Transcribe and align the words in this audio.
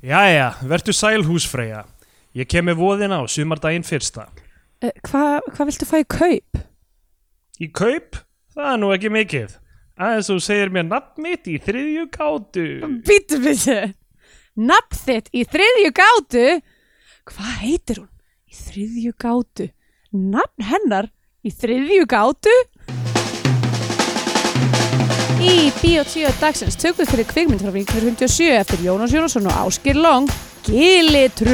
Jæja, 0.00 0.54
vertu 0.64 0.92
sæl 0.96 1.24
húsfreyja. 1.28 1.82
Ég 2.32 2.48
kem 2.48 2.64
með 2.70 2.78
voðina 2.80 3.18
á 3.20 3.24
sumardaginn 3.28 3.84
fyrsta. 3.84 4.28
Uh, 4.80 4.92
Hvað 5.04 5.48
hva 5.52 5.66
viltu 5.68 5.88
fá 5.88 5.98
í 6.00 6.06
kaup? 6.08 6.60
Í 7.60 7.68
kaup? 7.68 8.16
Það 8.54 8.70
er 8.72 8.78
nú 8.80 8.92
ekki 8.94 9.10
mikið. 9.12 9.56
Aðeins 10.00 10.30
þú 10.30 10.36
segir 10.40 10.72
mér 10.72 10.86
nafn 10.88 11.20
mitt 11.26 11.50
í 11.52 11.58
þriðju 11.60 12.06
gátu. 12.14 12.64
Býtu, 13.04 13.40
býtu. 13.44 13.76
Nafn 14.56 15.02
þitt 15.04 15.28
í 15.36 15.44
þriðju 15.44 15.92
gátu? 16.00 16.46
Hvað 17.28 17.52
heitir 17.60 18.00
hún? 18.00 18.08
Í 18.48 18.56
þriðju 18.56 19.12
gátu. 19.20 19.68
Nafn 20.16 20.68
hennar 20.70 21.12
í 21.44 21.52
þriðju 21.52 22.08
gátu? 22.08 22.56
Í 25.40 25.70
Bíotvíu 25.80 26.28
dagsins 26.36 26.76
tökum 26.76 27.00
við 27.00 27.10
fyrir 27.14 27.26
kvikmynd 27.30 27.62
frá 27.64 27.72
1957 27.72 28.58
eftir 28.58 28.82
Jónas 28.84 29.14
Jónasson 29.14 29.48
og 29.48 29.56
Áskir 29.62 29.96
Long 29.96 30.28
Gilitrutt. 30.66 31.50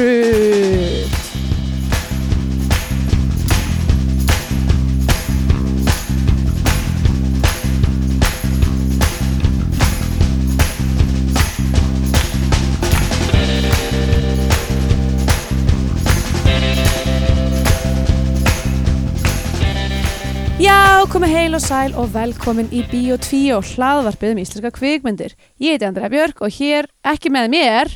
Komið 21.17 21.31
heil 21.33 21.57
og 21.57 21.61
sæl 21.63 21.93
og 21.97 22.09
velkomin 22.13 22.67
í 22.69 22.83
Bíó 22.91 23.15
2 23.17 23.37
og 23.55 23.63
hlaðvarpið 23.71 24.35
um 24.35 24.39
íslenska 24.43 24.69
kvikmyndir. 24.75 25.31
Ég 25.57 25.73
heiti 25.73 25.87
Andrea 25.87 26.11
Björk 26.13 26.43
og 26.45 26.51
hér, 26.53 26.85
ekki 27.09 27.31
með 27.33 27.47
mér, 27.55 27.89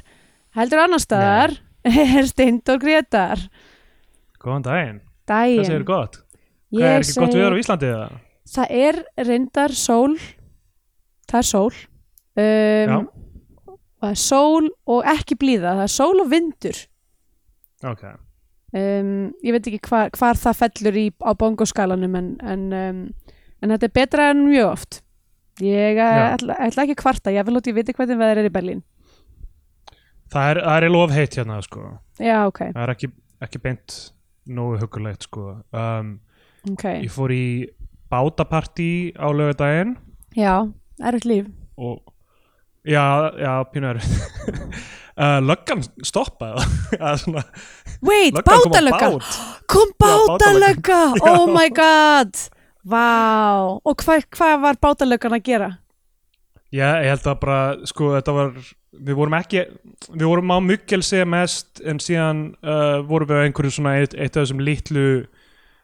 heldur 0.58 0.82
annar 0.82 1.04
staðar, 1.04 1.54
er 1.86 2.26
Steindor 2.26 2.80
Gretar. 2.82 3.44
Góðan 4.42 4.66
daginn. 4.66 4.98
Dæin. 5.30 5.60
Hvað 5.60 5.70
segir 5.70 5.86
gott? 5.92 6.18
Hvað 6.74 6.88
er 6.88 7.04
ekki 7.04 7.16
gott 7.20 7.38
viður 7.38 7.54
á 7.54 7.62
Íslandi 7.62 7.92
eða? 7.92 8.10
Það 8.56 8.74
er 8.88 9.00
reyndar 9.30 9.78
sól, 9.84 10.18
það 11.30 11.40
er 11.44 11.50
sól, 11.52 11.80
um, 12.42 12.96
Já. 12.96 12.98
það 14.02 14.16
er 14.16 14.22
sól 14.24 14.72
og 14.96 15.14
ekki 15.14 15.38
blíða, 15.46 15.76
það 15.76 15.86
er 15.86 15.94
sól 16.00 16.26
og 16.26 16.34
vindur. 16.34 16.82
Ok. 17.94 18.08
Um, 18.72 19.32
ég 19.44 19.52
veit 19.56 19.68
ekki 19.68 19.82
hvar, 19.90 20.12
hvar 20.16 20.38
það 20.40 20.60
fellur 20.62 21.00
í, 21.02 21.06
á 21.20 21.32
bongoskalanum 21.36 22.14
en, 22.16 22.30
en, 22.48 22.62
um, 22.72 23.02
en 23.62 23.74
þetta 23.76 23.90
er 23.90 23.96
betra 23.98 24.30
en 24.32 24.46
mjög 24.48 24.70
oft. 24.70 25.02
Ég 25.62 26.00
Já. 26.00 26.08
ætla, 26.38 26.56
ætla 26.64 26.86
ekki 26.86 26.96
að 26.96 27.02
kvarta, 27.04 27.34
ég 27.36 27.46
vil 27.46 27.58
lóti 27.58 27.74
viti 27.76 27.94
hvernig 27.98 28.18
veður 28.22 28.40
er 28.42 28.48
í 28.48 28.54
Berlín. 28.56 28.80
Það 30.32 30.54
er, 30.54 30.62
það 30.64 30.86
er 30.88 30.94
lof 30.96 31.12
heitt 31.12 31.36
hérna, 31.36 31.60
sko. 31.66 31.84
Já, 32.22 32.38
ok, 32.48 32.62
Það 32.72 32.84
er 32.86 32.94
ekki, 32.96 33.10
ekki 33.44 33.60
beint 33.66 33.98
nógu 34.48 34.80
hugulegt, 34.80 35.28
sko. 35.28 35.50
Um, 35.76 36.14
ok. 36.72 36.86
ég 37.04 37.12
fór 37.12 37.34
í 37.36 37.44
bátapartí 38.12 39.12
á 39.16 39.28
lögadaginn 39.32 39.98
Já, 40.36 40.68
erfitt 41.04 41.28
líf. 41.28 41.46
og 41.78 42.00
já, 42.88 43.32
já, 43.40 43.54
pínu 43.72 43.88
er 43.92 44.00
uh, 44.00 45.40
löggan 45.50 45.84
stoppaði 46.04 46.66
það 47.02 47.20
svona, 47.24 47.44
Wait, 48.02 48.34
löggan 48.34 49.20
kom 49.72 49.94
á 50.02 50.14
bátalögga! 50.28 51.02
bát. 51.14 51.22
Oh 51.30 51.46
my 51.48 51.70
god! 51.70 52.34
Vá! 52.84 53.78
Og 53.86 53.96
hvað 54.02 54.26
hva 54.38 54.52
var 54.62 54.80
bátalöggan 54.82 55.38
að 55.38 55.46
gera? 55.46 55.70
Já, 56.72 57.04
ég 57.04 57.12
held 57.12 57.28
að 57.28 57.40
bara, 57.42 57.60
sko, 57.86 58.14
þetta 58.16 58.34
var 58.36 58.54
við 58.92 59.16
vorum 59.20 59.36
ekki, 59.38 59.66
við 60.12 60.26
vorum 60.28 60.54
á 60.56 60.58
muggelsi 60.64 61.22
mest 61.28 61.82
en 61.88 62.00
síðan 62.04 62.42
uh, 62.64 63.00
vorum 63.08 63.30
við 63.30 63.40
á 63.40 63.46
einhverju 63.46 63.76
svona 63.76 63.96
eitt, 64.00 64.16
eitt 64.16 64.36
af 64.36 64.46
þessum 64.46 64.64
litlu 64.64 65.06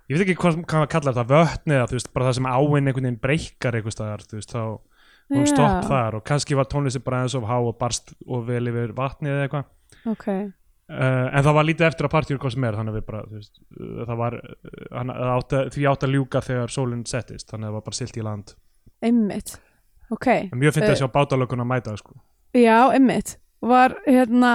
ég 0.08 0.16
veit 0.16 0.24
ekki 0.26 0.38
hvað, 0.40 0.60
maður 0.64 0.92
kallar 0.92 1.16
þetta 1.16 1.32
vötni 1.32 1.78
eða 1.78 1.88
þú 1.92 1.98
veist, 2.00 2.12
bara 2.16 2.28
það 2.28 2.38
sem 2.40 2.50
áinn 2.52 2.90
einhvern 2.90 3.08
veginn 3.08 3.22
breykar 3.24 3.80
einhvers 3.80 3.98
staðar, 3.98 4.24
þú 4.28 4.40
veist, 4.40 4.54
þá 4.56 4.64
hún 5.28 5.44
Já. 5.44 5.52
stopp 5.52 5.88
þar 5.90 6.20
og 6.20 6.26
kannski 6.28 6.56
var 6.56 6.70
tónlistin 6.72 7.04
bara 7.04 7.24
eins 7.26 7.36
og 7.36 7.48
há 7.48 7.58
og 7.58 7.76
barst 7.80 8.14
og 8.28 8.46
vel 8.48 8.70
yfir 8.72 8.96
vatni 8.96 9.32
eða 9.32 9.48
eitthvað 9.48 9.74
Ok, 10.08 10.28
Uh, 10.88 11.28
en 11.36 11.44
það 11.44 11.56
var 11.58 11.66
lítið 11.68 11.86
eftir 11.90 12.08
að 12.08 12.12
partíur 12.14 12.38
hvað 12.40 12.54
sem 12.54 12.64
er 12.64 12.76
þannig 12.80 12.94
að 12.94 12.98
við 13.02 13.06
bara, 13.10 13.22
veist, 13.28 13.58
uh, 13.76 14.04
það 14.08 14.20
var 14.22 14.38
uh, 14.40 14.52
hann, 14.96 15.10
átti, 15.34 15.60
því 15.76 15.88
átti 15.92 16.08
að 16.08 16.14
ljúka 16.16 16.42
þegar 16.46 16.72
sólinn 16.72 17.02
settist, 17.10 17.50
þannig 17.50 17.68
að 17.68 17.74
það 17.74 17.76
var 17.76 17.86
bara 17.90 17.98
silt 17.98 18.20
í 18.20 18.24
land 18.24 18.54
einmitt. 19.04 19.52
Ok, 20.16 20.28
en 20.32 20.56
mjög 20.62 20.78
fyndið 20.78 20.88
Eh. 20.88 20.96
að 20.96 21.02
sjá 21.02 21.10
bátalökun 21.12 21.64
að 21.66 21.70
mæta 21.74 21.98
sko. 22.00 22.16
já, 22.56 22.78
einmitt. 22.96 23.36
Var, 23.68 23.98
hérna, 24.06 24.52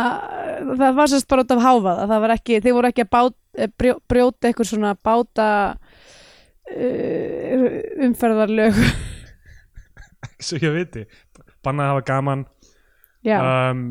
það 0.78 0.94
var 0.96 1.10
sérst 1.10 1.28
bara 1.28 1.42
út 1.44 1.50
af 1.52 1.62
háfaða. 1.66 2.06
Það 2.08 2.20
var 2.24 2.32
ekki, 2.36 2.60
þið 2.64 2.76
voru 2.78 2.88
ekki 2.88 3.04
að 3.04 3.10
bát, 3.10 3.34
eh, 3.58 3.68
brjó, 3.78 3.94
brjóta 4.08 4.48
eitthvað 4.48 4.70
svona 4.70 4.94
báta 4.94 5.46
uh, 6.72 7.80
umferðarlög. 8.06 8.78
svo 10.46 10.58
ég 10.62 10.74
viti, 10.74 11.04
bannaði 11.62 11.86
að 11.86 11.92
hafa 11.92 12.04
gaman 12.08 12.44
um, 13.26 13.82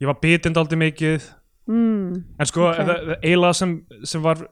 ég 0.00 0.10
var 0.10 0.18
bitind 0.20 0.58
aldrei 0.60 0.78
mikið 0.80 1.28
mm, 1.66 2.24
en 2.38 2.46
sko, 2.50 2.68
Ok. 2.70 2.80
okay. 2.80 3.16
eiginlega 3.22 3.54
sem, 3.58 3.74
sem 4.04 4.22
var 4.24 4.42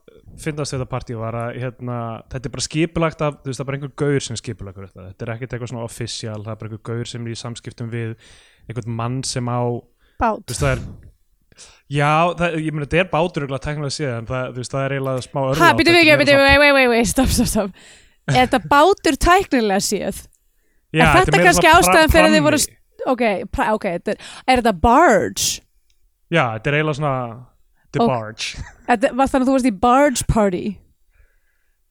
fyndast 0.41 0.73
þetta 0.75 0.89
partí 0.89 1.17
var 1.19 1.37
að 1.37 1.59
hérna, 1.61 1.97
þetta 2.33 2.49
er 2.49 2.55
bara 2.57 2.65
skipulagt 2.67 3.21
af, 3.27 3.35
þú 3.43 3.51
veist, 3.51 3.59
það 3.61 3.65
er 3.65 3.69
bara 3.71 3.79
einhver 3.81 3.95
gaur 4.03 4.21
sem 4.25 4.37
skipulagur 4.41 4.87
þetta, 4.89 5.07
þetta 5.11 5.27
er 5.27 5.33
ekkert 5.35 5.53
eitthvað 5.57 5.73
svona 5.75 5.85
official 5.85 6.39
það 6.43 6.53
er 6.55 6.61
bara 6.63 6.71
einhver 6.71 6.85
gaur 6.89 7.11
sem 7.13 7.27
er 7.27 7.35
í 7.35 7.41
samskiptum 7.43 7.91
við 7.93 8.15
einhvern 8.69 8.97
mann 9.03 9.23
sem 9.29 9.49
á 9.53 9.61
bát. 10.19 10.41
þú 10.47 10.55
veist 10.55 10.65
það 10.65 10.73
er 10.77 10.85
já, 11.93 12.13
það, 12.39 12.57
ég 12.65 12.73
meina 12.73 12.87
þetta 12.89 13.03
er 13.03 13.11
bátur 13.13 13.45
örugglega 13.45 13.67
teknilega 13.67 13.97
séð 13.99 14.15
en 14.17 14.29
það, 14.31 14.47
veist, 14.57 14.73
það 14.73 14.85
er 14.87 14.95
eiginlega 14.97 15.25
smá 15.27 15.41
örlátt 15.43 15.67
er 15.73 15.79
býtum 15.83 15.97
meira 16.41 16.55
við, 16.55 16.63
wait, 16.63 16.75
wait, 16.79 16.91
wait, 16.95 17.11
stopp, 17.13 17.33
stopp, 17.37 17.51
stopp. 17.53 17.83
Er 18.33 18.47
þetta 18.47 18.61
bátur 18.71 19.19
tæknilega 19.19 19.83
séð? 19.85 20.23
svona- 20.23 20.97
já, 20.97 21.05
er 21.11 21.27
þetta 21.27 21.43
kannski 21.45 21.69
ástæðan 21.73 22.13
fyrir 22.15 22.31
að 22.31 22.37
þið 22.39 22.47
voru- 22.49 22.79
Ok, 23.03 23.23
ok, 23.75 23.85
er, 23.85 24.17
er 24.47 24.61
þetta 24.63 24.73
barge? 24.81 25.61
Já, 26.33 26.45
þetta 26.57 26.71
er 26.71 26.79
eiginlega 26.79 26.99
svona 27.01 27.17
the 27.93 28.07
barge 28.09 28.63
þannig 28.89 29.37
að 29.43 29.45
þú 29.49 29.57
varst 29.57 29.69
í 29.69 29.75
barge 29.85 30.27
party? 30.31 30.65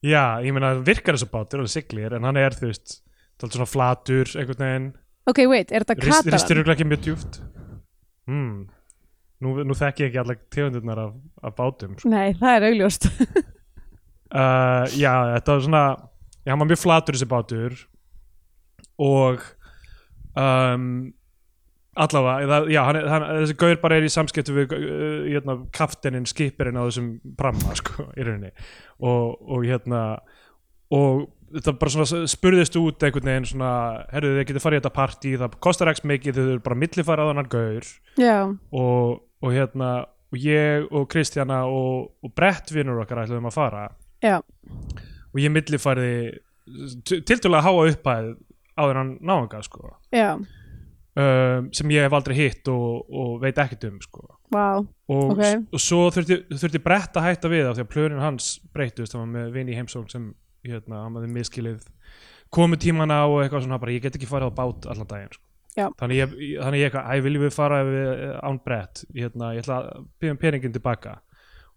já, 0.02 0.24
ég 0.42 0.54
meina 0.54 0.74
það 0.74 0.84
virkar 0.90 1.18
þessu 1.18 1.30
bátur 1.32 1.64
og 1.64 1.72
siglir 1.72 2.18
en 2.18 2.26
hann 2.26 2.40
er, 2.40 2.58
þú 2.58 2.72
veist, 2.72 2.98
það 3.38 3.48
er 3.48 3.56
svona 3.58 3.70
flatur 3.70 4.36
einhvern 4.36 4.66
veginn, 4.66 4.90
Ok, 5.30 5.44
wait, 5.46 5.70
er 5.70 5.84
þetta 5.86 5.94
Rist- 6.02 6.26
ristir 6.26 6.32
kataran? 6.34 6.58
örugglega 6.58 6.74
ekki 6.74 6.88
mjög 6.90 7.02
djúft 7.06 7.36
hmm. 8.26 8.54
nú, 9.44 9.54
nú 9.62 9.76
þekki 9.78 10.02
ég 10.02 10.10
ekki 10.10 10.20
allar 10.22 10.38
tegundirnar 10.50 11.02
af, 11.04 11.12
af 11.42 11.54
bátum 11.58 11.94
sko. 11.98 12.10
Nei, 12.10 12.34
það 12.40 12.56
er 12.56 12.66
augljóst. 12.70 13.06
uh, 14.40 14.84
já, 14.98 15.14
þetta 15.36 15.54
var 15.54 15.64
svona 15.68 15.84
já, 16.42 16.50
hann 16.50 16.62
var 16.64 16.70
mjög 16.72 16.82
flatur 16.82 17.18
þessi 17.18 17.30
bátur 17.30 17.78
og 19.02 19.46
um, 20.34 21.12
allavega 21.92 22.62
já, 22.72 22.80
hann, 22.86 22.98
hann, 23.08 23.26
þessi 23.42 23.56
gaur 23.60 23.76
bara 23.82 23.98
er 23.98 24.06
í 24.06 24.12
samskiptu 24.12 24.54
við 24.56 24.74
uh, 24.76 25.26
hérna, 25.28 25.58
kaftenin, 25.76 26.28
skipirinn 26.28 26.78
á 26.80 26.86
þessum 26.86 27.12
pramma, 27.38 27.76
sko, 27.80 28.08
í 28.16 28.26
rauninni. 28.26 28.52
Og, 29.02 29.36
og 29.42 29.66
hérna 29.68 30.02
og 30.92 31.26
þetta 31.52 31.74
bara 31.80 31.92
svona 31.92 32.30
spurðist 32.30 32.78
út 32.80 33.04
einhvern 33.04 33.28
veginn 33.28 33.50
svona, 33.50 33.72
herruðu 34.12 34.40
þið 34.40 34.48
getið 34.48 34.64
farið 34.64 34.78
í 34.78 34.82
þetta 34.82 34.94
partí 34.96 35.34
það 35.40 35.58
kostar 35.64 35.92
ekki 35.92 36.08
mikið, 36.08 36.38
þau 36.38 36.54
eru 36.54 36.64
bara 36.64 36.80
millifærað 36.80 37.32
á 37.32 37.34
hann 37.34 37.52
gaur. 37.52 37.90
Og, 38.72 39.20
og 39.42 39.52
hérna 39.52 39.90
og 40.32 40.40
ég 40.40 40.86
og 40.88 41.04
Kristjana 41.12 41.64
og, 41.68 42.14
og 42.24 42.32
Brett 42.36 42.72
vinnur 42.72 43.02
okkar 43.02 43.26
ætluðum 43.26 43.50
að 43.50 43.58
fara. 43.58 43.84
Já, 44.24 44.38
og 45.32 45.40
ég 45.40 45.52
millifærði 45.52 46.14
tiltölulega 47.04 47.64
háa 47.66 47.86
upphæð 47.90 48.28
áður 48.78 48.92
en 48.92 49.00
hann 49.00 49.14
náðanga 49.20 49.62
sko. 49.66 49.94
Já, 50.14 50.38
um, 51.16 51.68
sem 51.76 51.90
ég 51.92 52.06
hef 52.06 52.12
aldrei 52.16 52.36
hitt 52.38 52.68
og, 52.72 53.04
og 53.12 53.40
veit 53.42 53.58
ekkert 53.60 53.84
um 53.90 53.98
sko 54.00 54.26
vá, 54.52 54.78
og, 54.80 55.32
Ok. 55.32 55.42
og 55.72 55.80
svo 55.80 56.06
þurfti, 56.14 56.38
þurfti 56.52 56.80
Brett 56.84 57.16
að 57.16 57.26
hætta 57.30 57.48
við 57.52 57.68
af 57.70 57.76
því 57.76 57.84
að 57.86 57.92
plönin 57.94 58.20
hans 58.22 58.60
breytust 58.72 59.12
hann 59.16 59.26
var 59.26 59.32
með 59.40 59.52
vini 59.56 59.72
í 59.72 59.78
heimsókn 59.80 60.10
sem 60.12 60.30
hérna, 60.64 61.02
hann 61.04 61.16
hafði 61.18 61.32
miskilið 61.34 61.86
komu 62.52 62.76
tímana 62.76 63.22
og 63.28 63.42
eitthvað 63.42 63.64
svona 63.66 63.80
bara 63.80 63.92
ég 63.96 64.02
get 64.04 64.16
ekki 64.18 64.28
farið 64.28 64.52
á 64.52 64.58
bát 64.60 64.86
allan 64.92 65.08
daginn 65.08 65.32
sko. 65.32 65.48
Þannig 65.72 66.18
ég, 66.20 66.32
þannig 66.60 66.82
ég 66.84 66.96
æ, 67.00 67.14
viljum 67.24 67.42
við 67.46 67.54
fara 67.56 67.78
við, 67.88 68.08
án 68.44 68.58
Brett 68.64 69.04
hérna, 69.16 69.54
ég 69.56 69.62
ætla 69.64 69.78
að 69.80 70.02
byggja 70.20 70.34
um 70.34 70.40
peningin 70.42 70.74
tilbaka 70.76 71.14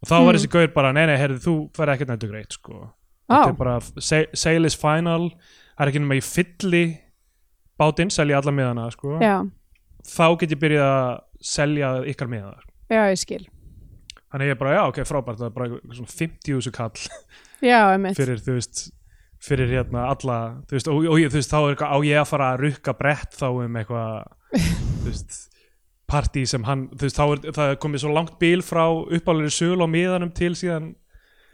og 0.04 0.10
þá 0.10 0.16
var 0.20 0.34
Mm. 0.34 0.36
þessi 0.36 0.50
gaur 0.52 0.68
bara, 0.76 0.92
nei 0.92 1.06
nei, 1.08 1.16
herrðu, 1.18 1.40
þú 1.46 1.54
færði 1.78 1.94
ekkert 1.96 2.12
nættu 2.12 2.28
greitt 2.30 2.52
sko 2.58 2.82
þetta 3.30 3.40
á, 3.40 3.48
er 3.48 3.54
bara 3.56 3.80
sa- 4.04 4.28
sale 4.36 4.66
is 4.68 4.76
final 4.76 5.30
það 5.32 5.80
er 5.86 5.92
ekki 5.94 6.02
nema 6.04 6.18
ég 6.20 6.28
fylli 6.28 6.84
bátinn, 7.80 8.10
selja 8.14 8.40
alla 8.42 8.52
miðana 8.56 8.90
sko. 8.94 9.18
já, 9.22 9.42
þá 10.06 10.26
get 10.42 10.52
ég 10.56 10.62
byrjað 10.62 10.92
að 10.96 11.16
selja 11.42 11.92
ykkar 12.12 12.30
miðana 12.32 12.60
já, 12.90 13.02
ég 13.12 13.18
skil. 13.22 13.44
þannig 14.32 14.52
ég 14.54 14.60
bara, 14.60 14.76
já 14.78 14.84
ok, 14.90 15.00
frábært. 15.08 15.40
Það 15.40 15.48
er 15.50 15.56
bara 15.56 15.68
svona 15.96 16.12
50 16.12 16.54
þessu 16.60 16.72
kall. 16.76 17.08
Já, 17.64 17.80
fyrir, 18.18 18.40
þú 18.44 18.56
veist 18.60 18.86
fyrir 19.46 19.70
hérna 19.72 20.08
alla 20.12 20.38
þú 20.68 20.76
veist, 20.76 20.88
og, 20.92 21.06
og 21.06 21.20
ég- 21.22 21.30
þú 21.32 21.38
veist, 21.40 21.52
þá 21.52 21.58
er 21.62 21.74
eitthvað 21.76 21.92
á 21.94 21.98
ég 22.08 22.20
að 22.22 22.30
fara 22.32 22.48
að 22.54 22.62
rukka 22.66 22.94
brett 22.98 23.36
þá 23.38 23.46
um 23.52 23.76
eitthvað 23.78 24.24
þú 25.04 25.06
veist 25.12 25.38
partí 26.10 26.44
sem 26.50 26.64
hann, 26.68 26.88
þú 26.94 27.08
veist, 27.08 27.18
þá 27.20 27.26
er 27.26 27.54
það 27.56 27.72
er 27.74 27.80
komið 27.82 28.04
svo 28.04 28.12
langt 28.16 28.36
bíl 28.42 28.62
frá 28.66 28.84
uppálega 28.90 29.54
söl 29.54 29.82
á 29.82 29.88
miðanum 29.90 30.34
til 30.38 30.52
síðan, 30.58 30.92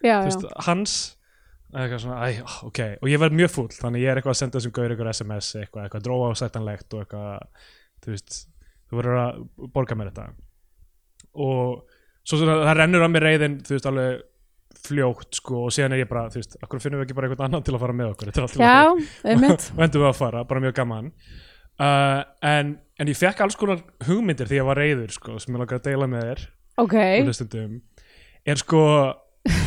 já, 0.04 0.18
þú 0.24 0.30
veist, 0.32 0.46
hans 0.68 0.96
eitthvað 1.72 2.02
svona, 2.04 2.28
æ, 2.28 2.42
ok. 2.68 2.80
Og 3.02 3.12
ég 3.12 3.22
verð 3.22 3.38
mjög 3.40 3.52
fúll, 3.54 3.70
þannig 3.76 4.04
ég 4.04 4.12
er 4.12 4.20
eitthvað 4.20 4.36
að 4.36 4.40
senda 4.42 4.60
þessum 4.60 4.74
gaur 4.76 4.94
eitthvað 4.94 5.12
SMS, 5.14 5.52
eitthvað, 5.62 5.86
eitthvað 5.86 6.06
drófa 6.08 6.32
ásættanlegt 6.34 6.96
og 6.98 7.04
eitthvað, 7.06 7.68
þú 8.04 8.14
veist 8.16 8.40
þú 8.90 9.00
verður 9.00 9.22
að 9.22 9.44
borga 9.78 9.98
mér 10.00 10.12
þetta. 10.12 10.26
Og 11.46 11.96
svo 12.28 12.42
svona, 12.42 12.58
það 12.68 12.78
rennur 12.82 13.06
að 13.08 13.14
mér 13.16 13.28
reyðin, 13.30 13.58
þú 13.68 13.78
veist, 13.78 13.90
alveg 13.92 14.28
fljótt, 14.82 15.38
sko, 15.38 15.66
og 15.68 15.76
síðan 15.76 15.96
er 15.96 16.04
ég 16.04 16.10
bara, 16.10 16.26
þú 16.34 16.42
veist, 16.42 16.58
akkur 16.66 16.82
finnum 16.84 17.02
við 17.02 17.10
ekki 17.10 17.18
bara 17.20 17.30
eitthvað 17.30 17.48
annan 17.48 17.66
til 17.68 17.76
að 17.76 17.84
fara 17.86 17.96
með 17.96 18.14
okkur, 18.16 18.32
er 18.32 18.56
já, 18.66 18.80
einmitt. 19.32 19.68
Og 19.76 19.84
endum 19.86 20.04
við 20.04 20.10
að 20.10 20.20
fara, 20.20 20.44
bara 20.50 20.64
mjög 20.64 20.78
gaman. 20.80 21.12
Uh, 21.82 22.22
en, 22.46 22.74
en 23.00 23.10
ég 23.10 23.18
fekk 23.18 23.40
alls 23.46 23.56
konar 23.58 23.80
hugmyndir 24.06 24.50
því 24.50 24.60
ég 24.60 24.68
var 24.68 24.78
reyður 24.78 25.14
sko, 25.16 25.38
sem 25.42 25.56
ég 25.56 25.62
langar 25.62 25.80
að 25.80 25.88
deila 25.88 26.08
með 26.12 26.28
þér 26.28 26.42
ok, 26.84 26.96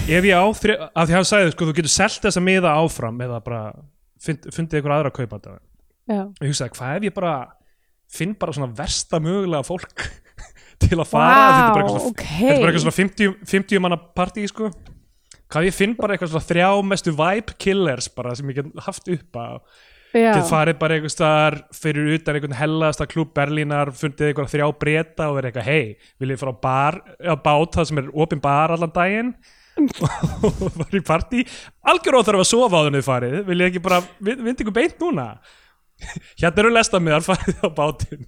ef 0.04 0.26
ég 0.28 0.36
á 0.36 0.44
þri, 0.52 0.76
að 0.92 1.08
því 1.08 1.16
hann 1.16 1.28
sagði, 1.28 1.52
sko, 1.54 1.68
þú 1.68 1.76
getur 1.78 1.92
selt 1.94 2.24
þessa 2.24 2.42
miða 2.44 2.74
áfram 2.76 3.20
eða 3.24 3.38
bara 3.44 3.60
fund, 4.20 4.48
fundið 4.52 4.80
ykkur 4.80 4.94
aðra 4.96 5.12
að 5.12 5.16
kaupa 5.18 5.38
þetta 5.38 5.54
og 6.14 6.42
ég 6.44 6.50
hugsaði, 6.52 6.74
hvað 6.76 6.98
ef 6.98 7.06
ég 7.08 7.14
bara 7.16 7.36
finn 8.14 8.34
bara 8.40 8.56
svona 8.56 8.74
versta 8.76 9.20
mögulega 9.24 9.64
fólk 9.66 10.04
til 10.84 10.98
að 10.98 11.08
fara? 11.08 11.30
Vá, 11.30 11.46
þetta 11.46 11.62
er 11.62 11.72
bara 11.72 11.86
eitthvað 11.86 12.02
svona, 12.02 12.12
ok. 12.12 12.26
þetta 12.26 12.50
er 12.50 12.60
bara 12.60 12.72
eitthvað 12.72 12.84
svona 12.84 12.98
50, 12.98 13.32
50 13.54 13.82
manna 13.84 14.00
partí 14.20 14.44
sko. 14.50 14.70
Hvað 15.54 15.66
ég 15.68 15.76
finn 15.76 15.96
bara 15.96 16.14
eitthvað 16.14 16.34
svona 16.34 16.48
þrjá 16.50 16.68
mestu 16.90 17.16
vibe 17.16 17.58
killers 17.60 18.10
bara 18.12 18.36
sem 18.36 18.52
ég 18.52 18.60
get 18.60 18.84
haft 18.84 19.10
upp 19.14 19.40
já, 19.40 20.30
get 20.36 20.46
farið 20.50 20.78
bara 20.80 20.96
einhvers 20.98 21.16
staðar 21.16 21.58
fyrir 21.74 22.14
utan 22.18 22.36
einhvern 22.36 22.56
hellasta 22.58 23.06
klúb 23.10 23.32
Berlínar 23.36 23.92
fundið 23.96 24.30
einhver 24.30 24.50
þrjá 24.50 24.66
breyta 24.78 25.28
og 25.30 25.38
verið 25.38 25.50
eitthvað 25.50 25.68
hei, 25.68 26.12
vil 26.20 26.34
ég 26.34 26.40
fara 26.40 26.54
á 26.54 27.32
á 27.32 27.34
bát 27.40 27.78
það 27.78 27.90
sem 27.90 28.02
er 28.02 28.10
opin 28.12 28.42
bar 28.42 28.74
allan 28.74 28.94
daginn 28.94 29.34
og 29.80 30.70
fara 30.78 30.98
í 30.98 31.04
partí. 31.04 31.44
Algjör 31.90 32.20
óþarf 32.20 32.44
að 32.44 32.50
sofa 32.50 32.80
á 32.80 32.84
þenni 32.86 33.04
farið. 33.04 33.36
Vil 33.48 33.60
ég 33.60 33.72
ekki 33.72 33.84
bara, 33.84 34.00
vind 34.20 34.54
ykkur 34.54 34.76
beint 34.76 35.02
núna? 35.02 35.28
Hérna 36.40 36.62
eru 36.64 36.70
lestamiðar 36.74 37.22
farið 37.24 37.60
á 37.62 37.68
bátinn. 37.74 38.24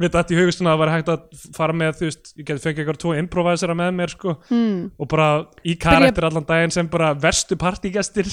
Við 0.00 0.08
þetta 0.08 0.34
í 0.34 0.38
hugust 0.38 0.60
svona 0.60 0.72
að 0.72 0.74
það 0.74 0.82
var 0.82 0.92
hægt 0.92 1.12
að 1.12 1.46
fara 1.56 1.76
með 1.76 1.94
þú 1.98 2.08
veist, 2.08 2.32
ég 2.36 2.48
geti 2.48 2.64
fengið 2.66 2.82
eitthvað 2.82 3.00
tvo 3.04 3.14
improvisera 3.18 3.76
með 3.78 3.94
mér 3.96 4.12
sko. 4.12 4.34
Hmm. 4.50 4.82
og 5.00 5.08
bara 5.10 5.28
í 5.64 5.76
karakter 5.80 6.28
allan 6.28 6.46
daginn 6.48 6.74
sem 6.74 6.90
bara 6.92 7.12
verstu 7.16 7.56
partígestir 7.58 8.28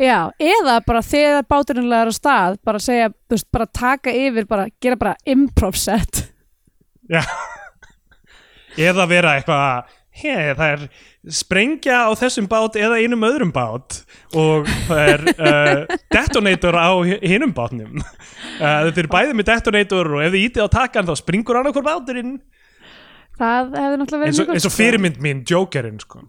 já, 0.00 0.32
eða 0.40 0.78
bara 0.86 1.02
þegar 1.04 1.46
báturinn 1.50 1.88
legar 1.90 2.10
á 2.10 2.14
stað, 2.16 2.58
bara 2.64 2.80
segja 2.82 3.10
þú 3.12 3.36
veist, 3.36 3.48
bara 3.54 3.66
taka 3.66 4.14
yfir, 4.14 4.46
bara 4.48 4.68
gera 4.82 4.98
bara 4.98 5.16
improv 5.28 5.76
set. 5.78 6.26
Já. 7.10 7.22
Eða 8.80 9.06
vera 9.10 9.36
eitthvað 9.36 9.90
hei, 10.12 10.52
það 10.58 10.68
er 10.74 10.82
sprengja 11.32 11.98
á 12.04 12.10
þessum 12.20 12.46
bát 12.50 12.76
eða 12.76 12.98
einum 13.00 13.24
öðrum 13.26 13.52
bát 13.54 14.00
og 14.36 14.68
það 14.88 15.10
er 15.14 15.22
uh, 15.32 15.96
detonator 16.16 16.76
á 16.76 16.90
hi- 17.08 17.20
hinum 17.32 17.54
bátnum. 17.56 18.00
Uh, 18.60 18.88
þetta 18.88 19.04
er 19.04 19.10
bæði 19.14 19.36
með 19.38 19.48
detonator 19.52 20.10
og 20.18 20.24
ef 20.26 20.34
þið 20.34 20.46
ítið 20.50 20.66
á 20.66 20.74
takan 20.76 21.08
þá 21.08 21.14
springur 21.22 21.58
hann 21.60 21.70
okkur 21.72 21.86
báturinn. 21.86 22.34
Það 23.40 23.72
hefði 23.80 24.00
náttúrulega 24.02 24.22
verið 24.22 24.32
eins 24.32 24.40
og, 24.42 24.48
mjög 24.50 24.56
eins 24.58 24.66
og 24.68 24.74
sko. 24.74 24.78
fyrirmynd 24.82 25.22
mín, 25.24 25.44
Jokerinn 25.48 26.00
sko. 26.02 26.20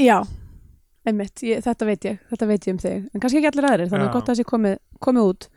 Já, 0.00 0.16
einmitt, 1.06 1.42
ég, 1.44 1.60
þetta 1.66 1.88
veit 1.90 2.06
ég 2.08 2.16
þetta 2.32 2.48
veit 2.48 2.64
ég 2.70 2.72
um 2.74 2.80
þig, 2.80 3.02
en 3.12 3.20
kannski 3.22 3.42
ekki 3.42 3.50
allir 3.52 3.68
aðrir 3.68 3.90
þannig 3.92 4.08
að 4.08 4.14
gott 4.16 4.24
að 4.24 4.32
það 4.32 4.40
sé 4.40 4.46
komið, 4.48 4.78
komið 5.04 5.28
út 5.34 5.48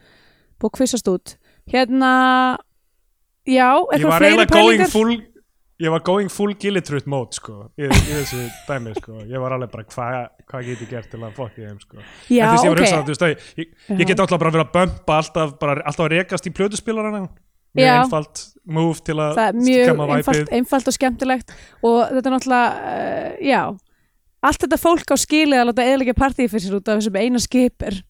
búið 0.59 0.73
kvissast 0.77 1.07
út. 1.11 1.35
Hérna 1.71 2.11
já, 3.47 3.69
ég 3.71 3.95
eitthvað 3.95 4.09
var 4.11 4.19
fleiri 4.19 4.33
eiginlega 4.35 4.51
going 4.51 4.83
pælingar? 4.83 4.91
full 4.91 5.15
ég 5.83 5.93
var 5.93 6.03
going 6.05 6.31
full 6.31 6.55
Gillitrut 6.59 7.07
mode 7.11 7.35
sko, 7.37 7.67
í, 7.77 7.87
í 7.87 8.09
þessu 8.09 8.41
dæmi 8.67 8.95
sko. 8.97 9.21
ég 9.29 9.43
var 9.43 9.55
alveg 9.57 9.71
bara 9.73 9.87
hvað 9.91 10.17
hva 10.49 10.63
get 10.65 10.83
ég 10.85 10.91
gert 10.91 11.09
til 11.11 11.21
að 11.21 11.37
fokki 11.37 11.65
þeim 11.65 11.79
sko. 11.81 12.01
já, 12.29 12.43
en 12.45 12.53
veist, 12.53 12.65
ég 12.65 12.73
var 12.73 12.83
ok, 12.83 13.07
hugsað, 13.09 13.33
ég, 13.33 13.47
ég, 13.63 13.71
ég 14.01 14.11
get 14.11 14.23
alltaf 14.23 14.41
bara 14.41 14.53
verið 14.55 14.65
að 14.67 14.75
bömpa 14.77 15.17
alltaf, 15.21 15.55
bara, 15.61 15.79
alltaf 15.83 16.07
að 16.07 16.13
rekast 16.17 16.49
í 16.49 16.53
plötuspilarana 16.55 17.25
mjög 17.73 17.89
Já. 17.89 17.95
einfalt 18.03 18.43
move 18.69 19.01
til 19.05 19.17
að 19.17 19.39
mjög 19.57 20.01
einfalt, 20.05 20.51
einfalt 20.53 20.89
og 20.91 20.95
skemmtilegt 20.95 21.53
og 21.81 21.99
þetta 22.11 22.29
er 22.29 22.35
náttúrulega 22.35 22.93
uh, 22.93 23.29
já, 23.41 23.61
allt 24.45 24.65
þetta 24.65 24.79
fólk 24.81 25.13
á 25.13 25.17
skilið 25.17 25.61
að 25.61 25.69
láta 25.71 25.87
eðalega 25.87 26.17
partíi 26.17 26.49
fyrir 26.51 26.67
sér 26.67 26.77
út 26.77 26.91
af 26.91 27.01
þessum 27.01 27.17
eina 27.17 27.41
skipir 27.41 28.03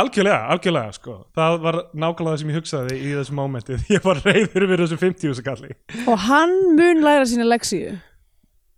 algjörlega, 0.00 0.40
algjörlega, 0.54 0.96
sko. 0.96 1.14
Það 1.36 1.56
var 1.64 1.78
nákvæmlega 1.92 2.32
það 2.32 2.42
sem 2.42 2.52
ég 2.52 2.58
hugsaði 2.60 2.98
í 2.98 3.14
þessu 3.18 3.36
mómenti 3.38 3.78
ég 3.94 4.04
var 4.04 4.20
reyður 4.24 4.68
við 4.70 4.82
þessu 4.84 5.00
50 5.00 5.46
kalli. 5.46 5.72
Og 6.06 6.20
hann 6.26 6.54
mun 6.78 7.02
læra 7.04 7.28
sína 7.28 7.48
leksíu 7.48 7.96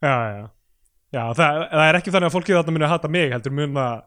já, 0.03 0.15
já, 0.33 0.45
já 1.15 1.25
það, 1.35 1.65
það 1.73 1.85
er 1.89 1.99
ekki 1.99 2.15
þannig 2.15 2.31
að 2.31 2.37
fólkið 2.37 2.59
þarna 2.59 2.77
muni 2.77 2.87
að 2.87 2.95
hata 2.95 3.11
mig 3.13 3.33
heldur 3.35 3.57
mun 3.59 3.83
að 3.83 4.07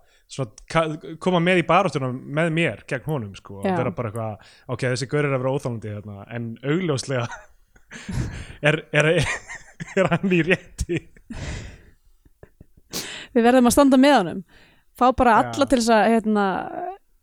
koma 1.19 1.41
með 1.43 1.59
í 1.59 1.67
baráttunum 1.67 2.19
með 2.31 2.51
mér 2.55 2.83
gegn 2.87 3.07
honum 3.09 3.33
sko, 3.35 3.59
Já. 3.65 3.73
að 3.73 3.81
vera 3.81 3.91
bara 3.95 4.11
eitthvað 4.11 4.53
ok, 4.71 4.85
þessi 4.93 5.07
gaur 5.11 5.25
er 5.25 5.33
að 5.35 5.41
vera 5.43 5.55
óþálandi 5.57 5.91
hérna, 5.91 6.25
en 6.31 6.45
augljóslega 6.63 7.25
er, 8.69 8.79
er, 8.95 9.09
er 9.97 10.11
hann 10.13 10.31
í 10.31 10.39
rétti. 10.47 11.01
Við 13.31 13.43
verðum 13.43 13.67
að 13.67 13.75
standa 13.75 13.99
með 13.99 14.15
honum. 14.21 14.39
Fá 14.95 15.05
bara 15.17 15.35
Já. 15.35 15.41
alla 15.41 15.67
til 15.67 15.81
þess 15.81 15.93
að 15.97 16.07
hérna, 16.15 16.45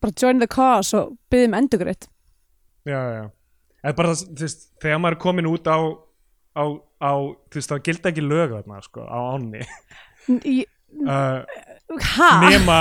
bara 0.03 0.15
join 0.23 0.43
the 0.43 0.49
cause 0.50 0.97
og 0.97 1.17
byggja 1.31 1.50
um 1.50 1.59
endugritt 1.59 2.09
já, 2.89 3.00
já 3.19 3.25
en 3.83 3.95
bara 3.95 4.12
það, 4.12 4.35
þú 4.35 4.47
veist, 4.47 4.65
þegar 4.83 5.03
maður 5.03 5.17
er 5.17 5.23
komin 5.23 5.50
út 5.50 5.69
á 5.71 5.79
á, 6.59 6.65
á 6.99 7.12
þú 7.49 7.61
veist, 7.61 7.71
það 7.71 7.85
gildi 7.87 8.11
ekki 8.11 8.25
lög 8.25 8.55
þarna, 8.56 8.81
sko, 8.83 9.05
á 9.06 9.19
ánni. 9.37 9.62
Hæ? 12.09 12.31
nema 12.49 12.79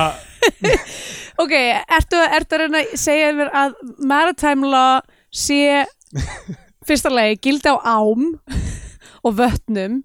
ok, 1.43 1.53
ertu, 1.97 2.19
ertu 2.19 2.57
að 2.57 2.63
reyna 2.63 2.81
að 2.83 2.95
segja 2.99 3.33
mér 3.37 3.51
að 3.55 3.77
maritime 4.09 4.71
law 4.71 5.01
sé 5.31 5.85
fyrsta 6.87 7.11
lagi 7.11 7.39
gildi 7.43 7.71
á 7.71 7.77
ám 7.83 8.33
og 9.23 9.37
vötnum 9.37 10.01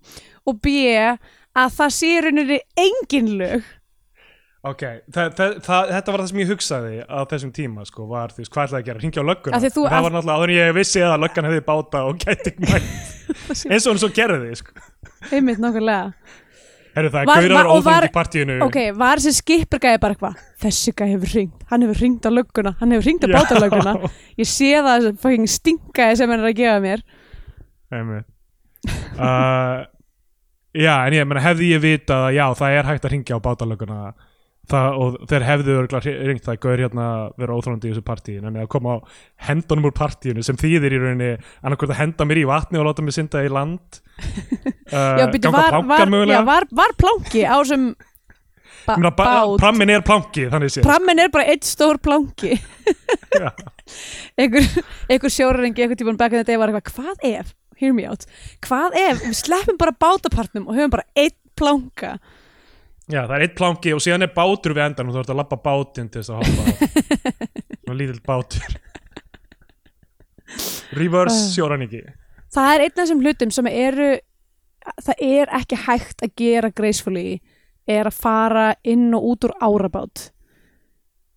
og 0.47 0.59
b 0.63 0.75
að 1.53 1.75
það 1.77 1.95
sé 1.99 2.13
rauninni 2.25 2.59
engin 2.79 3.31
lög 3.39 3.67
ok, 4.63 4.83
það, 5.13 5.33
það, 5.39 5.55
það, 5.67 5.89
þetta 5.97 6.13
var 6.15 6.23
það 6.23 6.29
sem 6.33 6.41
ég 6.43 6.51
hugsaði 6.53 6.93
á 7.03 7.19
þessum 7.33 7.53
tíma, 7.57 7.87
sko, 7.89 8.07
var 8.11 8.31
þú 8.35 8.43
veist, 8.45 8.53
hvað 8.55 8.69
ætlaði 8.69 8.83
að 8.83 8.87
gera, 8.91 9.03
hringja 9.03 9.25
á 9.25 9.27
lögguna? 9.31 9.61
Það 9.63 10.07
var 10.07 10.15
náttúrulega 10.15 10.37
áður 10.39 10.53
en 10.53 10.59
ég 10.61 10.77
vissi 10.79 11.03
að 11.07 11.17
löggan 11.25 11.49
hefði 11.51 11.65
báta 11.67 12.05
og 12.07 12.23
gæti 12.23 12.55
mætt. 12.63 12.93
Eins 13.67 13.87
og 13.87 13.93
hún 13.95 14.01
svo 14.05 14.13
gerði, 14.15 14.55
sko. 14.61 14.87
Einmitt 15.33 15.61
nákvæmlega. 15.63 16.13
Herru, 16.93 17.09
það 17.09 17.29
gaurar 17.31 17.69
var- 17.87 18.05
í 18.05 18.09
partíinu. 18.13 18.57
Ok, 18.67 18.77
var 19.01 19.17
þessi 19.23 19.39
skipur 19.41 19.81
gæði 19.81 20.01
bara 20.03 20.13
eitthvað 20.17 20.41
þessi 20.61 20.93
gæði 20.93 21.15
hefur 21.15 21.31
ringt, 21.39 21.63
hann 21.71 21.85
hefur 21.87 22.01
ringt 22.05 22.27
á 22.29 22.31
lögguna 22.37 22.73
hann 22.83 22.93
hefur 22.93 23.07
ringt 23.09 23.25
á 23.25 23.29
Já. 23.33 23.37
bátalögguna 23.39 23.95
ég 24.43 24.51
sé 24.51 24.69
það 24.85 25.07
fucking 25.23 25.49
stinkaði 25.49 26.19
sem 26.21 26.29
hann 26.35 26.43
er 26.45 26.51
að 26.51 26.59
gefa 26.61 26.83
mér. 26.85 27.01
Einmitt. 27.97 28.29
uh, 29.17 29.89
Já, 30.85 30.95
en 31.09 31.17
ég 31.17 31.27
meina 31.29 31.43
hefði 31.45 31.73
ég 31.75 31.81
vitað 31.85 32.29
að 32.29 32.37
já, 32.39 32.45
það 32.61 32.77
er 32.79 32.87
hægt 32.93 33.05
að 33.09 33.13
ringja 33.17 33.37
á 33.37 33.45
bátalöguna 33.45 33.99
það, 34.71 34.99
og 35.03 35.17
þeir 35.31 35.47
hefðu 35.49 35.79
ringt 36.29 36.47
það 36.47 36.61
gaur 36.63 36.85
hérna 36.85 37.09
vera 37.41 37.57
óþrólandi 37.57 37.91
í 37.91 37.95
þessu 37.95 38.05
partíin 38.07 38.47
en 38.49 38.61
að 38.63 38.71
koma 38.73 38.99
á 38.99 38.99
hendunum 39.49 39.89
úr 39.91 39.97
partíinu 39.97 40.45
sem 40.47 40.59
þýðir 40.61 40.97
í 40.97 41.03
rauninni 41.03 41.33
annarkvort 41.63 41.95
að 41.95 42.01
henda 42.03 42.29
mér 42.29 42.43
í 42.43 42.47
vatni 42.49 42.81
og 42.81 42.89
láta 42.89 43.05
mig 43.05 43.17
synda 43.17 43.43
í 43.43 43.51
land. 43.53 44.01
Uh, 44.93 45.19
já, 45.21 45.27
ganga 45.27 45.57
var, 45.57 45.69
plankan 45.75 45.91
var, 45.91 46.07
já, 46.07 46.15
mögulega 46.15 46.47
var, 46.49 46.69
var 46.71 46.97
planki 47.01 47.45
á 47.47 47.59
ba- 48.87 49.11
bát? 49.15 49.59
Prammin 49.61 49.91
er 49.91 50.03
planki, 50.03 50.49
Prammin 50.83 51.19
er 51.23 51.31
bara 51.31 51.45
eitt 51.45 51.65
stór 51.65 52.01
planki. 52.03 52.57
Já. 53.33 53.49
einhver, 54.37 54.67
einhver 55.09 55.33
sjórarengi 55.33 55.83
einhver 55.83 55.97
tímann 55.97 56.19
back 56.21 56.33
in 56.33 56.43
the 56.43 56.45
day 56.45 56.59
var 56.61 56.69
eitthvað 56.69 56.93
hvað 56.93 57.25
ef, 57.25 57.55
hear 57.81 57.95
me 57.97 58.05
out 58.09 58.27
hvað 58.65 58.97
ef 59.01 59.23
við 59.25 59.37
sleppum 59.39 59.79
bara 59.81 59.95
bátapartnum 59.97 60.69
og 60.69 60.77
höfum 60.77 60.93
bara 60.93 61.07
eitt 61.17 61.39
planka 61.57 62.19
Já, 63.13 63.21
það 63.29 63.35
er 63.37 63.45
eitt 63.45 63.57
planki 63.59 63.93
og 63.93 64.01
síðan 64.01 64.25
er 64.25 64.33
bátur 64.33 64.73
við 64.77 64.87
endan 64.87 65.11
og 65.11 65.17
þú 65.17 65.21
ert 65.23 65.33
að 65.35 65.41
labba 65.43 65.59
bátinn 65.67 66.09
til 66.13 66.23
þess 66.23 66.33
að 66.33 66.39
hoppa 66.41 66.63
Svona 67.83 67.97
lítill 67.99 68.23
bátur. 68.25 68.77
Reverse 70.97 71.37
Ah. 71.37 71.49
sjóraningi 71.55 72.03
það 72.53 72.69
er 72.75 72.83
einn 72.85 72.93
af 72.93 72.99
þessum 73.01 73.21
hlutum 73.25 73.53
sem 73.55 73.69
eru 73.71 74.09
það 75.07 75.23
er 75.25 75.53
ekki 75.61 75.79
hægt 75.87 76.25
að 76.27 76.33
gera 76.37 76.71
gracefully 76.77 77.41
er 77.89 78.09
að 78.11 78.19
fara 78.23 78.65
inn 78.85 79.09
og 79.17 79.25
út 79.33 79.47
úr 79.49 79.55
árabát. 79.63 80.27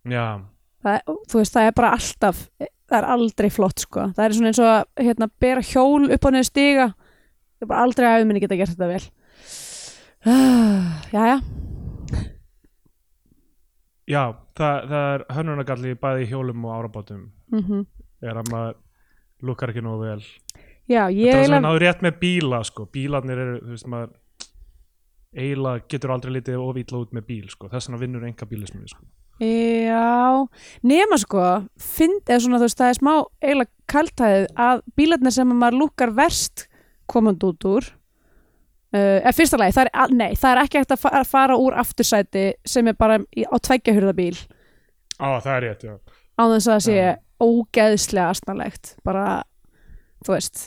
Já, 0.06 0.42
það, 0.84 1.00
þú 1.30 1.40
veist, 1.40 1.54
það 1.56 1.68
er 1.70 1.74
bara 1.78 1.92
alltaf 1.96 2.42
það 2.60 2.98
er 3.00 3.08
aldrei 3.16 3.48
flott 3.50 3.82
sko. 3.82 4.04
Það 4.14 4.24
er 4.28 4.36
svona 4.36 4.50
eins 4.52 4.60
og 4.62 4.68
að 4.70 5.06
hérna, 5.08 5.28
bera 5.42 5.64
hjól 5.66 6.10
upp 6.14 6.26
á 6.26 6.30
neðu 6.36 6.46
stiga. 6.50 6.86
Það 7.56 7.64
er 7.66 7.70
bara 7.72 7.86
aldrei 7.86 8.06
að 8.12 8.26
minni 8.28 8.44
geta 8.44 8.58
gert 8.60 8.74
þetta 8.76 8.90
vel. 8.92 9.02
Jæja 11.16 11.38
já 14.06 14.22
það, 14.56 14.88
það 14.90 15.12
er 15.12 15.26
hönnunargalli 15.36 15.94
bæði 16.00 16.26
í 16.26 16.30
hjólum 16.30 16.66
og 16.66 16.76
árabátum 16.78 17.28
mm 17.52 17.84
er 18.24 18.38
að 18.40 18.48
maður 18.48 18.76
lukkar 19.44 19.70
ekki 19.72 19.82
nógu 19.84 20.06
vel 20.06 20.22
já, 20.88 21.02
ég 21.12 21.28
þetta 21.28 21.36
er 21.36 21.42
það 21.42 21.44
sem 21.44 21.52
eiginlega 21.52 21.58
við 21.58 21.66
náðu 21.66 21.82
rétt 21.82 22.06
með 22.06 22.14
bíla 22.22 22.60
sko. 22.64 22.86
bílarnir 22.92 23.42
eru, 23.42 23.58
þú 23.60 23.74
veist 23.74 23.90
maður 23.92 24.14
eiginlega 25.36 25.84
getur 25.92 26.14
aldrei 26.14 26.32
litið 26.36 26.62
of 26.62 26.80
illa 26.80 27.02
út 27.02 27.12
með 27.12 27.26
bíl 27.28 27.48
sko. 27.52 27.68
þess 27.72 27.90
vegna 27.90 28.00
vinnur 28.00 28.26
enga 28.26 28.48
bílismið 28.48 28.88
sko. 28.94 29.04
Já, 29.36 30.48
nema 30.80 31.18
sko 31.20 31.42
finn, 31.76 32.16
eða 32.24 32.40
svona 32.40 32.60
þú 32.62 32.68
veist, 32.70 32.78
það 32.80 32.92
er 32.92 32.98
smá 33.02 33.12
eiginlega 33.44 33.72
kaltæðið 33.92 34.46
að 34.66 34.82
bílarnir 34.96 35.36
sem 35.36 35.52
að 35.52 35.60
maður 35.60 35.80
lúkar 35.82 36.14
verst 36.16 36.64
komand 37.06 37.44
út 37.44 37.68
úr 37.68 37.90
uh, 38.94 39.32
fyrsta 39.34 39.58
lagi, 39.60 39.74
það 39.76 39.88
er, 39.90 40.14
nei, 40.14 40.30
það 40.38 40.50
er 40.52 40.62
ekki 40.64 40.80
hægt 40.82 40.94
að 40.94 41.02
fa- 41.02 41.14
að 41.20 41.26
fara 41.32 41.56
úr 41.60 41.76
aftursæti 41.82 42.44
sem 42.68 42.86
er 42.92 42.96
bara 42.98 43.18
í, 43.34 43.44
á 43.48 43.56
tveggjahurðabíl 43.58 44.36
á 45.16 45.26
það 45.40 45.52
er 45.56 45.62
rétt, 45.66 45.86
já. 45.88 45.94
Á 46.36 46.42
þess 46.52 46.66
að 46.68 46.74
það 46.74 46.84
sé 46.86 46.96
ógeðslega 47.46 48.30
astnalegt 48.32 48.94
bara, 49.04 49.24
þú 50.26 50.36
veist. 50.36 50.66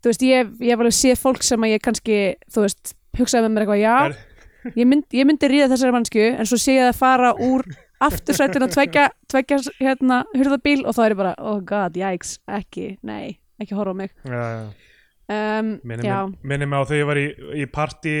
Þú 0.00 0.08
veist, 0.08 0.22
ég, 0.24 0.50
ég 0.64 0.72
hef 0.72 0.80
alveg 0.80 0.96
séð 0.96 1.20
fólk 1.20 1.44
sem 1.44 1.60
að 1.66 1.74
ég 1.74 1.82
kannski, 1.84 2.18
þú 2.52 2.64
veist 2.64 2.94
hugsaði 3.20 3.46
með 3.46 3.54
mér 3.54 3.64
eitthvað, 3.66 3.82
já, 3.84 3.94
Er- 4.08 4.74
ég, 4.80 4.88
mynd, 4.88 5.06
ég 5.16 5.28
myndi 5.28 5.48
ríða 5.48 5.70
þessari 5.72 5.94
mannsku, 5.96 6.24
en 6.36 6.48
svo 6.48 6.58
sé 6.60 6.74
ég 6.78 6.88
það 6.90 6.98
fara 7.00 7.30
úr 7.40 7.64
aftursættin 8.00 8.64
og 8.64 8.72
tveggja, 8.72 9.06
tveggja 9.28 9.58
hérna, 9.80 10.22
og 10.32 10.94
þá 10.96 11.00
er 11.04 11.12
ég 11.14 11.18
bara 11.20 11.34
oh 11.38 11.60
god, 11.60 11.96
jæks, 12.00 12.38
ekki, 12.48 12.94
nei 13.04 13.38
ekki 13.60 13.76
horfa 13.76 13.92
á 13.92 14.00
mig. 14.00 14.12
Já, 14.24 14.40
já. 14.40 14.89
Um, 15.30 15.70
minni, 15.86 16.08
já, 16.08 16.18
mig, 16.42 16.64
á 16.66 16.82
þegar 16.88 17.00
ég 17.00 17.08
var 17.10 17.20
í, 17.20 17.26
í 17.62 17.66
partí 17.70 18.16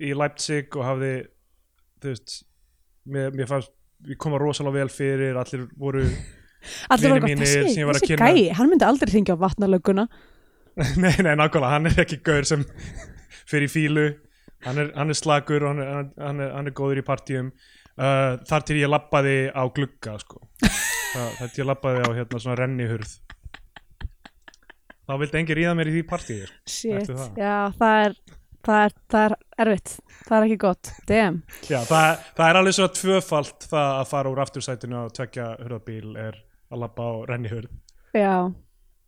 í 0.00 0.12
Leipzig 0.16 0.76
og 0.78 0.86
hafði 0.86 1.12
þú 2.00 2.14
veist 2.14 2.36
mér, 3.10 3.34
mér 3.36 3.50
fannst, 3.50 3.72
ég 4.08 4.20
koma 4.20 4.40
rosalega 4.40 4.80
vel 4.80 4.92
fyrir 4.92 5.38
allir 5.40 5.66
voru 5.78 6.04
allir 6.92 7.16
eitthvað, 7.16 7.44
sem 7.44 7.44
þessi, 7.44 7.86
þessi 7.92 8.20
gæi 8.20 8.48
hann 8.56 8.72
myndi 8.72 8.88
aldrei 8.88 9.12
hringja 9.14 9.36
á 9.36 9.42
vatnalögguna. 9.42 10.08
Nei, 11.02 11.12
nei, 11.18 11.34
nákvæmlega, 11.34 11.70
hann 11.74 11.88
er 11.90 11.98
ekki 12.04 12.20
gaur 12.24 12.46
sem 12.46 12.62
fyrir 13.50 13.68
fílu 13.68 14.06
hann 14.64 14.78
er, 14.80 14.92
hann 14.96 15.10
er 15.12 15.18
slagur 15.18 15.66
og 15.66 15.74
hann 15.74 15.82
er, 15.82 16.10
hann, 16.20 16.40
er, 16.40 16.52
hann 16.54 16.70
er 16.70 16.76
góður 16.76 17.02
í 17.02 17.04
partíum. 17.04 17.50
Uh, 18.00 18.38
þar 18.48 18.64
til 18.64 18.78
ég 18.80 18.88
labbaði 18.88 19.34
á 19.52 19.62
glugga 19.76 20.14
sko. 20.22 20.40
þar 20.62 21.50
til 21.50 21.64
ég 21.64 21.68
labbaði 21.68 22.04
á 22.06 22.10
hérna 22.16 22.40
svona 22.40 22.56
rennihurð 22.62 23.16
þá 25.10 25.16
vildi 25.18 25.40
engin 25.40 25.58
ríða 25.58 25.72
mér 25.78 25.90
í 25.90 25.96
því 25.96 26.04
Eftir 27.00 27.16
það. 27.16 27.40
já, 27.40 27.56
það 27.80 28.04
er, 28.04 28.14
það 28.66 28.84
er 28.84 28.94
það 29.10 29.24
er 29.24 29.34
erfitt, 29.64 29.94
það 30.28 30.36
er 30.36 30.46
ekki 30.46 30.58
gott. 30.62 30.92
Damn, 31.08 31.40
Já, 31.66 31.78
það, 31.88 32.22
það 32.38 32.46
er 32.46 32.58
alveg 32.60 32.76
svona 32.76 32.94
tvöfalt 33.00 33.66
það 33.72 33.90
að 33.96 34.08
fara 34.12 34.32
úr 34.32 34.42
aftursætinu 34.44 34.98
og 35.00 35.12
tvekja 35.16 35.48
hurðabíl 35.64 36.14
er 36.20 36.38
að 36.70 36.84
labba 36.84 37.08
á 37.10 37.12
rennihurð 37.32 37.70
já. 38.14 38.34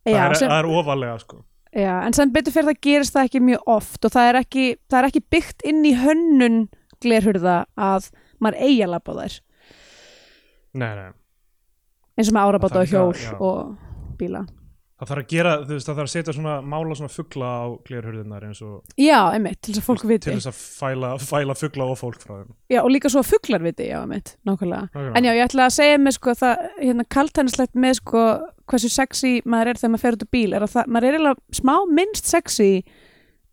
Það, 0.03 0.11
Já, 0.11 0.19
er, 0.25 0.35
sem, 0.35 0.51
það 0.51 0.57
er 0.59 0.69
ofalega 0.81 1.19
sko. 1.21 1.37
já, 1.71 1.93
en 2.03 2.17
sem 2.17 2.33
betur 2.35 2.55
fyrir 2.57 2.69
það 2.73 2.81
gerist 2.89 3.15
það 3.15 3.29
ekki 3.29 3.43
mjög 3.47 3.69
oft 3.77 4.07
og 4.07 4.15
það 4.17 4.31
er 4.31 4.39
ekki, 4.41 4.65
það 4.91 4.99
er 4.99 5.09
ekki 5.09 5.23
byggt 5.37 5.65
inn 5.71 5.85
í 5.87 5.93
hönnun 6.01 6.59
glerhurða 7.03 7.55
að 7.79 8.09
maður 8.43 8.59
eigi 8.67 8.81
að 8.83 8.91
labba 8.97 9.15
á 9.15 9.19
þær. 9.21 9.37
Nei, 10.73 10.91
nei. 10.97 11.09
eins 12.17 12.31
og 12.31 12.35
með 12.35 12.49
árabáta 12.49 12.81
og 12.81 12.91
hjól 12.91 13.15
já. 13.15 13.31
og 13.37 14.17
bíla 14.19 14.43
það 14.99 15.09
þarf 15.09 15.21
að 15.23 15.29
gera, 15.33 15.53
þú 15.63 15.73
veist, 15.75 15.87
það 15.89 15.97
þarf 15.99 16.09
að 16.09 16.13
setja 16.13 16.33
svona 16.37 16.55
mála 16.73 16.95
svona 16.99 17.11
fugla 17.11 17.49
á 17.49 17.63
glerhurðinar 17.87 18.45
eins 18.47 18.61
og 18.63 18.99
Já, 19.01 19.17
einmitt, 19.33 19.59
til 19.65 19.73
þess 19.73 19.81
að 19.83 19.87
fólk 19.89 20.05
viti. 20.07 20.27
Til 20.29 20.37
þess 20.37 20.49
að 20.51 20.59
fæla, 20.79 21.11
fæla 21.23 21.55
fugla 21.59 21.87
og 21.91 21.99
fólk 21.99 22.19
frá 22.23 22.33
þeim. 22.39 22.51
Já, 22.71 22.79
og 22.83 22.91
líka 22.93 23.11
svo 23.11 23.23
að 23.23 23.31
fuglar 23.33 23.65
viti, 23.65 23.87
já, 23.89 23.97
einmitt, 24.03 24.35
nákvæmlega. 24.47 24.89
Nákvæmlega. 24.93 25.15
En 25.19 25.27
já, 25.27 25.33
ég 25.33 25.47
ætla 25.47 25.67
að 25.67 25.75
segja 25.77 26.01
með 26.03 26.17
sko 26.17 26.35
það, 26.43 26.67
hérna 26.79 27.07
kaltænislegt 27.17 27.79
með 27.85 27.97
sko 27.99 28.25
hversu 28.71 28.91
sexy 28.93 29.33
maður 29.49 29.73
er 29.73 29.81
þegar 29.81 29.93
maður 29.95 30.05
fer 30.05 30.17
út 30.19 30.27
úr 30.27 30.31
bíl. 30.37 30.53
Er 30.53 30.67
að 30.67 30.75
það, 30.77 30.91
maður 30.95 31.09
er 31.09 31.17
eiginlega 31.17 31.59
smá 31.59 31.73
minnst 31.99 32.29
sexy 32.31 32.71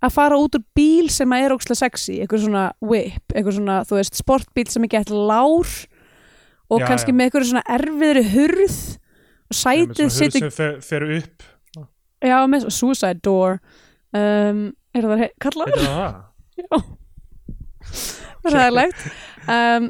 að 0.01 0.15
fara 0.17 0.39
út 0.41 0.57
úr 0.57 0.63
bíl 0.77 1.11
sem 1.13 1.33
að 1.35 1.47
er 1.47 1.55
ókslega 1.57 1.83
sexy, 1.83 2.21
eitthvað 2.23 2.45
svona 2.47 2.67
whip, 2.81 3.25
eitthvað 3.35 3.57
svona, 3.59 3.81
þú 3.89 3.99
veist, 3.99 4.21
sportbíl 4.21 4.69
sem 4.71 4.87
er 4.87 4.93
gett 4.95 5.11
lár 5.13 5.73
og 6.71 6.81
Já, 6.81 6.87
kannski 6.87 7.13
já. 7.13 7.17
með 7.19 7.27
eitthvað 7.27 7.49
svona 7.51 7.67
erfiðri 7.75 8.23
hurð 8.31 8.79
sætið 9.55 10.13
situr, 10.15 10.51
fer, 10.55 10.79
fer 10.85 11.07
upp. 11.19 11.47
Já, 12.21 12.37
með 12.51 12.69
suicide 12.75 13.21
door. 13.25 13.61
Um, 14.13 14.71
er 14.95 15.07
það 15.07 15.23
he- 15.25 15.35
kallað? 15.43 15.71
heitir 15.71 15.87
það 15.87 16.01
það? 16.71 16.89
ræðilegt 18.51 19.05
um, 19.47 19.87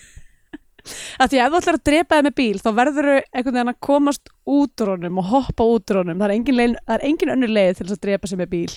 að 1.20 1.32
því 1.32 1.40
að 1.40 1.42
ef 1.42 1.50
þú 1.50 1.58
ætlar 1.58 1.78
að 1.78 1.84
drepa 1.88 2.18
þig 2.18 2.26
með 2.26 2.36
bíl 2.38 2.60
þá 2.60 2.70
verður 2.76 3.08
þau 3.10 3.16
einhvern 3.18 3.56
veginn 3.56 3.72
að 3.72 3.80
komast 3.88 4.32
út 4.54 4.84
úr 4.84 4.92
honum 4.94 5.20
og 5.20 5.28
hoppa 5.32 5.66
út 5.66 5.92
úr 5.92 6.00
honum. 6.02 6.20
Það 6.20 6.28
er 6.28 6.36
engin, 6.36 6.58
leið, 6.60 6.78
það 6.86 6.96
er 6.96 7.06
engin 7.10 7.34
önnur 7.34 7.52
leið 7.56 7.74
til 7.80 7.88
að 7.90 8.02
drepa 8.06 8.30
sig 8.30 8.40
með 8.40 8.50
bíl. 8.54 8.72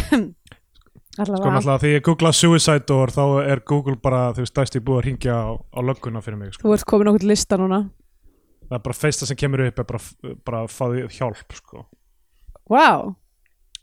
Sko 1.20 1.24
allavega 1.24 1.50
náttúrulega 1.52 1.80
þegar 1.82 1.96
ég 1.96 2.04
googla 2.06 2.30
suicide 2.32 2.84
door 2.88 3.10
þá 3.12 3.22
er 3.42 3.60
Google 3.66 3.96
bara, 4.00 4.28
þú 4.36 4.44
veist, 4.44 4.54
dæst 4.56 4.76
ég 4.78 4.84
búið 4.86 5.00
að 5.00 5.06
ringja 5.08 5.34
á, 5.36 5.48
á 5.58 5.80
lögguna 5.84 6.22
fyrir 6.24 6.38
mig 6.38 6.54
sko. 6.54 6.62
þú 6.64 6.76
ert 6.76 6.86
komin 6.88 7.10
okkur 7.10 7.26
lista 7.28 7.58
núna 7.60 7.80
það 8.70 8.76
er 8.78 8.84
bara 8.86 8.98
fyrsta 9.00 9.26
sem 9.28 9.36
kemur 9.40 9.64
upp 9.66 9.78
er 9.82 9.88
bara, 9.90 10.00
bara 10.46 10.62
að 10.64 10.70
fá 10.74 10.84
hjálp 11.18 11.56
sko. 11.58 11.84
wow. 12.70 13.10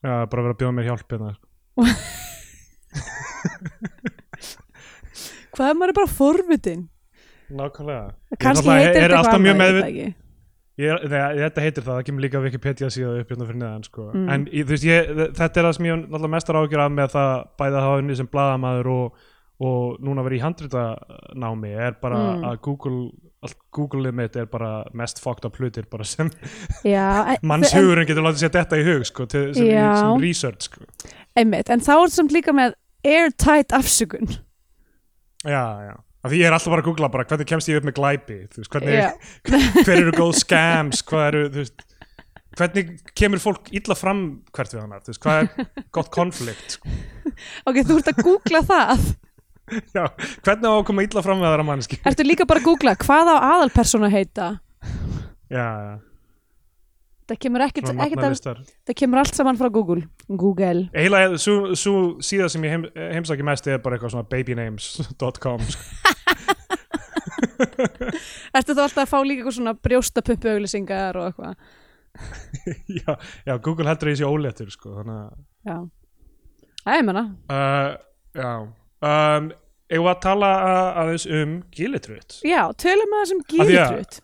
Já, 0.02 0.26
bara 0.30 0.44
vera 0.46 0.54
að 0.56 0.60
bjóða 0.62 0.76
mér 0.78 0.88
hjálp 0.92 1.10
hérna, 1.16 1.32
hvað 5.58 5.72
er 5.72 5.78
maður 5.80 5.96
bara 5.98 6.12
forvitin 6.12 6.86
Nákvæmlega 7.48 8.38
kannski 8.44 8.68
heitir 8.70 9.14
þetta 9.14 9.38
ég 9.38 9.44
veit 9.46 9.62
meðvit-. 9.62 10.16
Ég, 10.78 11.06
nei, 11.10 11.22
þetta 11.42 11.64
heitir 11.64 11.82
það, 11.86 11.96
það 11.98 12.04
kemur 12.10 12.22
líka 12.26 12.42
Wikipedia 12.44 12.88
síða 12.94 13.14
upp 13.24 13.32
hérna 13.34 13.46
fyrir 13.48 13.60
neðan 13.64 13.86
sko. 13.88 14.04
Mm. 14.14 14.28
en 14.30 14.44
veist, 14.70 14.84
ég, 14.86 15.08
þetta 15.40 15.58
er 15.62 15.66
það 15.66 15.74
sem 15.80 15.88
ég 15.88 15.96
náttúrulega 16.04 16.34
mestar 16.36 16.60
ágjur 16.60 16.84
af 16.84 16.92
með 16.94 17.08
það 17.16 17.32
bæði 17.64 17.80
að 17.80 17.86
hafa 17.88 18.02
unni 18.04 18.18
sem 18.20 18.30
blaðamaður 18.36 18.90
og, 18.94 19.24
og 19.72 19.96
núna 20.06 20.26
verið 20.28 20.38
í 20.38 20.44
handritanámi 20.46 21.72
er 21.88 21.98
bara 22.04 22.20
Mm. 22.36 22.46
að 22.52 22.60
Google 22.68 23.00
allt 23.48 23.58
Google-ið 23.76 24.16
mitt 24.20 24.36
er 24.40 24.48
bara 24.52 24.72
mest 24.98 25.22
fucked 25.24 25.48
up 25.48 25.58
hlutir 25.60 25.88
bara 25.92 26.06
sem 26.08 26.30
en- 26.86 27.46
mannshugurinn 27.52 28.08
getur 28.10 28.26
látið 28.28 28.44
sér 28.46 28.54
þetta 28.60 28.80
í 28.82 28.86
hug 28.88 29.08
sko, 29.10 29.28
til, 29.32 29.46
sem, 29.58 29.70
í, 29.72 29.78
sem 29.78 30.24
research 30.24 30.70
sko. 30.70 30.86
einmitt, 31.38 31.72
en 31.74 31.84
þá 31.86 31.94
er 31.98 32.14
samt 32.18 32.36
líka 32.36 32.54
með 32.56 32.76
airtight 33.08 33.74
afsökun. 33.78 34.38
Já, 35.48 35.64
já. 35.88 35.96
Af 36.26 36.32
því 36.34 36.40
ég 36.42 36.48
er 36.50 36.56
alltaf 36.58 36.74
bara 36.74 36.82
að 36.82 36.88
googla 36.90 37.08
bara 37.14 37.24
hvernig 37.30 37.48
kemst 37.48 37.70
ég 37.70 37.78
upp 37.80 37.86
með 37.88 37.96
glæpi? 38.00 38.38
Veist, 38.58 38.72
hvernig, 38.74 39.30
hver 39.86 40.00
eru 40.02 40.16
góð 40.18 40.34
scams? 40.42 41.04
Hvað 41.08 41.28
eru, 41.30 41.44
þú 41.54 41.62
veist 41.62 41.86
hvernig 42.58 42.90
kemur 43.18 43.42
fólk 43.42 43.70
illa 43.78 43.96
fram 43.98 44.24
hvert 44.56 44.74
við 44.74 44.82
annar, 44.82 45.04
þú 45.06 45.14
veist, 45.14 45.22
hvað 45.24 45.44
er 45.44 45.86
gott 45.94 46.10
konflikt 46.14 46.78
sko. 46.80 46.90
ok, 47.70 47.80
þú 47.86 47.98
ert 48.02 48.12
að 48.12 48.22
googla 48.26 48.64
það 48.66 49.04
já, 49.96 50.04
hvernig 50.46 50.68
á 50.68 50.74
að 50.78 50.84
koma 50.90 51.06
illa 51.08 51.22
fram 51.26 51.40
með 51.42 51.50
aðra 51.52 51.66
mannski 51.68 51.96
ertu 52.08 52.24
líka 52.28 52.44
bara 52.50 52.60
að 52.64 52.68
googla 52.70 52.94
hvað 53.02 53.26
á 53.34 53.36
aðalpersona 53.54 54.10
heita 54.14 54.46
já, 55.52 55.68
já, 55.68 55.94
það 57.28 57.38
kemur 57.46 57.62
ekkert, 57.68 57.88
ekkert 57.92 58.20
nafnalistar 58.22 58.58
það 58.88 58.96
kemur 59.04 59.18
allt 59.24 59.36
saman 59.40 59.60
frá 59.60 59.68
Google 59.74 60.04
Google 60.28 60.82
eiginlega, 60.94 61.26
svo, 61.42 61.56
svo 61.80 61.96
síða 62.24 62.48
sem 62.54 62.62
ég 62.68 62.72
heim, 62.78 62.84
heimsaki 63.18 63.44
mest 63.48 63.68
er 63.68 63.82
bara 63.84 63.94
eitthvað 64.00 64.14
svona 64.16 64.32
babynames.com 64.32 65.60
sko. 65.68 65.84
Ertu 68.58 68.74
þá 68.74 68.82
alltaf 68.86 69.04
að 69.04 69.10
fá 69.12 69.18
líka 69.26 69.40
eitthvað 69.44 69.58
svona 69.60 69.74
brjóstapumpu 69.78 70.48
auglýsingar 70.54 71.14
og 71.20 71.26
eitthvað? 71.30 71.54
já, 73.00 73.12
já, 73.46 73.54
Google 73.62 73.88
heldur 73.90 74.10
að 74.10 74.14
ég 74.16 74.20
sé 74.22 74.26
óléttur 74.30 74.70
sko, 74.74 74.88
þannig 74.98 75.18
að 75.20 75.32
Já. 75.68 75.78
Það 76.88 76.96
er 77.02 77.06
menna. 77.10 77.24
uh, 77.52 77.90
já 78.38 78.52
um, 79.02 79.52
ég 79.92 80.04
var 80.04 80.16
að 80.16 80.22
tala 80.26 80.52
að- 80.68 80.94
aðeins 81.04 81.26
um 81.42 81.52
gilitrut 81.72 82.40
Já, 82.44 82.62
tölum 82.76 83.12
með 83.14 83.22
þessum 83.24 83.42
Af 83.44 83.68
því 83.68 83.78
að- 83.78 83.92
gílitrut. 83.92 84.20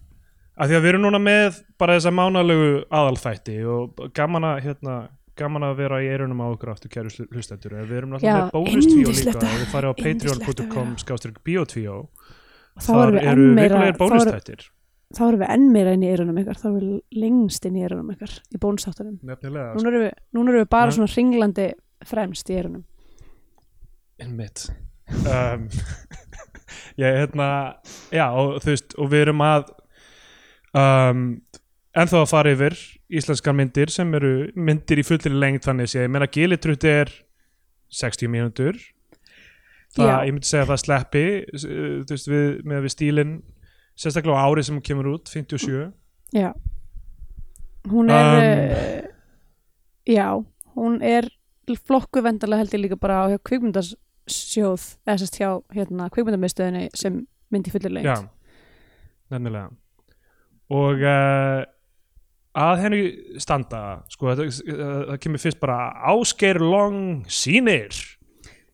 af 0.57 0.69
því 0.69 0.75
að 0.77 0.83
við 0.83 0.89
erum 0.93 1.01
núna 1.07 1.19
með 1.23 1.59
bara 1.79 1.97
þessa 1.97 2.11
mánalegu 2.13 2.71
aðalþætti 2.91 3.57
og 3.65 4.03
gaman 4.13 4.43
að 4.43 4.61
hérna 4.67 4.95
gaman 5.35 5.63
að 5.65 5.75
vera 5.77 5.97
í 6.03 6.09
eirunum 6.13 6.41
á 6.45 6.47
okkur 6.53 6.69
aftur 6.75 6.91
kæru 6.93 7.09
hlustendur 7.33 7.73
við 7.89 7.97
erum 7.97 8.11
náttúrulega 8.13 8.43
með 8.43 8.53
bónustvíó 8.53 9.09
líka 9.09 9.39
þið 9.41 9.71
farið 9.73 9.89
á 9.89 9.93
patreon.com 10.03 10.95
skástrík 11.01 11.39
biotvíó 11.43 11.95
við 13.17 13.23
enn 13.23 13.31
eru 13.33 13.47
vikulegir 13.57 13.97
bónustættir 13.97 14.67
þá 15.13 15.21
erum 15.27 15.41
við 15.43 15.49
enn 15.53 15.65
meira 15.73 15.91
inn 15.93 16.03
í 16.05 16.09
eyrunum 16.09 16.37
ykkar, 16.41 16.57
þá 16.57 16.65
erum 16.69 16.79
við 16.81 17.21
lengst 17.21 17.65
inn 17.69 17.75
í 17.77 17.83
eyrunum 17.85 18.07
ykkar 18.15 18.31
í 18.49 18.57
bónustáttunum. 18.57 19.19
Núna 19.21 19.35
erum 19.37 20.01
við, 20.01 20.13
núna 20.33 20.49
erum 20.53 20.63
við 20.63 20.69
bara 20.73 20.89
Nei. 20.89 20.95
svona 20.97 21.11
ringlandi 21.13 21.67
fremst 22.09 22.49
í 22.49 22.55
eyrunum. 22.57 22.83
Einmitt. 24.21 24.67
Um, 25.25 25.67
ég 27.01 27.17
hérna 27.19 27.47
já 28.13 28.27
og 28.29 28.59
þú 28.63 28.71
veist 28.73 28.95
og 28.97 29.09
við 29.11 29.25
erum 29.27 29.43
að 29.45 29.67
um, 30.77 31.23
ennþá 31.93 32.21
að 32.23 32.31
fara 32.31 32.53
yfir 32.55 32.77
íslenskar 33.13 33.55
myndir 33.57 33.91
sem 33.93 34.13
eru 34.17 34.33
myndir 34.55 35.01
í 35.01 35.05
fullri 35.05 35.33
lengt 35.33 35.67
þannig 35.67 35.91
að 35.91 36.03
ég 36.05 36.13
meina 36.13 36.29
gilitrutt 36.33 36.87
er 36.89 37.11
60 37.93 38.31
mínútur. 38.33 38.79
Það, 39.93 40.07
Já. 40.09 40.15
ég 40.25 40.33
myndi 40.33 40.49
segja 40.49 40.63
að 40.65 40.71
það 40.71 40.79
sleppi 40.81 41.25
uh, 41.41 41.97
þú 42.07 42.15
veist 42.15 42.29
við, 42.31 42.47
með 42.65 42.85
við 42.87 42.93
stílinn 42.95 43.33
sérstaklega 43.93 44.41
á 44.41 44.45
árið 44.49 44.65
sem 44.65 44.77
hún 44.79 44.85
kemur 44.87 45.11
út 45.11 45.29
57 45.29 45.91
Já. 46.33 46.49
Hún 47.91 48.09
er, 48.09 48.23
Um, 48.23 48.39
um, 48.39 49.07
já, 50.07 50.27
hún 50.73 51.01
er 51.03 51.27
flokku 51.87 52.23
vendarlega 52.23 52.63
held 52.63 52.75
ég 52.75 52.83
líka 52.85 52.99
bara 52.99 53.23
á 53.23 53.37
kvikmyndasjóð 53.47 54.87
eða 55.07 55.19
sérst 55.21 55.39
hjá 55.39 55.49
hérna, 55.75 56.09
kvikmyndamiðstöðinni 56.13 56.89
sem 56.97 57.21
myndi 57.53 57.73
fullir 57.73 57.93
Já, 58.01 58.15
lengt 58.17 58.31
nefnilega. 59.33 59.69
Og 60.73 61.03
uh, 61.05 61.61
að 62.53 62.81
henni 62.83 63.03
standa 63.41 63.83
sko, 64.11 64.33
það, 64.37 64.51
það 64.57 65.21
kemur 65.23 65.41
fyrst 65.41 65.61
bara 65.61 65.77
Ásgeir 66.13 66.61
Long 66.61 67.23
sýnir. 67.31 67.97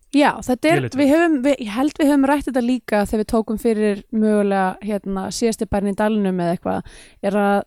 Já, 0.10 0.31
þetta 0.41 0.69
er, 0.72 0.86
við 0.98 1.12
höfum, 1.12 1.36
við, 1.46 1.60
ég 1.62 1.75
held 1.75 2.00
við 2.00 2.08
höfum 2.10 2.24
rætt 2.25 2.48
þetta 2.48 2.63
líka 2.65 3.03
þegar 3.05 3.22
við 3.22 3.27
tókum 3.29 3.60
fyrir 3.62 4.00
mögulega 4.10 4.72
hérna, 4.81 5.27
síðasti 5.34 5.67
bærin 5.69 5.93
í 5.93 6.00
dalnum 6.00 6.41
eða 6.41 6.55
eitthvað, 6.55 6.96
er 7.29 7.38
að 7.38 7.60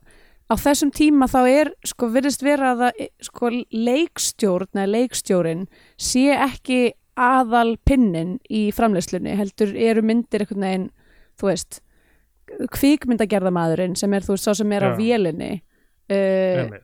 á 0.50 0.54
þessum 0.58 0.90
tíma 0.94 1.28
þá 1.30 1.40
er, 1.48 1.70
sko, 1.86 2.08
virðist 2.12 2.42
vera 2.44 2.72
að 2.72 2.82
það, 2.82 3.06
sko, 3.28 3.52
leikstjórn 3.70 4.80
eða 4.80 4.90
leikstjórin 4.96 5.64
sé 6.00 6.28
ekki 6.34 6.82
aðal 7.18 7.76
pinnin 7.84 8.38
í 8.48 8.70
framleiðslunni, 8.74 9.36
heldur 9.36 9.74
eru 9.76 10.04
myndir 10.06 10.44
einhvern 10.44 10.66
veginn, 10.66 10.86
þú 11.40 11.50
veist 11.50 11.82
kvikmyndagerðamaðurinn 12.72 13.96
sem 13.98 14.12
er, 14.16 14.24
þú 14.24 14.36
veist, 14.36 14.46
sá 14.48 14.56
sem 14.58 14.72
er 14.76 14.86
á 14.88 14.90
Já. 14.92 14.96
vélinni 14.98 15.52
uh, 16.12 16.78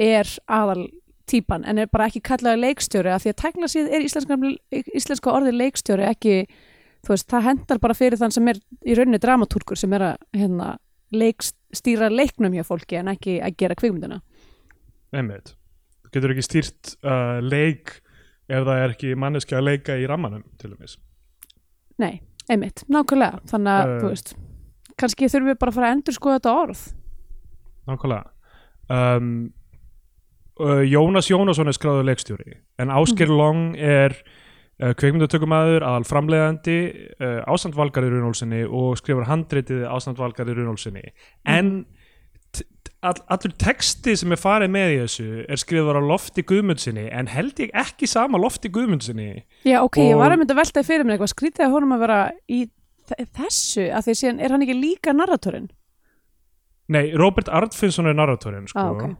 er 0.00 0.34
aðal 0.46 0.86
típan 1.28 1.64
en 1.68 1.80
er 1.82 1.90
bara 1.92 2.08
ekki 2.10 2.22
kallaði 2.24 2.62
leikstjóri 2.66 3.12
af 3.12 3.24
því 3.24 3.32
að 3.32 3.40
tækna 3.42 3.70
síð 3.70 3.90
er 3.94 4.04
íslenska, 4.06 4.38
íslenska 4.92 5.32
orðið 5.32 5.58
leikstjóri 5.60 6.06
ekki, 6.08 6.36
þú 7.04 7.14
veist, 7.14 7.28
það 7.30 7.46
hendar 7.48 7.82
bara 7.82 7.96
fyrir 7.96 8.20
þann 8.20 8.34
sem 8.34 8.52
er 8.52 8.60
í 8.84 8.96
rauninni 8.98 9.20
dramatúrkur 9.22 9.78
sem 9.78 9.92
er 9.96 10.08
að 10.12 10.26
hérna, 10.36 10.74
leik, 11.14 11.46
stýra 11.74 12.08
leiknum 12.12 12.52
hjá 12.56 12.64
fólki 12.66 12.98
en 13.00 13.08
ekki 13.14 13.38
að 13.44 13.56
gera 13.62 13.76
kvikmyndina. 13.78 14.20
Einmitt. 15.12 15.54
Þú 16.04 16.12
getur 16.16 16.34
ekki 16.34 16.44
stýrt 16.46 16.92
uh, 17.04 17.38
leik 17.44 17.94
ef 18.52 18.66
það 18.66 18.82
er 18.82 18.94
ekki 18.94 19.14
manneski 19.16 19.56
að 19.56 19.66
leika 19.70 19.96
í 20.00 20.06
rammanum 20.10 20.42
til 20.60 20.72
dæmis. 20.74 20.98
Nei, 22.02 22.20
einmitt, 22.50 22.84
nákvæmlega. 22.92 23.40
Þannig 23.48 23.72
að, 23.72 23.88
Eh. 23.92 23.98
þú 24.02 24.10
veist, 24.12 24.34
kannski 25.00 25.28
þurfum 25.32 25.52
við 25.52 25.58
bara 25.62 25.72
að 25.72 25.78
fara 25.78 25.88
að 25.90 25.96
endur 25.96 26.16
skoða 26.18 26.38
þetta 26.40 26.54
orð. 26.62 26.84
Nákvæmlega. 27.88 28.24
Um, 28.92 29.28
uh, 30.60 30.82
Jónas 30.84 31.30
Jónasson 31.30 31.70
er 31.70 31.76
skráður 31.76 32.08
leikstjóri 32.10 32.56
en 32.82 32.88
Ásgeir 32.92 33.30
Long 33.32 33.76
er 33.78 34.12
uh, 34.12 34.41
kveikmyndatökumæður, 34.98 35.84
aðal 35.86 36.04
framleiðandi 36.08 36.76
uh, 37.22 37.40
ástand 37.52 37.76
valgar 37.78 38.06
í 38.08 38.12
Runólfsinni 38.12 38.62
og 38.66 38.96
skrifar 39.00 39.28
handritið 39.30 39.84
ástand 39.88 40.18
valgar 40.18 40.48
í 40.50 40.56
Runólfsinni 40.58 41.04
en 41.46 41.72
t- 42.52 42.64
t- 42.82 42.92
all, 43.06 43.16
allur 43.32 43.54
texti 43.62 44.16
sem 44.18 44.32
er 44.34 44.40
farið 44.42 44.72
með 44.74 44.94
í 44.94 44.98
þessu 45.04 45.26
er 45.46 45.60
skrifar 45.62 45.98
á 45.98 46.02
lofti 46.02 46.42
Guðmundsinni 46.48 47.06
en 47.14 47.30
held 47.30 47.62
ég 47.62 47.70
ekki 47.84 48.08
sama 48.10 48.40
lofti 48.42 48.70
Guðmundsinni 48.74 49.28
Já, 49.68 49.78
ok, 49.84 50.00
ég 50.02 50.16
Og- 50.16 50.22
var 50.24 50.34
að 50.34 50.42
mynda 50.42 50.56
að 50.56 50.62
veltaði 50.64 50.88
fyrir 50.90 51.06
mér 51.06 51.16
eitthvað. 51.18 51.34
Skrítið 51.36 51.66
að 51.68 51.76
honum 51.76 51.94
að 51.96 52.02
vera 52.06 52.18
í 52.48 52.60
þe- 53.12 53.28
þessu, 53.38 53.86
að 53.92 54.08
því 54.08 54.16
síðan 54.22 54.42
er 54.42 54.50
hann 54.56 54.62
ekki 54.66 54.76
líka 54.80 55.14
narratorinn? 55.14 55.70
Nei, 56.92 57.12
Robert 57.16 57.48
Arnfinnsson 57.48 58.06
er 58.10 58.14
narratorinn 58.18 58.66
sko. 58.68 58.78
ah, 58.82 58.90
ok, 58.90 59.16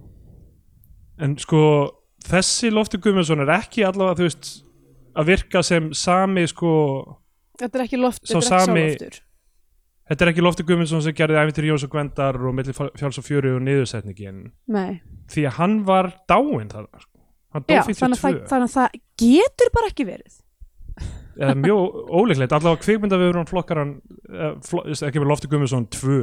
en 1.23 1.37
sko 1.38 1.61
þessi 2.26 2.71
Loftur 2.75 3.00
Guðmundsson 3.02 3.40
er 3.45 3.50
ekki 3.61 3.85
allavega 3.87 4.19
þú 4.21 4.26
veist 4.28 4.50
að 5.16 5.28
virka 5.33 5.62
sem 5.66 5.92
sami 5.97 6.47
sko 6.50 6.73
Þetta 7.61 7.78
er 7.78 7.85
ekki 7.85 8.00
loft, 8.00 8.25
þetta 8.25 8.38
er 8.38 8.42
ekki 8.42 8.49
sami- 8.49 8.87
sáloftur 8.88 9.21
þetta 10.12 10.26
er 10.26 10.33
ekki 10.33 10.45
Loftur 10.45 10.69
Guðmundsson 10.69 11.02
sem 11.04 11.16
gerði 11.16 11.40
æfintir 11.40 11.69
Jóns 11.71 11.87
og 11.87 11.92
Gvendar 11.95 12.38
og 12.38 12.54
milli 12.57 12.75
fjáls 12.76 13.19
og 13.21 13.26
fjöru 13.26 13.57
og 13.57 13.64
niðursetningin. 13.66 14.45
Nei, 14.73 15.00
því 15.33 15.47
að 15.49 15.59
hann 15.59 15.76
var 15.88 16.12
dáinn 16.31 16.71
það 16.73 16.88
sko. 16.92 17.11
hann 17.52 17.66
dó 17.69 17.75
já, 17.75 17.83
þannig 17.87 18.16
að, 18.16 18.23
það, 18.23 18.38
52 18.38 18.50
þannig 18.52 18.71
að 18.71 18.75
það 18.78 18.97
getur 19.23 19.73
bara 19.76 19.92
ekki 19.92 20.09
verið. 20.09 20.41
Eða 21.32 21.52
mjög 21.56 22.00
óleiklegt, 22.13 22.52
allavega 22.52 22.82
kvikmyndaviðurinn 22.84 23.49
flokkar 23.49 23.80
hann 23.80 23.93
eh, 24.28 24.50
flo, 24.67 24.82
ekki 24.93 25.23
með 25.23 25.30
Loftur 25.30 25.52
Guðmundsson 25.52 25.87
2 25.97 26.19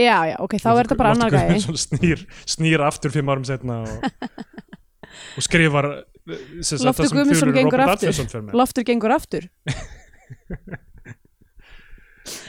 Já, 0.00 0.16
já, 0.30 0.36
ok, 0.38 0.54
þá 0.62 0.68
er 0.70 0.86
þetta 0.86 0.98
bara 1.00 1.14
annar 1.16 1.32
Loftur 1.32 1.40
gæði 1.40 1.48
Guðmundsson 1.48 1.80
snýr, 1.82 2.22
snýr 2.46 2.84
aftur 2.86 3.14
fimm 3.14 3.32
árum 3.32 3.46
setna 3.48 3.80
og, 3.82 4.28
og 5.40 5.46
skrifar 5.48 5.90
Loftur 6.30 7.10
Guðmundsson 7.14 7.54
gengur 7.56 7.82
aftur. 7.86 8.52
Loftur 8.56 8.86
gengur 8.88 9.14
aftur. 9.16 9.48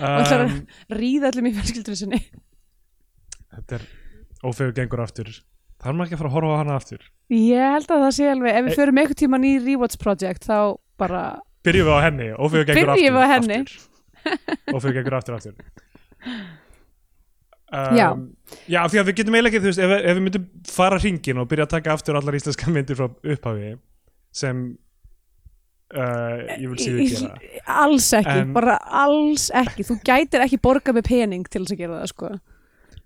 Og 0.02 0.26
það 0.28 0.36
er 0.36 0.44
um, 0.46 0.58
að 0.92 1.00
ríða 1.00 1.32
allir 1.32 1.48
í 1.50 1.54
fjölskyldur 1.56 1.98
sinni. 1.98 2.20
Þetta 3.52 3.80
er 3.80 3.86
ófegur 4.46 4.76
gengur 4.78 5.02
aftur. 5.04 5.32
Þarf 5.82 5.98
maður 5.98 6.08
ekki 6.08 6.18
að 6.18 6.22
fara 6.22 6.30
að 6.30 6.36
horfa 6.36 6.54
á 6.54 6.62
hana 6.62 6.78
aftur? 6.78 7.06
Ég 7.34 7.76
held 7.76 7.94
að 7.96 8.04
það 8.06 8.16
sé 8.18 8.28
alveg, 8.30 8.58
ef 8.58 8.68
við 8.68 8.80
förum 8.82 9.02
eitthvað 9.02 9.22
tíman 9.24 9.48
í 9.48 9.54
Rewatch 9.64 10.02
Project 10.02 10.46
þá 10.46 10.58
bara, 11.02 11.22
Byrjum 11.66 11.88
við 11.88 11.98
á 11.98 12.00
henni, 12.06 12.28
ófegur 12.38 12.68
gengur 12.70 12.92
Byrjum 12.92 13.18
aftur 13.18 13.18
við 13.18 13.24
á 13.26 13.34
henni. 13.34 13.60
Ófegur 14.76 14.98
gengur 15.00 15.18
aftur 15.18 15.40
aftur 15.40 15.56
um, 17.72 17.98
Já. 17.98 18.08
Já, 18.68 18.82
því 18.92 19.00
að 19.02 19.10
við 19.10 19.18
getum 19.22 19.36
eiginlega 19.38 19.52
ekki, 19.56 19.64
þú 19.64 19.70
veist, 19.72 19.82
ef, 19.86 19.92
ef 20.02 20.16
við 20.18 20.24
myndum 20.28 20.48
fara 20.72 20.98
hringin 21.00 21.40
og 21.44 21.48
byrja 21.52 21.66
að 21.68 21.74
taka 21.78 21.94
aftur 21.96 22.20
allar 22.20 22.36
íslenska 22.40 22.72
myndir 22.76 22.98
frá 23.00 23.08
upphafi 23.08 23.70
sem 24.42 24.64
uh, 25.96 26.42
ég 26.60 26.68
vil 26.72 26.80
síðu 26.80 27.06
gera. 27.12 27.32
alls 27.84 28.10
ekki, 28.20 28.38
En- 28.44 28.52
bara 28.56 28.76
alls 29.04 29.50
ekki. 29.56 29.86
Þú 29.88 29.98
gætir 30.08 30.44
ekki 30.46 30.60
borga 30.64 30.94
með 30.96 31.08
pening 31.10 31.48
til 31.52 31.64
þess 31.64 31.76
að 31.78 31.82
gera 31.86 32.02
það 32.02 32.12
sko. 32.14 32.34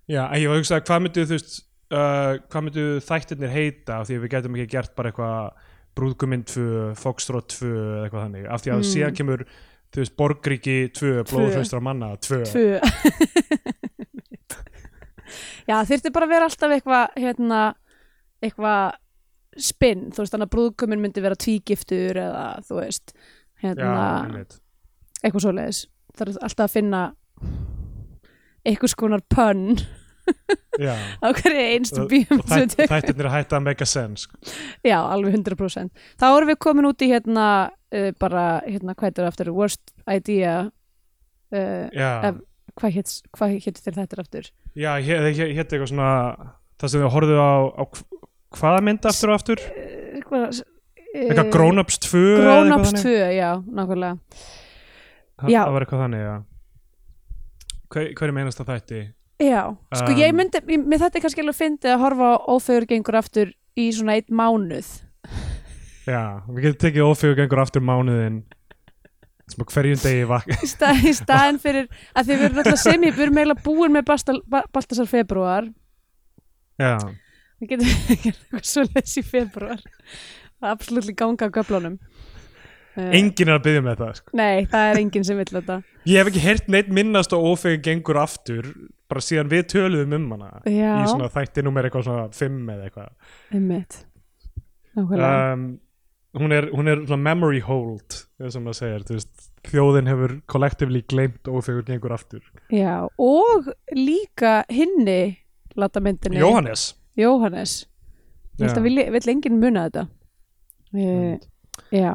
Já, 0.06 0.22
en 0.30 0.38
ég 0.42 0.50
var 0.50 0.56
að 0.58 0.60
hugsa 0.62 0.80
hvað 0.86 1.00
myndu 1.06 1.24
þú 1.26 1.34
veist 1.38 1.54
uh, 1.90 2.34
hvað 2.50 2.66
myndu 2.68 2.84
þættirnir 3.06 3.54
heita 3.56 4.00
af 4.00 4.06
því 4.10 4.18
að 4.18 4.22
við 4.26 4.34
gætum 4.36 4.58
ekki 4.60 4.72
gert 4.76 4.92
bara 4.98 5.10
eitthvað 5.10 5.64
brúðguminn 5.96 6.44
2, 6.46 6.66
Foxtrot 7.00 7.54
2 7.56 7.70
eða 7.72 8.02
eitthvað 8.04 8.26
þannig, 8.26 8.46
af 8.52 8.62
því 8.66 8.70
að 8.74 8.82
Mm. 8.82 8.88
síðan 8.92 9.14
kemur 9.16 9.42
þú 9.94 10.02
veist, 10.02 10.14
Borgríki 10.18 10.74
2, 10.98 11.12
Blóðhraustra 11.30 11.80
manna 11.80 12.10
2, 12.20 12.42
tvö 12.52 12.66
já 15.68 15.76
þyrfti 15.90 16.12
bara 16.14 16.28
að 16.28 16.34
vera 16.36 16.48
alltaf 16.50 16.74
eitthvað 16.76 17.18
hérna, 17.22 17.60
eitthvað 18.44 18.96
spinn, 19.56 20.06
þú 20.12 20.22
veist 20.22 20.34
þannig 20.34 20.48
að 20.50 20.54
brúðkuminn 20.56 21.00
myndi 21.04 21.24
vera 21.24 21.38
tvígiftur 21.40 22.18
eða 22.26 22.46
þú 22.66 22.80
veist 22.82 23.14
Já, 23.16 23.70
hérna, 23.70 23.92
einmitt. 24.26 24.58
eitthvað 25.22 25.46
svoleiðis. 25.46 25.78
Það 26.16 26.26
er 26.26 26.42
alltaf 26.44 26.66
að 26.66 26.74
finna 26.74 27.04
eitthvað 28.66 28.92
skonar 28.92 29.22
pönn 29.32 29.78
Já, 30.82 30.92
á 31.24 31.28
hverju 31.30 31.64
einstu 31.70 32.04
bíum 32.10 32.40
og 32.42 32.48
þætt, 32.50 32.74
þættirnir 32.90 33.28
að 33.30 33.36
hætta 33.38 33.58
að 33.60 33.64
make 33.68 33.86
a 33.86 33.88
sense 33.88 34.26
sko. 34.26 34.40
já, 34.84 34.98
alveg 34.98 35.36
100% 35.38 36.02
þá 36.18 36.26
erum 36.32 36.50
við 36.50 36.58
komin 36.66 36.88
út 36.90 37.04
í 37.06 37.10
hérna 37.12 37.46
uh, 37.70 38.10
bara, 38.18 38.46
hérna, 38.66 38.96
hvað 38.98 39.22
er 39.22 39.28
aftur? 39.30 39.52
Worst 39.54 39.94
idea 40.10 40.56
uh, 40.66 41.86
Já, 41.94 42.34
hvað 42.76 42.94
hétt 42.98 43.12
hvað 43.36 43.56
hétt 43.64 43.80
þér 43.84 43.98
þetta 44.02 44.20
aftur 44.22 44.48
já 44.76 44.90
hér 45.00 45.28
eitthvað 45.32 45.88
svona 45.90 46.10
það 46.80 46.92
sem 46.92 47.04
þau 47.06 47.12
horfðu 47.16 47.36
á, 47.40 47.52
á 47.72 47.82
hv- 47.84 48.26
hvaða 48.56 48.82
mynd 48.84 49.06
aftur 49.08 49.32
og 49.32 49.38
aftur? 49.40 49.62
Eh, 49.72 50.18
eitthvað 50.20 50.62
Eitthvað 51.16 51.48
Grown 51.54 51.80
Ups 51.80 51.96
2 52.04 52.18
eða 52.20 52.42
Grown 52.44 52.72
Ups 52.76 52.90
þannig? 52.90 53.04
2, 53.06 53.12
já, 53.32 53.50
nákvæmlega 53.64 54.18
Það- 55.36 55.50
Já. 55.52 55.60
Það 55.64 55.72
var 55.76 55.84
eitthvað 55.86 56.02
þannig, 56.04 56.20
já 56.26 56.34
Hver, 57.94 58.08
hver 58.18 58.28
er 58.28 58.34
meinast 58.36 58.60
að 58.60 58.70
þætti? 58.72 59.00
Já, 59.40 59.62
sko 59.94 60.10
Um, 60.12 60.18
ég 60.20 60.34
myndi, 60.36 60.60
mér 60.80 61.00
þetta 61.00 61.16
er 61.20 61.22
kannski 61.24 61.42
alveg 61.44 61.56
fyndið 61.58 61.92
að 61.94 62.02
horfa 62.04 62.28
á 62.28 62.36
ófegur 62.52 62.86
gengur 62.90 63.18
aftur 63.20 63.50
í 63.76 63.88
svona 63.92 64.16
einn 64.16 64.28
mánuð 64.32 64.88
Já, 66.06 66.22
við 66.48 66.60
getum 66.66 66.80
tekið 66.84 67.08
ófegur 67.08 67.36
gengur 67.40 67.60
aftur 67.64 67.84
mánuðin 67.84 68.42
sem 69.46 69.62
á 69.62 69.66
hverjum 69.72 70.00
degi 70.02 70.24
vak 70.30 70.48
í, 70.56 70.70
stað, 70.70 71.02
í 71.06 71.14
staðin 71.16 71.60
fyrir 71.62 71.88
að 72.16 72.32
við 72.32 72.46
erum 72.48 72.62
alltaf 72.62 72.82
sem 72.82 73.06
við 73.06 73.22
erum 73.26 73.40
eiginlega 73.40 73.66
búin 73.66 73.94
með 73.94 74.08
Baltasar 74.74 75.10
februar 75.10 75.70
Já, 76.76 76.96
við 77.62 77.74
getum 77.74 77.92
gert 78.24 78.40
eitthvað 78.40 78.66
svo 78.72 78.86
leys 78.90 79.16
í 79.16 79.24
februar 79.26 79.82
það 79.82 80.66
er 80.66 80.72
absolutt 80.74 81.14
ganga 81.16 81.48
á 81.48 81.54
göflunum 81.54 82.00
uh, 82.96 83.12
enginn 83.16 83.52
er 83.52 83.58
að 83.58 83.64
byggja 83.68 83.84
með 83.84 84.02
það 84.02 84.12
sko. 84.20 84.34
Nei, 84.40 84.66
það 84.72 84.90
er 84.90 85.00
enginn 85.02 85.26
sem 85.28 85.40
vill 85.40 85.48
þetta. 85.52 85.78
Ég 86.06 86.20
hef 86.20 86.30
ekki 86.30 86.44
heyrt 86.44 86.68
neitt 86.72 86.92
minnast 86.98 87.34
á 87.34 87.38
ófegur 87.38 87.82
gengur 87.84 88.20
aftur 88.22 88.68
bara 89.06 89.22
síðan 89.22 89.50
við 89.52 89.66
töluðum 89.74 90.16
um 90.18 90.28
hana 90.34 90.50
Já, 90.64 90.92
í 90.98 91.08
svona 91.10 91.30
þætti 91.32 91.64
nummer 91.66 91.86
eitthvað 91.86 92.06
svona 92.08 92.28
5 92.34 92.70
eða 92.74 92.88
eitthvað. 92.88 93.34
Einmitt. 93.54 93.98
Nákvæmlega. 94.96 95.52
Um, 95.52 95.66
hún, 96.36 96.52
er, 96.54 96.68
hún 96.72 96.88
er 96.92 97.02
memory 97.16 97.60
hold 97.64 98.20
sem 98.38 98.62
maður 98.62 98.78
segir, 98.78 99.04
þú 99.08 99.18
veist 99.18 99.48
þjóðin 99.66 100.10
hefur 100.10 100.36
collectively 100.52 101.02
gleymt 101.10 101.50
ófegur 101.50 101.86
gengur 101.88 102.14
aftur. 102.14 102.44
Já, 102.70 103.08
og 103.18 103.72
líka 103.96 104.60
hinni 104.70 105.36
lata 105.76 106.00
myndinni 106.00 106.40
Jóhannes. 106.40 106.94
Jóhannes 107.16 107.84
vilja, 108.58 109.10
vill 109.12 109.32
enginn 109.32 109.60
muna 109.60 109.88
þetta. 109.88 110.06
Uh, 110.96 111.36
Já. 111.92 112.12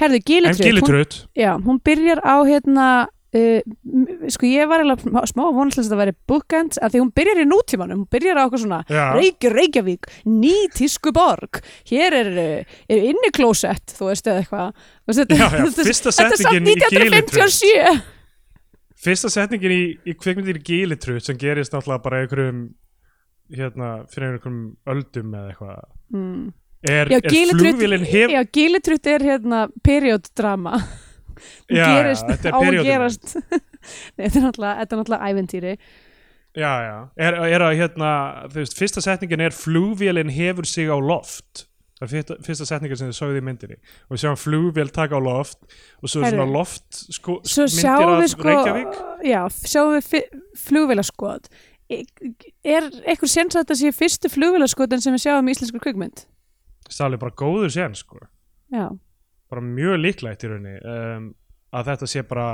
Herðu, 0.00 0.16
En 0.16 0.24
Gilitrut 0.26 0.58
hún, 0.58 0.66
Gilitrut 0.66 1.16
Já, 1.36 1.50
hún 1.60 1.80
byrjar 1.84 2.22
á 2.24 2.40
hérna 2.46 2.86
uh, 3.34 4.28
sko 4.32 4.48
ég 4.48 4.68
var 4.70 4.84
eiginlega 4.84 5.24
smá- 5.30 5.50
vonast 5.54 5.80
að 5.80 5.88
þetta 5.88 6.00
væri 6.00 6.16
bookend 6.30 6.78
af 6.80 6.92
því 6.94 7.02
hún 7.02 7.12
byrjar 7.18 7.42
í 7.42 7.46
nútímanum, 7.50 8.02
hún 8.04 8.10
byrjar 8.14 8.40
á 8.40 8.46
okkur 8.46 8.62
svona 8.64 8.80
Já. 8.88 9.04
Reykj, 9.18 9.50
Reykjavík, 9.54 10.10
ný 10.30 10.54
tísku 10.74 11.12
borg 11.14 11.60
hér 11.90 12.18
er, 12.22 12.32
uh, 12.32 12.80
er 12.88 13.06
inni 13.10 13.32
klósett 13.34 13.96
þú 13.98 14.10
veist 14.10 14.30
eða 14.30 14.44
eitthvað 14.44 14.72
þetta- 15.20 15.38
Já, 15.40 15.46
já, 15.50 15.64
þetta- 15.66 15.88
er 15.88 16.00
samt 16.00 16.38
setningin 16.38 16.72
í 16.72 16.76
Gilitrut. 16.84 17.34
1957 17.34 18.02
fyrsta 19.04 19.30
setningin 19.32 19.74
í, 19.74 19.84
í 20.08 20.16
kvikmyndir 20.16 20.60
í 20.60 20.64
Gilitrut 20.64 21.26
sem 21.26 21.38
gerist 21.40 21.74
náttúrulega 21.74 22.04
bara 22.06 22.22
einhverjum 22.24 22.60
hérna, 23.54 23.88
fyrir 24.12 24.36
einhverjum 24.36 24.60
öldum 24.88 25.34
eða 25.36 25.50
eitthvað 25.52 25.80
mm. 26.14 26.44
er, 26.88 27.12
er 27.18 27.50
flugvélin 27.52 28.06
hef 28.08 28.32
já, 28.32 28.40
Gilitrut 28.56 29.10
er 29.12 29.26
hérna 29.28 29.66
perioddrama 29.84 30.78
Já, 31.68 31.76
já, 31.76 31.84
gerist, 31.98 32.32
er 32.32 32.56
á 32.56 32.58
að 32.60 32.80
gerast. 32.86 33.36
Nei, 34.16 34.26
þetta 34.26 34.40
er 34.40 34.48
náttúrulega, 34.48 35.20
er 35.20 35.30
æventýri 35.30 35.76
já, 36.54 36.72
já, 36.86 36.96
er, 37.18 37.36
er 37.50 37.62
að 37.66 37.76
hérna 37.80 38.10
þú 38.46 38.60
veist, 38.60 38.76
fyrsta 38.78 39.02
setningin 39.02 39.42
er 39.42 39.54
flugvélin 39.56 40.30
hefur 40.30 40.68
sig 40.68 40.86
á 40.86 40.94
loft. 40.94 41.64
Það 41.98 42.04
er 42.06 42.10
fyrsta, 42.12 42.36
fyrsta 42.46 42.66
setningin 42.68 43.00
sem 43.00 43.10
þið 43.10 43.18
sögðu 43.18 43.40
í 43.40 43.44
myndinni. 43.48 43.78
Og 44.06 44.14
við 44.14 44.22
sjáum 44.22 44.38
flugvél 44.38 44.92
taka 44.94 45.18
á 45.18 45.22
loft 45.22 45.60
og 46.00 46.10
svo 46.10 46.22
er 46.22 46.34
svona 46.34 46.46
loft 46.50 47.00
sko, 47.16 47.38
Svo 47.46 47.66
myndir 47.66 48.12
af 48.14 48.28
sko 48.32 48.48
Reykjavík. 48.48 49.00
Já, 49.26 49.40
sjáum 49.64 49.96
við 49.96 50.28
flugvélaskot. 50.62 51.50
Er 51.90 52.86
eitthvað 53.04 53.30
séns 53.30 53.54
að 53.54 53.64
þetta 53.64 53.78
sé 53.80 53.92
fyrstu 53.94 54.30
flugvélaskotin 54.32 55.02
sem 55.02 55.14
við 55.14 55.26
sjáum 55.26 55.50
í 55.50 55.54
íslensku 55.54 55.82
kvikmynd? 55.82 56.24
stálega 56.90 57.22
bara 57.24 57.36
góður 57.36 57.72
sen 57.72 57.94
sko. 57.96 58.20
Já, 58.72 58.88
bara 59.50 59.64
mjög 59.64 60.00
líklegt 60.00 60.44
í 60.44 60.50
rauninni 60.50 60.78
um, 60.80 61.28
að 61.74 61.92
þetta 61.92 62.10
sé 62.10 62.24
bara 62.28 62.48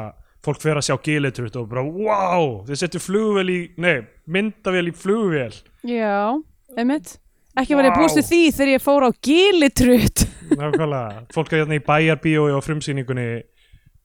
fólk 0.44 0.61
fer 0.62 0.81
að 0.81 0.87
sjá 0.88 0.96
gilitrut 1.05 1.59
og 1.61 1.66
bara 1.70 1.85
wow, 1.85 2.61
þið 2.68 2.83
setju 2.83 3.03
flugvél 3.05 3.48
í, 3.53 3.59
nei, 3.81 4.07
myndavél 4.24 4.88
í 4.88 4.94
flugvél. 4.96 5.53
Já, 5.87 6.33
einmitt. 6.76 7.18
Ekki 7.61 7.76
var 7.76 7.90
ég 7.90 7.96
búist 7.98 8.16
við 8.20 8.29
því 8.31 8.42
þegar 8.57 8.72
ég 8.76 8.85
fór 8.85 9.05
á 9.05 9.11
Gilitrut 9.26 10.22
nákvæmlega, 10.59 11.24
fólk 11.35 11.53
er 11.53 11.62
hérna 11.62 11.79
í 11.79 11.85
bæjarbíói 11.85 12.55
á 12.55 12.61
frumsýningunni 12.64 13.26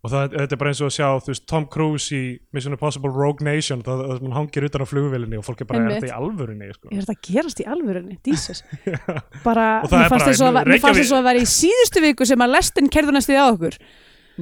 og 0.06 0.12
það, 0.12 0.36
þetta 0.36 0.54
er 0.56 0.60
bara 0.62 0.72
eins 0.72 0.82
og 0.84 0.90
að 0.92 0.96
sjá 0.96 1.08
þú 1.26 1.32
veist, 1.32 1.44
Tom 1.50 1.64
Cruise 1.74 2.14
í 2.14 2.22
Mission 2.54 2.76
Impossible 2.76 3.12
Rogue 3.16 3.46
Nation 3.48 3.82
það, 3.86 4.04
það 4.06 4.20
hann 4.26 4.36
hangir 4.38 4.68
utan 4.68 4.84
á 4.86 4.88
flugvélinni 4.90 5.40
og 5.40 5.46
fólk 5.48 5.64
er 5.64 5.70
bara, 5.70 5.82
er 5.86 5.96
þetta 5.96 6.12
í 6.12 6.16
alvörunni 6.16 6.70
sko. 6.76 6.92
Er 6.92 7.00
þetta 7.02 7.16
að 7.16 7.22
gerast 7.30 7.62
í 7.64 7.68
alvörunni? 7.76 8.18
Jesus. 8.30 8.62
Bara, 9.48 9.66
mér 9.82 10.06
er 10.06 10.12
fannst 10.14 10.14
bara- 10.14 10.28
þess 10.30 10.44
að 10.46 11.00
þess 11.00 11.16
að 11.18 11.30
vera 11.30 11.42
í 11.42 11.50
síðustu 11.56 12.04
viku 12.06 12.28
sem 12.30 12.46
að 12.46 12.54
lestin 12.54 12.92
kerður 12.94 13.18
næstu 13.18 13.38
á 13.38 13.46
okkur. 13.48 13.80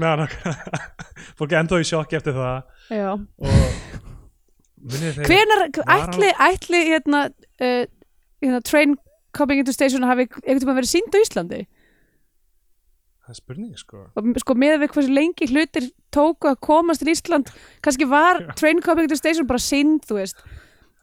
Meðan, 0.04 0.36
fólk 1.40 1.54
er 1.54 1.62
ennþá 1.62 1.80
í 1.80 1.88
sjokki 1.88 2.20
eftir 2.20 2.36
það. 2.36 2.58
Já. 2.92 3.10
Á- 4.84 5.96
ætli, 5.96 6.34
ætli 6.50 6.82
hérna, 6.92 7.28
uh, 7.64 7.86
hérna 8.44 8.60
train 8.68 8.98
coming 9.34 9.60
into 9.64 9.74
station 9.74 10.04
hafi 10.04 10.28
einhvern 10.28 10.60
tímann 10.62 10.78
verið 10.82 10.92
sínd 10.92 11.16
á 11.16 11.20
Íslandi 11.24 11.62
það 13.24 13.32
er 13.34 13.38
spurning 13.40 13.78
sko 13.80 13.98
og 14.20 14.40
sko 14.44 14.54
með 14.60 14.76
við 14.84 14.90
hversu 14.96 15.14
lengi 15.16 15.48
hlutir 15.52 15.86
tóku 16.14 16.50
að 16.52 16.58
komast 16.68 17.00
til 17.04 17.14
Ísland 17.14 17.46
kannski 17.86 18.06
var 18.12 18.42
train 18.60 18.82
coming 18.84 19.06
into 19.08 19.16
station 19.20 19.48
bara 19.48 19.62
sínd, 19.64 20.04
þú 20.10 20.20
veist 20.20 20.38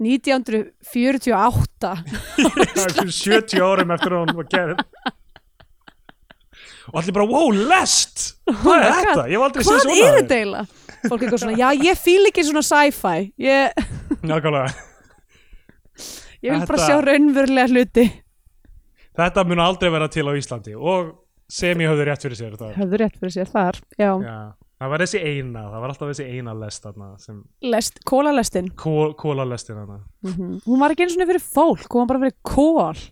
1948 0.01 1.91
Það 2.41 2.85
er 2.85 2.95
fyrir 2.97 3.17
70 3.17 3.65
árum 3.65 3.91
eftir 3.97 4.15
að 4.17 4.21
hún 4.25 4.37
var 4.41 4.49
gerð 4.53 4.79
og 6.91 6.97
allir 6.99 7.15
bara, 7.15 7.27
wow, 7.31 7.51
lest 7.55 8.23
hvað 8.51 8.81
er 8.83 8.89
God. 8.91 8.97
þetta? 8.99 9.25
Ég 9.31 9.37
hef 9.37 9.45
aldrei 9.47 9.63
séð 9.63 9.71
hvað 9.71 9.83
svona 9.85 9.95
er 9.95 10.01
áður. 10.01 10.17
þetta 10.21 10.37
eiginlega? 10.41 10.67
fólk 11.01 11.21
er 11.21 11.25
eitthvað 11.27 11.43
svona, 11.45 11.59
já 11.61 11.69
ég 11.87 12.01
fíl 12.01 12.25
ekki 12.31 12.43
svona 12.49 12.65
sci-fi 12.67 13.17
ég, 13.41 13.85
Nákvæmlega. 14.31 14.71
ég 16.41 16.51
vil 16.51 16.59
bara 16.59 16.67
Þetta- 16.67 16.87
sjá 16.89 16.97
raunverulega 17.07 17.69
hluti 17.75 18.05
þetta 19.21 19.41
mun 19.51 19.63
aldrei 19.63 19.91
vera 19.93 20.09
til 20.13 20.27
á 20.27 20.33
Íslandi 20.41 20.75
og 20.77 21.13
sem 21.51 21.83
ég 21.83 21.91
höfðu 21.91 22.09
rétt 22.09 22.27
fyrir 22.27 22.39
sér 22.39 22.59
það, 22.61 22.75
höfðu 22.79 23.01
rétt 23.03 23.21
fyrir 23.21 23.35
sér 23.37 23.51
þar 23.51 23.81
já. 23.99 24.11
Já, 24.25 24.37
það 24.81 24.93
var 24.95 25.05
þessi 25.05 25.23
eina 25.25 25.65
það 25.67 25.85
var 25.85 25.95
alltaf 25.95 26.13
þessi 26.13 26.27
eina 26.31 26.57
lest 26.61 26.87
þarna 26.87 27.09
sem 27.23 27.41
Lest, 27.75 28.03
kólalestin. 28.09 28.71
Kól, 28.79 29.15
kólalestin 29.19 29.81
þarna. 29.81 30.01
Mm 30.27 30.61
hún 30.67 30.85
var 30.85 30.95
ekki 30.95 31.07
eins 31.07 31.17
og 31.19 31.31
fyrir 31.33 31.47
fólk 31.47 31.89
hún 31.89 32.05
var 32.05 32.13
bara 32.15 32.23
fyrir 32.27 32.39
kól. 32.47 33.07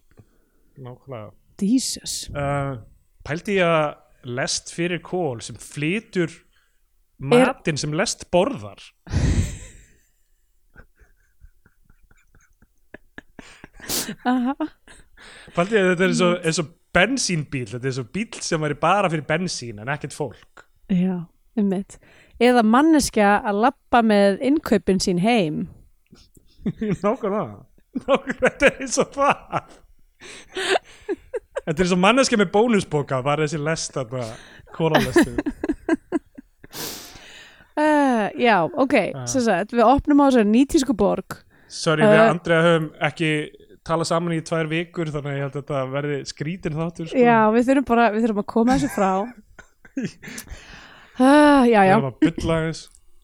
Nákvæmlega. 0.79 1.33
Jesus. 1.59 2.29
Uh, 2.31 2.79
Pældi 3.27 3.59
ég 3.59 3.67
að 3.67 4.31
lest 4.39 4.71
fyrir 4.75 5.03
kól 5.03 5.43
sem 5.43 5.59
flytur 5.59 6.31
matinn 7.19 7.79
sem 7.81 7.95
lest 7.97 8.29
borðar? 8.33 8.79
Aha. 14.29 14.55
Pældi 15.57 15.79
ég 15.79 15.83
að 15.83 15.91
þetta 15.93 16.05
er 16.05 16.13
eins 16.13 16.23
og, 16.25 16.35
eins 16.47 16.61
og 16.63 16.71
bensínbíl 16.97 17.67
þetta 17.71 17.91
er 17.91 18.01
og 18.03 18.13
bíl 18.15 18.39
sem 18.45 18.63
væri 18.63 18.79
bara 18.81 19.11
fyrir 19.13 19.27
bensín 19.29 19.83
en 19.83 19.91
ekkert 19.93 20.17
fólk. 20.17 20.65
Já, 20.89 21.27
um 21.59 21.75
Eða 22.39 22.63
manneskja 22.63 23.41
að 23.43 23.65
lappa 23.65 23.99
með 24.07 24.39
innkaupin 24.47 25.01
sín 25.03 25.19
heim. 25.19 25.67
Nákvæmlega. 27.03 27.65
Nákvæmlega, 27.99 28.39
þetta 28.45 28.69
er 28.69 28.83
eins 28.83 28.99
og 29.03 29.11
það 29.17 29.73
Þetta 31.65 31.75
er 31.75 31.83
eins 31.85 31.95
og 31.95 32.01
manneski 32.03 32.39
með 32.39 32.53
bónusboka 32.55 33.21
var 33.27 33.43
þessi 33.43 33.59
lest 33.63 33.95
þarna 33.95 34.25
kólalestin 34.77 35.39
uh, 37.79 38.27
Já, 38.47 38.57
ok 38.67 38.97
sem 39.31 39.45
sagt, 39.45 39.75
Við 39.75 39.85
opnum 39.87 40.23
á 40.23 40.31
þessari 40.31 40.51
nýtísku 40.53 40.97
borg. 40.99 41.41
Sorry, 41.69 42.03
við 42.07 42.23
Uh, 42.23 42.31
Andrea 42.33 42.65
höfum 42.65 42.91
ekki 43.05 43.33
talað 43.87 44.09
saman 44.11 44.35
í 44.37 44.41
tvær 44.45 44.69
vikur 44.71 45.11
þannig 45.15 45.31
að 45.31 45.37
ég 45.39 45.45
held 45.47 45.55
að 45.57 45.61
þetta 45.63 45.83
verði 45.93 46.19
skrítin 46.29 46.79
þáttur 46.79 47.11
sko. 47.11 47.19
Já, 47.23 47.39
við 47.55 47.69
þurfum 47.71 47.89
bara 47.91 48.07
við 48.15 48.27
þurfum 48.27 48.43
að 48.43 48.49
koma 48.55 48.77
þessu 48.79 48.91
frá 48.95 49.11
uh, 51.19 51.63
Já, 51.75 51.81
já 51.89 51.97
bylla 52.23 52.59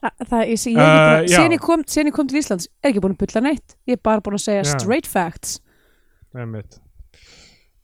Það, 0.05 0.33
uh, 0.37 0.41
já. 0.45 0.57
síðan, 0.61 1.53
ég 1.55 1.61
kom, 1.63 1.81
til 1.81 2.37
Íslands 2.37 2.67
er 2.83 2.91
ekki 2.91 3.01
búin 3.01 3.15
að 3.15 3.23
bulla 3.25 3.41
neitt 3.47 3.77
Ég 3.89 3.97
er 3.97 4.01
bara 4.05 4.21
búin 4.21 4.37
að 4.37 4.43
segja 4.45 4.65
Já. 4.65 4.73
straight 4.75 5.07
facts 5.09 5.55
Einmitt. 6.35 6.81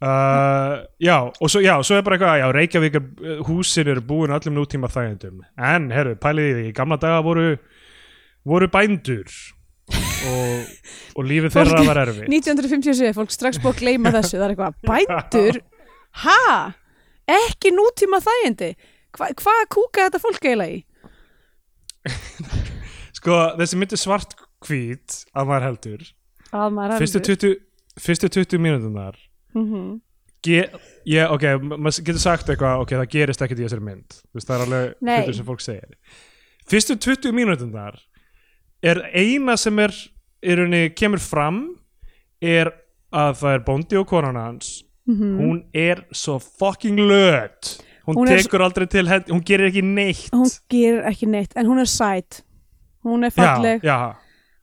Uh, 0.02 0.82
já, 0.98 1.30
og 1.30 1.50
svo, 1.50 1.62
já, 1.62 1.76
svo 1.86 2.00
er 2.00 2.04
bara 2.04 2.18
eitthvað 2.18 2.40
já, 2.42 2.46
Reykjavík 2.58 2.96
er, 2.98 3.04
uh, 3.22 3.42
húsin 3.46 3.90
eru 3.94 4.02
búin 4.02 4.34
öllum 4.34 4.56
nútíma 4.58 4.90
þægendum, 4.90 5.44
en 5.62 5.92
herru, 5.94 6.16
pælið 6.18 6.48
í 6.50 6.56
því 6.58 6.64
í 6.72 6.74
gamla 6.80 6.98
daga 6.98 7.20
voru 7.22 7.44
voru 8.50 8.70
bændur 8.74 9.30
og, 10.30 10.70
og 11.18 11.28
lífið 11.28 11.56
þeirra 11.56 11.78
Fólk- 11.80 11.90
var 11.90 12.00
erfi 12.04 12.28
1957, 12.28 13.14
fólk 13.18 13.34
strax 13.34 13.60
búið 13.62 13.74
að 13.74 13.82
gleyma 13.82 14.14
þessu. 14.16 14.38
Það 14.38 14.46
er 14.46 14.54
eitthvað, 14.56 14.74
bændur? 14.92 15.60
Ha, 16.22 16.38
ekki 17.32 17.72
nútíma 17.76 18.20
þægindi? 18.24 18.72
Hva, 19.18 19.32
hvað 19.42 19.66
kúka 19.72 20.08
þetta 20.08 20.22
fólk 20.24 20.46
eiginlega 20.46 20.78
í? 20.78 20.84
Sko, 23.18 23.40
þessi 23.60 23.80
myndi 23.80 24.00
svart 24.00 24.38
hvít 24.66 25.20
að 25.38 25.50
maður 25.50 25.68
heldur. 25.70 26.08
Að 26.52 26.74
maður 26.76 27.04
fyrstu 27.04 27.22
20, 27.28 27.60
fyrstu 28.02 28.30
20 28.32 28.62
mínútunar 28.62 29.18
mm 29.56 29.66
-hmm. 29.68 29.92
ég, 30.48 31.32
ok, 31.32 31.46
ma- 31.64 31.78
maður 31.78 32.04
getur 32.08 32.20
sagt 32.24 32.50
eitthvað 32.50 32.84
ok, 32.84 32.96
það 33.00 33.12
gerist 33.16 33.42
ekkert 33.42 33.60
í 33.60 33.66
þessari 33.68 33.88
mynd. 33.88 34.10
Þú 34.32 34.40
veist, 34.40 34.48
það 34.48 34.56
er 34.56 34.66
alveg 34.66 34.96
hlutur 35.02 35.36
sem 35.36 35.46
fólk 35.46 35.62
segir. 35.62 35.98
Fyrstu 36.68 36.96
20 36.98 37.32
mínútunar 37.36 38.00
er 38.84 39.02
eina 39.14 39.58
sem 39.58 39.78
er 39.80 39.92
í 40.42 40.56
rauninni 40.58 40.90
kemur 40.98 41.20
fram 41.22 41.62
er 42.42 42.72
að 43.14 43.36
það 43.42 43.54
er 43.58 43.64
bóndi 43.68 44.00
og 44.00 44.08
konan 44.10 44.36
hans. 44.40 44.84
Hún 45.12 45.64
er 45.76 46.06
svo 46.16 46.38
fucking 46.40 46.98
löt. 46.98 47.82
Hún, 48.08 48.16
Hún 48.16 48.30
er 48.32 48.40
tekur 48.42 48.62
aldrei 48.64 48.88
til 48.90 49.06
hún 49.06 49.42
gerir 49.46 49.68
ekki 49.70 49.82
neitt. 49.84 50.30
Hún 50.34 50.48
gerir 50.72 51.04
ekki 51.10 51.28
neitt 51.30 51.54
en 51.60 51.68
hún 51.68 51.80
er 51.84 51.90
sæt. 51.90 52.42
Hún 53.04 53.26
er 53.26 53.32
falleg, 53.34 53.82
já, 53.84 53.98
já. 53.98 54.16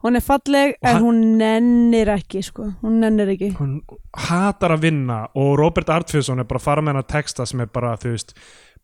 hún 0.03 0.17
er 0.17 0.23
falleg 0.23 0.75
en 0.83 0.95
hann- 0.95 1.03
hún 1.03 1.21
nennir 1.39 2.09
ekki 2.09 2.43
sko. 2.43 2.73
hún 2.83 3.01
nennir 3.01 3.29
ekki. 3.35 3.53
Hún 3.59 3.81
hatar 4.17 4.71
að 4.77 4.81
vinna 4.87 5.29
og 5.35 5.59
Robert 5.59 5.89
Artfjörnsson 5.91 6.39
er 6.41 6.45
bara 6.45 6.59
að 6.59 6.63
fara 6.65 6.83
með 6.83 6.89
hennar 6.95 7.07
texta 7.07 7.47
sem 7.47 7.61
er 7.61 7.67
bara, 7.67 7.97
þú 7.97 8.11
veist 8.15 8.33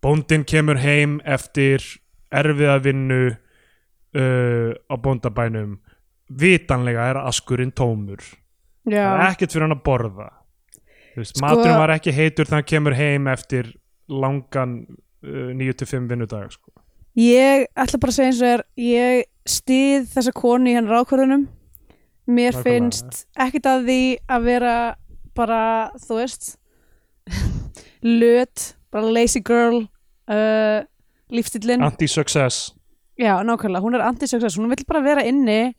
bóndin 0.03 0.45
kemur 0.45 0.77
heim 0.79 1.21
eftir 1.25 1.79
erfiða 2.33 2.81
vinnu 2.83 3.37
uh, 4.17 4.73
á 4.91 4.95
bóndabænum. 5.01 5.79
Vitanlega 6.41 7.11
er 7.13 7.21
askurinn 7.27 7.73
tómur. 7.77 8.23
Það 8.85 8.95
er 8.95 9.21
já, 9.21 9.29
ekkert 9.33 9.53
fyrir 9.55 9.67
hann 9.67 9.77
að 9.77 9.83
borða. 9.87 10.29
Veist, 11.17 11.37
Sko- 11.37 11.45
maturinn 11.47 11.79
var 11.79 11.93
ekki 11.95 12.13
heitur 12.17 12.47
þegar 12.49 12.59
hann 12.61 12.71
kemur 12.73 12.97
heim 12.99 13.29
eftir 13.31 13.69
langan 14.11 14.73
uh, 15.25 15.53
9-5 15.57 16.09
vinnudag 16.11 16.51
sko. 16.53 16.71
ég 17.17 17.69
ætla 17.79 17.99
bara 18.03 18.11
að 18.11 18.17
segja 18.17 18.31
eins 18.33 18.41
og 18.43 18.49
er 18.51 18.63
ég 18.83 19.21
stið 19.47 20.09
þessa 20.11 20.33
konu 20.35 20.73
í 20.73 20.75
hennar 20.75 21.05
ákvörðunum. 21.05 21.45
Mér 22.27 22.57
Nákvæmlega. 22.57 22.65
finnst 22.65 23.27
ekkert 23.37 23.67
að 23.71 23.85
því 23.87 24.01
að 24.33 24.45
vera 24.49 24.75
bara, 25.37 25.61
þú 26.03 26.19
veist 26.19 26.55
löt, 28.03 28.75
bara 28.93 29.11
lazy 29.13 29.41
girl 29.45 29.85
uh, 30.29 30.83
lífstillin 31.31 31.83
anti-success 31.85 32.74
Já, 33.19 33.37
nákvæmlega, 33.47 33.83
hún 33.85 33.95
er 33.95 34.03
anti-success, 34.09 34.57
hún 34.59 34.71
vill 34.73 34.87
bara 34.89 35.03
vera 35.05 35.23
inni 35.23 35.75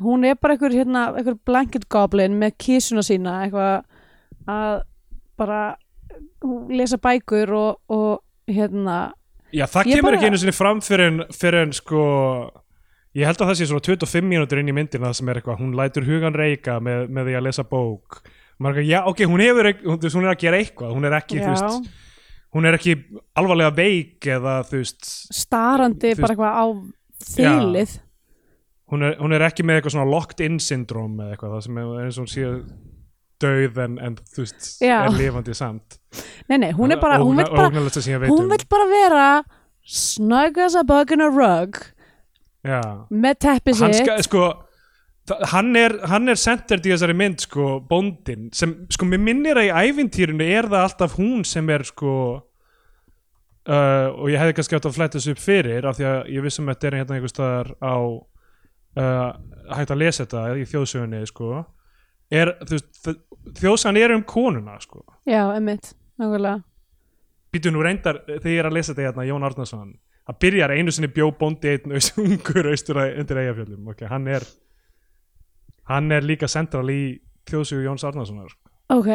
hún 0.00 0.24
er 0.24 0.36
bara 0.40 0.54
einhver, 0.54 0.72
hérna, 0.72 1.08
einhver 1.16 1.36
blanket 1.46 1.88
goblin 1.92 2.38
með 2.40 2.54
kísuna 2.62 3.02
sína 3.04 3.40
eitthvað 3.44 3.82
að 4.48 4.82
bara 5.40 5.60
lesa 6.72 6.98
bækur 7.00 7.52
og, 7.56 7.80
og 7.92 8.50
hérna, 8.50 9.12
Já, 9.52 9.66
það 9.66 9.90
kemur 9.90 10.06
bara- 10.10 10.16
ekki 10.20 10.30
einu 10.30 10.38
sinni 10.40 10.54
fram 10.56 10.80
fyrir 10.84 11.10
en, 11.10 11.22
fyrir 11.34 11.64
en 11.66 11.72
sko 11.74 12.02
ég 13.18 13.26
held 13.26 13.40
að 13.42 13.50
það 13.50 13.58
sé 13.58 13.66
svona 13.66 13.84
25 13.88 14.28
mínútur 14.30 14.60
inn 14.62 14.70
í 14.70 14.74
myndina 14.76 15.12
sem 15.16 15.28
er 15.28 15.40
eitthvað, 15.40 15.58
hún 15.60 15.74
lætur 15.76 16.06
hugan 16.06 16.36
reyka 16.38 16.78
með, 16.80 17.08
með 17.10 17.26
því 17.30 17.34
að 17.40 17.46
lesa 17.48 17.64
bók. 17.66 18.20
Maður 18.60 18.76
er 18.76 18.82
ekki, 18.84 18.92
já, 18.92 19.00
ok, 19.10 19.24
hún 19.26 19.42
hefur 19.42 19.70
hún, 19.72 19.98
þú 19.98 20.12
hún 20.14 20.28
er 20.28 20.34
að 20.34 20.42
gera 20.44 20.60
eitthvað, 20.60 20.94
hún 20.94 21.08
er 21.08 21.16
ekki, 21.18 21.40
þú 21.40 21.48
já, 21.48 21.56
veist 21.56 21.90
hún 22.54 22.66
er 22.66 22.78
ekki 22.78 22.96
alvarlega 23.38 23.74
veik 23.76 24.30
eða 24.36 24.60
þú 24.68 24.82
veist, 24.82 25.10
starandi 25.34 26.14
bara 26.18 26.34
eitthvað 26.34 26.60
á 26.60 26.66
þylið 27.30 27.98
hún 28.90 29.06
er, 29.06 29.18
hún 29.20 29.36
er 29.36 29.46
ekki 29.46 29.66
með 29.66 29.80
eitthvað 29.80 29.96
svona 29.96 30.10
locked 30.10 30.42
in 30.44 30.58
syndrom 30.62 31.18
eða 31.20 31.34
eitthvað, 31.36 31.56
það 31.56 31.66
sem 31.66 31.82
er 31.82 31.92
eins 32.04 32.18
og 32.18 32.24
hún 32.24 32.32
sé 32.32 32.48
döið 33.40 33.78
en, 33.84 33.96
en 34.04 34.16
þú 34.20 34.44
veist 34.44 34.68
Já. 34.84 34.96
er 35.06 35.16
lifandi 35.16 35.54
samt. 35.56 35.96
Nei, 36.50 36.58
nei, 36.60 36.70
hún 36.76 36.92
er 36.92 37.00
bara, 37.00 37.20
hún 37.22 37.38
vill 37.38 37.48
bara, 37.48 37.70
hún 37.70 38.44
um. 38.44 38.56
bara 38.68 38.88
vera 38.90 39.28
snug 39.86 40.58
as 40.60 40.76
a 40.76 40.84
bug 40.84 41.14
in 41.14 41.24
a 41.24 41.30
rug 41.30 41.78
Já. 42.66 42.82
með 43.08 43.38
teppi 43.46 43.76
hann, 43.78 43.94
sitt. 43.96 44.10
sko, 44.26 44.50
hann 45.52 45.74
er, 45.78 45.96
hann 46.10 46.28
er 46.30 46.38
centered 46.40 46.86
í 46.86 46.92
þessari 46.92 47.16
mynd 47.16 47.42
sko, 47.44 47.80
bóndin, 47.88 48.48
sem 48.56 48.74
sko 48.92 49.08
mér 49.08 49.22
minnir 49.22 49.60
að 49.60 49.68
í 49.68 49.90
ævintýrinu 49.90 50.46
er 50.46 50.68
það 50.70 50.86
alltaf 50.86 51.16
hún 51.18 51.44
sem 51.48 51.68
er 51.72 51.84
sko 51.88 52.14
uh, 53.68 54.08
og 54.14 54.30
ég 54.32 54.40
hefði 54.40 54.56
kannski 54.58 54.78
átt 54.78 54.88
að 54.90 54.96
fletta 54.98 55.18
þessu 55.18 55.36
upp 55.36 55.42
fyrir 55.44 55.88
af 55.88 55.98
því 55.98 56.08
að 56.10 56.32
ég 56.36 56.46
vissum 56.46 56.68
að 56.68 56.76
þetta 56.76 56.90
er 56.90 56.98
hérna 57.00 57.18
einhvers 57.18 57.36
staðar 57.36 57.72
á 57.80 57.96
uh, 58.00 59.28
hægt 59.76 59.94
að 59.94 60.02
lesa 60.02 60.24
þetta 60.24 60.44
í 60.56 60.66
þjóðsögunni 60.70 61.22
sko 61.30 61.64
er, 62.30 62.54
þjóðsagan 63.58 63.98
er 64.00 64.14
um 64.14 64.26
konuna 64.26 64.76
sko. 64.82 65.02
Já, 65.26 65.42
emmitt, 65.56 65.94
nákvæmlega. 66.20 66.60
Býtu 67.50 67.72
nú 67.74 67.82
reyndar 67.82 68.22
þegar 68.28 68.52
ég 68.52 68.62
er 68.62 68.68
að 68.70 68.78
lesa 68.78 68.94
þetta 68.94 69.08
hérna 69.08 69.26
Jón 69.26 69.46
Arnarsson 69.48 69.98
það 70.30 70.40
byrjar 70.44 70.74
einu 70.76 70.94
sinni 70.94 71.10
bjó 71.12 71.30
bóndi 71.36 71.74
einn 71.74 71.96
ungur 72.24 72.70
austur 72.70 73.00
undir 73.02 73.42
eigafjöldum 73.42 73.90
ok, 73.92 74.04
hann 74.10 74.28
er 74.30 74.46
hann 75.90 76.10
er 76.14 76.24
líka 76.26 76.48
central 76.50 76.86
í 76.92 77.02
þjóðsögu 77.50 77.84
Jóns 77.88 78.06
Arnarssonar 78.06 78.54
Ok, 78.90 79.08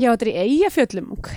já 0.00 0.08
þetta 0.08 0.24
er 0.24 0.30
í 0.30 0.36
eigafjöllum, 0.44 1.10
ok. 1.18 1.32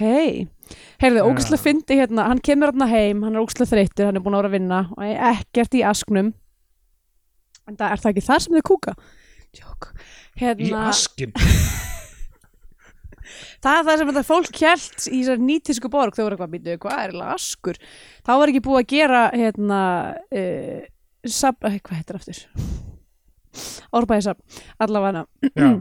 Heyrðu, 1.02 1.20
Já. 1.20 1.26
ógæslega 1.28 1.64
fyndi 1.64 1.98
hérna, 2.00 2.28
hann 2.30 2.40
kemur 2.44 2.72
hérna 2.72 2.88
heim, 2.88 3.24
hann 3.26 3.36
er 3.36 3.44
ógæslega 3.44 3.74
þreyttur, 3.74 4.08
hann 4.08 4.20
er 4.20 4.24
búin 4.24 4.38
að 4.38 4.46
vera 4.46 4.52
að 4.52 4.56
vinna 4.56 4.80
og 4.96 5.04
er 5.04 5.18
ekkert 5.34 5.76
í 5.76 5.84
asknum 5.88 6.30
en 7.68 7.76
það 7.76 7.92
er 7.92 8.04
það 8.04 8.12
ekki 8.14 8.26
þar 8.30 8.44
sem 8.46 8.56
þau 8.56 8.66
kúka? 8.72 8.96
Jók. 9.58 9.90
Í 9.98 10.42
Hérna, 10.44 10.86
askin 10.94 11.34
það 13.64 13.74
er 13.80 13.88
það 13.88 13.96
sem 14.00 14.12
þetta 14.12 14.26
fólk 14.28 14.60
hjælt 14.62 15.08
í 15.10 15.18
þessar 15.18 15.44
nýtísku 15.44 15.92
borg, 15.92 16.16
þau 16.16 16.24
voru 16.28 16.38
eitthvað 16.38 16.54
býtu, 16.56 16.78
hvað 16.84 17.00
er 17.02 17.12
eiginlega 17.12 17.36
askur? 17.36 17.80
Þá 18.24 18.32
var 18.40 18.52
ekki 18.54 18.64
búið 18.68 18.84
að 18.84 18.92
gera 18.94 19.24
hérna 19.34 19.82
uh, 20.40 20.78
sab, 21.28 21.60
hvað 21.60 21.98
heitir 22.00 22.20
aftur? 22.22 22.46
Árbæðisab, 23.96 24.42
allavega. 24.84 25.26
Uh, 25.54 25.78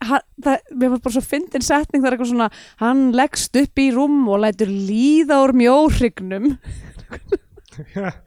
hann, 0.10 0.26
það, 0.42 0.68
mér 0.74 0.94
var 0.94 1.02
bara 1.06 1.16
svo 1.16 1.24
fyndin 1.24 1.66
setning 1.66 2.04
það 2.04 2.10
er 2.10 2.16
eitthvað 2.16 2.32
svona, 2.32 2.50
hann 2.82 3.02
leggst 3.16 3.58
upp 3.62 3.82
í 3.82 3.88
rúm 3.94 4.22
og 4.30 4.44
lætur 4.44 4.70
líða 4.70 5.42
úr 5.46 5.56
mjóhrygnum. 5.62 6.54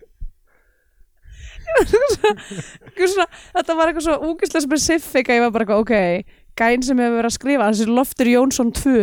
Svona, 3.00 3.28
þetta 3.54 3.76
var 3.78 3.90
eitthvað 3.90 4.06
svo 4.08 4.16
úkislega 4.32 4.66
specific 4.66 5.30
að 5.30 5.38
ég 5.38 5.44
var 5.46 5.54
bara 5.54 5.66
eitthvað, 5.66 5.84
ok, 5.86 5.94
gæn 6.60 6.86
sem 6.86 7.00
hefur 7.00 7.20
verið 7.20 7.30
að 7.30 7.36
skrifa, 7.36 7.70
þessi 7.70 7.94
Loftur 7.94 8.32
Jónsson 8.32 8.72
2 8.76 8.96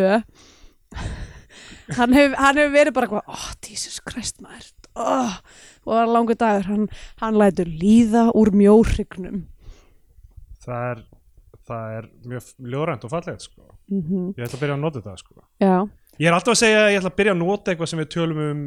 hann 1.99 2.17
hefur, 2.17 2.37
hefur 2.43 2.75
verið 2.75 2.97
bara 2.97 3.09
eitthvað, 3.09 3.31
oh, 3.33 3.49
Jesus 3.65 4.01
Christ 4.05 4.43
maður. 4.45 4.73
Oh, 4.97 5.39
og 5.87 5.93
það 5.95 6.01
var 6.03 6.13
langur 6.17 6.39
dagur 6.43 6.67
hann, 6.71 6.89
hann 7.23 7.39
lætur 7.41 7.71
líða 7.71 8.27
úr 8.35 8.51
mjóhrygnum 8.53 9.45
það 10.67 10.89
er 10.93 11.05
það 11.67 11.95
er 11.99 12.09
mjög 12.31 12.49
ljórænt 12.73 13.05
og 13.07 13.11
fallegt 13.13 13.43
sko. 13.47 13.63
mm 13.91 14.35
ég 14.37 14.43
ætla 14.47 14.57
að 14.59 14.63
byrja 14.65 14.75
að 14.77 14.83
nota 14.83 15.01
þetta 15.01 15.17
sko. 15.19 15.47
Ég 16.17 16.27
er 16.31 16.33
alltaf 16.37 16.55
að 16.55 16.61
segja 16.63 16.83
að 16.87 16.91
ég 16.95 16.99
ætla 17.01 17.11
að 17.13 17.17
byrja 17.21 17.33
að 17.35 17.41
nota 17.43 17.71
eitthvað 17.73 17.91
sem 17.93 18.01
við 18.03 18.11
tölum 18.15 18.39
um 18.47 18.61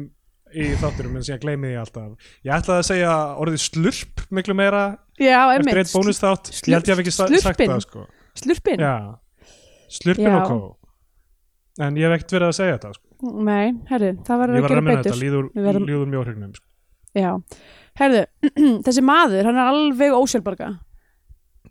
í 0.50 0.64
þátturum 0.80 1.16
en 1.16 1.24
sem 1.26 1.34
ég 1.36 1.42
gleymi 1.44 1.68
því 1.70 1.78
alltaf 1.80 2.32
ég 2.46 2.52
ætla 2.56 2.76
að 2.80 2.86
segja 2.90 3.12
orðið 3.42 3.62
slurp 3.64 4.24
miklu 4.34 4.54
meira 4.58 4.82
já, 5.20 5.38
eftir 5.54 5.60
einmitt 5.60 5.80
eitt 5.84 5.94
bónusþátt 5.94 6.50
ég 6.56 6.74
held 6.74 6.88
ég 6.90 6.94
hef 6.94 7.02
ekki 7.04 7.14
sa- 7.14 7.28
sagt 7.44 7.60
það 7.64 7.82
sko. 7.86 8.06
Slurpin? 8.40 8.80
Já, 8.80 8.94
slurpin 9.90 10.26
Já. 10.30 10.38
og 10.40 10.50
kó 10.50 10.58
En 11.80 11.96
ég 11.96 12.04
hef 12.10 12.18
ekkert 12.18 12.32
verið 12.36 12.48
að 12.50 12.56
segja 12.58 12.74
þetta 12.76 12.90
sko. 12.94 13.06
Nei, 13.46 13.66
herðu, 13.88 14.10
það 14.26 14.40
var 14.40 14.50
Ég 14.50 14.56
að 14.58 14.62
var 14.64 14.70
að 14.70 14.74
gera 14.74 14.82
betur 14.90 15.04
þetta, 15.06 15.20
líður, 15.22 15.46
Við 15.54 15.64
verðum- 15.68 15.86
líður 15.88 16.08
mjóhrygnum 16.14 16.50
sko. 16.58 16.66
Já, 17.16 17.32
herðu, 17.98 18.22
þessi 18.86 19.02
maður, 19.02 19.48
hann 19.48 19.58
er 19.58 19.72
alveg 19.72 20.14
ósjálfbarga 20.14 20.70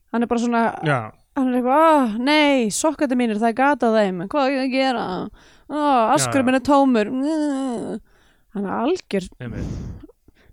Hann 0.10 0.26
er 0.26 0.30
bara 0.32 0.42
svona, 0.42 0.62
Já, 0.84 0.98
hann 1.38 1.52
er 1.52 1.60
eitthvað, 1.60 2.16
nei, 2.26 2.70
sokkati 2.74 3.16
mínir, 3.16 3.38
það 3.38 3.52
er 3.52 3.58
gata 3.60 3.92
á 3.94 3.98
þeim. 4.00 4.24
Hvað 4.32 4.48
er 4.48 4.56
ég 4.56 4.64
að 4.64 4.74
gera? 4.74 5.04
Askur 6.16 6.42
Já. 6.42 6.46
minn 6.48 6.58
er 6.58 6.64
tómur. 6.66 7.12
Hann 8.56 8.66
er 8.66 8.74
algjör 8.80 9.28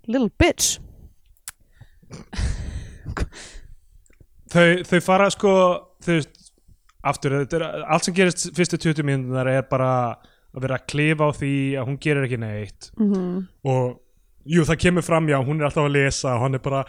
little 0.07 0.29
bitch. 0.39 0.77
Þau, 4.47 4.67
þau 4.87 4.99
fara 5.03 5.25
sko 5.33 5.53
Þú 6.05 6.13
veist, 6.15 6.51
aftur 7.03 7.33
er, 7.41 7.65
Allt 7.83 8.07
sem 8.07 8.15
gerist 8.15 8.45
fyrstu 8.55 8.79
20 8.79 9.03
mínútunar 9.03 9.49
er 9.51 9.65
bara 9.67 9.89
að 10.55 10.63
vera 10.63 10.77
að 10.79 10.85
klifa 10.93 11.27
á 11.27 11.31
því 11.35 11.53
að 11.81 11.89
hún 11.89 11.97
gerir 12.01 12.27
ekki 12.29 12.39
neitt. 12.41 12.91
Mm 13.01 13.41
og 13.67 13.97
jú, 14.47 14.63
það 14.67 14.81
kemur 14.85 15.05
fram 15.05 15.29
já, 15.29 15.37
hún 15.43 15.59
er 15.61 15.69
alltaf 15.69 15.87
að 15.87 15.95
lesa 15.97 16.33
og 16.35 16.45
hann 16.45 16.57
er 16.57 16.63
bara 16.63 16.83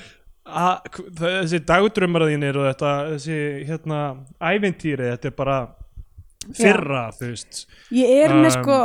að, 0.49 1.03
þessi 1.19 1.61
dagdrömmaraðínir 1.69 2.57
og 2.61 2.71
þetta, 2.71 2.95
þessi 3.15 3.39
hérna 3.69 4.01
ævintýri, 4.41 5.11
þetta 5.13 5.31
er 5.31 5.37
bara 5.37 5.59
fyrra, 6.57 7.05
þú 7.17 7.31
veist. 7.33 7.63
Ég 7.93 8.25
er 8.25 8.35
með 8.35 8.49
Um, 8.49 8.57
sko 8.57 8.77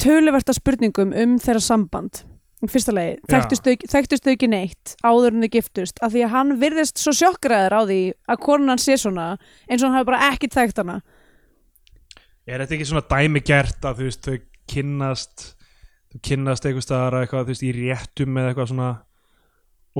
töluverta 0.00 0.54
spurningum 0.56 1.14
um 1.16 1.38
þeirra 1.42 1.62
samband. 1.64 2.22
Fyrsta 2.68 2.92
lagi, 2.92 3.14
Já. 3.24 3.40
þekktust 3.40 4.26
þau, 4.26 4.32
ekki 4.34 4.48
neitt 4.52 4.94
áður 5.00 5.32
en 5.32 5.46
þau 5.46 5.52
giftust? 5.54 6.00
Af 6.04 6.12
því 6.12 6.24
að 6.26 6.34
hann 6.34 6.50
virðist 6.60 7.00
svo 7.00 7.14
sjokkræður 7.16 7.72
á 7.72 7.80
því 7.88 8.00
að 8.28 8.40
konan 8.44 8.80
sé 8.80 8.98
svona 9.00 9.30
eins 9.64 9.80
og 9.80 9.88
hann 9.88 9.96
hafi 9.96 10.08
bara 10.10 10.26
ekki 10.28 10.50
þekkt 10.52 10.82
hana. 10.82 10.98
Er 12.44 12.60
þetta 12.60 12.76
ekki 12.76 12.88
svona 12.90 13.06
dæmi 13.08 13.40
gert 13.40 13.80
að 13.88 14.02
þú 14.02 14.10
veist, 14.10 14.28
þau 14.28 14.36
kynnast 14.68 15.46
þau 16.10 16.20
kynnast 16.26 16.66
eitthvað 16.66 16.86
staðar 16.86 17.20
eitthvað, 17.20 17.46
þú 17.46 17.54
veist, 17.54 17.64
í 17.66 17.72
réttum 17.76 18.40
eða 18.40 18.52
eitthvað 18.52 18.68
svona. 18.72 18.90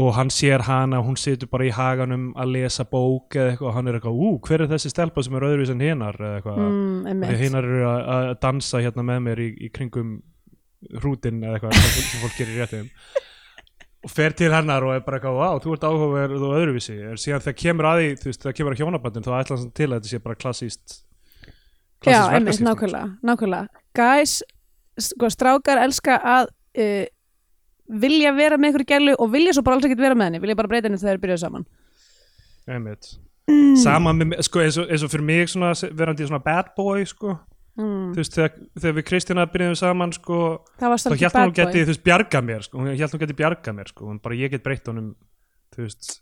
Og 0.00 0.12
hann 0.14 0.28
sér 0.30 0.62
hana, 0.68 1.00
hún 1.02 1.16
situr 1.18 1.48
bara 1.50 1.66
í 1.66 1.72
haganum 1.74 2.28
að 2.38 2.52
lesa 2.54 2.84
bók 2.86 3.34
eða 3.34 3.52
eitthvað 3.52 3.70
og 3.72 3.74
hann 3.74 3.90
er 3.90 3.96
eitthvað, 3.98 4.20
ú, 4.22 4.28
hver 4.46 4.62
er 4.62 4.70
þessi 4.70 4.92
stelpa 4.92 5.24
sem 5.26 5.34
er 5.34 5.46
öðruvís 5.48 5.72
en 5.74 5.82
hinar? 5.82 6.18
eða 6.20 6.36
eitthvað, 6.38 6.60
mm, 6.66 7.24
og 7.26 7.40
hinar 7.40 7.66
eru 7.66 7.88
að, 7.90 8.02
að 8.14 8.30
dansa 8.44 8.82
hérna 8.84 9.06
með 9.08 9.24
mér 9.26 9.42
í, 9.42 9.48
í 9.66 9.72
kringum 9.74 10.12
hrútin 11.00 11.42
eða 11.42 11.58
eitthvað 11.58 11.82
sem 11.82 12.22
fólk 12.22 12.38
gerir 12.38 12.54
í 12.54 12.62
réttum 12.62 12.86
og 14.00 14.12
fer 14.12 14.32
til 14.36 14.48
hennar 14.52 14.84
og 14.86 14.94
er 14.94 15.02
bara 15.04 15.18
eitthvað, 15.18 15.36
vá, 15.36 15.60
þú 15.60 15.74
ert 15.74 15.84
áhugaverð 15.84 16.44
og 16.46 16.56
öðruvísi, 16.56 16.96
er 17.10 17.20
síðan 17.20 17.44
þegar 17.44 17.58
kemur 17.62 17.88
að 17.90 18.00
því 18.00 18.08
þú 18.22 18.30
veist, 18.30 18.44
þegar 18.44 18.56
kemur 18.60 18.76
að 18.76 18.80
hjónabandin, 18.80 19.26
þá 19.26 19.32
ætla 19.36 19.58
hann 19.58 19.74
til 19.76 19.88
að 19.90 19.96
þetta 19.98 20.12
sé 20.12 20.20
bara 20.24 20.40
klassíst 20.40 20.94
Já, 22.00 22.06
klassísk 22.06 22.36
einmitt, 22.38 22.62
nákvæmlega, 22.64 23.10
nákvæmlega. 23.28 23.82
Guys, 23.98 24.38
sko, 25.04 25.30
strákar 25.32 25.80
elska 25.84 26.18
að 26.20 26.50
uh, 26.50 27.06
vilja 27.90 28.32
vera 28.36 28.58
með 28.58 28.70
einhverju 28.70 28.88
gælu 28.92 29.16
og 29.18 29.32
vilja 29.32 29.54
svo 29.56 29.64
bara 29.66 29.78
alls 29.78 29.88
ekkert 29.88 30.02
vera 30.04 30.18
með 30.18 30.30
henni 30.30 30.42
vilja 30.44 30.58
bara 30.58 30.70
breyta 30.70 30.88
henni 30.88 31.00
þegar 31.00 31.16
þeir 31.16 31.22
byrjuðu 31.24 31.42
saman 31.44 31.66
Einmitt. 32.70 33.12
mm. 33.50 33.76
sama 33.82 34.12
með, 34.14 34.36
sko, 34.46 34.62
eins 34.64 34.78
og, 34.78 34.90
eins 34.90 35.04
og 35.06 35.12
fyrir 35.12 35.26
mig 35.26 35.50
svona, 35.50 35.72
verandi 35.96 36.28
svona 36.28 36.42
bad 36.44 36.70
boy 36.76 37.02
sko. 37.08 37.34
mm. 37.80 38.12
þú 38.14 38.22
veist, 38.22 38.36
þegar, 38.36 38.54
þegar 38.78 38.96
við 39.00 39.06
Kristina 39.10 39.46
byrjuðum 39.50 39.80
saman 39.80 40.14
sko, 40.14 40.40
þá 40.78 40.88
hjælt 41.16 41.38
hún 41.40 41.56
geti, 41.56 41.84
þú 41.84 41.94
veist, 41.94 42.06
bjarga 42.06 42.44
mér 42.46 42.66
sko. 42.68 42.80
hún 42.82 42.94
hjælt 42.94 43.16
hún 43.16 43.24
geti 43.24 43.38
bjarga 43.42 43.76
mér, 43.76 43.90
sko. 43.90 44.14
bara 44.22 44.38
ég 44.38 44.54
get 44.54 44.66
breytt 44.66 44.90
honum 44.92 45.14
þú 45.74 45.86
veist 45.86 46.20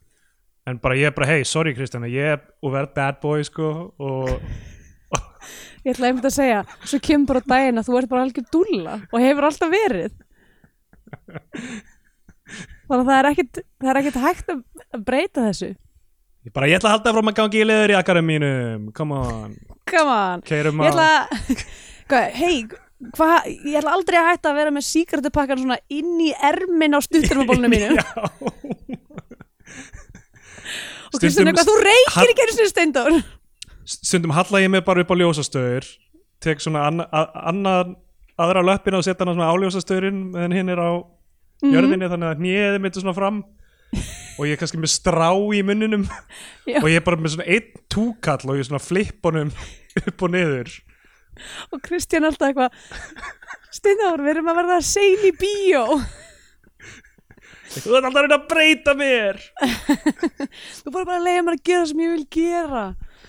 en 0.69 0.81
bara 0.83 0.97
ég 0.99 1.09
er 1.09 1.15
bara, 1.17 1.29
hei, 1.33 1.45
sorry 1.49 1.75
Kristina, 1.77 2.09
ég 2.11 2.35
er 2.37 2.43
og 2.63 2.75
verð 2.75 2.97
bad 2.97 3.21
boy, 3.23 3.45
sko 3.47 3.71
og 3.99 4.35
Ég 5.89 5.95
ætla 5.95 6.11
einmitt 6.11 6.27
að 6.29 6.35
segja, 6.35 6.57
svo 6.85 6.99
kemur 7.01 7.31
bara 7.31 7.41
á 7.41 7.49
daginn 7.49 7.81
að 7.81 7.87
þú 7.89 7.95
ert 7.97 8.11
bara 8.11 8.25
algjör 8.27 8.45
dúlla 8.53 8.97
og 9.09 9.23
hefur 9.23 9.47
alltaf 9.49 9.71
verið. 9.73 10.17
Þannig 12.89 12.99
að 12.99 13.07
það 13.09 13.19
er 13.19 13.29
ekkit, 13.31 13.61
það 13.81 13.91
er 13.93 14.01
ekkit 14.03 14.19
hægt 14.21 14.51
að 14.53 15.07
breyta 15.07 15.45
þessu. 15.47 15.71
Ég 16.45 16.53
bara, 16.53 16.69
ég 16.69 16.77
ætla 16.77 16.91
að 16.91 16.99
halda 16.99 17.15
frá 17.15 17.23
að 17.23 17.39
gangi 17.41 17.63
í 17.63 17.65
leður 17.71 17.95
í 17.95 17.97
akkarum 17.97 18.29
mínum. 18.29 18.85
Come 18.97 19.17
on, 19.17 19.57
Come 19.89 20.13
on. 20.13 20.45
Keirum 20.45 20.85
Ég 20.85 20.93
ætla 20.93 21.09
að, 22.21 22.29
hei, 22.37 22.53
hvað, 23.17 23.49
ég 23.49 23.81
ætla 23.81 23.97
aldrei 23.97 24.21
að 24.21 24.29
hætta 24.35 24.53
að 24.53 24.61
vera 24.61 24.75
með 24.77 24.87
síkartupakkan 24.91 25.65
svona 25.65 25.81
inn 25.89 26.21
í 26.21 26.31
ermin 26.51 26.97
á 26.97 27.01
stutturmabólunum 27.05 27.73
mínum. 27.73 27.97
Já, 27.99 28.05
og 31.09 31.21
Kristján 31.23 31.49
eitthvað, 31.49 31.69
þú 31.73 31.77
reykir 31.81 32.33
ekki 32.35 32.45
einu 32.45 32.55
sinni 32.55 32.73
steindór 32.75 33.15
stundum 33.89 34.35
halla 34.37 34.61
ég 34.61 34.71
mig 34.73 34.85
bara 34.87 35.01
upp 35.05 35.13
á 35.15 35.17
ljósastöður 35.21 35.87
tek 36.45 36.61
svona 36.63 36.87
anna, 36.91 37.07
a- 37.13 37.49
annað 37.51 37.95
aðra 38.39 38.63
löppina 38.63 39.01
og 39.01 39.07
setja 39.07 39.27
svona 39.27 39.49
á 39.49 39.55
ljósastöðurinn 39.59 40.21
meðan 40.35 40.55
hinn 40.59 40.69
er 40.75 40.83
á 40.83 40.91
Mhm. 41.59 41.73
jörðinni 41.75 42.09
þannig 42.13 42.29
að 42.31 42.39
hnýðið 42.43 42.81
mitt 42.85 42.97
er 42.97 43.03
svona 43.03 43.15
fram. 43.17 43.39
Og 44.39 44.45
ég 44.47 44.53
er 44.53 44.59
kannski 44.61 44.79
með 44.79 44.93
strá 44.93 45.33
í 45.35 45.63
munninum. 45.67 46.05
Og 46.69 46.87
ég 46.87 46.97
er 47.01 47.03
bara 47.03 47.17
með 47.17 47.33
svona 47.35 47.49
einn 47.49 47.73
túkall 47.91 48.45
og 48.47 48.55
ég 48.55 48.61
er 48.63 48.69
svona 48.69 48.85
flipp 48.85 49.25
honum 49.27 49.51
upp 50.07 50.23
og 50.23 50.31
niður. 50.31 50.71
Og 51.73 51.81
Kristján 51.83 52.29
alltaf 52.29 52.53
eitthvað 52.53 52.71
steindór, 53.75 54.23
við 54.23 54.31
erum 54.37 54.51
að 54.53 54.61
verða 54.61 54.79
sein 54.87 55.25
í 55.27 55.33
bíó. 55.41 55.83
Þú 57.69 57.97
ert 57.99 58.07
alltaf 58.07 58.15
að 58.15 58.23
reyna 58.29 58.39
að 58.39 58.47
breyta 58.53 58.95
mér. 58.97 59.41
Þú 60.85 60.93
bara 60.95 61.05
bara 61.11 61.19
að 61.19 61.27
leiða 61.27 61.43
mér 61.49 61.59
að 61.59 61.65
gera 61.69 61.87
sem 61.91 62.01
ég 62.05 62.15
vil 62.15 62.27
gera 62.39 62.85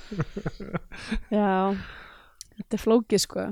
já 1.39 1.50
þetta 2.60 2.80
er 2.80 2.84
flókið 2.84 3.26
sko 3.26 3.50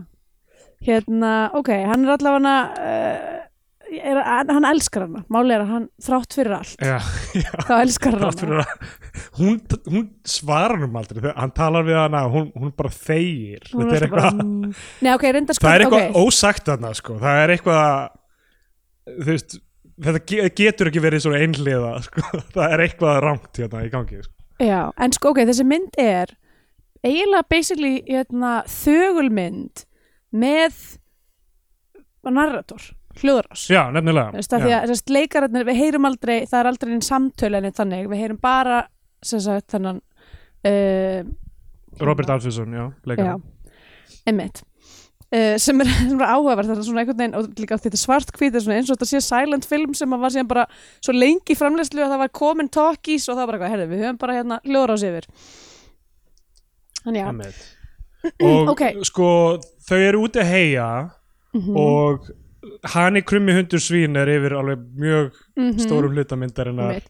hérna, 0.86 1.34
ok, 1.58 1.74
hann 1.90 2.06
er 2.06 2.14
allavega 2.14 2.56
uh, 2.78 3.48
er, 3.88 4.20
hann 4.52 4.68
elskar 4.68 5.08
hana 5.08 5.24
máli 5.34 5.56
er 5.56 5.64
að 5.64 5.72
hann 5.74 5.88
þrátt 6.04 6.38
fyrir 6.38 6.56
allt 6.60 6.84
já, 6.84 6.98
já 7.38 7.52
þá 7.68 7.74
elskar 7.80 8.18
hann 8.18 8.28
að, 8.28 8.74
hún, 9.40 9.60
hún 9.88 10.08
svarar 10.28 10.86
um 10.88 11.00
aldrei 11.00 11.32
hann 11.32 11.54
talar 11.58 11.88
við 11.88 12.00
hana 12.02 12.24
hún, 12.32 12.50
hún 12.58 12.74
bara 12.78 12.94
þegir 12.94 13.70
Hún 13.74 13.88
Þetta 13.88 13.98
er 13.98 14.08
eitthvað, 14.08 14.42
mm. 14.44 14.74
Nei, 15.06 15.12
ok, 15.14 15.28
reynda 15.38 15.58
sko 15.58 15.68
það 15.68 15.78
er 15.78 15.86
eitthvað 15.86 16.04
okay. 16.04 16.26
ósagt 16.28 16.72
þarna 16.72 16.94
sko. 16.98 17.18
það 17.24 17.44
er 17.44 17.56
eitthvað 17.56 17.88
þú 19.08 19.30
veist, 19.32 19.60
þetta 20.08 20.24
ge- 20.32 20.50
getur 20.62 20.92
ekki 20.92 21.04
verið 21.04 21.24
svona 21.26 21.44
einhliða 21.46 21.94
sko. 22.08 22.26
það 22.56 22.76
er 22.76 22.86
eitthvað 22.88 23.22
rangt 23.26 23.62
hérna 23.62 23.86
í 23.86 23.94
gangi 23.94 24.22
sko. 24.24 24.34
Já, 24.64 24.82
en 24.98 25.14
sko 25.16 25.34
ok, 25.34 25.44
þessi 25.48 25.68
mynd 25.68 25.98
er 26.02 26.34
eiginlega 27.08 27.50
basically 27.50 27.96
hérna, 28.08 28.54
þögulmynd 28.72 29.84
með 30.38 30.78
narrator, 32.28 32.84
hljóðrás. 33.22 33.66
Já, 33.72 33.86
nefnilega. 33.96 34.44
Því 34.44 34.72
að 34.76 34.86
þessast 34.90 35.12
leikararnir, 35.16 35.68
við 35.68 35.82
heyrum 35.82 36.08
aldrei 36.10 36.38
það 36.46 36.60
er 36.60 36.70
aldrei 36.72 36.94
einn 36.94 37.06
samtölu 37.06 37.60
enn 37.60 37.76
þannig. 37.78 38.08
Við 38.12 38.24
heyrum 38.24 38.40
bara 38.44 38.82
sagt 39.26 39.72
þennan 39.74 40.02
uh, 40.68 41.22
Robert 42.04 42.34
Alfriðsson, 42.36 42.74
já, 42.76 42.84
já, 42.84 42.90
leikar 43.10 43.38
einmitt. 44.28 44.62
Uh, 45.28 45.58
sem 45.60 45.82
er, 45.84 45.90
sem 46.12 46.20
er 46.22 46.30
áhugaverð 46.30 46.72
það 46.72 46.82
er 46.82 46.88
svona 46.88 47.04
einhvern 47.04 47.20
veginn, 47.20 47.38
og 47.40 47.48
líka 47.60 47.80
þetta 47.82 48.00
svart 48.00 48.30
hvít 48.38 48.56
eins 48.56 48.92
og 48.92 48.94
þetta 48.94 49.10
sé 49.10 49.24
silent 49.26 49.68
film 49.68 49.96
sem 49.98 50.14
var 50.14 50.32
síðan 50.32 50.52
bara 50.52 50.68
svo 51.04 51.16
lengi 51.16 51.56
í 51.56 51.58
framleiðslu 51.60 52.06
að 52.06 52.14
það 52.14 52.22
var 52.24 52.36
komin 52.40 52.72
talkies 52.72 53.28
og 53.28 53.36
það 53.36 53.42
var 53.42 53.50
bara 53.50 53.58
eitthvað, 53.58 53.74
herðu, 53.76 53.90
við 53.92 54.06
höfum 54.06 54.22
bara 54.22 54.38
hérna 54.38 54.60
hljóðrás 54.64 55.04
yfir 55.10 55.28
þannig 57.08 57.24
já, 57.24 58.32
og 58.44 58.70
Ok. 58.74 58.84
sko 59.08 59.28
þau 59.88 59.98
eru 60.10 60.24
úti 60.28 60.42
að 60.44 60.52
heia 60.52 60.90
Mhm. 61.56 61.78
og 61.78 62.28
hann 62.92 63.16
í 63.16 63.22
krummi 63.24 63.54
hundur 63.56 63.80
svín 63.80 64.18
er 64.20 64.28
yfir 64.28 64.54
alveg 64.60 64.82
mjög 65.00 65.32
Mhm. 65.58 65.80
stórum 65.80 66.14
hlutamyndarinnar 66.14 67.02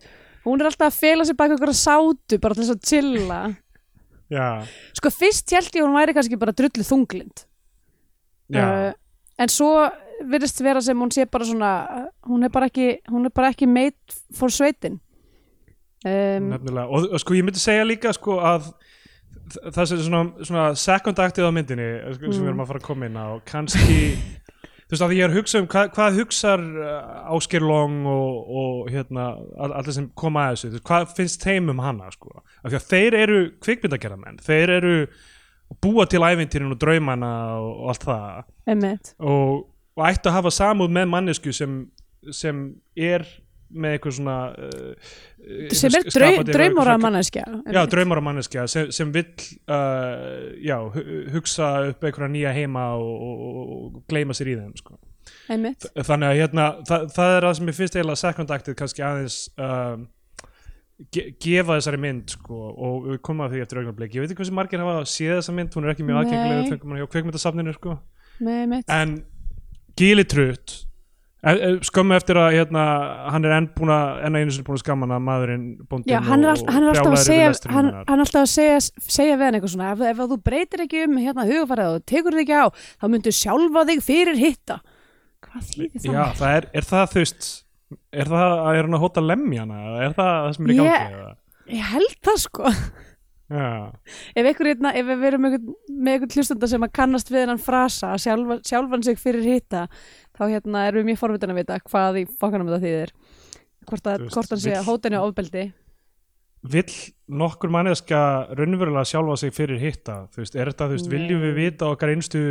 hún 0.46 0.62
er 0.62 0.66
alltaf 0.70 0.94
að 0.94 1.00
fela 1.00 1.26
sig 1.26 1.36
baka 1.36 1.56
ykkur 1.58 1.74
að 1.74 1.82
sátu 1.84 2.40
bara 2.40 2.54
til 2.56 2.64
þess 2.64 2.76
að 2.76 2.86
chilla. 2.88 3.58
Já, 4.30 4.66
sko 4.94 5.10
fyrst 5.10 5.50
held 5.52 5.72
ég 5.74 5.82
að 5.82 5.88
hún 5.88 5.96
væri 5.98 6.14
kannski 6.14 6.38
bara 6.40 6.52
drullu 6.52 6.84
þunglind. 6.84 7.46
Uh, 8.54 8.94
en 9.40 9.48
svo 9.52 9.90
virðist 10.24 10.62
vera 10.64 10.82
sem 10.82 10.98
hún 10.98 11.12
sé 11.12 11.26
bara 11.30 11.44
svona 11.46 12.10
hún 12.26 12.44
er 12.46 12.50
bara 12.50 12.68
ekki, 12.70 13.00
hún 13.10 13.26
er 13.26 13.30
bara 13.36 13.50
ekki 13.52 13.68
made 13.68 13.96
for 14.34 14.48
sveitin. 14.50 15.00
Um, 16.06 16.50
nefnilega. 16.54 16.88
Og, 16.88 17.10
og 17.12 17.20
sko 17.20 17.34
ég 17.36 17.44
myndi 17.44 17.60
segja 17.60 17.84
líka 17.88 18.14
sko 18.16 18.38
að 18.40 18.70
það 19.56 19.86
sem 19.92 20.02
svona, 20.08 20.24
svona 20.48 20.66
second 20.76 21.20
actið 21.24 21.48
á 21.48 21.52
myndinni 21.56 21.88
eh, 22.02 22.12
sem 22.14 22.26
við 22.28 22.40
Mm. 22.42 22.48
erum 22.52 22.64
að 22.66 22.68
fara 22.74 22.80
að 22.82 22.88
koma 22.90 23.06
inn 23.10 23.18
á 23.20 23.28
kannski 23.48 23.98
þú 24.88 24.94
veist 24.96 25.04
að 25.04 25.14
ég 25.18 25.24
er 25.26 25.32
að 25.34 25.38
hugsa 25.42 25.60
um 25.62 25.68
hvað, 25.68 25.90
hvað 25.98 26.18
hugsar 26.22 26.62
uh, 26.64 27.36
Ásker 27.36 27.64
Long 27.68 28.06
og, 28.08 28.52
og 28.62 28.92
hérna 28.94 29.26
all- 29.60 29.74
allir 29.76 29.94
sem 29.98 30.06
koma 30.16 30.46
að 30.48 30.54
þessu, 30.56 30.68
þú 30.68 30.78
veist, 30.78 30.86
hvað 30.88 31.16
finnst 31.18 31.44
þeim 31.44 31.70
um 31.74 31.82
hana 31.84 32.12
sko, 32.14 32.32
af 32.64 32.72
því 32.72 32.78
að 32.80 32.86
þeir 32.94 33.18
eru 33.24 33.40
kvikmyndagerðamenn, 33.66 34.40
þeir 34.48 34.70
eru 34.78 34.94
búa 35.84 36.06
til 36.08 36.22
ævintýrin 36.24 36.72
og 36.72 36.80
draumana 36.80 37.32
og, 37.60 37.72
og 37.84 37.90
allt 37.92 38.06
það. 38.08 38.46
Og, 39.20 39.66
og 39.98 40.06
ættu 40.08 40.30
að 40.32 40.38
hafa 40.38 40.54
samúð 40.56 40.94
með 40.96 41.10
mannesku 41.12 41.52
sem, 41.52 41.82
sem 42.32 42.62
er 42.96 43.28
með 43.70 43.96
eitthvað 43.98 44.16
svona 44.18 44.36
uh, 44.54 45.16
sem 45.76 45.92
er 45.92 46.06
skapandi 46.08 46.14
drau, 46.16 46.30
eitthvað 46.30 46.52
draumóra 46.56 46.96
manneskja 47.04 47.44
Já, 47.76 47.82
draumar 47.92 48.22
manneskja 48.24 48.68
sem, 48.72 48.92
sem 48.96 49.12
vill 49.16 49.28
uh, 49.68 50.54
já, 50.64 50.78
hu- 50.96 51.24
hugsa 51.36 51.72
upp 51.92 52.08
einhverja 52.08 52.32
nýja 52.34 52.54
heima 52.56 52.90
og, 52.96 53.28
og, 53.28 53.72
og 53.78 54.02
gleyma 54.12 54.36
sér 54.38 54.54
í 54.54 54.58
þeim 54.62 54.76
sko. 54.80 54.98
þannig 56.08 56.30
að 56.30 56.38
hérna, 56.42 56.68
það, 56.88 57.08
það 57.16 57.34
er 57.38 57.48
það 57.50 57.58
sem 57.60 57.72
ég 57.74 57.78
finnst 57.82 57.98
eiginlega 58.00 58.22
second 58.24 58.54
actið 58.56 58.78
kannski 58.80 59.04
aðeins 59.08 59.38
um, 59.60 60.06
ge 61.14 61.24
gefa 61.44 61.76
þessari 61.78 62.00
mynd 62.02 62.34
sko, 62.34 62.58
og 62.74 63.10
við 63.12 63.20
komum 63.28 63.46
að 63.46 63.54
því 63.54 63.64
eftir 63.66 63.82
augnablik. 63.84 64.16
Ég 64.16 64.24
veit 64.24 64.32
ekki 64.34 64.42
hversu 64.42 64.56
margir 64.58 64.82
hafa 64.82 65.04
séð 65.12 65.36
þessa 65.42 65.54
mynd 65.60 65.76
hún 65.78 65.86
er 65.86 65.94
ekki 65.94 66.06
mjög 66.08 66.22
aðgengilega 66.24 66.70
fengum 66.72 66.94
hana 66.96 67.04
hjá 67.04 67.10
kveikmyndasafninu 67.14 67.76
sko. 67.76 67.98
en 68.98 69.18
Gili 69.98 70.26
Trutt 70.30 70.74
skömmu 71.38 72.16
eftir 72.18 72.40
að 72.42 72.56
hérna, 72.56 72.84
hann 73.30 73.46
er 73.46 73.54
enn 73.60 73.68
búin 73.76 73.92
að 73.94 74.24
enn 74.26 74.38
einu 74.40 74.54
sinni 74.54 74.66
búin 74.66 74.80
að 74.80 74.82
skamma 74.82 75.06
hana 75.06 75.20
maðurinn 75.22 75.68
bóndinn 75.86 76.16
Já, 76.16 76.18
hann 76.26 76.44
er, 76.44 76.50
all, 76.56 76.64
og 76.64 76.74
hann 76.74 76.88
er 76.88 76.90
alltaf 76.96 77.14
að 77.14 77.26
segja 77.28 77.52
hann, 77.76 77.92
hann 78.08 78.18
er 78.18 78.24
alltaf 78.26 78.42
að 78.42 78.52
segja, 78.56 78.80
segja 79.06 79.38
við 79.38 79.46
hann 79.46 79.60
eitthvað 79.60 79.74
svona 79.76 79.92
ef, 79.94 80.04
ef 80.10 80.22
þú 80.34 80.40
breytir 80.50 80.84
ekki 80.88 81.04
um 81.06 81.18
hérna 81.22 81.46
hugafærið 81.46 81.94
og 81.94 82.06
tekur 82.10 82.40
þig 82.40 82.44
ekki 82.48 82.58
á 82.58 82.66
þá 82.74 83.08
myndu 83.14 83.36
sjálfa 83.38 83.86
þig 83.92 84.04
fyrir 84.08 84.42
hitta 84.42 84.80
hvað 85.46 85.72
þýðir 85.72 86.06
það? 86.08 86.14
Já, 86.18 86.24
það 86.42 86.56
er, 86.58 86.70
er 86.74 86.90
það 86.90 87.10
þú 87.14 87.24
veist 87.24 87.50
er 88.12 88.32
það 88.34 88.56
að 88.58 88.80
er 88.80 88.88
hann 88.88 88.98
að 88.98 89.04
hóta 89.06 89.24
lemjana 89.24 89.84
eða 89.84 90.08
er 90.08 90.18
það 90.18 90.32
það 90.38 90.56
sem 90.58 90.66
er 90.66 90.74
í 90.74 90.80
gangi 90.82 90.96
Ég-. 90.98 91.36
Ég 91.78 91.92
held 91.94 92.18
það 92.26 92.42
sko 92.48 92.74
Já, 93.48 93.94
ef, 94.36 94.42
einhver, 94.44 94.68
hérna, 94.74 94.92
ef 94.92 95.06
við 95.08 95.22
verum 95.22 95.46
með 95.48 95.54
einhvern 96.12 96.34
hlustanda 96.34 96.68
sem 96.68 96.84
að 96.84 96.92
kannast 96.98 97.30
við 97.32 97.46
hennan 97.46 97.62
frasa 97.64 98.10
sjálfa, 98.20 98.58
sjálfan 98.68 99.06
sig 99.08 99.22
fyrir 99.22 99.46
hitta 99.48 99.86
þá 100.38 100.46
hérna 100.52 100.86
erum 100.88 101.04
við 101.04 101.10
mjög 101.12 101.20
forvitin 101.24 101.54
að 101.54 101.60
vita 101.62 101.80
hvað 101.88 102.22
í 102.22 102.24
fokkanum 102.38 102.70
þetta 102.70 102.86
þýðir. 102.86 103.14
Hvort, 103.88 104.08
að, 104.12 104.26
hvort 104.34 104.54
hann 104.54 104.64
sé 104.64 104.74
að 104.78 104.90
henni 105.08 105.20
ofbeldi. 105.22 105.66
Vill 106.68 106.96
nokkur 107.40 107.72
manneska 107.72 108.20
raunverulega 108.58 109.06
sjálfa 109.08 109.38
sig 109.40 109.54
fyrir 109.56 109.80
hitta? 109.80 110.26
Þú 110.34 110.42
veist, 110.42 110.58
er 110.58 110.72
þetta, 110.72 110.90
þú 110.90 110.98
veist, 110.98 111.08
Nei. 111.08 111.14
viljum 111.16 111.46
við 111.46 111.54
vita 111.62 111.92
okkar 111.94 112.12
einstu, 112.12 112.42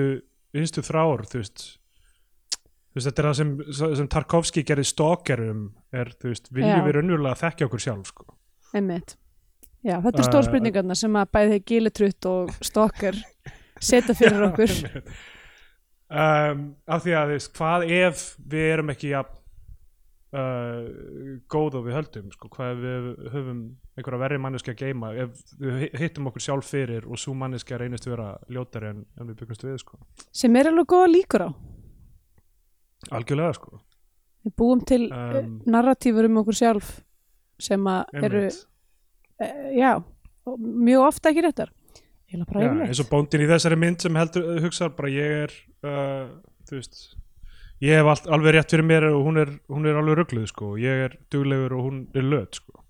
einstu 0.57 0.85
þrár 0.87 1.27
þú 1.29 1.43
veist? 1.43 1.67
Þú 2.57 3.01
veist, 3.01 3.09
þetta 3.11 3.23
er 3.23 3.29
það 3.29 3.37
sem, 3.41 3.53
sem 4.01 4.09
Tarkovski 4.15 4.65
gerði 4.65 4.87
stalkerum 4.89 5.63
er, 5.93 6.15
þú 6.17 6.33
veist, 6.33 6.49
viljum 6.55 6.79
Já. 6.79 6.85
við 6.87 6.97
raunverulega 6.97 7.41
þekkja 7.43 7.69
okkur 7.69 7.85
sjálf 7.85 8.13
sko. 8.15 8.29
einmitt. 8.73 9.17
Já, 9.85 10.01
þetta 10.03 10.23
er 10.23 10.27
Uh, 10.41 10.47
spurningarna 10.49 10.97
sem 10.99 11.19
að 11.21 11.33
bæði 11.37 11.59
gilitrutt 11.69 12.27
og 12.31 12.55
stokkar 12.65 13.19
setja 13.83 14.17
fyrir 14.17 14.49
okkur 14.49 14.73
um, 16.11 16.63
af 16.87 17.03
því 17.05 17.17
að 17.19 17.27
þú 17.33 17.37
veist, 17.39 17.53
hvað 17.57 17.87
ef 17.97 18.25
við 18.53 18.67
erum 18.75 18.93
ekki 18.95 19.11
ja, 19.15 19.23
uh, 20.37 20.87
góð 21.53 21.79
og 21.81 21.87
við 21.89 21.97
höldum 21.99 22.31
sko, 22.35 22.51
hvað 22.53 22.73
ef 22.73 22.83
við 22.85 23.09
höfum 23.35 23.61
einhverja 23.97 24.21
verri 24.21 24.39
manneski 24.43 24.75
að 24.75 24.83
geima 24.85 25.13
ef 25.17 25.39
við 25.61 25.79
hi- 25.85 25.93
hittum 26.03 26.29
okkur 26.31 26.45
sjálf 26.45 26.69
fyrir 26.71 27.07
og 27.09 27.19
svo 27.21 27.33
manneski 27.39 27.75
að 27.77 27.85
reynist 27.87 28.09
vera 28.11 28.35
ljótari 28.53 28.91
en, 28.93 29.05
en 29.17 29.31
við 29.31 29.39
byggumst 29.43 29.65
við 29.67 29.79
sko. 29.83 29.99
sem 30.33 30.57
er 30.61 30.69
alveg 30.73 30.87
góða 30.93 31.09
líkur 31.15 31.47
á. 31.49 31.51
Algjörlega 33.17 33.55
sko. 33.57 33.81
Við 34.47 34.55
búum 34.59 34.81
til 34.87 35.07
Um, 35.13 35.57
narratífur 35.67 36.27
um 36.29 36.37
okkur 36.43 36.55
sjálf 36.57 36.93
sem 37.63 37.83
að 37.89 38.21
eru, 38.27 38.45
uh, 39.41 39.71
já, 39.75 39.91
mjög 40.59 41.07
ofta 41.09 41.31
ekki 41.33 41.43
réttar. 41.47 41.73
Eins 42.33 43.01
og 43.01 43.09
bóndin 43.11 43.45
í 43.45 43.47
þessari 43.49 43.77
mynd 43.79 44.03
sem 44.03 44.17
heldur 44.19 44.59
hugsar 44.65 44.91
bara 44.97 45.09
ég 45.13 45.35
er 45.47 45.53
uh, 45.87 46.27
þú 46.69 46.81
veist 46.81 47.01
ég 47.85 47.99
hef 48.01 48.09
allt, 48.13 48.29
alveg 48.33 48.57
rétt 48.57 48.73
fyrir 48.73 48.87
mér 48.89 49.09
og 49.13 49.25
hún 49.27 49.41
er, 49.43 49.51
hún 49.73 49.87
er 49.89 49.99
alveg 50.01 50.19
ruggluð 50.23 50.47
sko 50.53 50.75
ég 50.81 51.07
er 51.07 51.17
duglegur 51.33 51.75
og 51.77 51.89
hún 51.89 52.03
er 52.17 52.25
löt 52.25 52.61
sko 52.61 52.83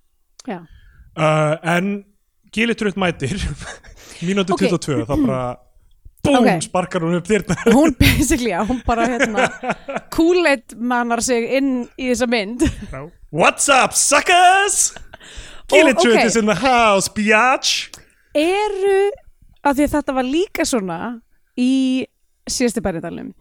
uh, 0.46 1.54
en 1.76 2.04
Gilitrutt 2.54 2.96
mætir 2.96 3.34
mínútu 4.26 4.54
Ok. 4.56 4.62
22 4.70 5.04
þá 5.08 5.14
bara 5.26 5.40
búm, 6.26 6.38
Ok. 6.40 6.62
sparkar 6.68 7.04
hún 7.04 7.18
upp 7.18 7.26
þyrna 7.28 7.56
Hún 7.74 7.92
basically, 7.98 8.50
já, 8.54 8.62
hún 8.66 8.80
bara 8.86 9.08
hérna 9.10 9.48
kúleit 10.14 10.74
mannar 10.78 11.20
sig 11.22 11.44
inn 11.58 11.84
í 11.98 12.08
þessa 12.10 12.26
mynd. 12.30 12.64
What's 13.34 13.68
up 13.68 13.92
suckers 13.94 14.94
Gilitrutt 15.68 16.22
ok. 16.22 16.24
is 16.30 16.36
in 16.38 16.46
the 16.46 16.54
house 16.62 17.10
biatch 17.10 17.90
Eru, 18.36 19.10
af 19.64 19.76
því 19.76 19.86
að 19.86 19.94
þetta 19.98 20.14
var 20.16 20.26
líka 20.28 20.64
svona 20.68 20.98
í 21.58 22.04
síðasti 22.50 22.82
bæriðalum 22.84 23.32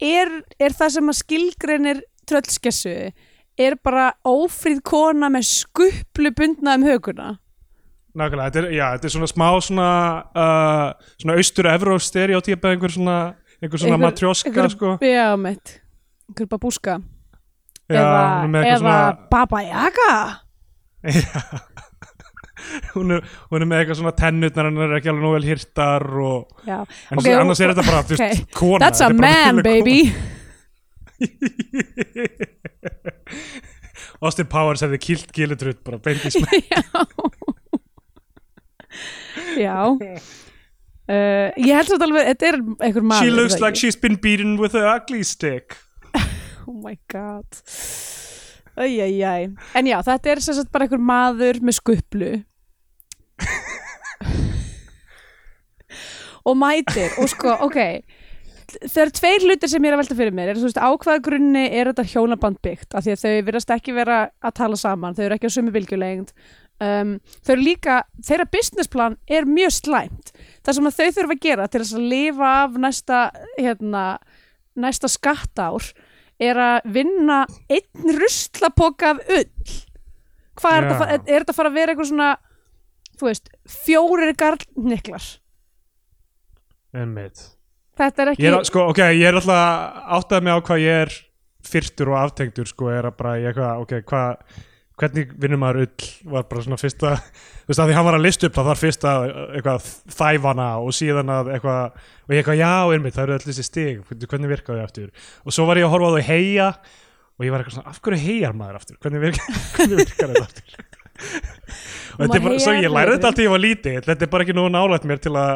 er, 0.00 0.30
er 0.60 0.72
það 0.76 0.94
sem 0.96 1.12
að 1.12 1.18
skilgreinir 1.20 2.02
tröllskessu 2.28 2.94
er 3.60 3.76
bara 3.84 4.12
ófríð 4.24 4.80
kona 4.86 5.28
með 5.32 5.48
skuplu 5.50 6.30
bundna 6.36 6.76
um 6.78 6.86
höguna 6.88 7.30
Nákvæmlega, 8.10 8.48
þetta 8.50 8.58
er, 8.64 8.72
já, 8.74 8.84
þetta 8.96 9.06
er 9.06 9.12
svona 9.14 9.26
smá 9.30 9.46
svona, 9.62 9.88
uh, 10.34 11.12
svona 11.22 11.36
austur-evró 11.38 11.92
stereotypa 12.02 12.72
einhver 12.72 12.90
svona, 12.90 13.18
einhver 13.62 13.78
svona 13.78 13.94
Einhver- 13.94 14.02
matrjóska 14.08 14.50
einhver- 14.50 14.72
sko. 14.74 14.96
já, 15.06 15.28
mitt, 15.38 15.76
einhver 16.26 16.48
babúska. 16.50 16.96
Já, 17.86 18.00
eða, 18.02 18.64
eða 18.66 18.96
Baba 19.30 19.62
Yaga? 19.62 20.10
Já 21.06 21.89
hún 22.94 23.06
er, 23.16 23.20
hún 23.50 23.60
er 23.64 23.68
með 23.70 23.78
eitthvað 23.82 23.98
svona 24.00 24.14
tennutnar 24.18 24.64
hann 24.70 24.82
er 24.86 24.96
ekki 24.98 25.10
alveg 25.12 25.24
nú 25.26 25.30
vel 25.36 25.48
hirtar 25.48 26.04
og, 26.20 26.40
en 26.66 26.82
Ok, 26.82 26.88
okay, 27.22 27.34
annars 27.36 27.60
er 27.64 27.68
þetta 27.74 27.86
bara, 27.88 28.00
þú 28.08 28.14
ok. 28.16 28.20
veist, 28.24 28.40
kona 28.56 28.80
that's 28.84 29.00
a 29.04 29.06
man 29.14 29.56
baby. 29.66 29.98
Austin 34.20 34.48
Powers 34.52 34.82
hefði 34.84 34.98
kilt 35.00 35.30
Gilletrutt 35.36 35.80
bara 35.84 35.98
beint 36.02 36.24
í 36.28 36.30
smæk 36.34 36.64
já. 36.74 36.80
Já. 39.60 39.76
Uh, 41.10 41.48
ég 41.58 41.74
held 41.74 41.88
svo 41.90 41.96
alveg 42.04 42.28
þetta 42.30 42.44
er 42.52 42.56
einhver 42.86 43.04
maður 43.06 43.24
She 43.26 43.30
looks 43.34 43.54
það 43.56 43.64
like 43.64 43.78
she's 43.80 43.98
been 43.98 44.16
beaten 44.22 44.52
with 44.60 44.74
a 44.78 44.84
ugly 44.96 45.22
stick. 45.26 45.66
Oh 46.70 46.76
my 46.84 46.94
god. 47.10 47.48
Æjæjæj. 48.78 49.48
En 49.74 49.86
já, 49.88 49.96
þetta 50.06 50.30
er 50.30 50.38
sagt 50.44 50.70
bara 50.70 50.84
einhver 50.86 51.00
maður 51.02 51.58
með 51.66 51.74
skuplu 51.80 52.28
og 56.48 56.56
mætir 56.58 57.18
og 57.20 57.30
sko, 57.30 57.56
ok. 57.66 57.78
Það 58.70 59.00
eru 59.02 59.12
tveir 59.18 59.44
hlutir 59.48 59.70
sem 59.70 59.82
ég 59.82 59.90
er 59.90 59.96
að 59.96 60.02
velta 60.04 60.16
fyrir 60.18 60.34
mér 60.36 60.52
er, 60.52 60.58
veist, 60.62 60.78
á 60.78 60.90
hvaða 60.94 61.22
grunni 61.26 61.64
er 61.74 61.90
þetta 61.90 62.06
hjónaband 62.12 62.60
byggt? 62.62 62.94
Af 62.94 63.02
því 63.04 63.14
að 63.16 63.22
þau 63.24 63.46
virðast 63.48 63.72
ekki 63.74 63.94
vera 63.96 64.18
að 64.38 64.56
tala 64.60 64.78
saman 64.78 65.16
þau 65.18 65.24
eru 65.26 65.36
ekki 65.36 65.50
á 65.50 65.56
sömu 65.56 65.74
bylgjulengd. 65.74 66.30
Um, 66.80 67.16
þau 67.44 67.52
eru 67.56 67.64
líka, 67.66 67.96
þeirra 68.24 68.46
businessplan 68.54 69.18
er 69.28 69.48
mjög 69.48 69.74
slæmt. 69.76 70.30
Það 70.64 70.76
sem 70.76 70.90
þau 71.00 71.08
þurfa 71.18 71.34
að 71.34 71.42
gera 71.48 71.66
til 71.68 71.82
að 71.82 72.06
lifa 72.12 72.52
af 72.60 72.78
næsta 72.86 73.24
hérna, 73.58 74.04
næsta 74.78 75.10
skattár 75.10 75.90
er 76.40 76.60
að 76.62 76.88
vinna 76.94 77.42
einn 77.68 78.14
ruslapoka 78.16 79.16
af 79.16 79.34
ull. 79.34 79.74
Hvað 80.60 80.76
er, 80.76 80.86
Já. 80.86 80.94
þetta, 80.94 81.18
er 81.26 81.42
þetta 81.42 81.52
að 81.52 81.58
fara 81.58 81.72
að 81.72 81.80
vera 81.80 81.92
eitthvað 81.92 82.10
svona 82.12 82.30
þú 83.20 83.28
veist, 83.28 83.50
fjórir 83.68 84.34
garlniklar 84.38 85.26
Einmitt. 86.96 87.44
þetta 87.98 88.24
er 88.24 88.32
ekki 88.32 88.46
Ég 88.46 88.56
er, 88.56 88.66
sko, 88.66 88.88
ok, 88.90 89.04
ég 89.14 89.28
er 89.28 89.38
alltaf 89.38 90.00
áttað 90.18 90.46
mig 90.46 90.56
á 90.56 90.58
hvað 90.66 90.82
ég 90.86 91.04
er 91.04 91.14
fyrtur 91.70 92.10
og 92.14 92.18
aftengtur, 92.22 92.68
sko, 92.68 92.90
er 92.92 93.08
að 93.10 93.16
bara, 93.18 93.36
ég 93.40 93.52
eitthvað, 93.52 93.84
ok, 93.84 93.94
hvað, 94.08 94.60
hvernig 95.00 95.34
vinnur 95.40 95.60
maður 95.60 95.84
ull, 95.84 96.06
var 96.32 96.46
bara 96.48 96.64
svona 96.64 96.78
fyrsta, 96.80 97.12
þú 97.20 97.70
veist, 97.70 97.82
að 97.82 97.90
því 97.90 97.96
hann 97.98 98.06
var 98.08 98.16
að 98.16 98.24
lista 98.24 98.48
upp, 98.48 98.56
það 98.56 98.70
var 98.70 98.80
fyrsta, 98.80 99.12
eitthvað, 99.58 99.90
þæfana 100.16 100.68
og 100.80 100.96
síðan 100.96 101.34
að 101.36 101.52
eitthvað, 101.56 102.00
og 102.24 102.34
ég 102.34 102.40
eitthvað, 102.42 102.60
já, 102.62 102.72
einmitt, 102.96 103.16
það 103.16 103.26
eru 103.26 103.36
öll 103.36 103.46
þessi 103.46 103.66
stig, 103.66 104.02
hvernig 104.24 104.52
virka 104.54 104.76
þau 104.76 104.82
aftur, 104.86 105.28
og 105.44 105.56
svo 105.56 105.68
var 105.68 105.80
ég 105.80 105.88
að 105.88 105.94
horfa 105.94 106.10
á 106.10 106.14
þau 106.16 106.30
heia, 106.30 106.70
og 107.36 107.46
ég 107.46 107.54
var 107.54 107.62
eitthvað 107.64 107.76
svona, 107.78 107.92
af 107.92 108.00
hverju 108.04 108.22
heijar 108.24 108.56
maður 108.56 108.80
aftur, 108.80 109.00
hvernig 109.04 109.24
virka, 109.28 109.58
hvernig 109.76 110.02
virkar 110.02 110.34
þetta 110.34 110.46
aftur? 110.48 110.89
Og 112.16 112.22
þetta 112.24 112.38
er 112.38 112.46
bara, 112.46 112.62
svo 112.64 112.74
ég 112.76 112.94
lærði 112.94 113.16
þetta 113.16 113.30
alltaf 113.30 113.44
ég 113.44 113.54
var 113.54 113.62
lítið, 113.64 114.00
þetta 114.08 114.26
er 114.26 114.32
bara 114.32 114.46
ekki 114.46 114.56
nú 114.56 114.66
nálægt 114.72 115.06
mér 115.08 115.22
til 115.22 115.34
að, 115.40 115.52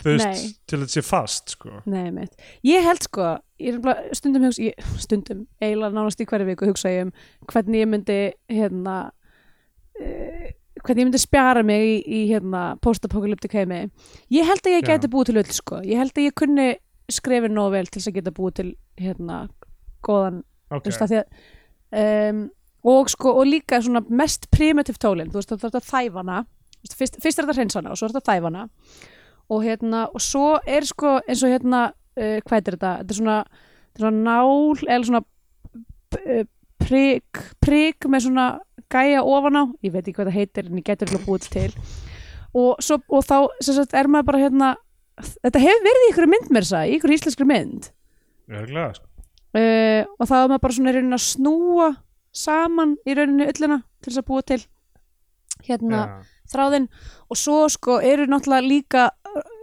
þú 0.00 0.14
veist, 0.14 0.46
til 0.66 0.78
að 0.78 0.84
þetta 0.84 0.96
sé 0.96 1.04
fast, 1.06 1.54
sko. 1.56 1.80
Nei, 1.90 2.10
mitt. 2.14 2.46
Ég 2.66 2.86
held 2.86 3.06
sko, 3.06 3.32
ég 3.62 3.80
stundum 4.18 4.46
hugsa, 4.48 4.64
ég, 4.70 4.92
stundum, 5.02 5.44
eiginlega 5.62 5.96
nánast 5.96 6.22
í 6.22 6.28
hverju 6.30 6.48
viku 6.52 6.70
hugsa 6.70 6.94
ég 6.94 7.08
um 7.08 7.14
hvernig 7.50 7.84
ég 7.84 7.90
myndi 7.90 8.20
hérna 8.50 8.96
uh, 10.00 10.48
hvernig 10.84 11.02
ég 11.02 11.08
myndi 11.10 11.20
spjara 11.20 11.64
mig 11.66 11.86
í, 11.86 11.96
í 12.00 12.20
hérna 12.30 12.62
post-apocalyptic 12.84 13.54
heimi. 13.56 13.82
Ég 14.32 14.46
held 14.48 14.64
að 14.64 14.76
ég 14.78 14.86
Já. 14.86 14.94
gæti 14.94 15.10
búið 15.12 15.30
til 15.30 15.40
öll 15.42 15.50
sko. 15.54 15.80
Ég 15.84 16.00
held 16.00 16.14
að 16.16 16.28
ég 16.28 16.36
kunni 16.38 16.68
skrifið 17.10 17.52
nóg 17.54 17.74
vel 17.74 17.86
til 17.88 17.98
þess 17.98 18.10
að 18.12 18.16
geta 18.20 18.34
búið 18.34 18.56
til 18.60 18.68
hérna 19.00 19.42
góðan, 20.06 20.40
Ok, 20.70 20.84
þú 20.84 20.92
veist 20.92 21.04
að 21.04 21.12
því 21.12 21.20
að 21.20 22.30
um, 22.30 22.42
og 22.84 23.10
sko, 23.12 23.34
og 23.40 23.48
líka 23.48 23.80
svona 23.82 24.02
mest 24.08 24.48
primitive 24.54 25.00
tólin, 25.00 25.30
þú 25.32 25.40
veist, 25.40 25.56
þetta 25.60 25.84
þæfana 25.84 26.44
Þú 26.80 26.86
veist, 26.86 26.96
fyrst, 26.96 27.16
fyrst 27.20 27.40
er 27.40 27.44
þetta 27.44 27.58
hreinsana 27.58 27.90
og 27.92 27.98
svo 28.00 28.06
er 28.08 28.14
þetta 28.14 28.32
þæfana 28.32 28.62
og 29.50 29.64
hérna, 29.66 30.06
og 30.14 30.22
svo 30.24 30.46
er 30.64 30.86
sko 30.88 31.18
eins 31.26 31.42
og 31.44 31.52
hérna, 31.52 31.80
uh, 32.16 32.38
hvað 32.46 32.56
er 32.56 32.76
þetta? 32.76 32.92
Þetta 33.00 33.12
er 33.12 33.18
svona, 33.18 33.36
þetta 33.90 34.00
er 34.00 34.04
svona 34.04 34.22
nál 34.24 34.84
eða 34.86 35.08
svona 35.08 35.22
uh, 36.20 36.44
prik, 36.80 37.42
prik 37.60 38.08
með 38.08 38.26
svona 38.28 38.46
gæja 38.90 39.24
ofan 39.26 39.60
á, 39.60 39.64
ég 39.84 39.92
veit 39.94 40.06
ekki 40.06 40.16
hvað 40.16 40.30
það 40.30 40.38
heitir 40.38 40.70
en 40.70 40.80
ég 40.80 40.86
getur 40.86 41.10
ekki 41.10 41.26
búið 41.26 41.48
til. 41.52 41.68
Og, 42.50 42.80
svo, 42.82 42.98
og 43.10 43.26
þá 43.26 43.36
sagt, 43.62 43.92
er 43.94 44.08
maður 44.10 44.30
bara 44.30 44.42
hérna 44.46 44.70
þetta 45.20 45.62
hefur 45.62 45.86
verið 45.86 46.06
í 46.06 46.10
ykkur 46.14 46.30
mynd 46.30 46.52
mér 46.54 46.66
þess 46.66 46.88
í 46.88 46.96
ykkur 46.96 47.14
íslenskri 47.18 47.46
mynd. 47.50 47.90
Uh, 49.50 50.06
og 50.16 50.30
þá 50.30 50.36
er 50.38 50.48
maður 50.48 50.64
bara 50.64 50.78
svona 50.78 50.94
í 50.94 50.96
rauninni 50.96 51.18
að 51.18 51.26
snúa 51.26 51.90
saman 52.32 52.96
í 53.06 53.16
rauninni 53.16 53.48
ullina 53.50 53.80
til 54.00 54.12
þess 54.12 54.22
að 54.22 54.28
búa 54.28 54.44
til 54.46 54.60
hérna 55.66 56.02
Já. 56.02 56.12
þráðinn. 56.54 56.90
Og 57.30 57.38
svo 57.38 57.62
sko 57.72 57.98
eru 58.04 58.28
náttúrulega 58.30 58.66
líka 58.66 59.08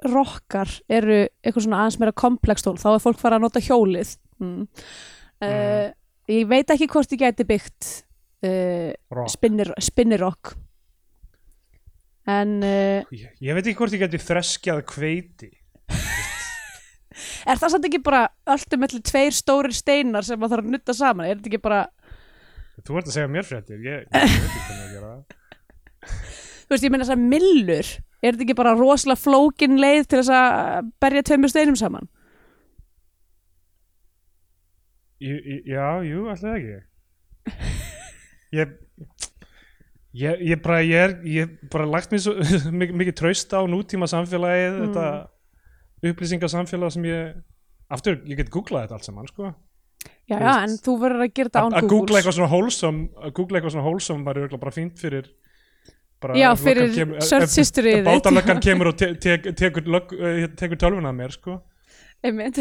rockar 0.07 0.72
eru 0.88 1.26
eitthvað 1.41 1.65
svona 1.65 1.82
aðeins 1.84 1.99
meira 2.01 2.15
komplextól 2.15 2.78
þá 2.80 2.89
er 2.93 3.03
fólk 3.03 3.22
fara 3.22 3.39
að 3.39 3.47
nota 3.47 3.63
hjólið. 3.63 4.15
Mm. 4.38 4.68
uh, 5.41 5.88
ég 6.30 6.49
veit 6.49 6.70
ekki 6.74 6.89
hvort 6.91 7.13
ég 7.15 7.24
gæti 7.24 7.45
byggt 7.47 7.88
uh, 8.45 8.93
Rock. 9.09 9.32
spinnir, 9.34 9.72
spinnirrock 9.82 10.53
en 12.28 12.57
uh, 12.61 13.07
Ég, 13.15 13.32
ég 13.41 13.57
veit 13.57 13.63
ekki 13.63 13.80
hvort 13.80 13.95
ég 13.95 14.03
geti 14.03 14.20
þreskjað 14.22 14.84
hveiti. 14.93 15.49
Er 17.47 17.57
það 17.57 17.72
samt 17.74 17.86
ekki 17.88 18.01
bara 18.03 18.28
alltaf 18.45 18.80
mellir 18.80 19.01
tveir 19.05 19.34
stórir 19.34 19.74
steinar 19.74 20.26
sem 20.28 20.38
maður 20.38 20.57
þarf 20.57 20.68
að 20.68 20.74
nutta 20.76 20.93
saman? 20.93 21.26
Er 21.26 21.39
þetta 21.39 21.49
ekki 21.49 21.63
bara 21.63 21.80
Þú 22.86 22.97
ert 22.99 23.07
að 23.09 23.15
segja 23.15 23.30
mér 23.34 23.47
fréttir 23.47 23.80
Ég, 23.82 24.03
ég 24.05 24.11
veit 24.11 24.43
ekki 24.43 24.61
hvernig 24.67 24.84
að 24.84 24.93
gera 24.93 25.13
það 25.13 25.23
þú 26.67 26.75
veist, 26.75 26.84
ég 26.86 26.91
meina 26.93 27.05
þess 27.07 27.15
að 27.15 27.25
millur 27.32 27.88
er 27.88 28.34
þetta 28.36 28.43
ekki 28.45 28.57
bara 28.59 28.75
rosalega 28.78 29.21
flókin 29.23 29.80
leið 29.82 30.07
til 30.11 30.19
þess 30.21 30.34
að 30.36 30.91
berja 31.01 31.23
tveimur 31.30 31.51
steinum 31.53 31.78
saman 31.80 32.07
Jú- 35.23 35.63
Já, 35.65 35.88
jú, 36.05 36.28
alltaf 36.30 36.57
ekki 36.57 36.78
Ég 38.57 38.75
Ég, 40.17 40.39
ég 40.49 40.61
bara, 40.65 40.80
ég 40.82 40.97
er, 40.97 41.11
ég 41.30 41.51
bara 41.69 41.86
lagt 41.86 42.09
mér 42.13 42.21
svo 42.23 42.34
mikið, 42.80 43.11
traust 43.19 43.51
á 43.53 43.61
nútíma 43.69 44.07
samfélagið, 44.09 44.78
Mm. 44.80 44.86
þetta 44.88 46.09
upplýsingasamfélag 46.09 46.93
sem 46.95 47.03
ég, 47.05 47.36
aftur, 47.93 48.15
ég 48.25 48.39
get 48.39 48.49
googlað 48.49 48.88
þetta 48.88 48.97
allt 48.97 49.05
saman, 49.05 49.28
sko. 49.30 49.51
Já, 50.28 50.38
já, 50.39 50.53
en 50.67 50.78
þú 50.84 50.95
verður 51.01 51.25
að 51.28 51.34
gera 51.34 51.49
þetta 51.49 51.59
Að 51.61 51.67
án 51.67 51.78
að 51.78 51.82
Google 51.82 51.97
googla 51.97 52.19
eitthvað 52.21 52.38
svona 52.38 52.51
wholesome, 52.53 53.03
að 53.23 53.34
googla 53.39 53.59
eitthvað 53.59 53.75
svona 53.75 53.88
wholesome 53.88 54.25
var 54.28 54.39
örugglega 54.41 54.63
bara 54.65 54.75
fínt 54.75 54.99
fyrir 55.03 55.30
bara 56.21 56.34
Já, 56.39 56.47
fyrir 56.57 56.89
kemur- 56.95 57.21
search 57.21 57.57
historyið 57.61 57.99
þitt. 58.01 58.07
Bátalöggan 58.09 58.61
kemur 58.65 58.88
og 58.91 58.97
te 59.01 59.11
te 59.21 59.38
tekur, 59.53 59.84
eh, 60.17 60.47
tekur 60.57 60.80
tölvuna 60.82 61.09
af 61.13 61.15
mér, 61.19 61.36
sko. 61.38 61.59
einmitt 62.25 62.57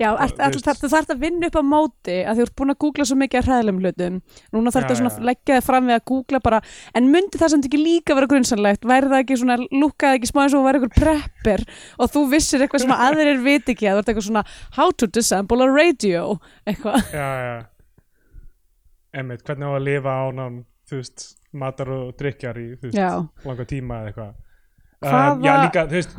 já, 0.00 0.08
þú 0.14 0.90
þarf, 0.92 1.10
að 1.14 1.22
vinna 1.22 1.48
upp 1.50 1.58
á 1.58 1.64
móti 1.64 2.16
að 2.24 2.40
þú 2.40 2.46
ert 2.46 2.54
búin 2.60 2.74
að 2.74 2.78
googla 2.84 3.06
svo 3.08 3.18
mikið 3.20 3.40
að 3.40 3.48
hræðilegum 3.48 3.80
hlutum. 3.82 4.18
Núna 4.54 4.72
þarf 4.74 4.90
þetta 4.90 5.10
að 5.10 5.28
leggja 5.30 5.58
þig 5.58 5.66
fram 5.68 5.90
við 5.90 5.96
að 5.98 6.04
googla 6.12 6.40
bara 6.44 6.60
en 6.94 7.10
myndi 7.12 7.40
það 7.40 7.54
samt 7.54 7.68
ekki 7.68 7.80
líka 7.82 8.18
vera 8.18 8.30
grunnsanlegt 8.32 8.88
væri 8.88 9.12
það 9.12 9.22
ekki 9.24 9.38
svona, 9.42 9.58
lúkkaði 9.70 10.20
ekki 10.20 10.30
smá 10.32 10.42
eins 10.44 10.56
og 10.58 10.66
væri 10.66 10.80
eitthvað 10.82 10.98
prepper 11.00 11.66
og 11.98 12.12
þú 12.14 12.24
vissir 12.34 12.64
eitthvað 12.64 12.86
sem 12.86 12.96
aðrir 13.06 13.42
vit 13.44 13.72
ekki 13.74 13.90
að 13.90 14.00
þú 14.00 14.04
ert 14.04 14.12
eitthvað 14.12 14.28
svona 14.28 14.44
how 14.78 14.90
to 14.92 15.10
disassemble 15.10 15.64
a 15.64 15.70
radio? 15.70 16.38
Eitthvað. 16.68 17.00
Já, 17.14 17.28
já. 17.44 17.56
Emmitt, 19.14 19.44
hvernig 19.46 19.70
á 19.70 19.72
að 19.78 19.84
lifa 19.86 20.14
án 20.26 20.64
þú 20.90 20.98
veist, 20.98 21.28
matar 21.54 21.90
og 21.94 22.14
drikjar 22.18 22.58
í, 22.60 22.66
veist, 22.82 22.98
langa 23.46 23.66
tíma 23.68 24.02
eða 24.02 24.10
eitthvað. 24.10 24.32
Hvaða- 25.04 25.32
Um, 25.34 25.42
já, 25.44 25.54
líka, 25.64 25.84
veist, 25.90 26.14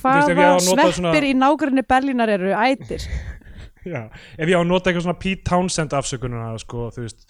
hvaða 0.00 0.34
á 0.34 0.52
nota 0.54 0.60
sveppir 0.66 0.92
svona- 0.98 1.14
í 1.26 1.34
nágrinni 1.38 1.82
Berlínar 1.86 2.28
eru 2.36 2.50
ætir 2.54 3.04
já, 3.94 4.02
ef 4.38 4.46
ég 4.48 4.56
á 4.56 4.60
að 4.60 4.66
nota 4.70 4.90
eitthvað 4.90 5.06
svona 5.06 5.18
Pete 5.22 5.44
Townsend 5.48 5.94
afsökununa, 5.96 6.52
sko, 6.62 6.90
veist, 6.96 7.26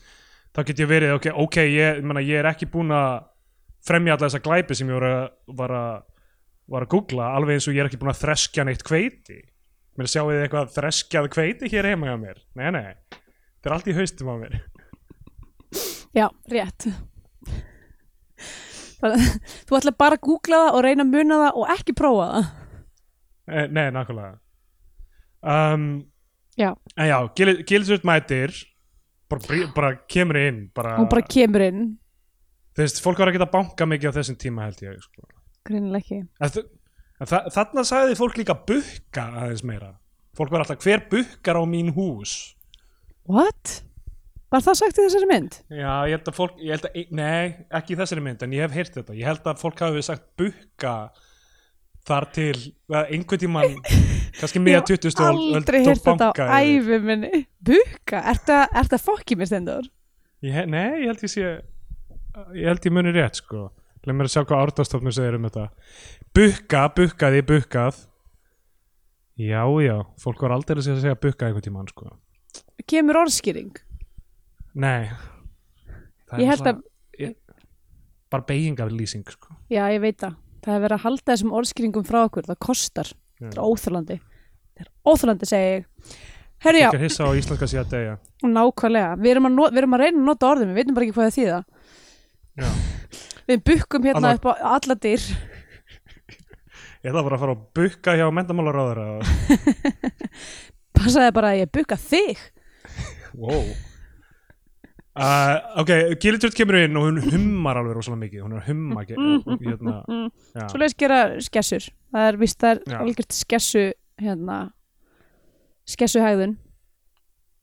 þá 0.57 0.65
get 0.67 0.79
ég 0.83 0.89
verið, 0.91 1.15
ok, 1.19 1.27
ok, 1.47 1.57
ég, 1.71 2.01
meina, 2.03 2.21
ég 2.25 2.41
er 2.43 2.49
ekki 2.51 2.67
búin 2.71 2.91
að 2.95 3.25
fremja 3.87 4.17
alla 4.17 4.29
þessa 4.29 4.43
glæpi 4.45 4.77
sem 4.77 4.89
ég 4.91 4.99
var 5.01 5.07
að, 5.09 5.29
var 5.61 5.71
að, 5.79 6.03
var 6.71 6.85
að 6.87 6.91
googla, 6.97 7.31
alveg 7.39 7.57
eins 7.59 7.69
og 7.71 7.75
ég 7.75 7.81
er 7.85 7.89
ekki 7.91 8.01
búin 8.03 8.13
að 8.13 8.21
þreskja 8.25 8.65
neitt 8.69 8.83
kveiti. 8.87 9.39
Mér 9.99 10.07
sjáu 10.11 10.29
þið 10.31 10.43
eitthvað 10.45 10.75
þreskjað 10.75 11.29
kveiti 11.35 11.71
hér 11.73 11.89
heima 11.91 12.07
hjá 12.11 12.17
mér. 12.21 12.39
Nei, 12.61 12.69
nei, 12.77 12.93
þetta 13.11 13.71
er 13.71 13.75
allt 13.77 13.89
í 13.91 13.95
haustum 13.97 14.29
á 14.31 14.35
mér. 14.43 14.61
Já, 16.15 16.27
rétt 16.51 16.87
Að 19.01 19.15
Þú 19.69 19.79
ætla 19.79 19.93
bara 20.05 20.19
að 20.19 20.25
googla 20.29 20.61
það 20.67 20.77
og 20.79 20.85
reyna 20.87 21.07
að 21.07 21.13
muna 21.15 21.39
það 21.45 21.61
og 21.63 21.75
ekki 21.77 21.97
prófa 22.01 22.27
það 22.35 22.51
Eh, 23.51 23.67
Nei, 23.75 23.87
nákvæmlega 23.91 24.37
um, 25.75 25.87
Já. 26.61 26.75
En 26.97 27.09
já, 27.09 27.17
Gilsut 27.67 28.05
mætir 28.07 28.53
bara, 29.31 29.41
brí- 29.47 29.71
bara 29.75 29.91
kemur 30.11 30.37
inn 30.39 30.61
bara, 30.77 30.97
hún 31.01 31.09
bara 31.11 31.23
kemur 31.27 31.65
inn 31.65 31.81
Þú 32.77 32.85
veist, 32.85 33.01
fólk 33.03 33.19
var 33.19 33.33
að 33.35 33.51
banka 33.51 33.87
mikið 33.89 34.13
á 34.13 34.17
þessum 34.21 34.37
tíma 34.39 34.69
held 34.69 34.83
ég 34.85 35.01
sko. 35.03 35.25
greinilega 35.67 36.05
ekki 36.05 36.21
en 36.21 37.27
þa 37.33 37.41
Þarna 37.57 37.83
sagði 37.85 38.15
fólk 38.21 38.39
líka 38.39 38.55
bukka 38.69 39.27
aðeins 39.43 39.65
meira 39.67 39.91
Fólk 40.39 40.53
var 40.55 40.63
alltaf, 40.63 40.79
hver 40.85 41.03
bukkar 41.11 41.59
á 41.59 41.65
mín 41.67 41.91
hús? 41.97 42.55
what? 43.27 43.81
Var 44.51 44.65
það 44.67 44.79
sagt 44.81 44.99
í 44.99 45.05
þessari 45.07 45.29
mynd? 45.31 45.59
Já, 45.71 45.93
ég 46.11 46.17
held 46.17 46.31
að 46.31 46.37
fólk, 46.37 46.61
ég 46.61 46.75
held 46.75 46.87
að, 46.89 47.01
nei, 47.21 47.67
ekki 47.81 47.95
í 47.95 47.99
þessari 48.01 48.25
mynd 48.27 48.45
en 48.47 48.55
ég 48.57 48.65
hef 48.67 48.77
heyrt 48.77 48.97
þetta, 48.99 49.17
ég 49.19 49.31
held 49.31 49.51
að 49.51 49.61
fólk 49.63 49.83
hafi 49.85 50.05
sagt 50.07 50.27
bukka 50.41 50.95
þar 52.11 52.27
til 52.35 52.57
eða 52.91 53.03
einhvern 53.15 53.43
tímann, 53.45 53.77
kannski 54.41 54.63
miða 54.63 54.83
20 54.89 55.15
stól 55.15 55.29
aldrei 55.31 55.83
heyrt 55.85 56.05
þetta 56.07 56.31
á 56.35 56.59
æfi 56.59 57.01
minni. 57.05 57.45
Bukka, 57.71 58.23
ert 58.33 58.49
það 58.95 59.03
fokki 59.05 59.39
mér 59.39 59.51
stendur? 59.51 59.91
ég, 60.45 60.65
Nei, 60.71 61.05
ég 61.05 61.11
held 61.13 61.27
ég 61.27 61.35
sé 61.35 61.45
ég 62.57 62.71
held 62.71 62.87
ég 62.87 62.95
muni 62.95 63.13
rétt, 63.15 63.43
sko. 63.43 63.69
Leð 64.07 64.17
mér 64.17 64.31
að 64.31 64.33
sjá 64.33 64.45
hvað 64.49 64.63
ártastofnum 64.65 65.13
segir 65.13 65.37
um 65.37 65.45
þetta. 65.45 65.67
Bukka, 66.37 66.87
bukkaði, 66.97 67.43
bukkað. 67.45 68.01
Já, 69.41 69.61
já, 69.85 69.95
fólk 70.21 70.43
var 70.45 70.55
aldrei 70.57 70.81
að 70.81 70.89
segja 70.89 71.19
bukka 71.21 71.49
einhvern 71.49 71.67
tímann, 71.67 71.91
sko. 71.93 72.15
Kemur 72.89 73.21
orðskýring 73.21 73.77
Nei. 74.75 75.11
Ég 76.39 76.47
held 76.47 76.67
að- 76.71 76.83
ég, 77.19 77.35
bara 78.31 78.45
beigingaflýsing, 78.47 79.25
sko. 79.31 79.57
Já 79.71 79.89
ég 79.91 80.01
veit 80.01 80.19
það, 80.23 80.37
það 80.63 80.75
er 80.77 80.81
verið 80.85 80.97
að 80.99 81.05
halda 81.07 81.33
þessum 81.33 81.55
orðskýringum 81.59 82.07
frá 82.07 82.21
okkur, 82.29 82.47
það 82.47 82.59
kostar. 82.61 83.13
Það 83.41 83.57
er 83.57 83.63
óþjólandi 83.65 84.21
það 84.21 84.85
er 84.85 84.91
óþjólandi 85.07 85.47
segi 85.49 85.71
ég. 85.75 85.85
Já, 86.61 86.91
Fólk 86.91 86.95
er 86.95 87.01
hissa 87.07 87.25
á 87.25 87.33
íslenska 87.33 87.67
síðan 87.73 87.89
degja 87.91 88.17
nákvæmlega. 88.45 89.15
Við 89.17 89.31
erum, 89.33 89.47
no, 89.55 89.69
við 89.73 89.79
erum 89.81 89.95
að 89.97 90.03
reyna 90.05 90.19
að 90.21 90.27
nota 90.29 90.51
orðum, 90.51 90.69
við 90.75 90.77
veitum 90.81 90.95
bara 90.99 91.07
ekki 91.07 91.15
hvað 91.17 91.29
það 91.31 91.39
þýða. 91.39 91.61
Já. 92.61 92.71
við 93.49 93.63
bukkum 93.65 94.05
hérna 94.05 94.21
Alveg. 94.21 94.37
upp 94.37 94.47
á 94.47 94.53
alla 94.77 94.95
dyr. 95.01 95.25
Ég 97.01 97.09
ætla 97.11 97.23
bara 97.25 97.37
að 97.39 97.41
fara 97.41 97.55
að 97.57 97.63
bukka 97.81 98.15
hjá 98.21 98.27
mentamálaráður 98.37 98.99
passaði 101.01 101.33
bara 101.33 101.55
að 101.55 101.63
ég 101.63 101.71
bukka 101.73 101.97
þig. 101.97 102.43
Wow. 103.33 103.65
Uh, 105.21 105.83
Ok, 105.83 105.93
Giliturt 106.23 106.57
kemur 106.57 106.81
inn 106.81 106.97
og 106.99 107.07
hún 107.09 107.21
hummar 107.27 107.81
alveg 107.81 107.99
rosalega 107.99 108.25
mikið. 108.25 108.43
Hún 108.47 108.57
er 108.57 108.65
humma 108.67 109.05
hérna, 109.05 109.95
svo 110.65 110.81
leiðis 110.81 110.97
gera 111.01 111.21
skessur. 111.45 111.87
Það 112.11 112.29
er 112.31 112.41
vist 112.41 112.61
það 112.61 112.75
er 112.75 112.99
algjört 113.03 113.37
skessu 113.37 113.85
hérna 114.21 114.59
skessu 115.91 116.21
hægðun 116.23 116.57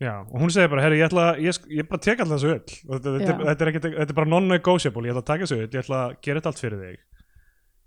já, 0.02 0.14
og 0.22 0.42
hún 0.42 0.52
segir 0.54 0.70
bara, 0.70 0.84
herri, 0.86 1.00
ég 1.02 1.10
ætla 1.10 1.28
ég, 1.42 1.58
ég 1.74 1.88
bara 1.90 2.02
tek 2.04 2.20
alltaf 2.22 2.38
þessu 2.38 2.54
öll. 2.54 2.64
Þetta, 2.94 3.14
þetta, 3.18 3.38
þetta, 3.48 3.66
er 3.66 3.72
ekkit, 3.72 3.88
þetta 3.98 4.14
er 4.14 4.20
bara 4.20 4.32
non-negotiable. 4.34 5.08
Ég 5.08 5.16
ætla 5.16 5.24
að 5.24 5.30
taka 5.32 5.46
þessu 5.46 5.58
öll, 5.58 5.70
ég 5.72 5.82
ætla 5.82 6.02
að 6.04 6.16
gera 6.22 6.42
þetta 6.42 6.52
allt 6.54 6.64
fyrir 6.64 6.84
þig. 6.84 7.04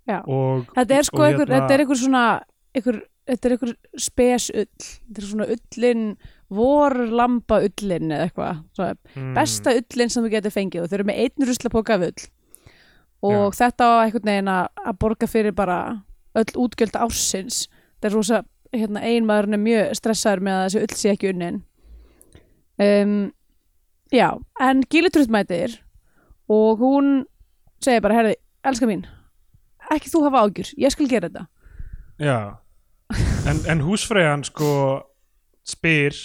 Já. 0.09 0.17
og 0.25 0.71
þetta 0.75 0.95
er 0.97 1.05
sko 1.05 1.21
einhver, 1.21 1.45
hérna- 1.45 1.57
þetta 1.61 1.73
er 1.75 1.83
einhver 1.83 1.99
svona 2.01 2.23
einhver, 2.75 2.97
þetta 3.29 3.47
er 3.47 3.55
einhver 3.55 3.73
spes 4.07 4.47
ull. 4.49 4.69
Þetta 4.81 5.21
er 5.21 5.27
svona 5.29 5.49
ullin 5.55 6.05
vorlamba 6.51 7.61
ullin 7.65 8.11
eða 8.11 8.27
eitthvað. 8.27 8.61
Mm, 9.15 9.33
besta 9.37 9.73
ullin 9.77 10.13
sem 10.13 10.25
þú 10.25 10.31
getur 10.35 10.55
fengið. 10.55 10.83
Og 10.83 10.91
þau 10.91 10.97
eru 10.99 11.07
með 11.09 11.19
einn 11.25 11.47
ruslapoka 11.49 11.97
af 11.97 12.07
ull. 12.09 12.25
Og 13.31 13.53
þetta 13.57 13.87
á 13.87 13.93
einhvern 14.05 14.31
veginn 14.31 14.49
að 14.51 14.63
að 14.81 14.99
borga 15.03 15.29
fyrir 15.29 15.55
bara 15.57 15.77
öll 16.37 16.51
útgjöld 16.65 16.97
ársins. 16.97 17.63
Þetta 17.99 18.09
er 18.09 18.17
rosa, 18.17 18.41
hérna, 18.73 19.05
einmaðurinn 19.05 19.59
er 19.59 19.63
mjög 19.65 19.95
stressaður 19.99 20.45
með 20.47 20.57
að 20.57 20.67
þessi 20.67 20.83
ull 20.83 20.99
sé 20.99 21.15
ekki 21.15 21.31
unnin. 21.31 21.61
Um, 22.81 23.17
já, 24.09 24.29
en 24.59 24.81
Gílitrúð 24.89 25.29
mætir 25.29 25.77
og 26.49 26.81
hún 26.81 27.11
segir 27.83 28.01
bara, 28.01 28.17
herði, 28.17 28.39
elska 28.65 28.89
mín 28.89 29.03
ekki 29.95 30.11
þú 30.11 30.25
hafa 30.27 30.43
ágjur, 30.45 30.71
ég 30.79 30.93
skal 30.93 31.09
gera 31.09 31.29
þetta. 31.29 31.47
Já. 32.21 32.37
En, 33.49 33.59
en 33.67 33.83
húsfreyjan 33.83 34.45
sko 34.47 34.71
spyr 35.67 36.15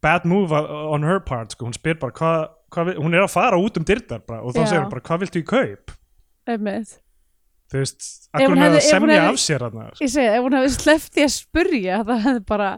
bad 0.00 0.24
move 0.24 0.52
on 0.52 1.02
her 1.04 1.20
part 1.20 1.52
sko. 1.52 1.66
hún 1.66 1.74
spyr 1.76 1.98
bara 2.00 2.12
hvað 2.12 2.48
hva, 2.72 2.94
hún 2.96 3.14
er 3.14 3.22
að 3.26 3.32
fara 3.34 3.58
út 3.60 3.76
um 3.76 3.84
dyrdar 3.84 4.22
bara, 4.26 4.40
og 4.42 4.54
þá 4.54 4.62
segir 4.66 4.80
hún 4.84 4.90
bara 4.94 5.04
hvað 5.04 5.20
viltu 5.26 5.42
í 5.42 5.46
kaup 5.46 5.92
Einmitt. 6.48 6.94
þú 7.72 7.78
veist, 7.82 8.06
akkur 8.32 8.48
hún 8.54 8.62
hefði 8.62 8.78
að 8.80 8.86
semja 8.88 9.18
hefði- 9.18 9.32
af 9.32 9.38
sér 9.42 9.62
þarna 9.66 9.84
sko. 9.92 10.04
ég 10.04 10.10
segi, 10.14 10.30
ef 10.32 10.42
hún 10.46 10.56
hefði 10.58 10.72
sleppt 10.78 11.16
í 11.20 11.22
að 11.26 11.32
spurja 11.36 11.98
það 12.08 12.22
hefði 12.26 12.44
bara, 12.46 12.70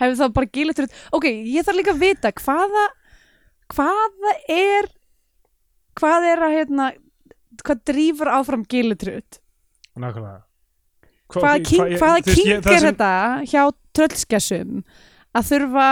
hefði 0.00 0.16
þá 0.20 0.32
bara 0.38 0.50
Gílitrúð 0.56 0.94
ok, 1.18 1.24
ég 1.26 1.66
þarf 1.66 1.78
líka 1.80 1.94
að 1.96 2.02
vita 2.06 2.32
hvaða 2.32 2.86
hvaða 3.74 4.34
er 4.48 4.88
hvað 6.00 6.28
er 6.32 6.44
að 6.46 6.54
hérna 6.58 6.86
hvað 7.64 7.82
drífur 7.90 8.30
áfram 8.38 8.64
Gílitrúð 8.70 9.40
nákvæmlega 9.98 10.42
Hva- 11.30 11.42
hvaða 11.42 11.58
þú 11.58 12.26
veist, 12.26 12.30
king 12.34 12.54
er 12.54 12.62
það 12.62 12.86
þetta 12.88 13.10
hjá 13.50 13.62
tröllskessum 13.94 14.80
að 15.36 15.50
þurfa 15.50 15.88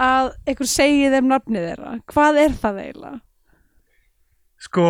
að 0.00 0.32
einhver 0.48 0.70
segi 0.70 1.12
þeim 1.12 1.30
nafnið 1.30 1.68
þeirra 1.68 1.94
hvað 2.12 2.40
er 2.44 2.58
það 2.62 2.82
eiginlega? 2.84 3.20
sko, 4.64 4.86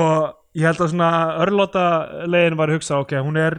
ég 0.54 0.68
held 0.68 0.82
að 0.84 0.92
svona 0.92 1.12
örlóta 1.44 1.84
leiðin 2.30 2.58
var 2.60 2.70
að 2.70 2.78
hugsa, 2.78 3.00
ok, 3.02 3.16
hún 3.26 3.40
er 3.40 3.58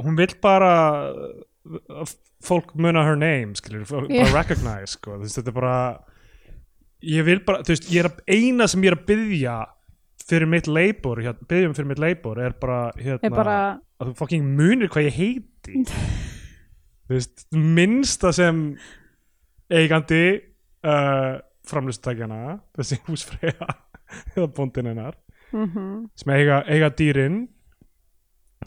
hún 0.00 0.16
vill 0.18 0.32
bara 0.42 0.72
að 1.06 2.16
fólk 2.46 2.74
muna 2.78 3.04
her 3.06 3.16
name 3.18 3.56
skilur, 3.58 3.86
bara 3.88 4.08
Já. 4.12 4.26
recognize 4.34 4.94
sko. 4.94 5.16
þú 5.16 5.24
veist, 5.24 5.38
þetta 5.40 5.52
er 5.52 5.56
bara 5.56 5.78
ég 7.06 7.26
vil 7.26 7.40
bara, 7.46 7.62
þú 7.64 7.74
veist, 7.74 7.88
ég 7.92 8.04
er 8.04 8.10
að, 8.10 8.20
eina 8.28 8.68
sem 8.70 8.84
ég 8.84 8.92
er 8.92 8.98
að 8.98 9.08
byggja 9.10 9.56
fyrir 10.26 10.50
mitt 10.50 10.68
labor, 10.70 11.22
hérna, 11.22 11.48
byggjum 11.50 11.74
fyrir 11.76 11.90
mitt 11.90 12.02
labor 12.02 12.40
er 12.42 12.54
bara, 12.60 12.78
hérna, 12.98 13.32
bara, 13.34 13.58
að 14.00 14.10
þú 14.10 14.16
fucking 14.20 14.46
munir 14.58 14.90
hvað 14.92 15.08
ég 15.08 15.18
heiti 15.20 15.82
þú 17.06 17.16
veist, 17.16 17.46
minnsta 17.54 18.32
sem 18.36 18.68
eigandi 19.72 20.22
uh, 20.86 21.38
framlustækjana 21.66 22.58
þessi 22.78 23.00
húsfreyja 23.08 23.66
eða 24.36 24.48
bóndin 24.56 24.90
hennar 24.92 25.16
mm 25.52 26.08
sem 26.18 26.32
eiga, 26.34 26.62
eiga 26.70 26.88
dýrin. 26.98 27.44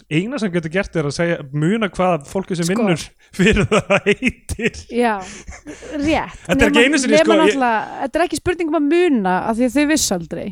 Eina 0.09 0.37
sem 0.39 0.51
getur 0.53 0.71
gert 0.71 0.95
er 0.95 1.07
að 1.09 1.13
segja 1.15 1.37
muna 1.51 1.89
hvað 1.91 2.23
fólki 2.29 2.55
sem 2.55 2.65
Sko. 2.69 2.75
vinnur 2.85 3.01
fyrir 3.35 3.65
það 3.67 3.89
heitir. 4.07 4.77
Já 4.95 5.15
rétt. 5.19 6.37
Þetta 6.45 6.55
er 6.55 6.69
ekki 6.69 6.83
einu 6.85 7.01
sinni, 7.01 7.19
sko, 7.19 7.35
ég- 7.41 7.57
þetta 7.59 8.19
er 8.21 8.23
ekki 8.25 8.39
spurning 8.39 8.71
um 8.71 8.77
að 8.79 8.87
muna 8.93 9.33
af 9.49 9.57
því 9.59 9.67
að 9.67 9.75
þau 9.75 9.85
viss 9.91 10.07
aldrei. 10.15 10.45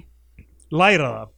Læra 0.76 1.10
það. 1.16 1.34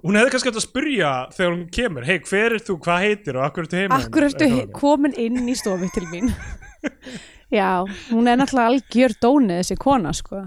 Hún 0.00 0.16
hefði 0.16 0.32
kannski 0.34 0.48
hægt 0.50 0.58
að 0.62 0.64
spurja 0.66 1.12
þegar 1.36 1.52
hún 1.54 1.64
kemur 1.76 2.06
hei 2.08 2.18
hver 2.24 2.54
er 2.56 2.62
þú, 2.66 2.76
hvað 2.86 3.02
heitir 3.04 3.36
og 3.38 3.46
akkur 3.46 3.66
ertu 3.68 3.78
heima? 3.82 3.98
Akkur 4.00 4.26
ertu 4.30 4.48
komin 4.74 5.14
inn 5.20 5.42
í 5.44 5.56
stofu 5.60 5.90
til 5.94 6.06
mín 6.10 6.30
Já, 7.50 7.82
hún 8.12 8.30
er 8.30 8.38
náttúrulega 8.38 8.70
algjör 8.70 9.16
dónið 9.22 9.60
þessi 9.62 9.76
kona 9.80 10.12
sko. 10.14 10.44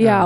Já, 0.00 0.20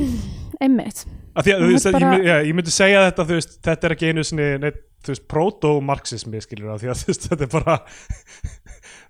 einmitt. 0.64 1.04
Að 1.34 1.50
að 1.56 1.64
veist, 1.68 1.90
bara... 1.92 2.12
ég, 2.16 2.26
já, 2.28 2.36
ég 2.48 2.56
myndi 2.56 2.72
segja 2.74 3.06
þetta 3.08 3.26
veist, 3.28 3.56
þetta 3.64 3.88
er 3.88 3.96
ekki 3.96 4.12
einu 4.12 4.24
sinni 4.26 4.48
neitt, 4.62 4.84
veist, 5.08 5.26
proto-marxismi 5.30 6.40
skilur 6.44 6.72
það, 6.72 6.84
því 6.84 6.92
að 6.92 7.24
þetta 7.26 7.46
er 7.46 7.52
bara 7.52 7.76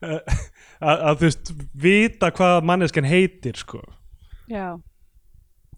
að, 0.15 0.97
að 0.97 1.21
þú 1.21 1.29
veist 1.29 1.53
vita 1.85 2.33
hvað 2.35 2.57
manneskjan 2.73 3.09
heitir 3.09 3.61
sko, 3.61 3.83
Já, 4.51 4.75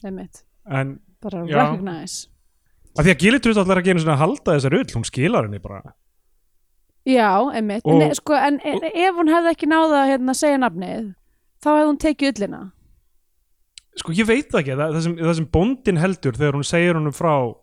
einmitt. 0.03 0.43
En 0.67 0.97
Bara 1.23 1.43
recognize. 1.47 2.27
Að 2.97 3.07
því 3.07 3.13
að 3.13 3.23
Gilitrud 3.23 3.61
allar 3.61 3.81
ekki 3.81 3.93
einu 3.93 4.03
sinni 4.03 4.15
að 4.15 4.23
halda 4.23 4.57
þessar 4.57 4.77
ull, 4.79 4.89
hún 4.97 5.07
skilar 5.07 5.47
henni 5.49 5.61
bara 5.63 5.95
Já, 7.07 7.29
einmitt. 7.55 7.85
Og- 7.87 8.03
en, 8.03 8.15
sko, 8.19 8.35
en 8.35 8.61
en 8.67 8.83
ef 8.91 9.15
hún 9.15 9.31
hefði 9.31 9.53
ekki 9.55 9.69
náða 9.71 10.01
að 10.03 10.09
hérna, 10.11 10.35
segja 10.35 10.59
nafnið 10.59 11.13
þá 11.63 11.69
hefði 11.71 11.87
hún 11.91 12.01
tekið 12.03 12.33
ullina. 12.35 12.63
Sko 13.97 14.13
ég 14.13 14.27
veit 14.29 14.51
ekki, 14.59 14.75
það, 14.77 14.91
það, 14.97 15.03
sem, 15.07 15.15
það 15.23 15.35
sem 15.39 15.47
bóndin 15.55 16.01
heldur 16.03 16.37
þegar 16.37 16.59
hún 16.59 16.67
segir 16.69 16.99
honum 16.99 17.15
frá 17.17 17.33
uh, 17.47 17.55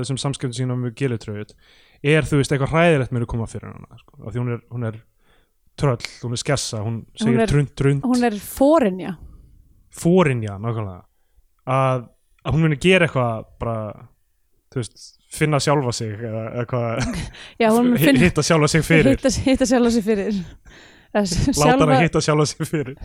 þessum 0.00 0.18
samskiptum 0.18 0.56
sínum 0.56 0.80
með 0.82 0.94
Gilitrud 0.98 1.52
er 2.04 2.26
þú 2.26 2.40
veist 2.40 2.52
eitthvað 2.52 2.72
hræðilegt 2.74 3.12
mér 3.14 3.22
að 3.24 3.30
koma 3.30 3.46
fyrir 3.48 3.70
hana 3.70 4.00
sko. 4.00 4.16
af 4.26 4.32
því 4.34 4.40
hún 4.42 4.50
er, 4.56 4.64
hún 4.74 4.88
er 4.90 4.96
tröll, 5.80 6.08
hún 6.24 6.34
er 6.36 6.40
skessa 6.42 6.80
hún 6.84 6.98
segir 7.16 7.44
er- 7.44 7.52
trund 7.52 7.70
trund 7.78 8.02
Hún 8.04 8.26
er 8.26 8.34
fórinja 8.42 9.14
fórinja 9.94 10.56
nákvæmlega. 10.58 11.04
Að, 11.70 12.08
að 12.44 12.56
hún 12.56 12.64
muni 12.66 12.80
gera 12.82 13.06
eitthvað 13.06 13.46
bara 13.62 13.76
þú 14.74 14.80
veist, 14.82 15.04
finna 15.34 15.58
sjálfa 15.62 15.92
sig 15.96 16.12
eða 16.14 16.44
eitthvað, 16.62 17.06
Já, 17.62 17.68
hún 17.74 17.92
finn, 18.00 18.20
hitta 18.22 18.42
sjálfa 18.46 18.68
sig 18.74 18.84
fyrir. 18.86 19.16
Hitta, 19.16 19.32
hitta 19.48 19.66
sjálfa 19.70 19.90
sig 19.96 20.06
fyrir. 20.06 20.42
Láta 21.62 21.78
hana 21.84 22.00
hitta 22.02 22.22
sjálfa 22.24 22.46
sig 22.52 22.66
fyrir. 22.70 22.96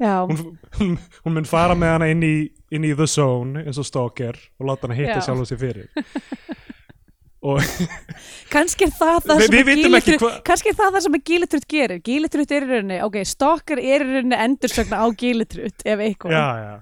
Já, 0.00 0.14
hún, 0.24 0.58
hún, 0.78 0.94
hún 1.26 1.34
mun 1.36 1.44
fara 1.48 1.74
með 1.76 1.90
hana 1.98 2.06
inn 2.08 2.22
í, 2.24 2.34
inn 2.72 2.86
í 2.88 2.94
the 2.96 3.04
zone 3.10 3.66
eins 3.66 3.76
og 3.80 3.84
stalker 3.84 4.38
og 4.56 4.70
láta 4.70 4.88
hana 4.88 4.96
hitta 4.96 5.18
Já. 5.20 5.26
sjálfa 5.28 5.44
sig 5.52 5.60
fyrir. 5.60 5.90
Og 7.40 7.56
kannski 8.52 8.84
er 8.84 8.90
það 8.92 9.14
það 9.24 9.38
Við- 9.40 9.46
sem 9.46 9.54
við 9.54 9.60
að 9.62 9.68
vitum 9.70 9.94
ekki 9.96 10.10
Gilitrutt 10.10 10.24
hva- 10.26 10.42
kannski 10.44 10.68
er 10.68 10.74
það 10.76 10.90
það 10.92 11.04
sem 11.06 11.14
að 11.16 11.22
Gilitrutt 11.30 11.66
gerir. 11.72 12.00
Gilitrutt 12.04 12.50
er 12.52 12.66
í 12.66 12.68
rauninni, 12.68 12.98
ok, 13.06 13.16
Stalker 13.30 13.80
er 13.80 14.04
í 14.04 14.08
rauninni 14.10 14.40
endursögna 14.44 14.98
á 15.00 15.06
Gilitrutt 15.22 15.84
ef 15.88 16.02
eitthvað. 16.04 16.34
Já, 16.36 16.44
já 16.60 16.74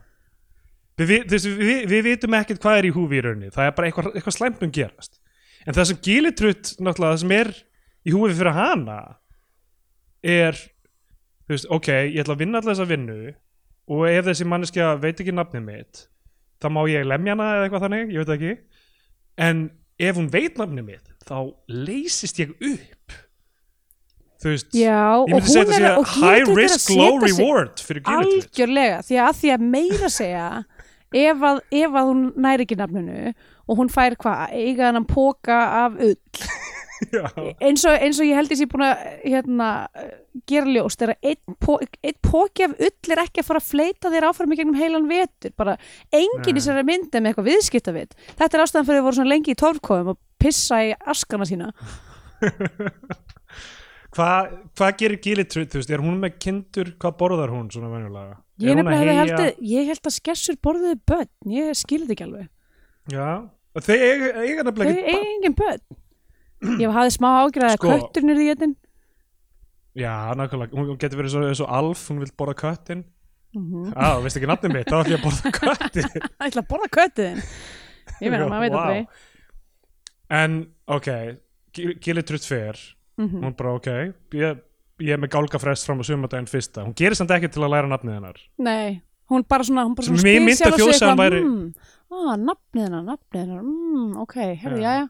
við, 0.99 1.25
við, 1.31 1.49
við, 1.59 1.81
við, 1.91 2.03
vitum 2.09 2.37
ekkert 2.39 2.63
hvað 2.63 2.81
er 2.81 2.89
í 2.89 2.93
húfi 2.95 3.19
í 3.19 3.25
rauninni. 3.25 3.53
Það 3.55 3.69
er 3.69 3.75
bara 3.77 3.91
eitthvað, 3.91 4.11
eitthvað 4.15 4.37
slæmt 4.37 4.65
um 4.67 4.75
gerast. 4.75 5.21
En 5.67 5.77
það 5.77 5.91
sem 5.91 6.01
Gilitrutt 6.07 6.73
náttúrulega 6.79 7.15
það 7.15 7.23
sem 7.23 7.35
er 7.37 7.53
í 8.09 8.15
húfi 8.15 8.39
fyrir 8.39 8.57
hana 8.57 8.99
er 10.27 10.59
þú 11.47 11.55
veist, 11.55 11.69
ok, 11.79 11.91
ég 12.11 12.23
ætla 12.23 12.35
að 12.37 12.43
vinna 12.43 12.61
alltaf 12.61 12.75
þessa 12.75 12.89
vinnu 12.89 13.19
og 13.89 14.05
ef 14.11 14.27
þessi 14.27 14.47
manneskja 14.49 14.89
veit 15.01 15.21
ekki 15.21 15.35
nafnið 15.35 15.65
mitt 15.69 16.03
þá 16.59 16.69
má 16.75 16.83
ég 16.91 17.07
lemja 17.07 17.37
hana 17.37 17.49
eða 17.55 17.69
eitthvað 17.69 17.85
þannig, 17.87 18.13
ég 18.13 18.25
veit 18.25 18.35
ekki. 18.35 18.53
En 19.39 19.65
ef 20.03 20.19
hún 20.19 20.29
veit 20.33 20.59
nafnið 20.59 20.87
mitt 20.89 21.15
þá 21.29 21.39
leysist 21.71 22.41
ég 22.43 22.55
upp. 22.57 23.17
Þú 24.39 24.53
veist 24.55 24.75
Já, 24.77 24.99
ég 25.27 25.35
myndi 25.35 25.51
segja 25.51 25.71
þetta 25.73 25.95
að 25.95 26.11
high 26.15 26.51
risk, 26.55 26.91
low 26.95 27.17
reward 27.23 27.81
fyrir 27.83 28.05
Gilitrutt 28.07 28.35
algjörlega, 28.45 29.01
því 29.07 29.17
að, 29.25 29.31
því 29.41 29.55
að 29.55 29.65
meira 29.73 30.11
segja 30.15 30.45
ef 31.17 31.45
að, 31.51 31.61
ef 31.73 31.95
að 31.97 32.11
hún 32.11 32.25
næri 32.37 32.67
ekki 32.67 32.79
nafninu 32.79 33.33
og 33.69 33.81
hún 33.81 33.93
fær 33.93 34.17
hvað, 34.21 34.57
eiga 34.57 34.91
hann 34.91 35.09
póka 35.09 35.61
af 35.85 35.99
Já. 37.15 37.29
eins 37.63 37.85
og, 37.87 37.95
eins 37.95 38.19
og 38.19 38.27
ég 38.27 38.35
held 38.35 38.51
ég 38.51 38.59
sé 38.59 38.67
búin 38.71 38.83
að 38.89 39.05
hérna, 39.23 39.69
gera 40.51 40.73
ljóst 40.75 41.05
er 41.05 41.13
að 41.15 41.29
einn, 41.31 41.55
einn 42.03 42.19
póki 42.27 42.67
af 42.67 42.75
ull 42.75 43.13
er 43.15 43.23
ekki 43.23 43.43
að 43.43 43.47
fara 43.47 43.63
að 43.63 43.69
fleita 43.69 44.11
þér 44.11 44.27
áfram 44.33 44.55
í 44.55 44.59
gegnum 44.59 44.79
heilan 44.79 45.07
vetur 45.11 45.55
bara 45.59 45.77
enginn 46.11 46.43
í 46.43 46.57
Nei. 46.57 46.59
þessari 46.59 46.87
myndi 46.89 47.23
með 47.23 47.31
eitthvað 47.31 47.51
viðskiptavit 47.53 48.19
þetta 48.33 48.51
er 48.51 48.65
ástæðan 48.65 48.89
fyrir 48.91 49.03
að 49.03 49.09
voru 49.09 49.21
svona 49.21 49.33
lengi 49.35 49.55
í 49.55 49.61
torfkóðum 49.63 50.13
og 50.15 50.21
pissa 50.43 50.83
í 50.89 50.93
askana 51.15 51.47
sína 51.49 51.71
Hvað 54.17 54.53
hva 54.79 54.89
gerir 54.97 55.21
Gilitrutt, 55.21 55.71
þú 55.73 55.81
veist, 55.83 55.91
er 55.93 56.03
hún 56.03 56.17
með 56.23 56.39
kindur, 56.41 56.95
hvað 57.01 57.17
borðar 57.21 57.53
hún 57.53 57.69
svona 57.73 57.91
venjulega? 57.93 58.39
ég, 58.59 58.81
að 58.81 59.19
haldið, 59.21 59.51
ég 59.71 59.91
held 59.93 60.09
að 60.09 60.15
skessur 60.17 60.57
borðuðu 60.65 60.99
börn, 61.07 61.31
ég 61.53 61.77
skilði 61.79 62.17
ekki 62.17 62.25
alveg. 62.27 62.49
Já, 63.13 63.29
þau 63.79 63.95
eiga, 63.95 64.31
eiga 64.43 64.65
nefnilega 64.67 64.95
eiga 64.97 65.13
ekki 65.13 65.35
engin 65.37 65.59
börn. 65.61 65.85
Ég 66.83 66.91
hafði 66.91 67.15
smá 67.15 67.29
ágjörð 67.45 67.69
að 67.69 67.77
Sko- 67.77 67.93
kötturinn 67.93 68.35
er 68.35 68.41
í 68.43 68.49
þetta 68.51 68.69
Já, 69.99 70.13
nákvæmlega, 70.39 70.75
hún 70.75 70.99
getur 70.99 71.21
verið 71.21 71.33
svo, 71.35 71.43
svo 71.61 71.69
alf, 71.71 72.03
hún 72.11 72.21
vil 72.23 72.33
borða 72.39 72.57
köttin 72.59 73.05
mm 73.55 73.93
Já, 73.95 74.09
þú 74.19 74.25
veist 74.27 74.39
ekki 74.41 74.51
nafnið 74.51 74.75
mitt, 74.75 74.91
þá 74.91 74.97
ætlum 74.99 75.15
ég 75.15 75.19
að 75.19 75.27
borða 75.29 75.53
köttin 75.61 76.09
ég 76.09 76.27
ætla 76.49 76.63
að 76.63 76.69
borða 76.73 76.91
köttuðin 76.99 77.41
ég 78.19 78.33
meina, 78.35 78.49
maður 78.51 78.65
veit 78.65 78.75
Vá. 78.75 78.81
aldrei. 78.83 79.07
En, 80.39 80.59
ok, 80.99 81.09
Gilitrutt 82.03 82.47
fer 82.47 82.83
Mhm. 83.19 83.43
hún 83.45 83.57
bara, 83.59 83.75
ok, 83.75 83.89
ég, 84.39 84.61
ég 85.01 85.13
er 85.15 85.19
með 85.19 85.33
gálgafrest 85.35 85.87
fram 85.87 85.99
á 86.01 86.05
sumardaginn 86.07 86.47
fyrsta 86.51 86.85
hún 86.87 86.95
gerir 86.95 87.15
samt 87.19 87.31
ekki 87.35 87.51
til 87.51 87.63
að 87.67 87.73
læra 87.75 87.89
nafnið 87.91 88.15
hennar 88.19 88.39
Nei, 88.59 89.03
hún 89.31 89.45
bara 89.49 89.65
svona, 89.67 89.85
hún 89.89 89.95
bara 89.99 90.07
svona 90.07 90.23
spyr 90.23 90.41
myndi 90.41 90.55
að 90.55 90.57
sjálfa 90.57 90.77
sig 90.77 90.85
þjóðsagan 90.85 91.11
eitthvað, 91.11 91.25
væri- 91.25 91.45
mm, 91.45 91.75
á, 92.09 92.19
nafnið 92.49 92.85
hennar, 92.87 93.05
nafnið 93.11 93.41
hennar, 93.43 93.63
mm, 93.63 94.17
ok, 94.23 94.35
herri, 94.63 94.81
Já. 94.81 94.89
jæja. 94.89 95.09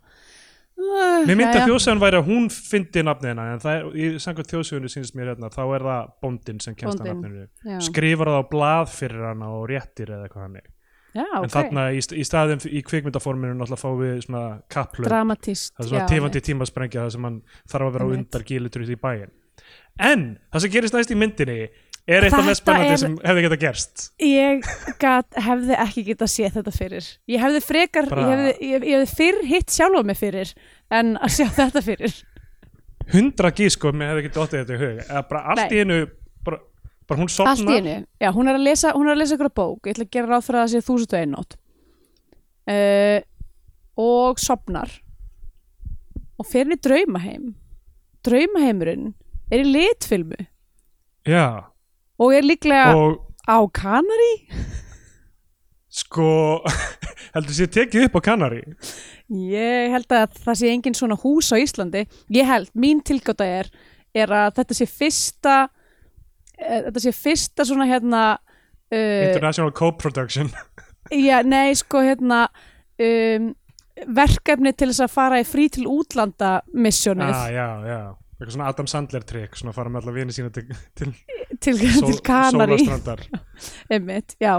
Uh, 0.79 1.27
Mér 1.27 1.35
myndi 1.35 1.59
að 1.59 1.65
þjóðsögun 1.67 1.99
væri 2.05 2.19
að 2.21 2.29
hún 2.31 2.45
fyndi 2.55 3.03
nafnið 3.03 3.29
hennar 3.33 3.49
en 3.53 3.59
það 3.65 3.73
er, 3.79 3.87
í 3.99 4.05
samkvæmt 4.23 4.53
þjóðsögunni 4.53 4.91
sínst 4.93 5.17
mér 5.19 5.33
hérna, 5.35 5.49
þá 5.51 5.63
er 5.75 5.83
það 5.89 6.11
bóndin 6.23 6.61
sem 6.63 6.75
kemst 6.79 7.01
að 7.03 7.09
nafninu 7.11 7.47
Já, 7.67 7.79
skrifar 7.83 8.31
það 8.31 8.39
á 8.39 8.51
blað 8.53 8.93
fyrir 8.95 9.25
hana 9.27 9.49
og 9.57 9.65
réttir 9.73 10.13
eða 10.15 10.29
eitthvað 10.29 10.45
hannig 10.47 10.69
já 11.17 11.25
en 11.25 11.45
ok, 11.45 11.51
þarna 11.57 11.87
í, 11.97 12.01
í 12.21 12.25
staðin 12.27 12.63
í 12.69 12.83
kvikmyndaforminu 12.85 13.55
náttúrulega 13.57 13.81
fáum 13.83 13.99
við 14.03 14.23
svona 14.27 14.45
kapplöp 14.73 15.09
dramatíst. 15.09 15.75
það 15.77 15.85
er 15.85 15.91
svona 15.93 16.09
tifandi 16.13 16.43
tímasprengja 16.51 17.05
það 17.07 17.13
sem 17.17 17.29
hann 17.29 17.43
þarf 17.73 17.89
að 17.89 17.93
vera 17.99 18.05
á 18.05 18.09
Einmitt. 18.09 18.25
undar 18.29 18.47
gílutrut 18.49 18.93
í 18.95 18.99
bæin 19.01 19.31
en 19.99 20.25
það 20.53 20.65
sem 20.67 20.75
gerist 20.77 20.95
næst 20.99 21.11
í 21.15 21.19
myndinni 21.19 21.59
er 22.09 22.25
eitt 22.25 22.33
af 22.39 22.47
mest 22.47 22.63
spennandi 22.63 22.97
sem 23.03 23.17
hefði 23.21 23.43
geta 23.45 23.59
gerst 23.61 24.05
Ég 24.25 24.69
gat, 25.03 25.27
hefði 25.45 25.75
ekki 25.77 26.05
getað 26.07 26.31
séð 26.33 26.55
þetta 26.57 26.73
fyrir. 26.73 27.09
Ég 27.29 27.43
hefði 27.43 27.61
frekar, 27.67 28.09
Bara- 28.09 28.23
ég, 28.23 28.31
hefði, 28.33 28.53
ég, 28.71 28.87
ég 28.89 28.95
hefði 29.03 29.17
fyrr 29.19 29.41
hitt 29.51 29.75
sjálfa 29.75 30.05
mig 30.09 30.17
fyrir 30.17 30.53
en 30.91 31.17
að 31.21 31.35
sjá 31.37 31.47
þetta 31.59 31.83
fyrir. 31.85 32.15
hundra 33.13 33.51
gís 33.57 33.77
sko, 33.77 33.93
mér 33.93 34.13
hefði 34.15 34.25
ekki 34.25 34.35
dottið 34.39 34.63
þetta 34.63 34.75
í 34.75 34.81
hug 34.85 35.13
allt 35.43 35.61
Nei. 35.63 35.69
í 35.77 35.83
einu 35.85 35.99
bara, 36.49 36.59
bara 37.09 37.23
hún 37.23 37.31
sopnar 37.33 38.05
já, 38.21 38.29
hún 38.35 38.51
er 38.51 38.59
að 38.59 38.67
lesa, 38.67 38.93
hún 38.97 39.09
er 39.09 39.17
að 39.17 39.23
lesa 39.23 39.39
ykkur 39.39 39.53
bók, 39.57 39.87
ég 39.87 39.97
ætla 39.97 40.07
að 40.07 40.15
gera 40.17 40.31
ráð 40.33 40.47
fyrir 40.47 40.61
að 40.61 40.67
það 40.67 40.73
sé 40.75 40.85
þúsund 40.89 41.15
og 41.15 41.21
einnótt. 41.23 41.57
Uh, 42.69 43.21
og 43.99 44.43
sopnar 44.43 44.93
og 46.39 46.47
fer 46.47 46.69
í 46.71 46.77
draumaheim. 46.79 47.55
Draumaheimurinn 48.27 49.15
er 49.49 49.65
í 49.65 49.71
litfilmu 49.73 50.43
já, 51.29 51.73
og 52.21 52.35
er 52.35 52.45
líklega 52.45 52.93
og 52.97 53.23
á 53.49 53.59
Kanari. 53.73 54.35
sko 55.89 56.61
heldur 57.35 57.57
sér 57.57 57.71
tekið 57.73 58.09
upp 58.09 58.19
á 58.21 58.27
Kanari 58.29 58.63
Ég 59.29 59.93
held 59.93 60.13
að 60.13 60.37
það 60.45 60.59
sé 60.61 60.71
engin 60.73 60.97
svona 60.97 61.17
hús 61.21 61.51
á 61.53 61.61
Íslandi. 61.61 62.07
Ég 62.33 62.49
held, 62.49 62.71
mín 62.73 63.03
tilgáta 63.05 63.45
er, 63.45 63.69
er 64.17 64.33
að 64.33 64.55
þetta 64.57 64.77
sé 64.79 64.87
fyrsta, 64.89 65.57
þetta 66.59 67.03
sé 67.05 67.15
fyrsta 67.17 67.67
svona 67.69 67.87
hérna, 67.89 68.23
uh, 68.93 69.25
International 69.29 69.73
Co-Production 69.77 70.51
já, 71.29 71.41
nei, 71.47 71.73
sko 71.79 72.03
hérna, 72.05 72.47
um, 73.03 73.51
verkefni 74.15 74.73
til 74.79 74.91
þess 74.93 75.05
að 75.09 75.15
fara 75.15 75.43
í 75.43 75.47
frí 75.49 75.69
til 75.75 75.87
útlanda 75.91 76.59
missjónið 76.75 77.35
ah, 77.35 77.49
já, 77.51 77.69
já, 77.89 78.01
eitthvað 78.39 78.55
svona 78.55 78.71
Adam 78.73 78.91
Sandler 78.91 79.27
trikk 79.27 79.59
svona 79.59 79.75
fara 79.77 79.91
með 79.93 80.05
alla 80.05 80.17
vini 80.19 80.35
sína 80.37 80.53
til, 80.55 80.69
til, 80.99 81.13
til, 81.59 81.79
sól, 81.97 82.13
til 82.13 82.21
Kanari. 82.27 82.81
Einmitt, 83.95 84.37
já. 84.43 84.55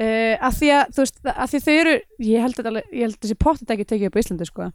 Uh, 0.00 0.36
að 0.40 0.54
því 0.56 0.68
að, 0.72 0.92
þú 0.96 1.02
veist, 1.04 1.18
að 1.28 1.50
því 1.52 1.58
þau 1.64 1.74
eru, 1.76 1.94
ég 2.24 2.44
held 2.46 2.60
að, 2.62 2.78
ég 2.88 3.02
held 3.04 3.16
að 3.18 3.24
þessi 3.26 3.36
pottet 3.40 3.72
ekki 3.74 3.86
tekið 3.88 4.08
upp 4.08 4.16
á 4.16 4.22
Íslandi, 4.22 4.48
sko. 4.48 4.68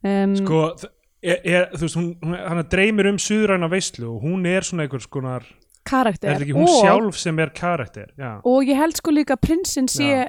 Um, 0.00 0.36
sko, 0.40 0.60
þ- 0.80 0.92
er, 1.22 1.40
er, 1.44 1.66
þú 1.76 1.84
veist, 1.86 1.96
hún, 1.98 2.10
hún 2.24 2.36
hann 2.38 2.62
dreymir 2.72 3.08
um 3.10 3.18
suðræna 3.20 3.68
veislu 3.70 4.08
og 4.16 4.22
hún 4.24 4.46
er 4.48 4.64
svona 4.66 4.86
einhvers 4.86 5.06
konar 5.10 5.44
karakter. 5.84 6.30
er 6.34 6.44
ekki 6.44 6.54
hún 6.56 6.68
og, 6.68 6.80
sjálf 6.84 7.16
sem 7.20 7.38
er 7.42 7.50
karakter 7.56 8.12
já, 8.18 8.40
Og 8.44 8.64
ég 8.68 8.76
held 8.78 8.96
sko 8.96 9.10
líka 9.12 9.36
að 9.36 9.42
prinsinn 9.48 9.88
sé, 9.88 10.08
Já. 10.24 10.28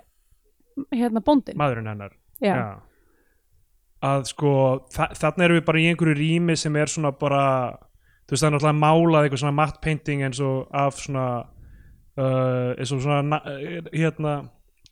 hérna, 0.96 1.22
bóndin. 1.24 1.56
maðurinn 1.60 1.88
hennar 1.92 2.12
Já. 2.42 2.80
að 4.02 4.24
sko 4.32 4.52
þa 4.96 5.10
þarna 5.20 5.46
erum 5.46 5.60
við 5.60 5.66
bara 5.68 5.80
í 5.84 5.88
einhverju 5.92 6.18
rými 6.18 6.56
sem 6.58 6.76
er 6.82 6.90
svona 6.90 7.12
bara 7.14 7.44
þú 8.26 8.34
veist 8.34 8.42
það 8.44 8.48
er 8.50 8.56
náttúrulega 8.56 8.82
málað 8.82 9.26
eitthvað 9.28 9.42
svona 9.44 9.58
matte 9.60 9.82
painting 9.84 10.24
eins 10.26 10.40
og 10.42 10.68
af 10.74 10.98
svona 10.98 11.26
uh, 12.18 12.72
eins 12.80 12.92
og 12.96 13.04
svona 13.04 13.22
na- 13.22 13.44
hérna 13.94 14.34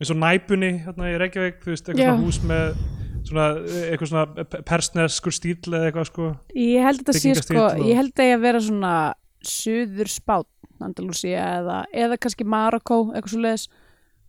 eins 0.00 0.12
og 0.14 0.20
næpunni 0.20 0.70
hérna 0.84 1.10
í 1.10 1.18
Reykjavík 1.20 1.58
þú 1.64 1.72
veist 1.74 1.88
eitthvað 1.90 2.06
svona 2.06 2.24
hús 2.24 2.40
með 2.46 2.84
svona 3.30 3.46
eitthvað 3.90 4.10
svona 4.12 4.44
pe- 4.50 4.62
persneskur 4.68 5.32
stíl 5.36 5.56
eða 5.70 5.88
eitthvað 5.90 6.08
sko. 6.10 6.28
Ég 6.54 6.84
held 6.86 7.00
að 7.00 7.08
þetta 7.10 7.20
sé 7.20 7.34
sko, 7.44 7.64
og- 7.66 7.82
ég 7.86 7.96
held 8.00 8.12
að 8.14 8.28
ég 8.30 8.36
að 8.38 8.44
vera 8.46 8.60
svona 8.66 8.94
suður 9.42 10.10
spát, 10.12 10.46
Andalúsía 10.80 11.42
eða, 11.60 11.82
eða 11.92 12.16
kannski 12.20 12.44
Marokko, 12.48 13.02
eitthvað 13.12 13.34
svo 13.34 13.40
leiðis 13.44 13.66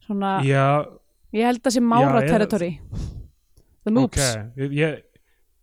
svona, 0.06 0.32
já, 0.44 0.66
ég 1.34 1.46
held 1.48 1.62
að 1.62 1.68
það 1.70 1.76
sé 1.78 1.84
Mára 1.88 2.20
Já, 2.20 2.26
ég- 2.26 2.32
territory. 2.34 2.72
The 3.84 3.92
ok 3.92 3.96
Moops 3.96 4.28
ég, 4.58 4.74
ég, 4.78 5.00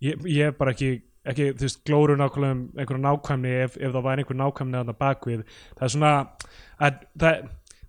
ég, 0.03 0.24
ég 0.26 0.47
er 0.49 0.57
bara 0.59 0.72
ekki 0.72 1.03
ekki, 1.28 1.51
þú 1.59 1.66
veist, 1.66 1.82
glóru 1.84 2.16
nákvæmlega 2.16 2.55
um 2.57 2.62
einhverju 2.80 3.03
nákvæmni 3.05 3.51
ef, 3.66 3.76
ef 3.76 3.93
það 3.93 4.07
væri 4.09 4.22
einhver 4.24 4.39
nákvæmni 4.41 4.78
þarna 4.80 4.95
bakvið 5.03 5.43
það 5.76 5.84
er 5.84 5.93
svona 5.93 6.12
að, 6.80 6.99
það, 7.20 7.43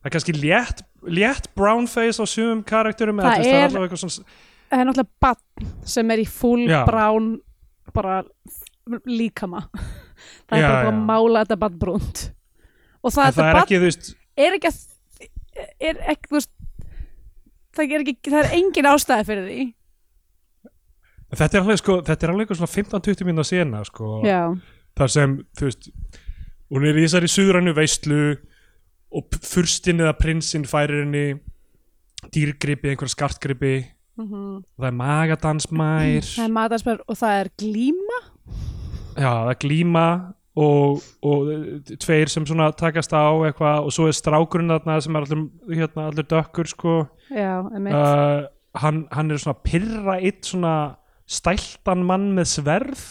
það 0.03 0.05
er 0.09 0.13
kannski 0.15 0.35
létt 0.35 0.83
létt 1.07 1.47
brown 1.55 1.87
face 1.87 2.19
á 2.19 2.25
sumum 2.27 2.63
karakterum 2.67 3.21
Það 3.23 3.31
það 3.31 3.45
er- 3.47 3.55
er 3.55 3.67
allavega 3.69 3.87
eitthvað 3.87 4.03
svona 4.03 4.27
Það 4.69 4.81
er 4.83 4.85
náttúrulega 4.89 5.23
bann 5.25 5.71
sem 5.89 6.11
er 6.13 6.21
í 6.21 6.27
full 6.29 6.65
Já. 6.69 6.83
brán 6.87 7.29
bara 7.95 8.19
líkama. 9.09 9.63
Það 10.49 10.57
er 10.57 10.61
Já, 10.61 10.67
bara 10.69 10.83
búið 10.83 10.91
að 10.91 10.99
já. 10.99 11.05
mála 11.09 11.41
þetta 11.45 11.57
bann 11.63 11.79
brúnt 11.81 12.21
og 12.99 13.13
það, 13.15 13.25
en 13.29 13.33
það 13.39 13.49
er 13.49 13.59
ekki, 13.63 13.77
þú 13.79 13.87
veist 13.87 14.07
er 14.45 14.55
ekki 14.57 14.69
að 14.69 14.79
er 15.89 15.99
ekki, 16.13 16.29
þú 16.29 16.35
veist 16.37 16.51
það 17.79 17.93
er, 17.95 18.03
ekki, 18.03 18.31
það 18.33 18.39
er 18.43 18.55
engin 18.59 18.89
ástæði 18.89 19.27
fyrir 19.29 19.45
því. 19.49 19.65
Þetta 21.29 21.57
er 21.59 21.61
alveg, 21.63 21.77
sko, 21.83 21.95
þetta 22.07 22.25
er 22.25 22.31
alveg 22.33 22.45
eitthvað 22.47 22.59
svona 22.63 22.73
15-20 22.73 23.27
mínúna 23.29 23.45
sena, 23.45 23.83
sko. 23.85 24.07
Já, 24.25 24.39
þar 24.97 25.11
sem, 25.13 25.35
þú 25.59 25.67
veist 25.69 25.89
hún 26.73 26.87
er 26.89 26.97
í 26.99 27.03
þessari 27.05 27.29
suðrænu 27.31 27.73
veislu 27.77 28.19
og 29.17 29.27
p- 29.29 29.41
furstinn 29.45 30.01
eða 30.03 30.15
prinsinn 30.19 30.65
færir 30.69 31.03
henni 31.05 31.23
dýrgripi, 32.33 32.91
einhverja 32.91 33.13
skartgripi 33.15 33.73
mm 34.19 34.33
og 34.59 34.65
það 34.79 34.87
er 34.89 34.97
magadansmær 34.99 36.25
það 36.27 36.43
er 36.45 36.51
matarsmær 36.57 36.99
og 37.07 37.17
það 37.19 37.39
er 37.43 37.49
glíma? 37.61 38.19
Já, 39.19 39.31
það 39.31 39.51
er 39.53 39.59
glíma 39.63 40.05
og, 40.59 41.01
og 41.23 41.49
eh, 41.53 41.95
tveir 42.01 42.31
sem 42.31 42.45
svona 42.47 42.69
takast 42.75 43.13
á 43.15 43.31
eitthvað 43.47 43.87
og 43.87 43.95
svo 43.95 44.09
er 44.09 44.17
strákurinn 44.17 44.73
þarna 44.73 44.99
sem 45.05 45.15
er 45.15 45.25
allir, 45.27 45.45
hérna, 45.71 46.07
allir 46.09 46.27
dökkur 46.27 46.67
sko. 46.67 46.95
Já, 47.31 47.61
uh, 47.63 48.47
hann, 48.81 49.05
hann 49.15 49.31
er 49.31 49.39
svona 49.41 49.59
pyrra 49.63 50.17
eitt 50.19 50.49
svona 50.49 50.75
stæltan 51.29 52.03
mann 52.07 52.31
með 52.35 52.49
sverð. 52.57 53.03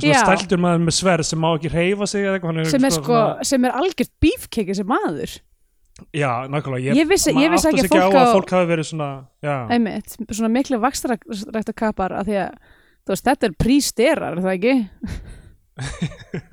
Svona 0.00 0.22
stæltur 0.24 0.60
maður 0.62 0.86
með 0.86 0.96
sverð 0.96 1.28
sem 1.28 1.42
má 1.42 1.50
ekki 1.52 1.72
reyfa 1.74 2.06
sig 2.08 2.24
eða 2.24 2.38
eitthvað. 2.38 2.62
Sem 2.72 2.84
er 2.88 2.94
svona- 2.94 3.32
sko, 3.36 3.48
sem 3.50 3.64
er 3.68 3.80
algjört 3.82 4.14
bífkeki 4.24 4.76
sem 4.78 4.88
maður 4.88 5.40
já, 6.14 6.30
nákvæmlega 6.50 6.94
Ég 6.96 7.06
vissi- 7.10 7.34
ég 7.36 7.50
vissi 7.52 7.68
ekki 7.70 7.80
sig 7.86 7.90
að 7.90 7.96
á 8.02 8.04
fólk 8.10 8.18
að 8.18 8.26
á- 8.28 8.34
fólk 8.36 8.50
hafi 8.56 8.66
verið 8.72 8.86
svona 8.90 9.10
einmitt, 9.76 10.08
svona 10.30 10.48
miklu 10.52 10.76
vaxtarækta 10.82 11.72
kapar 11.74 12.10
að 12.18 12.24
því 12.30 12.36
að 12.42 12.52
þú 13.02 13.08
veist, 13.14 13.26
þetta 13.26 13.44
er 13.48 13.54
prísterar, 13.58 14.32
er 14.38 14.42
það 14.42 14.56
ekki? 14.56 14.74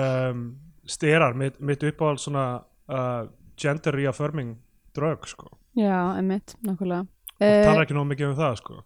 um, 0.00 0.44
styrar 0.86 1.34
mitt, 1.34 1.60
mitt 1.60 1.82
uppáhald 1.82 2.20
svona 2.22 2.44
uh, 2.90 3.26
gender 3.60 3.94
reaffirming 3.96 4.56
drug 4.96 5.26
sko. 5.28 5.50
Já, 5.78 6.16
einmitt, 6.18 6.56
nákvæmlega. 6.66 7.06
Það 7.40 7.62
talar 7.64 7.84
ekki 7.86 7.96
nóg 7.96 8.08
mikið 8.10 8.30
um 8.32 8.38
það 8.38 8.56
sko. 8.60 8.80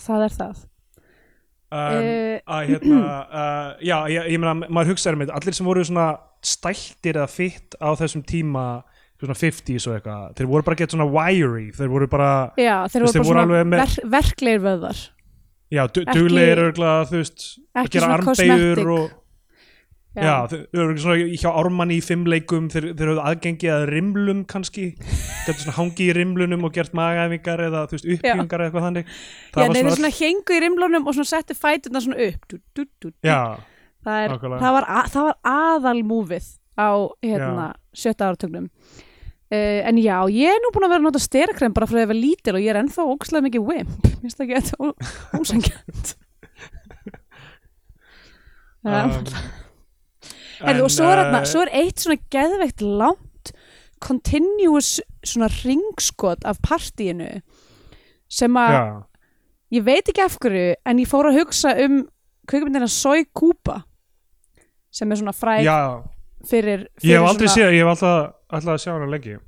Það 0.00 0.26
er 0.28 0.36
það 0.38 0.62
um, 1.72 2.06
að 2.56 2.70
hérna 2.70 3.00
uh, 3.02 3.68
já, 3.90 3.96
ég, 4.12 4.30
ég 4.34 4.42
meina, 4.42 4.54
maður 4.68 4.92
hugsaður 4.94 5.20
með 5.22 5.34
allir 5.38 5.56
sem 5.58 5.68
voru 5.68 5.84
svona 5.88 6.08
stæltir 6.42 7.18
eða 7.20 7.30
fitt 7.30 7.76
á 7.78 7.88
þessum 7.98 8.24
tíma 8.26 8.66
svona 9.22 9.36
50s 9.38 9.84
og 9.86 9.96
eitthvað, 9.96 10.22
þeir 10.38 10.48
voru 10.50 10.66
bara 10.66 10.78
gett 10.80 10.94
svona 10.96 11.06
wiry, 11.06 11.68
þeir 11.76 11.90
voru 11.92 12.08
bara 12.10 12.30
Já, 12.58 12.76
þeir 12.90 13.04
voru 13.04 13.12
þeir 13.12 13.20
bara 13.20 13.26
voru 13.28 13.28
svona 13.28 13.44
alveg 13.46 13.68
með- 13.70 13.82
ver, 13.82 14.08
verklegir 14.16 14.62
vöðvar. 14.64 15.02
Já, 15.72 15.82
duglegir 15.94 16.60
örgulega, 16.66 17.04
þú 17.08 17.20
veist 17.20 17.44
að 17.72 17.84
ekki 17.84 17.94
gera 17.96 18.08
svona 18.08 18.26
cosmetic 18.26 18.90
og 18.92 19.21
já, 20.16 20.34
þeir 20.50 20.82
eru 20.84 20.96
svona 21.00 21.26
hjá 21.40 21.48
ármanni 21.50 21.98
í 21.98 22.04
fimmleikum 22.04 22.68
þeir, 22.72 22.90
þeir 22.98 23.12
höfðu 23.12 23.24
aðgengi 23.30 23.70
að 23.72 23.84
rimlum 23.90 24.44
kannski, 24.50 24.86
þetta 25.46 25.58
svona 25.62 25.76
hangi 25.78 26.08
í 26.08 26.16
rimlunum 26.18 26.66
og 26.68 26.74
gert 26.76 26.96
magæfingar 26.96 27.64
eða 27.68 27.84
þú 27.88 27.98
veist 27.98 28.08
uppbyggingar 28.16 28.64
eða 28.64 28.70
eitthvað 28.70 28.88
þannig. 28.88 29.12
Já, 29.12 29.54
það 29.56 29.68
nei, 29.68 29.76
þeir 29.78 29.88
var 29.88 30.00
svona 30.00 30.14
hengu 30.18 30.56
í 30.56 30.62
rimlunum 30.66 31.06
og 31.06 31.18
svona 31.18 31.32
settu 31.32 31.56
fæturna 31.58 32.04
svona 32.04 32.26
upp. 32.28 32.50
Dú, 32.50 32.60
dú, 32.76 32.88
dú, 33.00 33.12
já, 33.24 33.40
það, 34.04 34.26
er, 34.26 34.36
það, 34.42 34.68
var 34.76 34.88
að, 34.88 35.08
það 35.14 35.30
var 35.30 35.40
aðalmúfið 35.52 36.50
á 36.78 36.90
hérna, 37.22 37.66
sjötta 37.96 38.28
áratögnum 38.30 38.68
uh, 39.52 39.80
en 39.88 40.00
já, 40.00 40.16
ég 40.32 40.54
er 40.54 40.60
nú 40.62 40.72
búin 40.74 40.86
að 40.86 40.94
vera 40.94 41.02
að 41.02 41.08
nota 41.08 41.22
sterakrem 41.22 41.74
bara 41.76 41.88
fyrir 41.88 42.02
að 42.02 42.06
ég 42.06 42.12
var 42.12 42.20
lítil 42.20 42.56
og 42.56 42.64
ég 42.64 42.72
er 42.72 42.80
ennþá 42.80 43.08
ógslag 43.12 43.46
mikið 43.46 43.66
wimp, 43.68 44.06
mér 44.06 44.20
finnst 44.22 44.40
það 44.40 44.46
ekki 44.46 44.60
þetta 44.60 44.76
ósengjant 45.40 46.14
um, 48.82 48.92
um, 48.92 49.61
Herðu, 50.62 50.86
og 50.86 50.94
svo 50.94 51.10
er, 51.10 51.24
uh, 51.28 51.38
svo 51.48 51.64
er 51.66 51.72
eitt 51.82 52.02
svona 52.02 52.18
geðveikt 52.32 52.84
langt 52.84 53.52
continuous 54.02 55.00
svona 55.22 55.48
ringskot 55.62 56.44
af 56.48 56.58
partíinu 56.64 57.40
sem 58.32 58.56
að 58.58 59.04
ég 59.72 59.84
veit 59.86 60.08
ekki 60.08 60.24
af 60.24 60.38
hverju 60.42 60.74
en 60.88 61.02
ég 61.02 61.10
fór 61.10 61.30
að 61.30 61.38
hugsa 61.42 61.74
um 61.84 62.02
kvikmyndina 62.50 62.88
Soy 62.90 63.26
Kúpa 63.30 63.82
sem 64.92 65.10
er 65.12 65.20
svona 65.20 65.34
fræg 65.36 65.64
já, 65.64 66.02
fyrir, 66.48 66.86
ég 67.00 67.06
fyrir, 67.06 67.20
hef 67.20 67.30
aldrei 67.30 67.48
svona, 67.48 67.54
séð 67.54 67.76
ég 67.76 67.80
hef 67.80 67.92
alltaf, 67.94 68.36
alltaf 68.52 68.74
að 68.74 68.82
sjá 68.82 68.92
hana 68.92 69.08
lengi. 69.08 69.38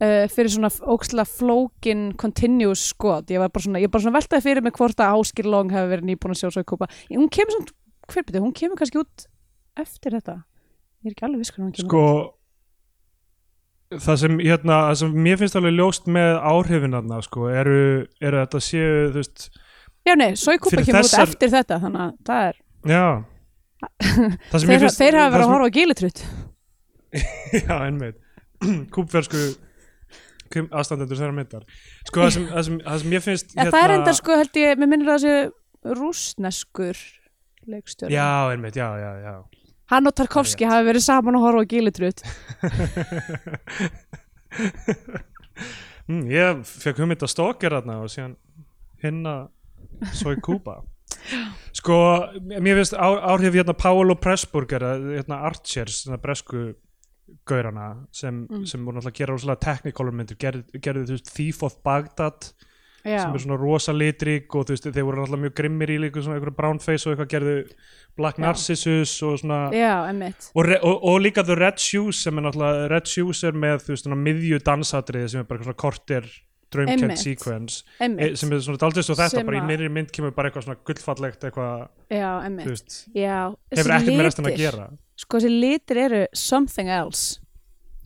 Uh, 0.00 0.24
fyrir 0.32 0.52
svona 0.52 0.70
óksla 0.94 1.26
flókin 1.28 2.06
continuous 2.20 2.86
skot. 2.94 3.28
Ég 3.32 3.40
var 3.42 3.50
bara 3.52 3.64
svona, 3.66 3.80
ég 3.82 3.92
bara 3.92 4.04
svona 4.04 4.16
veltaði 4.16 4.46
fyrir 4.46 4.64
mig 4.64 4.76
hvort 4.76 5.00
að 5.00 5.18
Áskir 5.18 5.48
Long 5.48 5.72
hefði 5.72 5.92
verið 5.94 6.08
nýbúin 6.08 6.36
að 6.36 6.42
sjá 6.42 6.54
Soy 6.56 6.66
Kúpa 6.68 6.88
hún 7.12 7.28
kemur 7.32 7.56
samt, 7.56 7.74
hver 8.10 8.26
byrju, 8.26 8.44
hún 8.44 8.56
kemur 8.56 8.80
kannski 8.80 9.02
út 9.02 9.28
eftir 9.80 10.16
þetta 10.18 10.40
ég 11.00 11.10
er 11.10 11.14
ekki 11.14 11.26
alveg 11.28 11.42
viss 11.44 11.52
hvernig 11.54 11.66
hún 11.70 11.74
kemur 11.78 11.88
sko 11.90 12.04
það 14.06 14.20
sem, 14.22 14.36
hérna, 14.44 14.76
það 14.90 14.98
sem 15.00 15.14
mér 15.26 15.40
finnst 15.40 15.56
alveg 15.58 15.74
ljóst 15.78 16.04
með 16.14 16.36
áhrifinarna 16.52 17.18
sko, 17.26 17.48
eru, 17.50 17.78
eru 18.22 18.42
þetta 18.44 18.60
séu 18.62 18.90
þú 19.10 19.18
veist, 19.22 19.46
já 20.06 20.14
nei, 20.20 20.30
Soy 20.38 20.60
Kúpa 20.62 20.76
Fyrir 20.76 20.86
kemur 20.90 21.08
þessar- 21.08 21.24
út 21.26 21.34
eftir 21.34 21.52
þetta 21.56 21.80
þannig 21.82 22.04
að 22.04 22.12
það 22.30 22.44
er 22.50 22.60
það 24.52 24.66
þeir, 24.68 24.84
finnst 24.84 25.00
þeir 25.00 25.18
hafa 25.18 25.24
það 25.24 25.34
verið 25.34 25.46
að 25.46 25.52
horfa 25.54 25.66
á 25.66 25.76
gílitrutt 25.78 26.22
já, 27.66 27.74
einmitt. 27.88 28.18
Kúpfersku 28.94 29.40
aðstandendur 30.50 31.18
þeirra 31.18 31.34
myndar. 31.34 31.64
Sko 32.06 32.22
það 32.22 32.32
sem, 32.34 32.44
það 32.50 32.64
sem, 32.66 32.76
það 32.86 33.00
sem 33.02 33.14
ég 33.16 33.24
finnst 33.24 33.52
en 33.56 33.70
það 33.70 33.84
er 33.86 33.92
enda 33.96 34.12
sko 34.18 34.36
held 34.38 34.58
ég, 34.60 34.78
mér 34.78 34.90
minnir 34.92 35.10
að 35.10 35.16
það 35.16 35.24
sé 35.24 35.94
rúsneskur 35.98 37.00
leikstjóri. 37.70 38.14
Já, 38.14 38.28
einmitt, 38.54 38.78
já, 38.78 38.86
já, 39.00 39.10
já 39.24 39.34
hann 39.90 40.06
og 40.10 40.14
Tarkovski 40.16 40.68
hafi 40.68 40.86
verið 40.88 41.04
saman 41.06 41.38
að 41.38 41.44
horfa 41.46 41.64
á 41.66 41.70
gílitrutt 41.70 42.20
mm, 46.10 46.22
ég 46.30 46.62
fekk 46.66 47.02
hugmynd 47.02 47.24
að 47.26 47.32
stalker 47.34 47.76
þarna 47.78 48.00
og 48.04 48.12
síðan 48.12 48.36
hinna 49.02 49.34
svo 50.16 50.34
í 50.34 50.40
Kúpa 50.42 50.80
sko, 51.76 51.96
mér 52.40 52.80
finnst 52.80 52.96
áhrif 52.96 53.56
hérna 53.58 53.74
Paolo 53.76 54.16
Pressburger 54.18 54.84
hérna 55.16 55.42
Archers, 55.50 56.04
hérna 56.06 56.20
bresku 56.22 56.70
gaurana 57.46 57.92
sem, 58.12 58.46
Mm. 58.50 58.64
sem 58.66 58.82
voru 58.84 58.98
náttúrulega 58.98 59.12
að 59.14 59.18
gera 59.20 59.34
rosalega 59.36 59.64
technicolor 59.66 60.14
myndir, 60.16 60.36
gerðu 60.40 61.04
þú 61.06 61.14
veist 61.14 61.30
Thief 61.34 61.62
of 61.62 61.76
Baghdad 61.86 62.50
já, 63.04 63.22
sem 63.22 63.34
er 63.34 63.44
svona 63.44 63.58
rosa 63.60 63.94
litrík 63.96 64.54
og 64.54 64.68
þú 64.68 64.76
veist, 64.76 64.90
þeir 64.90 65.06
voru 65.06 65.22
náttúrulega 65.22 65.44
mjög 65.46 65.56
grimmir 65.60 65.94
í 65.94 65.98
líka 66.04 66.24
svona 66.24 66.38
einhverju 66.38 66.56
brownface 66.58 67.06
og 67.06 67.14
eitthvað 67.14 67.32
gerðu 67.34 67.56
Black. 68.18 68.40
Narcissus 68.42 69.14
og 69.24 69.38
svona 69.40 69.62
já, 69.72 69.94
og, 70.54 70.70
og, 70.82 70.94
og 71.12 71.18
líka 71.22 71.44
The 71.46 71.56
Red 71.58 71.80
Shoes 71.80 72.22
sem 72.24 72.38
er 72.38 72.48
náttúrulega 72.48 72.92
Red 72.92 73.10
Shoes 73.10 73.42
er 73.46 73.58
með 73.66 73.84
þú 73.86 73.94
veist 73.94 74.06
svona 74.06 74.20
miðju 74.20 74.62
dansatriði 74.66 75.32
sem 75.32 75.44
er 75.44 75.50
bara 75.50 75.64
svona 75.64 75.80
kortir 75.80 76.30
Einmitt. 76.70 77.18
sequence. 77.18 77.84
E, 77.98 78.04
emmitt, 78.04 78.38
sem 78.38 78.52
er 78.54 78.60
svona 78.62 78.78
daldist 78.78 79.10
og 79.10 79.18
þetta 79.18 79.42
bara 79.46 79.58
í 79.58 79.62
miðri 79.66 79.88
mynd 79.90 80.12
kemur 80.14 80.34
bara 80.36 80.50
eitthvað 80.50 80.68
svona 80.68 80.78
gullfallegt 80.86 81.46
eitthvað, 81.48 81.88
þú 82.10 82.70
veist 82.70 82.98
hefur 83.16 83.94
ekkert 83.96 84.14
með 84.14 84.26
restin 84.28 84.50
að 84.50 84.58
gera. 84.60 84.86
sko 85.18 85.40
þessi 85.40 85.50
litir 85.50 86.02
eru 86.04 86.20
something 86.32 86.92
else. 86.94 87.40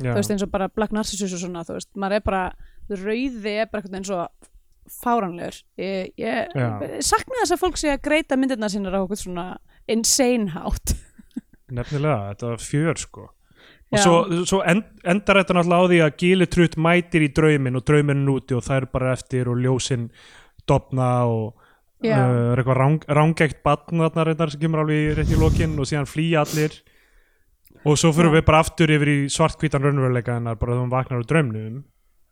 Já, 0.00 0.10
þú 0.10 0.16
veist 0.16 0.32
eins 0.34 0.46
og 0.46 0.50
bara 0.54 0.70
Black 0.72 0.96
Narcissus 0.96 1.36
og 1.36 1.44
svona 1.44 1.64
þú 1.68 1.76
veist, 1.76 1.90
maður 1.94 2.16
er 2.16 2.24
bara, 2.24 2.42
rauði 2.88 3.52
er 3.52 3.68
bara 3.70 3.82
eitthvað 3.82 4.00
eins 4.00 4.14
og 4.16 4.48
fáranlegur 4.90 5.56
ég, 5.80 6.12
ég 6.20 6.50
sakna 7.04 7.40
þess 7.42 7.54
að 7.56 7.62
fólk 7.62 7.80
sé 7.80 7.94
að 7.94 8.02
greita 8.08 8.38
myndirna 8.38 8.68
sínar 8.72 8.98
á 8.98 9.04
okkur 9.04 9.20
svona 9.20 9.46
insane 9.90 10.52
hátt. 10.54 10.94
Nefnilega, 11.74 12.34
þetta 12.34 12.52
var 12.52 12.62
fjör 12.62 13.00
sko. 13.00 13.26
Og 13.94 13.98
Já. 13.98 14.02
svo, 14.02 14.44
svo 14.48 14.62
end, 14.66 14.86
endar 15.06 15.40
þetta 15.40 15.56
náttúrulega 15.58 15.84
á 15.84 15.90
því 15.90 15.98
að 16.04 16.16
Gili 16.22 16.46
Trutt 16.50 16.78
mætir 16.80 17.26
í 17.26 17.30
drauminn 17.36 17.78
og 17.78 17.84
drauminn 17.86 18.24
er 18.24 18.32
úti 18.32 18.56
og 18.56 18.64
það 18.66 18.80
er 18.80 18.86
bara 18.96 19.12
eftir 19.14 19.50
og 19.52 19.60
ljósinn 19.62 20.08
dopna 20.68 21.10
og 21.30 21.44
uh, 21.54 22.08
er 22.08 22.58
eitthvað 22.58 22.80
rang, 22.80 23.04
rángægt 23.06 23.62
batn 23.66 24.02
þarna 24.02 24.26
reyndar 24.28 24.52
sem 24.52 24.62
kemur 24.64 24.82
alveg 24.82 25.20
rétt 25.20 25.32
í 25.32 25.38
lokin 25.38 25.78
og 25.78 25.88
síðan 25.88 26.10
flýja 26.10 26.42
allir. 26.44 26.80
Og 27.84 28.00
svo 28.00 28.14
fyrir 28.16 28.32
Já. 28.32 28.36
við 28.38 28.46
bara 28.48 28.62
aftur 28.64 28.94
yfir 28.96 29.12
í 29.12 29.18
svartkvítan 29.32 29.84
raunveruleika 29.84 30.38
hennar 30.38 30.58
bara 30.58 30.74
þegar 30.74 30.84
hún 30.86 30.94
vaknar 30.94 31.24
á 31.24 31.28
draumnum 31.30 31.82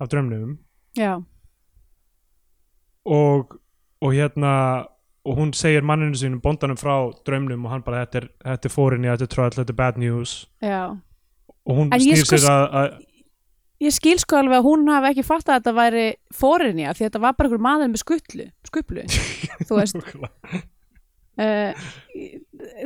af 0.01 0.11
draumnum. 0.13 0.57
Já, 0.99 1.13
og, 3.05 3.57
og 4.03 4.15
hérna 4.15 4.55
og 5.23 5.39
hún 5.39 5.53
segir 5.55 5.85
manninu 5.87 6.19
sínum 6.19 6.43
bóndanum 6.43 6.79
frá 6.79 6.97
draumnum 7.27 7.67
og 7.67 7.71
hann 7.71 7.85
bara 7.87 8.03
þetta 8.03 8.23
er, 8.23 8.29
þetta 8.43 8.69
er 8.69 8.75
fórinni, 8.75 9.11
þetta 9.13 9.29
er 9.29 9.33
tröll, 9.37 9.55
þetta 9.55 9.73
er 9.75 9.79
bad 9.79 10.01
news. 10.03 10.35
Já. 10.63 10.83
Og 11.63 11.79
hún 11.79 11.93
snýr 11.95 12.25
sko 12.25 12.41
sér 12.43 12.49
að, 12.51 12.97
ég 13.87 13.95
skil 13.95 14.19
sko 14.19 14.41
alveg 14.41 14.59
að 14.59 14.67
hún 14.67 14.91
hafi 14.91 15.13
ekki 15.13 15.27
fattað 15.27 15.55
að 15.55 15.61
þetta 15.61 15.77
væri 15.79 16.05
fórinja 16.35 16.97
því 16.97 17.07
þetta 17.07 17.23
var 17.23 17.39
bara 17.39 17.51
einhver 17.51 17.65
maður 17.69 17.93
með 17.93 18.03
skutlu 18.03 18.49
skuplu, 18.67 19.07
þú 19.69 19.79
veist. 19.79 20.13
Uh, 21.33 21.71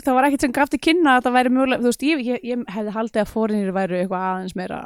það 0.05 0.13
var 0.19 0.29
ekkert 0.29 0.45
sem 0.45 0.55
gaf 0.55 0.71
til 0.71 0.83
kynna 0.83 1.17
að 1.17 1.23
þetta 1.23 1.35
væri 1.39 1.57
mjögulega, 1.57 1.83
þú 1.83 1.93
veist, 1.93 2.07
ég, 2.07 2.25
ég, 2.29 2.47
ég 2.53 2.69
hefði 2.77 2.97
haldið 3.01 3.25
að 3.25 3.33
fórinjir 3.33 3.75
væri 3.75 4.01
eitthvað 4.03 4.29
aðeins 4.29 4.57
meira 4.61 4.81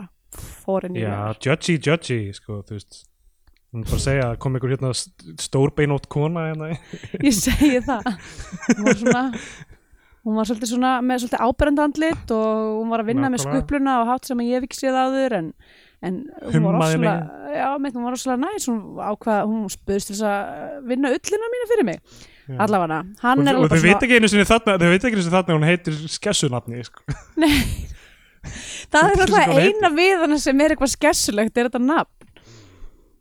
fórinjir 0.63 1.09
Já, 1.11 1.19
judgy, 1.43 1.81
judgy, 1.83 2.21
sko, 2.39 2.63
þú 2.63 2.79
veist 2.79 3.03
hún 3.71 3.85
bara 3.87 4.03
segja 4.03 4.31
að 4.31 4.39
kom 4.43 4.57
einhver 4.57 4.73
hérna 4.75 4.93
stórbeinótt 4.95 6.09
kona 6.11 6.49
hérna 6.51 6.73
ég 7.27 7.37
segi 7.37 7.83
það. 7.87 8.09
Hún 8.71 8.89
var 8.89 8.99
svona 9.03 9.27
hún 10.21 10.37
var 10.37 10.49
svolítið 10.49 10.73
svona 10.75 10.95
með 11.05 11.23
svolítið 11.23 11.45
áberendandlit 11.47 12.35
og 12.37 12.81
hún 12.81 12.91
var 12.93 13.05
að 13.05 13.13
vinna 13.13 13.29
með 13.29 13.39
Nákvæmlega. 13.39 13.61
skupluna 13.61 13.95
og 14.03 14.11
hátt 14.11 14.29
sem 14.29 14.43
ég 14.45 14.59
hef 14.59 14.67
ekki 14.67 14.81
séð 14.81 14.99
áður 15.01 15.37
en, 15.39 15.47
en 16.05 16.19
hún 16.51 16.67
var 16.67 16.77
rosalega 16.81 17.15
meitt, 17.81 17.97
hún 17.97 18.05
hún 19.49 19.71
til 19.71 20.01
þess 20.03 20.27
að 20.29 20.85
vinna 20.91 21.15
ullina 21.17 21.55
mína 21.55 21.71
fyrir 21.73 21.89
mig 21.89 22.03
allavega, 22.59 23.05
hann 23.23 23.45
og, 23.45 23.49
er 23.49 23.59
og 23.61 23.71
þau 23.71 23.83
veit 23.85 24.05
ekki 24.05 24.19
einu 24.19 24.31
sinni 24.31 24.47
þarna 24.49 24.77
þau 24.81 24.89
veit 24.91 25.05
ekki 25.05 25.15
einu 25.15 25.25
sinni 25.25 25.37
þarna 25.37 25.57
hún 25.57 25.67
heitir 25.69 25.99
skessunafni 26.11 26.83
sko. 26.87 27.05
Nei, 27.39 27.53
það 28.93 29.13
er 29.13 29.25
alltaf 29.27 29.61
eina 29.61 29.93
við 29.95 30.25
hana 30.25 30.41
sem 30.43 30.65
er 30.65 30.75
eitthvað 30.75 30.95
skessulegt 30.97 31.61
er 31.61 31.71
þetta 31.71 31.83
nafn 31.85 32.20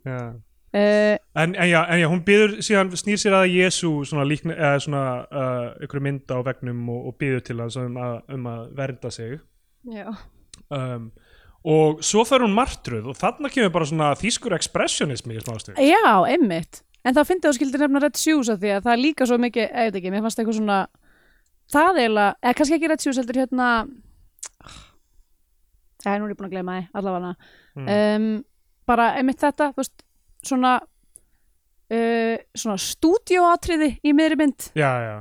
Já. 0.08 0.20
uh, 0.36 1.16
en, 1.36 1.56
en, 1.56 1.70
já, 1.70 1.80
en 1.84 2.00
já, 2.00 2.08
hún 2.12 2.24
býður 2.28 2.58
síðan 2.66 2.92
snýr 2.98 3.20
sér 3.22 3.38
að 3.40 3.54
Jésu 3.54 3.92
svona, 4.08 4.26
líkna, 4.28 4.56
eða 4.56 4.84
svona 4.86 5.06
uh, 5.28 5.66
ykkur 5.86 6.04
mynda 6.06 6.40
á 6.40 6.42
vegnum 6.46 6.84
og, 6.94 7.10
og 7.10 7.18
býður 7.22 7.46
til 7.50 7.58
hans 7.60 7.80
um 7.80 7.98
að, 8.00 8.20
um 8.36 8.52
að 8.52 8.62
vernda 8.78 9.12
sig. 9.14 9.40
Um, 10.70 11.10
og 11.68 12.04
svo 12.06 12.24
fer 12.28 12.46
hún 12.46 12.56
martruð 12.56 13.10
og 13.12 13.18
þarna 13.20 13.52
kemur 13.52 13.74
bara 13.74 13.88
svona 13.90 14.14
þýskur 14.20 14.56
expressionismi 14.56 15.36
í 15.36 15.42
smástu 15.44 15.76
já, 15.76 16.14
einmitt. 16.30 16.84
En 17.08 17.16
þá 17.16 17.24
fyndi 17.28 17.48
þú 17.48 17.56
skildir 17.56 17.84
nefna 17.86 18.02
Red 18.04 18.20
Shoes 18.20 18.52
af 18.52 18.60
því 18.62 18.76
að 18.76 18.86
það 18.86 18.94
er 18.94 19.02
líka 19.02 19.28
svo 19.28 19.40
mikið, 19.40 19.66
ég 19.66 19.90
veit 19.90 19.98
ekki, 20.00 20.12
mér 20.14 20.24
fannst 20.26 20.42
eitthvað 20.42 20.60
svona 20.60 20.80
það 21.72 22.00
eiginlega, 22.04 22.36
eða 22.44 22.56
kannski 22.60 22.78
ekki 22.78 22.92
Red 22.92 23.04
Shoes 23.04 23.20
heldur 23.22 23.40
hérna 23.40 23.70
eða 26.06 26.20
nú 26.20 26.28
er 26.28 26.34
ég 26.34 26.40
búin 26.40 26.48
að 26.48 26.56
gleyma 26.56 26.78
því, 26.78 26.88
allavega. 27.00 27.32
Mm. 27.76 27.90
um, 27.96 28.30
bara 28.90 29.12
einmitt 29.20 29.42
þetta, 29.46 29.70
veist 29.78 30.04
svona 30.50 30.78
uh, 30.82 32.36
svona 32.58 32.78
stúdíóatriði 32.82 33.92
í 34.06 34.14
miðri 34.18 34.38
mynd. 34.44 34.70
Já, 34.78 34.92
já, 35.06 35.16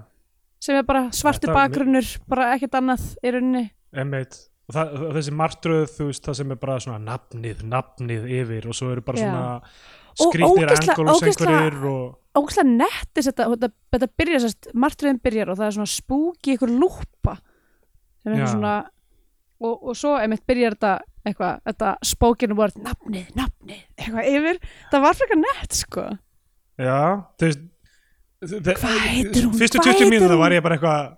sem 0.62 0.78
er 0.80 0.86
bara 0.88 1.06
svartur 1.14 1.48
Þetta- 1.52 1.58
bakgrunnur 1.60 2.12
bara 2.28 2.52
ekkert 2.56 2.78
annað 2.80 3.04
í 3.22 3.32
rauninni. 3.34 3.64
Emmitt 3.98 4.38
og, 4.68 4.74
það, 4.76 4.96
þessi 5.16 5.32
martröð, 5.38 5.84
þú 5.96 6.08
veist, 6.10 6.24
það 6.28 6.38
sem 6.42 6.50
er 6.52 6.60
bara 6.60 6.80
svona 6.84 6.98
nafnið, 7.06 7.62
nafnið 7.72 8.26
yfir 8.42 8.66
og 8.68 8.76
svo 8.76 8.90
eru 8.92 9.04
bara 9.06 9.22
svona 9.22 9.44
angulus 10.18 10.50
ógeðslega- 10.50 11.06
einhverjir 11.14 11.78
og 11.88 12.42
ógæslega 12.42 12.74
nettis 12.74 13.28
þetta, 13.30 13.46
þetta, 13.54 13.68
þetta 13.94 14.08
byrjar 14.20 14.42
sérst, 14.44 14.68
martriðin 14.74 15.20
byrjar 15.24 15.52
og 15.52 15.58
það 15.60 15.66
er 15.70 15.76
svona 15.78 15.92
spúki 15.92 16.56
ykkur 16.56 16.72
lúpa 16.74 17.36
sem 18.22 18.34
er 18.34 18.50
svona 18.50 18.74
og, 19.62 19.72
og 19.88 19.96
svo 19.98 20.16
einmitt 20.18 20.44
byrjar 20.46 20.76
þetta 20.76 20.92
eitthvað, 21.30 21.60
þetta 21.70 21.92
spoken 22.12 22.56
word 22.58 22.76
nafnið, 22.82 23.30
nafnið, 23.38 23.84
eitthvað 23.98 24.28
yfir 24.34 24.60
það 24.92 25.06
var 25.06 25.18
frekar 25.20 25.40
nett 25.44 25.78
sko 25.82 26.06
já, 26.78 26.98
þú 27.38 27.50
veist 27.50 27.64
Hvað 28.38 29.00
heitir 29.02 29.48
hún? 29.48 29.54
fyrstu 29.58 29.80
Hvað 29.80 29.88
20 29.88 29.96
heitir 29.98 30.12
mínúna 30.12 30.34
hún? 30.36 30.42
var 30.44 30.52
ég 30.54 30.62
bara 30.62 30.76
eitthvað 30.78 31.08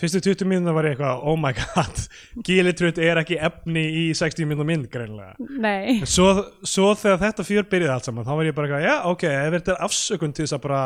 fyrstu 0.00 0.20
20 0.26 0.48
mínúna 0.48 0.74
var 0.76 0.88
ég 0.88 0.94
eitthvað 0.96 1.22
oh 1.30 1.38
my 1.40 1.52
god, 1.56 2.02
gílitrut 2.46 3.00
er 3.00 3.20
ekki 3.22 3.38
efni 3.40 3.84
í 4.02 4.02
60 4.16 4.48
mínúna 4.48 4.66
mynd 4.68 4.90
greinlega 4.92 5.36
nei, 5.60 6.02
svo, 6.04 6.28
svo 6.64 6.90
þegar 7.00 7.22
þetta 7.24 7.46
fjör 7.48 7.68
byrjaði 7.72 7.94
allt 7.96 8.10
saman 8.10 8.28
þá 8.28 8.34
var 8.36 8.50
ég 8.50 8.56
bara 8.58 8.68
eitthvað, 8.68 8.84
já 8.88 8.96
ok, 9.12 9.24
ef 9.30 9.56
þetta 9.56 9.74
er 9.76 9.82
afsökun 9.88 10.36
til 10.36 10.44
þess 10.46 10.56
að 10.58 10.62
bara 10.68 10.82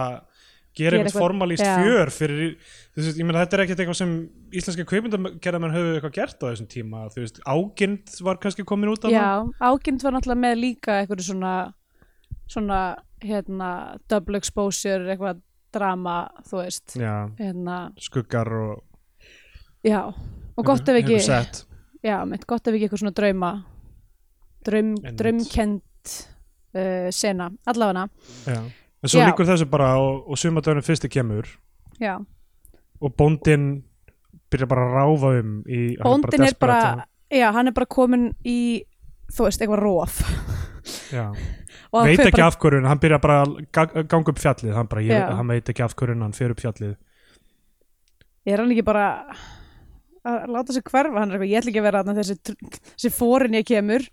gera 0.75 0.99
eitthvað- 0.99 1.23
formalíst 1.23 1.63
já. 1.65 1.77
fjör 1.81 2.11
fyrir, 2.11 2.57
þú 2.95 3.01
veist, 3.03 3.19
ég 3.19 3.25
meina 3.29 3.45
þetta 3.45 3.55
er 3.59 3.63
ekkert 3.65 3.81
eitthvað 3.85 3.99
sem 4.01 4.13
íslenska 4.53 4.85
kveipindakerðamenn 4.91 5.75
höfðu 5.77 5.95
eitthvað 5.99 6.15
gert 6.19 6.39
á 6.43 6.47
þessum 6.51 6.69
tíma, 6.75 7.05
þú 7.15 7.25
veist, 7.25 7.41
ágind 7.47 8.21
var 8.27 8.37
kannski 8.43 8.65
komin 8.65 8.91
út 8.91 9.05
af 9.05 9.11
já, 9.15 9.27
ágjönd 9.61 10.03
var 10.03 10.13
náttúrulega 10.13 10.45
með 10.45 10.61
líka 10.61 11.01
eitthvað 11.01 11.25
svona 11.29 11.55
svona, 12.47 12.81
hérna 13.25 13.99
double 14.11 14.37
exposure, 14.37 15.09
eitthvað 15.09 15.41
drama, 15.75 16.29
þú 16.47 16.61
veist. 16.63 16.97
Já, 17.01 17.31
hérna, 17.39 17.93
skuggar 17.99 18.47
og 18.53 18.83
já 19.85 20.03
og 20.57 20.65
gott 20.65 20.89
ef 20.89 21.01
ekki, 21.03 21.19
já, 22.05 22.25
mitt 22.29 22.47
gott 22.47 22.67
ef 22.69 22.75
ekki 22.75 22.89
eitthvað 22.89 23.03
svona 23.03 23.15
drauma 23.17 23.53
draum, 24.65 24.95
draumkend 25.19 25.83
uh, 26.75 27.11
sena, 27.15 27.51
allavega. 27.67 28.09
Já. 28.47 28.63
En 29.05 29.11
svo 29.13 29.21
Já. 29.21 29.27
líkur 29.29 29.49
þessu 29.49 29.67
bara 29.71 29.91
og, 30.01 30.23
og 30.33 30.39
sumadöðunum 30.41 30.85
fyrsti 30.87 31.11
kemur. 31.13 31.49
Já, 32.01 32.17
og 33.05 33.13
bóndin 33.21 33.83
byrja 34.53 34.69
bara 34.71 34.87
að 34.87 34.95
ráfa 34.97 35.33
um 35.43 35.51
í, 35.67 35.81
hann 36.01 36.07
bóndin 36.09 36.47
er 36.47 36.55
bara 36.59 36.79
desperate, 36.81 37.09
já, 37.37 37.47
hann 37.53 37.69
er 37.71 37.75
bara 37.77 37.87
komin 37.91 38.31
í 38.47 38.59
þú 39.35 39.47
veist, 39.49 39.63
eitthvað 39.65 39.83
róf 39.83 40.21
já. 41.13 41.27
og 41.93 41.99
hann 42.01 42.09
veit 42.11 42.21
fer 42.23 42.31
ekki 42.31 42.39
bara, 42.41 42.49
af 42.53 42.59
hverjun, 42.63 42.87
hann 42.91 43.03
byrja 43.03 43.19
bara 43.25 43.39
að 43.45 43.55
ga- 43.75 44.05
ganga 44.11 44.33
upp 44.35 44.41
fjallið, 44.43 44.75
hann, 44.79 44.89
bara, 44.91 45.05
ég, 45.05 45.19
Já. 45.21 45.35
hann 45.39 45.53
veit 45.53 45.69
ekki 45.75 45.85
af 45.87 45.97
hverjun 45.99 46.23
hann 46.25 46.37
fer 46.37 46.55
upp 46.55 46.63
fjallið. 46.65 46.95
Er 48.45 48.61
hann 48.61 48.73
ekki 48.75 48.85
bara 48.87 49.07
að 50.25 50.47
láta 50.55 50.73
sig 50.77 50.85
hverfa, 50.89 51.19
hann 51.21 51.31
er 51.33 51.37
eitthvað, 51.39 51.51
ég 51.53 51.61
ætla 51.61 51.73
ekki 51.75 51.83
að 51.83 51.89
vera 51.91 52.03
þarna 52.05 52.17
þessi, 52.23 52.37
tr- 52.41 52.79
þessi 52.95 53.13
fórin 53.13 53.59
ég 53.59 53.67
kemur 53.69 54.07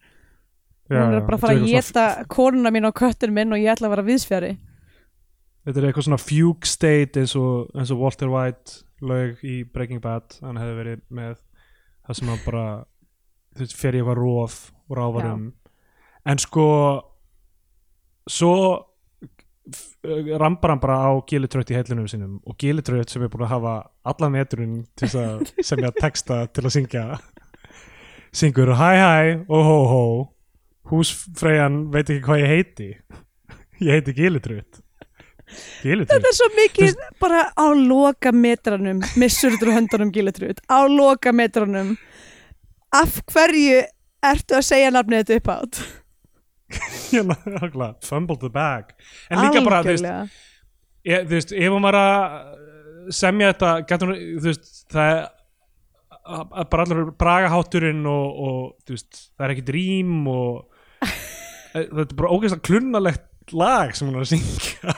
hún 0.92 1.16
er 1.16 1.24
bara 1.24 1.38
að 1.38 1.44
fara 1.46 1.56
að 1.56 1.70
geta 1.72 2.06
konuna 2.32 2.72
mín 2.74 2.88
og 2.90 2.96
köttin 3.00 3.32
minn 3.36 3.54
og 3.56 3.62
ég 3.62 3.72
ætla 3.72 3.88
að 3.88 3.94
vera 3.96 4.08
viðsfjari 4.10 4.50
Þetta 5.62 5.78
er 5.78 5.88
eitthvað 5.88 6.08
svona 6.08 6.22
fugue 6.22 6.70
state 6.70 7.22
eins 7.22 7.36
og, 7.38 7.70
eins 7.78 7.92
og 7.94 8.02
Walter 8.02 8.32
White 8.32 8.82
lög 9.06 9.42
í 9.46 9.62
Breaking 9.70 10.02
Bad. 10.02 10.40
Hann 10.42 10.58
hefði 10.58 10.78
verið 10.80 11.04
með 11.14 11.36
það 12.08 12.18
sem 12.18 12.32
hann 12.32 12.46
bara 12.46 12.66
fer 13.78 13.98
í 13.98 14.02
eitthvað 14.02 14.22
róf 14.22 14.60
og 14.90 14.98
ráfar 14.98 15.28
Já. 15.28 15.34
um. 15.36 15.46
En 16.32 16.42
sko 16.42 16.66
svo 18.30 18.56
rambar 20.42 20.74
hann 20.74 20.82
bara 20.82 20.98
á 21.06 21.12
gilitröð 21.30 21.72
í 21.72 21.78
heilunum 21.78 22.08
sinum 22.10 22.38
og 22.50 22.58
gilitröð 22.62 23.06
sem 23.12 23.24
er 23.24 23.30
búin 23.32 23.46
að 23.46 23.54
hafa 23.54 23.74
allan 24.10 24.38
veturinn 24.38 24.78
til 24.98 25.12
að 25.22 25.46
semja 25.70 25.94
texta 26.02 26.44
til 26.50 26.66
að 26.66 26.76
syngja. 26.78 27.06
Syngur 28.34 28.74
hæ 28.80 28.92
hæ 28.98 29.16
og 29.46 29.68
hó 29.68 29.78
hó 29.92 30.04
húsfreyjan 30.92 31.84
veit 31.94 32.10
ekki 32.10 32.26
hvað 32.26 32.42
ég 32.42 32.56
heiti. 32.56 32.90
Ég 33.82 33.98
heiti 33.98 34.14
gilitröð 34.14 34.82
þetta 35.84 36.20
er 36.20 36.38
svo 36.38 36.50
mikið 36.58 37.00
bara 37.22 37.46
á 37.56 37.66
loka 37.76 38.34
metranum 38.36 39.02
missur 39.20 39.58
þú 39.62 39.74
höndunum 39.76 40.14
gíletrút 40.14 40.62
á 40.70 40.86
loka 40.88 41.34
metranum 41.36 41.96
af 42.92 43.22
hverju 43.32 43.82
ertu 44.22 44.60
að 44.60 44.68
segja 44.68 44.94
nafnið 44.94 45.26
þetta 45.26 45.42
upp 45.42 45.52
átt 45.58 45.82
Hérna, 47.12 47.36
nákvæmlega, 47.60 47.96
fumbled 48.08 48.40
the 48.40 48.50
bag. 48.50 48.94
En 49.30 49.42
líka 49.44 49.60
bara, 49.66 49.82
þú 49.84 49.96
veist, 49.96 50.40
ég, 51.08 51.26
þú 51.28 51.36
veist 51.36 51.54
ef 51.58 51.76
hún 51.76 51.88
var 51.88 51.98
að 52.00 53.12
semja 53.18 53.52
þetta 53.52 53.72
getur 53.90 54.12
hún, 54.12 54.22
þú 54.40 54.52
veist 54.52 54.72
það 54.94 55.14
er 56.62 56.68
bara 56.72 56.86
allar 56.86 57.12
bragahátturinn 57.20 58.06
og, 58.10 58.42
og 58.46 58.62
þú 58.86 58.96
veist, 58.96 59.22
það 59.36 59.46
er 59.48 59.56
ekkit 59.56 59.74
rím 59.76 60.16
og 60.32 60.62
e, 61.76 61.82
þetta 61.82 62.08
er 62.08 62.20
bara 62.22 62.34
ógeðslega 62.36 62.68
klunnalegt 62.70 63.56
lag 63.58 63.96
sem 63.98 64.08
hún 64.08 64.20
er 64.20 64.26
að 64.26 64.32
syngja 64.36 64.96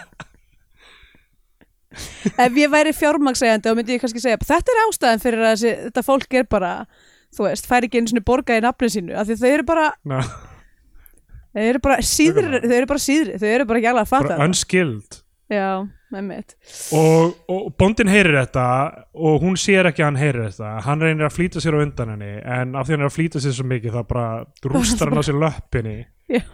ef 2.46 2.62
ég 2.62 2.72
væri 2.74 2.94
fjármagsegandi 2.98 3.70
þá 3.70 3.80
myndi 3.80 3.98
ég 3.98 4.04
kannski 4.04 4.24
segja 4.24 4.42
þetta 4.44 4.74
er 4.74 4.84
ástæðan 4.86 5.24
fyrir 5.24 5.44
að 5.44 5.52
þessi, 5.56 5.74
þetta 5.88 6.06
fólk 6.08 6.40
er 6.40 6.48
bara 6.50 6.74
þú 7.34 7.48
veist, 7.48 7.68
fær 7.70 7.88
ekki 7.88 8.04
einu 8.04 8.24
borga 8.26 8.58
í 8.58 8.64
nafninu 8.64 8.94
sínu. 8.94 9.18
Af 9.18 9.28
því 9.30 9.40
þau 9.42 9.50
eru 9.50 9.68
bara, 9.68 9.90
Ná, 10.10 10.22
þau 11.54 11.66
eru 11.66 11.84
bara 11.84 12.00
síðri 12.06 12.62
þau 12.64 12.78
eru 12.78 12.90
bara 12.94 13.04
síðri, 13.04 13.42
þau 13.42 13.50
eru 13.50 13.68
bara 13.70 13.82
ekki 13.82 13.92
alveg 13.92 14.06
að 14.06 14.14
fatta 14.14 14.32
bara 14.32 14.48
unskilled. 14.50 15.20
Já, 15.52 15.68
og, 16.98 17.34
og 17.52 17.66
bóndin 17.78 18.10
heyrir 18.10 18.38
þetta 18.40 18.66
og 19.14 19.44
hún 19.44 19.58
sér 19.60 19.90
ekki 19.90 20.02
að 20.02 20.08
hann 20.12 20.22
heyrir 20.22 20.48
þetta. 20.48 20.72
Hann 20.86 21.04
reynir 21.04 21.28
að 21.28 21.36
flýta 21.36 21.62
sér 21.62 21.78
á 21.78 21.84
undan 21.84 22.14
henni 22.16 22.34
en 22.42 22.74
af 22.80 22.88
því 22.88 22.96
hann 22.96 23.06
er 23.06 23.12
að 23.12 23.18
flýta 23.18 23.44
sér 23.44 23.56
svo 23.58 23.68
mikið 23.70 23.98
það 24.00 24.10
bara 24.14 24.28
rústar 24.74 25.12
hann 25.12 25.22
á 25.22 25.28
sér 25.28 25.40
löppinni. 25.44 25.96
Já, 26.32 26.46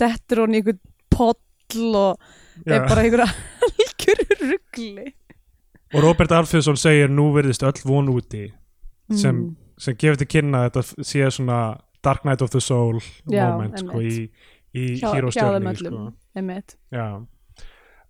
dettur 0.00 0.44
hún 0.44 0.56
í 0.56 0.62
einhvern 0.62 0.82
poll 1.12 1.96
og. 2.00 2.34
Er 2.66 2.86
bara 2.88 3.02
einhver 3.02 3.22
algjör 3.26 4.22
ruggli 4.40 5.06
og 5.94 6.02
Robert 6.02 6.32
Alfredsson 6.32 6.76
segir 6.76 7.08
nú 7.08 7.28
verðist 7.34 7.62
öll 7.62 7.82
von 7.84 8.08
úti. 8.10 8.48
Sem, 9.14 9.36
Mm. 9.36 9.56
sem 9.78 9.94
gefur 9.94 10.16
til 10.18 10.26
kynna 10.26 10.64
að 10.66 10.70
þetta 10.74 11.04
sé 11.06 11.26
svona 11.30 11.58
Dark 12.02 12.24
Night 12.24 12.42
of 12.42 12.50
the 12.50 12.60
Soul 12.60 12.98
Já, 13.30 13.50
moment 13.52 13.78
sko, 13.78 14.00
í, 14.02 14.28
í 14.74 14.86
öllum 15.00 15.76
sko. 15.76 16.12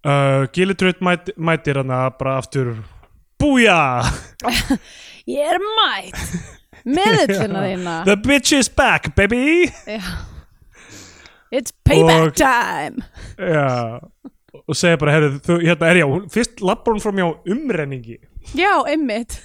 uh, 0.06 0.46
Gillitrud 0.52 1.00
mæt, 1.04 1.30
mætir 1.36 1.76
hana 1.82 2.10
bara 2.18 2.38
aftur. 2.40 2.76
Búja! 3.38 4.00
ég 5.28 5.52
er 5.52 5.60
mætt! 5.60 6.16
Meðullina 6.86 7.62
þína 7.68 7.94
The 8.06 8.16
bitch 8.16 8.52
is 8.56 8.68
back 8.70 9.14
baby! 9.16 9.66
Já. 9.86 10.00
it's 11.52 11.72
payback 11.84 12.26
Og- 12.30 12.34
time! 12.36 13.04
Já 13.38 14.00
og 14.66 14.78
segir 14.78 14.98
bara, 15.00 15.14
herru, 15.16 15.36
þú, 15.46 15.58
hérna 15.62 15.90
er 15.92 16.00
já 16.02 16.06
fyrst 16.34 16.64
lappar 16.64 16.96
hún 16.96 17.02
fram 17.04 17.20
hjá 17.20 17.28
umrenningi. 17.54 18.18
Já, 18.58 18.72
einmitt. 18.88 19.38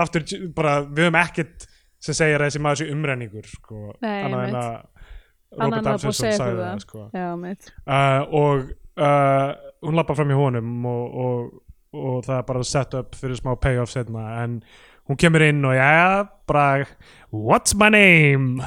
Aftur 0.00 0.24
bara, 0.56 0.80
við 0.86 1.08
höfum 1.08 1.20
ekkert 1.20 1.68
sem 2.04 2.16
segir 2.16 2.40
að 2.40 2.50
þessi 2.50 2.62
maður 2.64 2.80
sé 2.82 2.90
umrenningur 2.92 3.46
sko, 3.48 3.84
Nei, 4.04 4.18
annað 4.26 4.48
en 4.48 4.58
að 4.58 5.86
Robert 5.88 6.16
segja 6.18 6.38
sagði 6.38 6.56
það 6.58 6.64
það. 6.64 6.82
sko. 6.84 7.04
já, 7.14 7.28
uh, 7.86 8.22
og 8.40 8.64
uh, 8.98 9.50
hún 9.86 9.98
lappa 9.98 10.16
fram 10.18 10.32
í 10.34 10.38
honum 10.38 10.88
og, 10.90 11.20
og, 11.24 11.46
og 11.94 12.18
það 12.26 12.36
er 12.40 12.48
bara 12.50 12.66
set 12.68 12.96
up 12.98 13.16
fyrir 13.18 13.38
smá 13.38 13.54
payoff 13.60 13.92
setna 13.94 14.26
en 14.42 14.58
hún 15.08 15.20
kemur 15.20 15.44
inn 15.46 15.64
og 15.64 15.76
já, 15.78 16.26
bara 16.50 16.86
what's 17.30 17.76
my 17.78 17.90
name? 17.92 18.64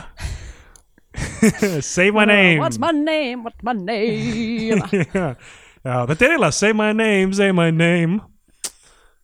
Say 1.82 2.12
my 2.12 2.26
name. 2.26 2.60
What's 2.62 2.78
my 2.78 2.92
name, 2.92 3.44
what's 3.44 3.64
my 3.66 3.74
name 3.74 4.84
já, 5.84 5.96
þetta 6.10 6.26
er 6.26 6.34
eiginlega 6.36 6.52
say 6.58 6.74
my 6.74 6.92
name, 6.94 7.34
say 7.34 7.52
my 7.52 7.70
name. 7.72 8.20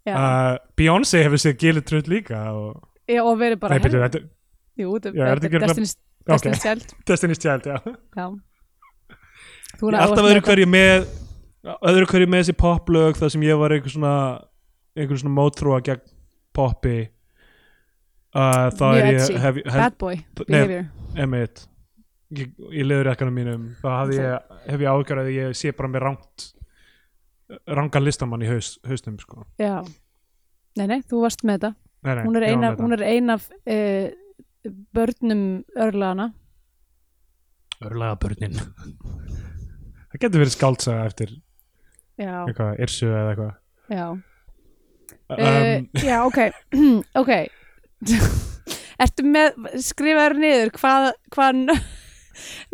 Uh, 0.04 0.58
Beyoncé 0.76 1.22
hefur 1.24 1.40
séð 1.40 1.56
Gillitrud 1.62 2.10
líka 2.12 2.42
og, 2.52 2.82
já, 3.08 3.22
og 3.24 3.38
verið 3.40 3.60
bara 3.62 3.78
nei, 3.78 3.84
byrju, 3.86 4.02
þetta 4.04 4.20
jú, 4.84 4.90
þetta 4.98 5.14
Já, 5.16 5.24
er 5.30 5.40
þetta 5.40 5.48
er 5.48 5.52
ekki 5.54 5.62
Destiny's, 5.64 5.94
Ok. 6.24 6.32
Destiny's 6.34 6.64
Child. 6.64 6.94
Destiny's 7.08 7.40
Child, 7.44 7.66
já. 7.68 7.78
Já. 8.20 8.26
Þú 9.80 9.90
Ég 9.90 9.96
er 9.96 10.04
alltaf 10.04 10.28
öðru 10.30 10.44
hverju 10.48 10.68
með 10.72 11.06
öðru 11.88 12.08
hverju 12.12 12.28
með 12.32 12.44
þessi 12.44 12.56
poplög 12.60 13.18
þar 13.20 13.32
sem 13.34 13.44
ég 13.48 13.60
var 13.60 13.76
einhver 13.76 13.92
svona 13.96 14.14
einhver 15.00 15.20
svona 15.22 15.36
mótrúa 15.38 15.80
gegn 15.84 16.04
poppi. 16.56 16.98
Uh, 18.34 18.68
þá 18.76 18.84
Mjög 18.84 19.00
er 19.00 19.08
ég 19.08 19.20
edgy. 19.24 19.40
hef, 19.44 19.58
hef, 19.68 19.80
bad 19.80 19.98
boy 20.02 20.16
Nei. 20.18 20.46
behavior. 20.50 20.86
emitt 21.24 21.64
í, 22.34 22.48
ekkanum 23.14 23.38
mínum. 23.38 23.70
Þá 23.82 23.88
hafði 23.92 24.20
ég, 24.20 24.52
hef 24.68 24.84
ég 24.84 24.98
ágjörð 24.98 25.24
að 25.24 25.32
ég 25.36 25.58
sé 25.58 25.74
bara 25.78 25.92
mér 25.94 26.08
rangt 26.10 26.50
rangan 27.70 28.06
listamann 28.06 28.44
í 28.44 28.50
haus, 28.50 28.76
haustum 28.88 29.20
sko. 29.22 29.46
já. 29.62 29.84
Nei, 30.74 30.88
nei, 30.90 31.00
þú 31.06 31.22
varst 31.22 31.44
með 31.46 31.60
þetta. 31.60 31.74
Nei, 32.04 32.14
nei, 32.18 32.24
hún 32.26 32.38
er 32.38 32.44
ég 32.44 32.50
var 32.50 32.54
ein 32.54 32.64
með 32.64 32.72
af, 32.72 32.80
hún 32.82 32.96
er 32.96 33.04
ein 33.08 33.34
af 33.34 33.44
uh, 33.76 34.08
börnum 34.96 35.44
örlaðana 35.86 36.30
þetta. 36.34 37.88
örlaga 37.88 38.18
börnin 38.24 38.58
það 40.14 40.22
getur 40.24 40.44
verið 40.44 40.56
skáldsaga 40.56 41.06
eftir 41.10 41.34
já, 42.20 42.34
eitthvað, 42.44 42.82
Irsu 42.84 43.08
eða 43.10 43.34
eitthvað. 43.34 43.54
Já. 43.94 44.06
Um, 45.34 45.40
uh, 45.40 46.04
já, 46.04 46.18
ok. 46.26 46.40
Ok. 47.22 47.32
Ertu 49.04 49.26
með, 49.26 49.56
skrifaður 49.84 50.38
niður 50.40 50.72
hvað, 50.78 51.08
hvað 51.34 51.62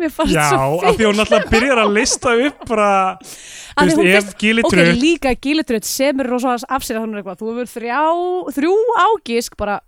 mér 0.00 0.12
fannst 0.14 0.36
já, 0.36 0.48
svo 0.50 0.80
af 0.82 0.98
því 0.98 1.08
hún 1.08 1.22
alltaf 1.24 1.46
byrjar 1.52 1.82
að 1.84 1.94
lista 1.96 2.34
upp 2.48 2.66
bara, 2.68 2.90
þú 3.78 3.96
veist, 4.00 4.32
ef 4.32 4.36
Gili 4.40 4.64
ok, 4.66 4.76
líka 4.96 5.34
gilitröð 5.36 5.88
semur 5.88 6.30
rosa 6.30 6.56
af 6.68 6.86
sér 6.86 6.98
að 6.98 7.06
hann 7.06 7.14
er 7.16 7.22
eitthvað, 7.22 7.40
þú 7.40 7.54
hefur 7.54 7.72
þrjá 7.76 8.02
þrjú 8.58 8.76
ágisk 9.06 9.58
bara 9.60 9.80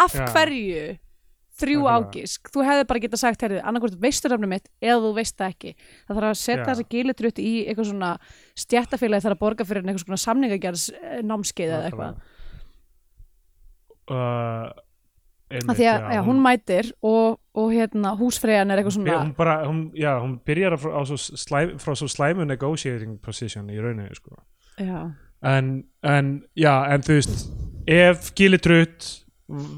af 0.00 0.14
Já. 0.16 0.26
hverju 0.32 0.84
þrjú 1.62 1.80
Nákvæmlega. 1.82 2.08
ágisk, 2.08 2.48
þú 2.50 2.64
hefði 2.66 2.84
bara 2.88 3.02
getað 3.04 3.20
sagt 3.20 3.42
herrið, 3.44 3.60
annarkvort 3.62 3.98
veistur 4.02 4.32
rafnum 4.32 4.50
mitt 4.50 4.70
eða 4.82 5.00
þú 5.04 5.10
veist 5.18 5.36
það 5.38 5.52
ekki 5.52 5.74
það 5.76 6.14
þarf 6.16 6.28
að 6.30 6.38
setja 6.40 6.62
Já. 6.62 6.68
þessa 6.70 6.86
gilitröð 6.94 7.42
í 7.42 7.52
eitthvað 7.66 7.90
svona 7.90 8.12
stjættafélagi 8.64 9.26
þarf 9.26 9.36
að 9.36 9.42
borga 9.44 9.66
fyrir 9.68 9.84
eitthvað 9.84 10.06
svona 10.06 10.22
samningagjars 10.24 10.86
námskeið 11.28 11.74
eða 11.76 11.90
eitthvað 11.90 12.16
uh, 14.10 14.72
því 15.60 15.86
að 15.90 16.14
já, 16.16 16.20
hún 16.26 16.40
mætir 16.42 16.92
og, 17.02 17.38
og 17.54 17.72
hérna 17.72 18.14
húsfreyjan 18.18 18.70
er 18.72 18.80
eitthvað 18.80 18.96
svona 18.96 19.18
hún 19.22 19.34
bara, 19.36 19.56
hún, 19.68 19.82
já, 19.94 20.12
hún 20.22 20.38
byrjar 20.46 20.78
frá, 20.80 20.94
svo 21.06 21.16
slæm, 21.20 21.74
frá 21.82 21.94
svo 21.98 22.08
slæmu 22.08 22.44
negotiating 22.48 23.18
position 23.20 23.68
í 23.70 23.76
rauninni 23.80 24.14
sko. 24.16 24.36
en, 25.42 25.84
en, 26.02 26.42
já, 26.56 26.74
en 26.94 27.02
þú 27.02 27.18
veist 27.18 27.48
ef 27.86 28.32
Gili 28.38 28.58
Tröð 28.62 29.10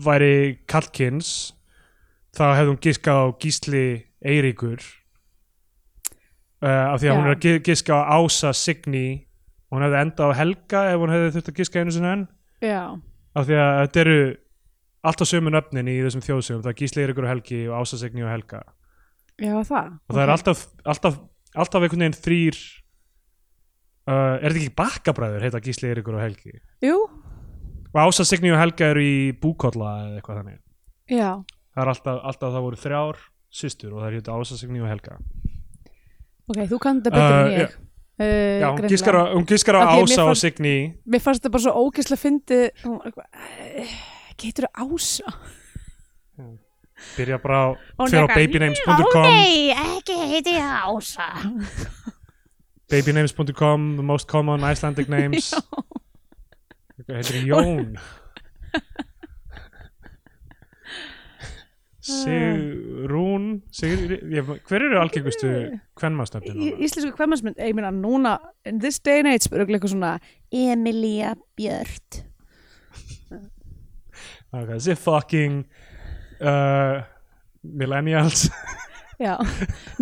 væri 0.05 0.59
Kalkins 0.71 1.55
þá 2.37 2.45
hefði 2.59 2.71
hún 2.75 2.83
giskað 2.85 3.17
á 3.21 3.27
Gísli 3.43 3.85
Eiríkur 4.25 4.81
uh, 6.63 6.93
af 6.95 7.01
því 7.01 7.09
að 7.09 7.11
Já. 7.11 7.17
hún 7.19 7.27
er 7.29 7.35
að 7.37 7.43
gi- 7.45 7.63
giska 7.67 7.97
á 7.99 8.03
Ása 8.19 8.53
Signý 8.57 9.07
og 9.71 9.79
hún 9.79 9.85
hefði 9.87 10.01
endað 10.05 10.31
á 10.31 10.39
Helga 10.39 10.83
ef 10.93 11.01
hún 11.03 11.13
hefði 11.15 11.33
þurft 11.37 11.51
að 11.53 11.59
giska 11.61 11.81
einu 11.83 11.95
sinni 11.95 12.13
enn 12.13 12.25
af 13.35 13.49
því 13.49 13.59
að 13.61 13.73
þetta 13.83 14.01
eru 14.05 14.19
alltaf 15.05 15.29
sömu 15.31 15.53
nöfnin 15.53 15.89
í 15.93 15.99
þessum 16.07 16.23
þjóðsögum. 16.25 16.63
Það 16.65 16.73
er 16.73 16.79
Gísli 16.81 17.05
Eiríkur 17.05 17.27
og 17.27 17.31
Helgi 17.35 17.61
og 17.69 17.77
Ása 17.83 17.99
Signý 18.01 18.25
og 18.25 18.33
Helga. 18.33 18.63
Já 19.43 19.55
það. 19.67 19.93
Og 20.09 20.15
það 20.17 20.23
er 20.25 20.33
alltaf, 20.37 20.65
alltaf, 20.95 21.21
alltaf 21.55 21.85
einhvern 21.87 22.05
veginn 22.07 22.19
þrýr 22.25 22.59
uh, 24.09 24.37
er 24.41 24.49
þetta 24.49 24.63
ekki 24.63 24.75
bakkabræður 24.81 25.47
heita 25.49 25.63
Gísli 25.65 25.91
Eiríkur 25.93 26.19
og 26.19 26.23
Helgi? 26.25 26.55
Jú, 26.85 26.99
og 27.95 28.01
Ása 28.05 28.27
Signý 28.29 28.53
og 28.55 28.61
Helga 28.63 28.93
eru 28.95 29.03
í 29.05 29.17
búkolla 29.43 29.95
eða 30.09 30.21
eitthvað 30.21 30.41
þannig. 30.43 30.61
Já, 31.11 31.31
það 31.75 31.83
er 31.85 31.93
alltaf, 31.95 32.21
alltaf 32.31 32.55
það 32.57 32.65
voru 32.69 32.81
þrjár 32.85 33.25
systur 33.55 33.93
og 33.95 34.03
það 34.05 34.09
er 34.13 34.17
hétu 34.21 34.37
Ása 34.39 34.61
Signý 34.61 34.83
og 34.85 34.91
Helga. 34.93 35.19
Ok, 36.45 36.63
þú 36.71 36.79
kannt 36.87 37.05
þetta 37.07 37.19
betur 37.19 37.35
Uh, 37.35 37.49
en 37.49 37.61
ég 37.67 37.81
Uh, 38.15 38.61
já, 38.63 38.69
hún 38.71 38.85
giskar 38.87 39.17
á, 39.19 39.23
hún 39.35 39.43
giskar 39.43 39.75
á 39.75 39.91
mér 39.91 40.05
Ása 40.07 40.23
og 40.23 40.29
fannst- 40.31 40.45
Signý. 40.47 40.75
mér 41.03 41.19
fannst 41.19 41.43
þetta 41.43 41.51
bara 41.51 41.63
svo 41.65 41.73
ógeðslega 41.83 42.21
fyndið 42.23 42.85
eh, 44.35 44.41
geitur 44.43 44.67
ása? 44.75 45.39
Byrja 47.15 47.39
bara 47.43 47.59
á, 47.59 47.67
Hún 47.99 48.11
fyrir 48.11 48.23
á 48.23 48.27
eitthvað, 48.27 48.39
babynames.com 48.39 49.27
nei, 49.29 49.71
ekki 49.75 50.19
heiti 50.19 50.53
ég 50.57 50.67
ása. 50.85 51.31
Babynames.com, 52.91 53.97
the 53.97 54.03
most 54.03 54.29
common 54.29 54.63
Icelandic 54.63 55.09
names. 55.09 55.55
Hvað 57.05 57.17
heitir 57.19 57.47
Jón. 57.49 57.97
Sigrún 62.05 63.63
Sigr, 63.73 64.13
ég, 64.29 64.45
hver 64.69 64.83
eru 64.85 64.99
algengustu 65.01 65.49
kvenmastöfnir 65.97 66.59
í 66.61 66.75
íslensku 66.85 67.15
kvemasmynd, 67.17 67.57
ég 67.57 67.73
meina 67.73 67.89
núna 67.97 68.35
in 68.69 68.77
this 68.83 69.01
day 69.01 69.23
and 69.23 69.31
age, 69.33 69.47
spyrir 69.47 69.65
eitthvað 69.65 69.95
svona 69.95 70.11
Emilia 70.53 71.33
Björt 74.55 74.69
okay, 74.69 74.79
þessi 74.79 74.95
fucking 75.03 75.55
uh, 76.47 77.03
millennials? 77.63 78.47
Já, 79.25 79.35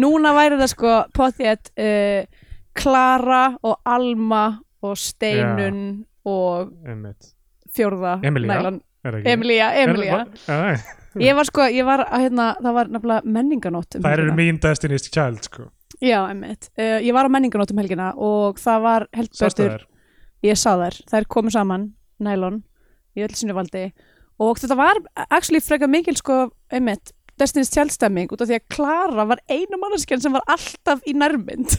núna 0.00 0.32
væri 0.36 0.58
það 0.60 0.72
sko 0.72 0.96
potið 1.16 1.70
uh, 1.80 2.42
Klara 2.76 3.44
og 3.64 3.80
Alma 3.88 4.44
og 4.82 4.98
Steinun 5.00 6.02
og 6.28 6.72
einmitt. 6.88 7.32
fjórða 7.72 8.18
Emilia? 8.24 8.58
Er 9.02 9.16
það? 9.16 9.30
Emilia, 9.32 9.70
Emilia 9.82 10.20
Er, 10.22 10.66
er, 10.74 10.84
ég 11.22 11.36
var 11.36 11.48
sko, 11.48 11.66
ég 11.72 11.86
var 11.88 12.04
að 12.06 12.26
hérna 12.26 12.52
það 12.60 12.76
var 12.78 12.92
nefnilega 12.96 13.34
menninganótt 13.38 13.98
um 13.98 14.04
það 14.04 14.18
eru 14.18 14.36
mín 14.36 14.60
Destiny's 14.62 15.08
Child 15.08 15.48
sko. 15.48 15.68
já, 15.96 16.18
emmitt, 16.28 16.68
uh, 16.76 17.00
ég 17.00 17.12
var 17.16 17.28
á 17.28 17.32
menninganótt 17.32 17.72
um 17.72 17.80
helgina 17.80 18.12
og 18.20 18.60
það 18.60 18.84
var 18.84 19.08
þær? 19.16 19.88
ég 20.44 20.60
sá 20.60 20.74
þær, 20.76 21.02
þær 21.08 21.28
komu 21.28 21.52
saman 21.52 21.92
nælon, 22.22 22.62
í 23.16 23.24
öll 23.24 23.36
sinni 23.36 23.56
valdi 23.56 23.88
og 24.40 24.58
þetta 24.58 24.76
var 24.76 25.00
actually 25.30 25.60
frekar 25.60 25.88
mikil 25.88 26.16
sko, 26.16 26.50
einmitt, 26.72 27.12
Destiny's 27.40 27.70
Child 27.72 27.90
stemming 27.94 28.28
út 28.32 28.40
af 28.44 28.48
því 28.48 28.58
að 28.60 28.68
Klara 28.70 29.24
var 29.26 29.40
einu 29.50 29.78
manneskjan 29.80 30.20
sem 30.22 30.32
var 30.32 30.42
alltaf 30.52 31.00
í 31.08 31.14
nærmynd 31.16 31.78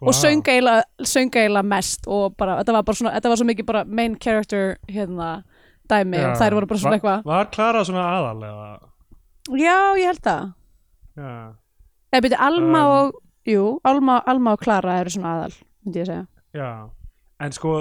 Vá. 0.00 0.08
og 0.08 0.14
söng 0.14 0.42
eiginlega 0.44 0.82
söng 1.08 1.30
eiginlega 1.32 1.64
mest 1.64 2.06
og 2.06 2.34
bara, 2.36 2.58
þetta 2.62 2.72
var 2.76 2.82
bara 2.84 2.96
svona, 2.98 3.12
þetta 3.16 3.28
var 3.32 3.36
svo 3.40 3.46
mikið 3.48 3.66
bara 3.66 3.84
main 3.84 4.16
character 4.20 4.76
hérna, 4.88 5.42
dæmi 5.90 6.18
Já. 6.20 6.30
og 6.30 6.36
þær 6.42 6.54
voru 6.58 6.66
bara 6.70 6.78
svona 6.82 6.90
Va- 6.90 6.98
eitthvað 6.98 7.24
Var 7.30 7.50
Klara 7.54 7.84
svona 7.84 8.04
aðal 8.18 8.44
eða? 8.50 8.68
já, 9.60 9.78
ég 10.00 10.06
held 10.10 10.22
það 10.22 10.52
Já. 11.16 11.32
eða 12.12 12.22
byrja 12.28 12.40
Alma 12.40 12.82
Um. 12.84 12.94
og, 12.94 13.14
jú, 13.46 13.64
Alma, 13.84 14.22
Alma 14.26 14.52
og 14.52 14.60
Klara 14.60 14.98
eru 15.00 15.10
svona 15.10 15.34
aðal, 15.38 15.54
myndi 15.84 16.00
ég 16.04 16.06
segja 16.06 16.26
Já, 16.54 16.70
en 17.40 17.52
sko 17.52 17.74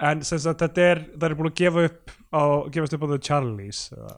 en 0.00 0.22
sem 0.24 0.38
sagt 0.38 0.60
þetta 0.62 0.78
er, 0.92 1.00
það 1.18 1.30
er 1.30 1.34
búin 1.40 1.50
að 1.50 1.58
gefa 1.60 1.84
upp 1.90 2.10
á, 2.32 2.42
gefast 2.72 2.94
upp 2.96 3.04
á 3.04 3.08
The 3.14 3.18
Charlies 3.28 3.80
eða. 3.96 4.14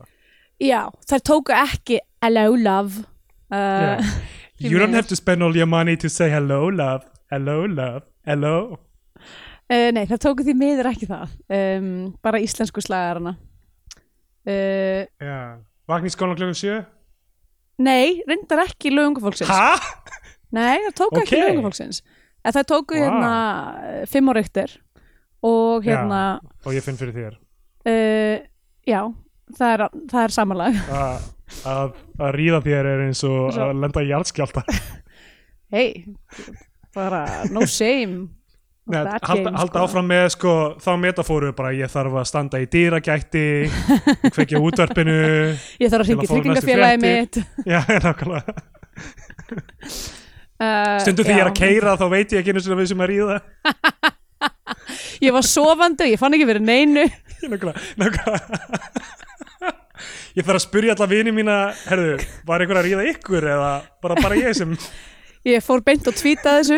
já, 0.62 0.80
þær 1.08 1.22
tóku 1.30 1.52
ekki 1.56 1.98
hello 2.22 2.54
love. 2.56 3.04
Uh, 3.52 3.56
Yeah. 3.98 4.00
You 4.62 4.78
don't 4.78 4.94
have 4.94 5.08
to 5.08 5.16
spend 5.16 5.42
all 5.42 5.56
your 5.56 5.66
money 5.66 5.96
to 5.96 6.08
say 6.08 6.28
hello 6.30 6.68
love. 6.70 7.02
Hello 7.32 7.64
love, 7.66 8.04
hello. 8.24 8.78
Uh, 9.72 9.88
nei, 9.90 10.04
það 10.06 10.20
tóku 10.22 10.44
því 10.46 10.54
miður 10.54 10.86
ekki 10.92 11.08
það. 11.10 11.32
Um, 11.50 11.88
bara 12.22 12.38
íslensku 12.38 12.78
slagarana. 12.84 13.32
Uh, 14.46 15.02
Já, 15.18 15.58
vakna 15.90 16.10
í 16.10 16.14
skólan 16.14 16.38
klukkan 16.38 16.54
sjö? 16.58 16.76
Nei, 17.82 18.22
reyndar 18.28 18.62
ekki 18.68 18.90
lögungafólksins 18.94 19.50
Hæ? 19.50 19.78
Nei, 20.54 20.78
það 20.86 20.94
tóku 20.98 21.20
ekki 21.22 21.36
Ok. 21.38 21.42
lögungafólksins 21.42 22.00
það 22.42 22.66
tóku 22.72 22.98
Vá. 22.98 23.02
hérna 23.06 23.34
uh, 23.82 24.00
fimm 24.10 24.30
á 24.30 24.32
reyktir 24.38 24.74
og 25.46 25.86
hérna 25.86 26.22
Og 26.66 26.74
ég 26.74 26.82
finn 26.86 26.98
fyrir 26.98 27.14
þér 27.16 27.38
uh, 27.88 28.36
já, 28.88 29.00
það 29.58 29.72
er, 29.76 29.86
það 30.12 30.26
er 30.26 30.34
samanlag 30.36 30.78
að, 30.92 31.24
að, 31.74 31.96
að 32.18 32.34
ríða 32.38 32.60
þér 32.66 32.90
er 32.92 33.02
eins 33.08 33.24
og 33.28 33.40
Svo- 33.54 33.66
að 33.70 33.80
lenda 33.84 34.04
í 34.04 34.12
jarðskjálta 34.12 34.62
hei, 35.74 35.88
bara 36.94 37.24
no 37.52 37.66
shame. 37.66 38.28
Nei, 38.92 38.98
halda, 39.22 39.52
halda 39.60 39.82
áfram 39.84 40.08
með 40.10 40.24
sko, 40.34 40.52
þá 40.82 40.88
metafóru 40.98 41.52
bara 41.54 41.70
ég 41.78 41.86
þarf 41.92 42.16
að 42.18 42.24
standa 42.26 42.58
í 42.58 42.66
dýragætti 42.66 43.42
kveikja 44.34 44.58
á 44.58 44.62
útvarpinu 44.66 45.14
Ég 45.78 45.92
þarf 45.92 46.02
að 46.02 46.10
næstu 46.18 46.26
tryggingafélagi 46.32 46.98
mitt. 47.04 47.38
Já, 47.70 47.78
nákvæmlega. 48.02 48.56
Uh, 50.62 50.98
Stundum 51.02 51.26
því 51.26 51.36
ég 51.36 51.42
er 51.44 51.50
að 51.50 51.56
keira 51.58 51.94
þá 51.98 52.04
veit 52.12 52.34
ég 52.34 52.42
ekki 52.42 52.52
einu 52.54 52.62
sinni 52.62 52.74
að 52.76 52.82
við 52.82 52.90
sem 52.92 53.00
að 53.06 53.10
ríða. 53.12 53.38
Ég 55.22 55.34
var 55.34 55.46
sofandi 55.46 56.04
og 56.06 56.12
ég 56.12 56.20
fann 56.20 56.36
ekki 56.36 56.48
verið 56.50 56.66
neinu 56.66 57.06
Nákvæmlega, 58.01 58.38
Ég 60.32 60.47
þarf 60.47 60.57
að 60.57 60.64
spyrja 60.64 60.95
alla 60.97 61.07
vini 61.11 61.32
mína 61.34 61.57
Herðu, 61.86 62.14
var 62.49 62.62
einhver 62.62 62.80
að 62.80 62.86
ríða 62.88 63.09
ykkur 63.12 63.47
eða 63.53 63.72
bara, 64.03 64.16
bara 64.22 64.38
ég 64.40 64.57
sem 64.57 64.76
Ég 65.43 65.59
fór 65.59 65.80
beint 65.82 66.07
og 66.07 66.14
tvíta 66.14 66.53
þessu. 66.61 66.76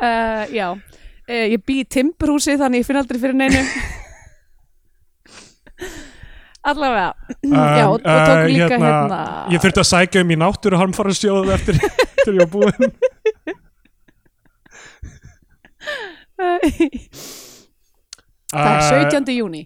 Uh, 0.00 0.44
Já. 0.58 0.70
Uh, 1.28 1.44
Ég 1.52 1.60
bý 1.60 1.82
í 1.82 1.84
timburhúsi 1.84 2.56
þannig 2.56 2.80
ég 2.80 2.88
finn 2.88 3.00
aldrei 3.02 3.20
fyrir 3.20 3.36
neinu. 3.36 3.60
Allavega. 6.66 7.12
Já, 7.44 7.84
og, 7.84 8.00
og 8.00 8.00
tók 8.00 8.40
uh, 8.40 8.48
líka 8.48 8.72
hérna, 8.80 9.20
Ég 9.52 9.60
þurfti 9.60 9.84
að 9.84 9.90
sækja 9.90 10.24
um 10.24 10.32
í 10.32 10.40
náttúru 10.40 10.80
harmfarasjóðu 10.80 11.52
eftir 11.54 11.82
til 12.24 12.32
ég 12.32 12.40
var 12.46 12.50
búinn 12.56 12.96
Það 16.36 16.68
er 16.70 17.06
Uh, 18.54 19.08
17. 19.10 19.32
júni 19.34 19.64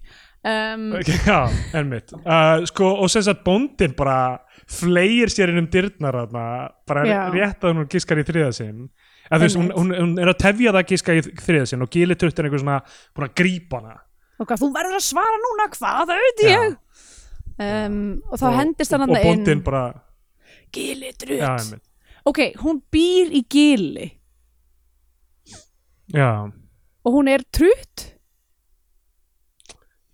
um, 0.48 0.86
Ok, 0.96 1.10
Já, 1.26 1.40
ennmitt 1.76 2.14
uh, 2.16 2.62
sko, 2.70 2.88
og 3.04 3.10
sem 3.12 3.22
sagt 3.26 3.42
bóndin 3.44 3.92
bara 3.96 4.38
fleir 4.70 5.28
sér 5.28 5.52
inn 5.52 5.60
um 5.60 5.66
dyrnar 5.70 6.16
þarna, 6.22 6.44
bara 6.88 7.02
Já. 7.04 7.18
rétt 7.34 7.66
að 7.66 7.74
hún 7.76 7.88
giskar 7.92 8.22
í 8.22 8.24
þriða 8.24 8.54
sinn 8.56 8.86
þú 9.28 9.40
veist, 9.44 9.58
hún, 9.60 9.68
hún, 9.76 9.90
hún 9.94 10.14
er 10.22 10.30
að 10.32 10.38
tefja 10.40 10.72
það 10.72 10.80
að 10.80 10.88
giska 10.94 11.16
í 11.18 11.24
þriða 11.44 11.66
sinn 11.70 11.84
og 11.84 11.90
Gili 11.92 12.16
Trutt 12.18 12.40
er 12.40 12.48
einhver 12.48 12.62
svona 12.62 12.78
búin 13.14 13.26
að 13.28 13.34
grípa 13.42 13.82
hana 13.82 13.98
og 14.40 14.54
þú 14.62 14.70
verður 14.78 14.96
að 14.96 15.04
svara 15.10 15.40
núna, 15.44 15.66
hvað, 15.76 16.00
það 16.08 16.24
Já. 16.40 16.48
ég 16.48 16.70
um, 17.60 17.98
og 18.30 18.40
þá 18.40 18.46
og, 18.48 18.56
hendist 18.62 18.96
hann 18.96 19.04
og, 19.04 19.12
bóndin 19.28 19.60
bara 19.66 19.84
Gili 20.72 21.12
já, 21.12 21.18
drutt 21.20 21.44
einmitt. 21.44 21.84
ok, 22.32 22.40
hún 22.64 22.80
býr 22.90 23.36
í 23.36 23.44
gili 23.44 24.08
já, 26.10 26.30
og 27.04 27.16
hún 27.16 27.30
er 27.32 27.44
trutt? 27.54 28.06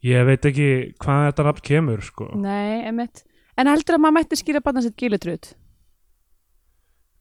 Ég 0.06 0.26
veit 0.28 0.44
ekki 0.46 0.68
hvað 1.02 1.30
þetta 1.30 1.46
nafn 1.48 1.64
kemur 1.66 2.02
sko. 2.04 2.30
nei, 2.38 2.84
emitt 2.88 3.24
en 3.56 3.70
heldur 3.72 3.96
að 3.96 4.04
maður 4.04 4.18
mætti 4.20 4.38
skýra 4.38 4.62
barna 4.64 4.84
sitt 4.84 4.98
gili 5.00 5.18
trutt 5.18 5.54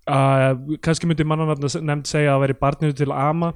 uh, 0.09 0.53
kannski 0.83 1.09
myndi 1.09 1.25
mannanafna 1.27 1.69
nefnd 1.81 2.09
segja 2.09 2.35
að 2.35 2.45
veri 2.45 2.57
barninu 2.59 2.95
til 2.97 3.11
ama. 3.13 3.53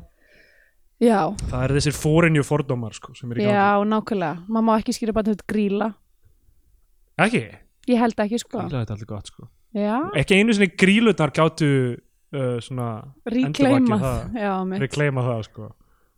Já, 1.00 1.32
það 1.48 1.62
er 1.64 1.74
þessir 1.78 1.96
fórinju 1.96 2.44
fordómar 2.44 2.96
sko, 2.98 3.14
sem 3.16 3.32
er 3.32 3.40
í 3.40 3.46
gangi. 3.46 3.56
Já, 3.56 3.86
nákvæmlega. 3.88 4.42
Maður 4.52 4.66
má 4.68 4.72
ekki 4.82 4.96
skýra 4.98 5.16
barna 5.16 5.36
sitt 5.36 5.46
gríla 5.48 5.94
ekki, 7.20 7.44
ég 7.92 8.02
held 8.04 8.20
ekki, 8.26 8.42
sko. 8.42 8.58
Gríla 8.66 8.82
þetta 8.82 8.96
er 8.96 8.98
alltaf 8.98 9.12
gott 9.14 9.32
sko. 9.32 9.48
já, 9.78 9.96
ekki 10.20 10.40
einu 10.40 10.56
sinni 10.56 10.72
grílutnar 10.80 11.32
gáttu 11.36 11.70
uh, 11.96 12.58
svona 12.64 12.90
ríkleima 13.32 13.80
endurvakið 13.80 14.04
það. 14.04 14.42
já, 14.44 14.54
mitt, 14.72 14.84
rekleima 14.84 15.26
það 15.30 15.46
sko. 15.48 15.70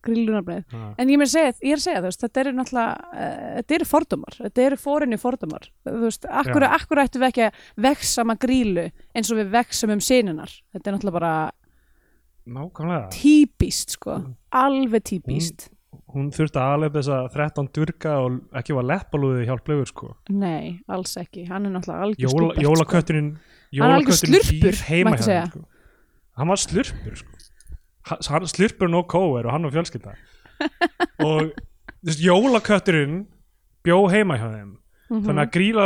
Grílunarbrið 0.06 0.64
Ha. 0.72 0.94
En 0.98 1.10
ég, 1.10 1.20
að 1.22 1.32
segja, 1.34 1.54
ég 1.62 1.72
er 1.76 1.80
að 1.80 1.86
segja, 1.86 2.00
þú 2.02 2.08
veist, 2.10 2.22
þetta 2.26 2.42
eru 2.44 2.52
náttúrulega, 2.58 2.94
uh, 3.12 3.48
þetta 3.62 3.76
eru 3.78 3.86
fordómar, 3.92 4.38
þetta 4.42 4.66
eru 4.68 4.78
fórinni 4.82 5.18
fordómar, 5.22 5.68
þú 5.88 6.00
veist, 6.06 6.26
akkur, 6.44 6.64
akkur 6.68 7.04
ættum 7.04 7.22
við 7.22 7.30
ekki 7.32 7.46
að 7.48 7.60
veksama 7.88 8.36
grílu 8.42 8.88
eins 9.16 9.32
og 9.32 9.38
við 9.42 9.52
veksum 9.58 9.94
um 9.96 10.00
sininar, 10.02 10.50
þetta 10.74 10.90
er 10.92 10.98
náttúrulega 10.98 11.20
bara 11.20 11.34
nákvæmlega 12.48 13.10
típist, 13.14 13.92
sko, 13.98 14.18
Mm. 14.22 14.36
alveg 14.52 15.04
típist, 15.04 15.70
hún 16.12 16.32
þurfti 16.34 16.58
að 16.60 16.72
alveg 16.76 16.92
þessa 16.98 17.18
13 17.32 17.70
durga 17.72 18.16
og 18.20 18.40
ekki 18.60 18.74
var 18.76 18.84
leppalúði 18.90 19.46
hjálplegur 19.48 19.88
sko. 19.88 20.16
nei, 20.30 20.80
alls 20.90 21.16
ekki, 21.18 21.48
hann 21.48 21.66
er 21.66 21.72
náttúrulega 21.78 22.02
algjör 22.08 22.26
Jóla, 22.28 22.54
stúbert, 22.54 22.64
jólakötturinn 22.66 23.30
jólakötturinn 23.72 24.62
býr 24.62 24.82
heima 24.90 25.16
þeim, 25.18 25.48
sko. 25.52 25.64
hann 26.38 26.48
var 26.48 26.58
slurpur 26.58 27.16
sko. 27.16 27.32
Ha- 28.10 28.18
hann 28.30 28.48
slurpur 28.50 28.90
no 28.90 29.04
kóer 29.04 29.46
og 29.46 29.52
hann 29.54 29.64
var 29.68 29.72
fjölskylda 29.76 30.16
og 31.22 31.52
veist, 32.04 32.22
jólakötturinn 32.24 33.26
bjó 33.86 33.98
heima 34.12 34.38
hjá 34.40 34.48
þeim 34.54 34.72
sko. 35.12 35.22
þannig 35.28 35.44
að 35.44 35.52
gríla 35.56 35.86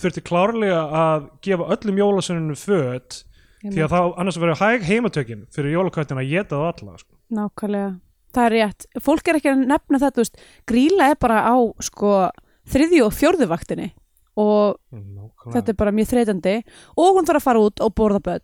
þurfti 0.00 0.22
klárlega 0.24 0.80
að 1.02 1.26
gefa 1.44 1.66
öllum 1.76 1.98
jólasönnunum 2.00 2.56
föt 2.60 3.24
Mhm. 3.62 3.72
því 3.74 3.80
að 3.84 3.90
þá 3.92 4.00
annars 4.16 4.38
verður 4.40 4.60
hæg 4.62 4.82
heimatökin 4.88 5.40
fyrir 5.52 5.74
jólaköttin 5.76 6.16
að 6.16 6.30
geta 6.30 6.56
það 6.56 6.68
alla 6.80 6.98
sko. 6.98 7.14
nákvæmlega, 7.30 8.00
það 8.32 8.46
er 8.46 8.54
rétt, 8.56 8.86
fólk 9.04 9.28
er 9.28 9.34
ekki 9.36 9.50
að 9.52 9.66
nefna 9.66 9.98
þetta, 10.00 10.16
þú 10.16 10.22
veist, 10.24 10.36
gríla 10.66 11.10
er 11.10 11.16
bara 11.20 11.42
á, 11.44 11.56
sko, 11.84 12.30
þriðju 12.72 13.04
og 13.04 13.12
fjórðu 13.12 13.46
vaktinni 13.52 13.92
og 14.36 14.78
Nákvæmlega. 14.94 15.52
þetta 15.52 15.68
er 15.68 15.74
bara 15.76 15.90
mjög 15.92 16.08
þreytandi 16.08 16.54
og 16.96 17.16
hún 17.16 17.26
þarf 17.28 17.36
að 17.36 17.42
fara 17.50 17.58
út 17.60 17.80
og 17.84 17.94
borða 17.94 18.20
börn 18.22 18.40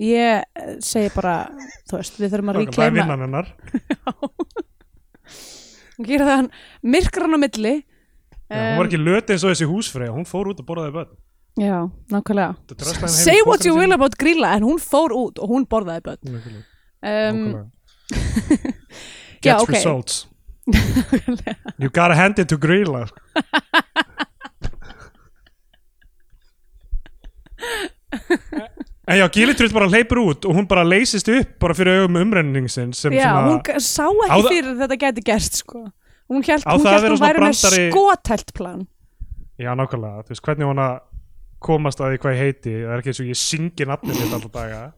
ég 0.00 0.40
eh, 0.40 0.44
segi 0.84 1.10
bara 1.14 1.34
þú 1.88 1.92
veist, 1.98 2.14
við 2.20 2.28
þurfum 2.34 2.50
að 2.52 2.56
það 2.56 2.60
er 2.60 2.64
ríkleima 2.66 2.96
vinnan 2.96 3.24
hennar. 3.26 3.46
Og 6.00 6.04
gera 6.08 6.24
það 6.28 6.36
hann 6.40 6.50
myrkran 6.94 7.36
á 7.36 7.38
milli. 7.42 7.74
Já, 8.50 8.58
hún 8.58 8.78
var 8.80 8.86
ekki 8.88 8.98
löt 9.00 9.28
eins 9.30 9.44
og 9.44 9.50
þessi 9.52 9.66
húsfreyja 9.70 10.12
hún 10.14 10.26
fór 10.26 10.46
út 10.50 10.60
og 10.62 10.66
borðaði 10.66 10.92
börn. 10.96 11.10
Já, 11.60 11.76
nákvæmlega. 12.10 12.52
Þetta 12.64 12.74
dröslaði 12.80 13.04
henni 13.04 13.18
heim 13.18 13.20
í 13.20 13.22
say 13.26 13.38
what 13.46 13.60
you 13.66 13.72
pokann 13.74 13.80
will 13.80 13.90
sinn. 13.90 13.98
about 13.98 14.14
grilla 14.22 14.48
en 14.56 14.62
hún 14.66 14.80
fór 14.82 15.10
út 15.14 15.36
og 15.42 15.46
hún 15.52 15.62
borðaði 15.70 16.02
börn. 16.08 16.22
Nákvæmlega. 16.34 16.64
um, 17.04 17.08
Nákvæmlega. 17.44 17.68
Já, 19.40 19.54
Gets 19.54 19.62
ok. 19.62 19.70
results. 19.76 20.14
You 21.78 21.88
gotta 21.88 22.14
hand 22.14 22.38
it 22.38 22.48
to 22.48 22.56
Grilla 22.58 23.08
En 29.10 29.18
já, 29.18 29.26
Gilitrutt 29.34 29.72
bara 29.74 29.88
hleypur 29.90 30.20
út 30.22 30.44
og 30.46 30.54
hún 30.54 30.68
bara 30.70 30.84
leysist 30.86 31.26
upp 31.34 31.56
bara 31.58 31.74
fyrir 31.74 31.98
augum 32.04 32.20
umrenningsin 32.20 32.92
sem 32.94 33.12
já, 33.16 33.24
svona 33.26 33.48
hún 33.48 33.62
g- 33.66 33.80
sá 33.82 34.04
ekki 34.06 34.36
það- 34.36 34.50
fyrir 34.54 34.76
þetta 34.84 34.98
gæti 35.02 35.24
gerst 35.26 35.54
sko. 35.64 35.80
hún 36.30 36.44
held 36.46 36.62
hún, 36.62 36.86
að 36.86 37.08
hún 37.10 37.18
væri 37.18 37.40
með 37.42 37.42
brandari- 37.42 37.90
skotælt 37.90 38.52
plan. 38.54 38.86
Já, 39.58 39.74
nákvæmlega, 39.74 40.22
þú 40.24 40.28
veist, 40.30 40.42
hvernig 40.46 40.68
hún 40.70 40.78
að 40.84 41.00
komast 41.60 41.98
að 42.00 42.12
því 42.14 42.18
hvað 42.22 42.32
ég 42.36 42.38
heiti? 42.44 42.70
Það 42.84 42.92
er 42.94 42.98
ekki 43.02 43.10
eins 43.10 43.20
og 43.20 43.26
ég 43.26 43.40
syngi 43.40 43.84
nafnið 43.90 44.20
mitt 44.20 44.32
alltaf 44.38 44.52
daga. 44.54 44.92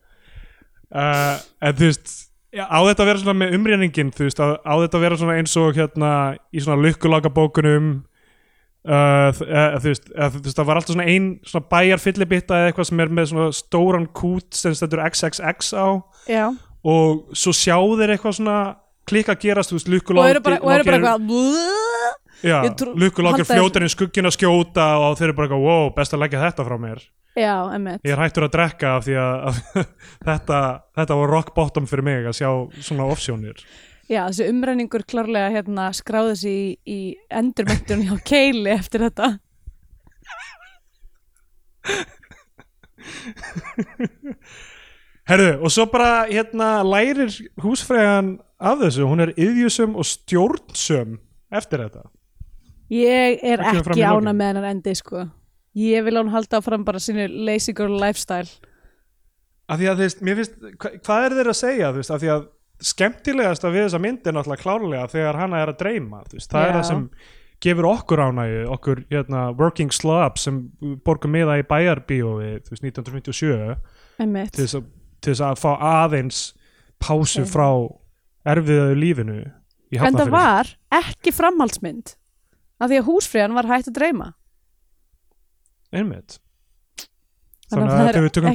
Uh, 0.92 1.38
en 1.62 1.72
þú 1.74 1.88
veist 1.88 2.12
já, 2.52 2.66
á 2.68 2.78
þetta 2.84 3.00
að 3.02 3.08
vera 3.08 3.18
svona 3.22 3.38
með 3.40 3.54
umrenningin 3.56 4.10
þú 4.12 4.26
veist, 4.28 4.38
á, 4.44 4.46
þetta 4.76 4.98
að 4.98 5.04
vera 5.06 5.16
svona 5.16 5.38
eins 5.40 5.56
og 5.56 5.74
hérna 5.74 6.10
í 6.52 6.60
svona 6.60 6.82
lukkulaga 6.84 7.32
bókunum 7.32 8.04
uh, 8.88 9.30
þ- 9.36 9.48
eða, 9.48 9.80
þú 9.82 9.90
veist, 9.92 10.10
eða, 10.12 10.28
þú 10.34 10.42
veist, 10.46 10.58
það 10.58 10.68
var 10.70 10.80
alltaf 10.80 10.94
svona 10.96 11.08
ein 11.14 11.28
svona 11.46 11.68
bæjar 11.74 12.02
fyllibitta 12.02 12.58
eða 12.60 12.72
eitthvað 12.72 12.88
sem 12.90 13.02
er 13.04 13.12
með 13.18 13.30
svona 13.32 13.48
stóran 13.56 14.06
kút 14.20 14.58
sem 14.58 14.74
stendur 14.78 15.04
XXX 15.06 15.72
á 15.78 15.86
já. 16.30 16.44
og 16.82 17.36
svo 17.38 17.54
sjá 17.56 17.76
þeir 17.78 18.16
eitthvað 18.16 18.38
svona 18.40 18.58
klikka 19.08 19.34
gerast, 19.38 19.72
þú 19.72 19.78
veist, 19.78 19.88
og 19.88 19.94
lukkuláki 19.96 20.34
eru 20.34 20.44
bara, 20.46 20.60
og 20.62 20.74
eru 20.76 20.86
bara 20.86 21.00
eitthvað 21.00 21.24
lukkulákir 22.98 23.46
fljótar 23.46 23.84
inn 23.86 23.92
skuggin 23.92 24.26
að 24.28 24.36
skjóta 24.38 24.86
og 24.98 25.18
þeir 25.18 25.28
eru 25.30 25.36
bara 25.38 25.48
eitthvað, 25.48 25.66
wow, 25.66 25.90
best 25.94 26.14
að 26.14 26.24
leggja 26.24 26.42
þetta 26.42 26.66
frá 26.66 26.76
mér 26.82 27.02
já, 27.38 27.54
ég 28.04 28.12
er 28.12 28.20
hættur 28.20 28.46
að 28.48 28.52
drekka 28.56 28.96
af 28.98 29.06
því 29.06 29.14
að, 29.22 29.46
að 29.48 29.86
þetta, 30.28 30.60
þetta 31.00 31.18
var 31.22 31.32
rock 31.32 31.54
bottom 31.56 31.86
fyrir 31.90 32.06
mig 32.08 32.26
að 32.28 32.38
sjá 32.42 32.50
svona 32.82 33.06
offsjónir 33.14 33.62
Já, 34.10 34.26
þessi 34.26 34.48
umrenningur 34.50 35.04
klárlega 35.08 35.52
hérna 35.54 35.86
skráði 35.94 36.34
sig 36.40 36.56
í, 36.58 36.66
í 36.86 36.98
endurmættun 37.30 38.02
hjá 38.06 38.16
Keili 38.26 38.72
eftir 38.74 39.06
þetta. 39.06 39.28
Herðu, 45.30 45.52
og 45.62 45.70
svo 45.70 45.86
bara 45.90 46.24
hérna 46.26 46.82
lærir 46.86 47.30
húsfræðan 47.62 48.34
af 48.62 48.82
þessu, 48.82 49.06
hún 49.06 49.22
er 49.22 49.32
yðjusum 49.38 49.94
og 49.98 50.06
stjórnsum 50.06 51.16
eftir 51.54 51.86
þetta 51.86 52.08
Ég 52.92 53.40
er 53.40 53.62
Það 53.62 53.78
ekki 53.94 54.04
ána 54.04 54.34
með 54.36 54.50
hennan 54.50 54.68
endi, 54.68 54.92
sko. 54.98 55.22
Ég 55.78 56.04
vil 56.04 56.18
hún 56.18 56.28
halda 56.32 56.58
áfram 56.60 56.82
bara 56.84 57.00
sínu 57.00 57.24
lazy 57.46 57.72
girl 57.72 57.94
lifestyle. 57.96 58.50
af 59.72 59.78
því 59.80 59.86
að 59.88 59.94
þú 59.96 60.04
veist, 60.04 60.20
mér 60.20 60.36
finnst, 60.36 60.56
hva, 60.76 60.90
hvað 61.06 61.24
er 61.24 61.34
þeir 61.38 61.48
að 61.48 61.56
segja 61.56 61.92
þú 61.92 62.00
veist, 62.02 62.10
af 62.12 62.20
því 62.20 62.30
að 62.34 62.42
skemmtilegast 62.86 63.64
að 63.66 63.76
við 63.76 63.86
þessa 63.86 64.02
mynd 64.02 64.26
er 64.26 64.36
náttúrulega 64.36 64.62
klárlega 64.62 65.12
þegar 65.12 65.38
hana 65.40 65.62
er 65.62 65.72
að 65.72 65.78
dreyma 65.82 66.22
veist, 66.32 66.50
það 66.50 66.66
er 66.66 66.76
það 66.76 66.86
sem 66.90 67.04
gefur 67.62 67.88
okkur 67.92 68.22
ánægju, 68.26 68.62
okkur 68.74 69.02
hérna, 69.12 69.44
working 69.58 69.94
slob 69.94 70.40
sem 70.42 70.64
borgum 71.06 71.34
miða 71.36 71.60
í 71.60 71.66
veist, 71.66 72.82
1957 72.82 73.76
Emmitt. 74.22 74.52
til 74.56 74.66
þess 74.66 74.78
að, 74.80 74.90
til 75.22 75.34
þess 75.34 75.44
að 75.46 75.62
fá 75.62 75.70
aðeins 75.92 76.44
pásu 77.02 77.44
Já. 77.44 77.50
frá 77.54 77.68
erfiðaðu 78.52 78.98
lífinu 78.98 79.40
En 79.92 80.16
það 80.16 80.30
var 80.32 80.68
ekki 80.88 81.34
framhaldsmynd. 81.36 82.14
Af 82.80 82.88
því 82.88 83.00
að 83.02 83.08
húsfríðan 83.10 83.56
var 83.58 83.68
hægt 83.68 83.90
að 83.90 83.98
dreyma. 83.98 84.28
einmitt 85.92 86.38
Þannig 87.72 87.92
að 87.96 88.10
er 88.12 88.24
við 88.26 88.34
tökum. 88.36 88.54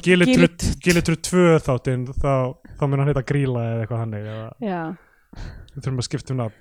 Gilitrutt 0.86 1.28
2 1.28 1.46
þáttinn 1.66 2.08
þá, 2.14 2.34
þá 2.78 2.84
mun 2.86 3.02
hann 3.02 3.12
heita 3.12 3.26
Gríla 3.28 3.64
eða 3.72 3.84
eitthvað 3.84 4.02
hannig 4.04 4.32
eða 4.32 4.48
við 5.74 5.86
þurfum 5.86 6.02
að 6.02 6.08
skipta 6.08 6.34
um 6.34 6.42
nafn 6.44 6.60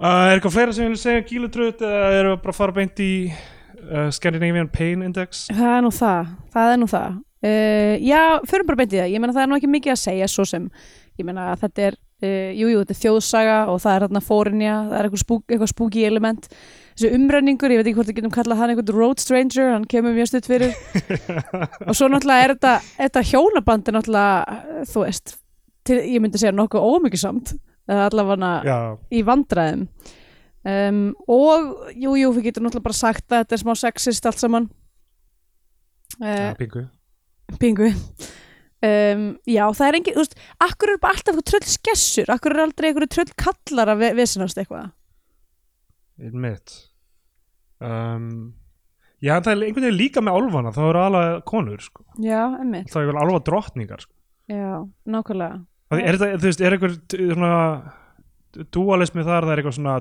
uh, 0.00 0.24
Er 0.26 0.34
eitthvað 0.36 0.56
fleira 0.56 0.74
sem 0.74 0.82
við 0.82 0.90
viljum 0.90 1.02
segja 1.04 1.22
um 1.22 1.28
Gilitrutt 1.30 1.86
eða 1.86 2.10
erum 2.18 2.34
við 2.34 2.42
bara 2.42 2.54
að 2.54 2.60
fara 2.60 2.76
beint 2.80 3.04
í 3.04 3.12
uh, 3.30 4.08
Scandinavian 4.14 4.72
Pain 4.72 5.04
Index 5.06 5.46
Það 5.52 5.72
er 5.76 5.86
nú 5.86 5.92
það. 5.94 6.34
Það 6.56 6.72
er 6.74 6.82
nú 6.82 6.90
það. 6.90 7.22
Uh, 7.46 7.94
já, 8.02 8.20
förum 8.48 8.66
bara 8.70 8.80
beintið 8.80 9.02
það. 9.02 9.12
Ég 9.12 9.22
meina 9.22 9.36
það 9.36 9.44
er 9.44 9.50
nú 9.52 9.58
ekki 9.60 9.70
mikið 9.70 9.92
að 9.92 10.02
segja 10.02 10.28
svo 10.32 10.46
sem. 10.48 10.66
Ég 11.20 11.28
meina 11.28 11.50
að 11.52 11.62
þetta 11.66 11.84
er, 11.90 11.98
uh, 12.24 12.50
jú, 12.56 12.70
þetta 12.80 12.94
er 12.94 13.00
þjóðsaga 13.02 13.58
og 13.72 13.78
það 13.84 13.94
er 13.94 14.06
þarna 14.06 14.22
fórinja, 14.24 14.76
það 14.88 14.98
er 14.98 15.08
eitthvað, 15.08 15.22
spúk, 15.22 15.44
eitthvað 15.50 15.72
spooky 15.72 16.06
element. 16.08 16.48
Þessi 16.96 17.12
umrenningur, 17.12 17.72
ég 17.74 17.82
veit 17.82 17.90
ekki 17.90 17.98
hvort 17.98 18.08
við 18.08 18.16
getum 18.22 18.32
kallað 18.32 18.60
hann 18.62 18.70
eitthvað 18.72 18.94
road 18.96 19.20
stranger, 19.20 19.66
hann 19.74 19.82
kemur 19.84 20.14
mjög 20.16 20.30
stutt 20.30 20.46
fyrir. 20.48 20.72
og 21.88 21.92
svo 21.92 22.08
náttúrulega 22.08 22.46
er 22.46 22.54
þetta, 22.54 22.72
þetta 22.96 23.22
hjónabandi 23.30 23.92
náttúrulega, 23.92 24.56
þú 24.88 25.02
veist, 25.02 25.34
til, 25.84 25.98
ég 26.14 26.24
myndi 26.24 26.40
segja 26.40 26.54
nokkuð 26.56 26.88
ómyggjusamt, 26.88 27.52
eða 27.92 28.08
allavega 28.08 28.54
Já, 28.64 28.78
í 29.12 29.22
vandræðum. 29.28 29.84
Um, 30.66 31.04
og 31.28 31.92
jú, 31.92 32.16
jú, 32.16 32.32
við 32.38 32.48
getum 32.48 32.64
náttúrulega 32.64 32.88
bara 32.88 33.00
sagt 33.02 33.28
að 33.28 33.44
þetta 33.44 33.58
er 33.58 33.64
smá 33.66 33.76
sexist 33.84 34.32
allt 34.32 34.40
saman. 34.40 34.72
Ja, 36.16 36.32
uh, 36.32 36.50
pingu. 36.56 36.88
pingu. 37.60 37.92
Um, 38.86 39.30
já, 39.44 39.66
það 39.68 39.88
er 39.90 39.98
engin, 40.00 40.16
þú 40.16 40.24
veist 40.24 40.44
akkur 40.64 40.94
er 40.94 41.04
bara 41.04 41.12
alltaf 41.12 41.34
eitthvað 41.34 41.50
tröll 41.52 41.68
skessur 41.76 42.32
akkur 42.32 42.56
er 42.56 42.64
aldrei 42.64 42.88
eitthvað 42.88 43.12
tröll 43.12 43.32
kallar 43.40 43.92
að 43.92 44.04
vesinast 44.16 44.60
eitthvað 44.60 44.94
Einmitt 46.20 46.76
um, 47.80 48.54
en 49.26 49.42
það 49.42 49.50
er 49.52 49.62
einhvern 49.66 49.84
veginn 49.88 49.98
líka 49.98 50.22
með 50.24 50.36
álfana, 50.38 50.72
þá 50.76 50.82
eru 50.90 51.00
alveg 51.02 51.44
konur, 51.48 51.80
sko. 51.82 52.04
já, 52.22 52.42
emmitt 52.60 52.90
Það 52.92 53.02
er 53.02 53.08
vel 53.10 53.20
álfa 53.24 53.40
drottningar, 53.48 54.04
sko. 54.04 54.14
já, 54.52 54.72
nákvæmlega 55.08 55.58
Það 55.90 56.02
er 56.02 56.18
þetta, 56.18 56.38
þú 56.42 56.48
veist, 56.50 56.60
er 56.66 56.76
einhver 56.76 56.96
svona 57.36 57.52
dualismi 58.74 59.24
þar, 59.26 59.44
það 59.46 59.52
er 59.52 59.60
eitthvað 59.62 59.76
svona 59.76 59.96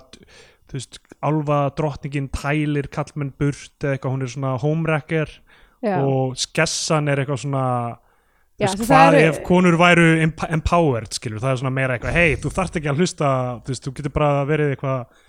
þú 0.65 0.77
veist, 0.79 0.99
álfa 1.29 1.59
drottningin 1.77 2.29
tælir 2.33 2.87
kallmenn 2.93 3.33
burt 3.39 3.83
eða 3.85 3.97
eitthvað, 3.97 4.15
hún 4.15 4.25
er 4.25 4.31
svona 4.33 4.53
homewrecker 4.63 5.35
og 6.01 6.35
skessan 6.41 7.11
er 7.11 7.21
eitthvað 7.21 7.43
svona 7.43 7.65
Já, 8.55 8.69
veist, 8.69 8.79
það 8.79 8.87
hvað 8.87 9.17
eru- 9.19 9.27
ef 9.33 9.39
konur 9.43 9.75
væru 9.77 10.05
emp 10.23 10.43
empowered, 10.47 11.11
skilur, 11.17 11.41
það 11.43 11.51
er 11.51 11.59
svona 11.59 11.73
meira 11.75 11.97
eitthvað 11.97 12.15
hei, 12.15 12.35
þú 12.39 12.51
þarft 12.55 12.77
ekki 12.79 12.91
að 12.93 13.01
hlusta, 13.03 13.31
þú 13.65 13.73
veist, 13.73 13.83
þú 13.89 13.93
getur 13.99 14.13
bara 14.15 14.45
verið 14.47 14.71
eitthvað 14.75 15.23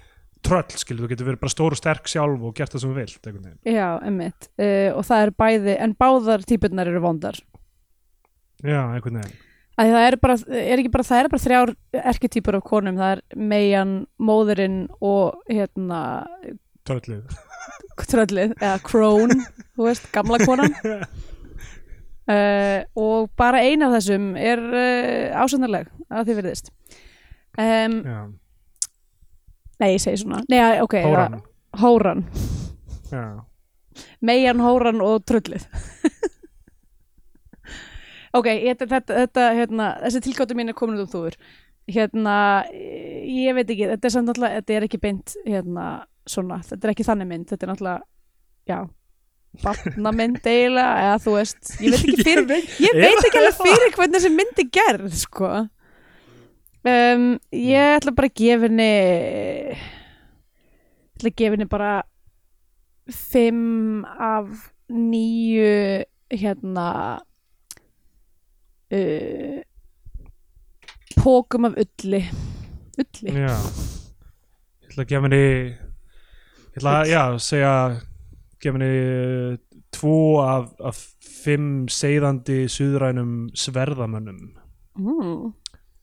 tröll, 0.47 0.78
skilur, 0.78 1.05
þú 1.05 1.10
getur 1.12 1.28
verið 1.31 1.43
bara 1.43 1.52
stór 1.52 1.74
og 1.74 1.81
sterk 1.81 2.10
sjálf 2.10 2.44
og 2.47 2.55
gert 2.56 2.74
það 2.74 2.82
sem 2.82 2.93
þú 2.93 3.01
vilt, 3.01 3.18
einhvern 3.23 3.48
veginn. 3.48 3.74
Já, 3.77 3.89
emmitt 4.06 4.48
uh, 4.62 4.90
og 4.97 5.02
það 5.09 5.24
er 5.24 5.35
bæði, 5.43 5.74
en 5.86 5.97
báðar 5.98 6.47
típurnar 6.48 6.90
eru 6.93 7.02
vondar. 7.05 7.40
Já, 8.62 8.81
einhvern 8.85 9.20
veginn. 9.23 9.43
Æ, 9.77 9.82
það 9.93 10.06
er 10.06 10.16
bara, 10.23 10.36
er 10.56 10.81
ekki 10.81 10.93
bara, 10.94 11.05
það 11.05 11.18
er 11.20 11.27
bara 11.35 11.43
þrjár 11.43 11.73
erketýpur 12.14 12.56
af 12.56 12.62
konum, 12.64 12.97
það 12.97 13.10
er 13.18 13.43
Meian, 13.51 13.90
móðurinn 14.16 14.78
og 15.05 15.43
hérna 15.51 15.98
Tröllið. 16.86 17.35
tröllið, 18.06 18.55
eða 18.62 18.78
Crone 18.86 19.36
þú 19.77 19.89
veist, 19.90 20.09
gamla 20.14 20.39
konan. 20.47 20.73
Uh, 22.27 22.81
og 23.05 23.28
bara 23.36 23.60
ein 23.66 23.85
af 23.85 23.98
þessum 23.98 24.32
er 24.40 24.62
uh, 24.64 25.44
ásöndarleg 25.44 25.93
að 26.09 26.31
því 26.31 26.39
verðist 26.40 26.73
um, 27.60 28.01
Já, 28.01 28.18
Nei, 29.82 29.93
ég 29.93 30.01
segi 30.03 30.23
svona. 30.23 30.40
Nei, 30.48 30.61
ok, 30.85 30.97
Hóran 31.05 31.36
já, 31.39 31.43
Hóran. 31.82 32.24
Já, 33.11 33.24
Meian, 34.24 34.61
Hóran 34.65 35.03
og 35.05 35.24
tröllið 35.28 35.66
Ok, 38.36 38.51
ég, 38.53 38.77
þetta, 38.77 39.01
þetta, 39.23 39.44
hérna, 39.57 39.93
þessi 40.03 40.20
tilgáttu 40.27 40.57
mín 40.59 40.69
er 40.69 40.77
komin 40.77 40.98
út 40.98 41.07
um 41.07 41.09
þúfur. 41.09 41.39
Hérna, 41.89 42.35
ég 42.69 43.55
veit 43.57 43.70
ekki 43.70 43.86
þetta 43.93 44.09
er 44.09 44.12
samt 44.12 44.28
náttúrulega, 44.28 44.61
þetta 44.61 44.74
er 44.77 44.86
ekki 44.89 45.01
beint 45.01 45.32
hérna, 45.47 45.86
svona, 46.28 46.59
þetta 46.66 46.89
er 46.89 46.93
ekki 46.93 47.07
þannig 47.07 47.31
mynd 47.31 47.48
þetta 47.53 47.65
er 47.65 47.70
náttúrulega, 47.73 48.03
já 48.66 48.78
barnamynd 49.62 50.43
eiginlega, 50.43 51.05
eða 51.07 51.20
þú 51.24 51.36
veist 51.39 51.70
ég 51.81 51.94
veit 51.94 52.03
ekki 52.03 52.24
fyrir, 52.27 52.66
ég 52.82 52.98
veit 52.98 53.23
ekki 53.23 53.40
alveg 53.40 53.61
fyrir 53.62 53.94
hvernig 53.94 54.19
þessi 54.19 54.32
mynd 54.35 54.62
er 54.62 54.69
gerð, 54.77 55.15
sko 55.23 55.53
um, 56.86 57.26
ég 57.52 57.96
ætla 57.98 58.14
bara 58.16 58.30
að 58.30 58.38
gefa 58.40 58.66
henni 58.66 58.90
ég 59.66 59.78
ætla 61.16 61.30
að 61.30 61.38
gefa 61.40 61.56
henni 61.56 61.68
bara 61.70 61.92
fimm 63.12 64.04
af 64.04 64.70
nýju 64.90 66.04
hérna 66.30 66.88
uh, 68.92 69.60
pókum 71.16 71.64
af 71.68 71.74
ulli. 71.82 72.22
Ulli? 72.98 73.34
Já. 73.34 73.54
Ég 74.82 74.90
ætla 74.90 75.02
að 75.04 75.10
gefa 75.10 75.28
henni 75.28 75.44
Ég 76.76 76.82
ætla 76.82 76.98
að, 77.00 77.08
já, 77.08 77.22
segja 77.40 77.74
gefa 78.60 78.76
henni 78.76 78.90
uh, 79.00 79.56
tvo 79.96 80.16
af, 80.44 80.70
af 80.84 80.98
fimm 81.24 81.86
seiðandi 81.92 82.66
suðrænum 82.68 83.48
sverðamönnum. 83.56 84.56
Mm. 84.96 85.54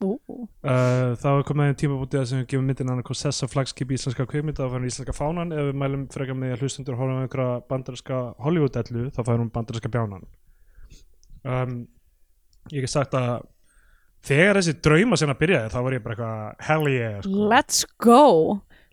Uh, 0.04 1.14
þá 1.20 1.28
er 1.32 1.46
komið 1.48 1.70
einn 1.70 1.78
tímabútið 1.80 2.26
sem 2.30 2.40
við 2.42 2.46
gefum 2.52 2.68
myndin 2.68 2.92
annað 2.92 3.16
sessa 3.18 3.48
flagskip 3.50 3.90
í 3.90 3.98
íslenska 3.98 4.26
kveikmynda 4.28 4.62
þá 4.62 4.68
fær 4.68 4.78
hún 4.78 4.88
íslenska 4.88 5.16
fánan. 5.16 5.54
Ef 5.54 5.68
við 5.70 5.80
mælum 5.80 6.04
frekar 6.12 6.38
með 6.38 6.54
að 6.54 6.64
hlustundur 6.64 6.98
horfum 7.00 7.20
á 7.20 7.24
einhverja 7.24 7.56
bandarinska 7.70 8.20
Hollywood-ellu 8.44 9.08
þá 9.14 9.20
fær 9.22 9.42
hún 9.42 9.50
bandarinska 9.54 9.92
bjánan. 9.94 10.28
Um, 11.44 11.74
ég 12.72 12.86
hef 12.86 12.94
sagt 12.94 13.16
að 13.18 13.44
þegar 14.24 14.60
þessi 14.60 14.76
drauma 14.84 15.18
sinna 15.20 15.36
byrjaði 15.38 15.72
þá 15.74 15.80
var 15.84 15.96
ég 15.96 16.04
bara 16.04 16.14
eitthvað 16.14 16.68
hell 16.68 16.88
yeah 16.88 17.18
sko. 17.20 17.48
let's 17.52 17.84
go. 18.00 18.22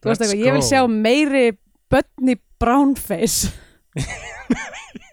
Let's 0.02 0.20
eitthvað, 0.20 0.42
ég 0.44 0.58
vil 0.58 0.66
sjá 0.66 0.82
meiri 0.92 1.46
börn 1.92 2.34
í 2.34 2.38
brownface 2.62 3.52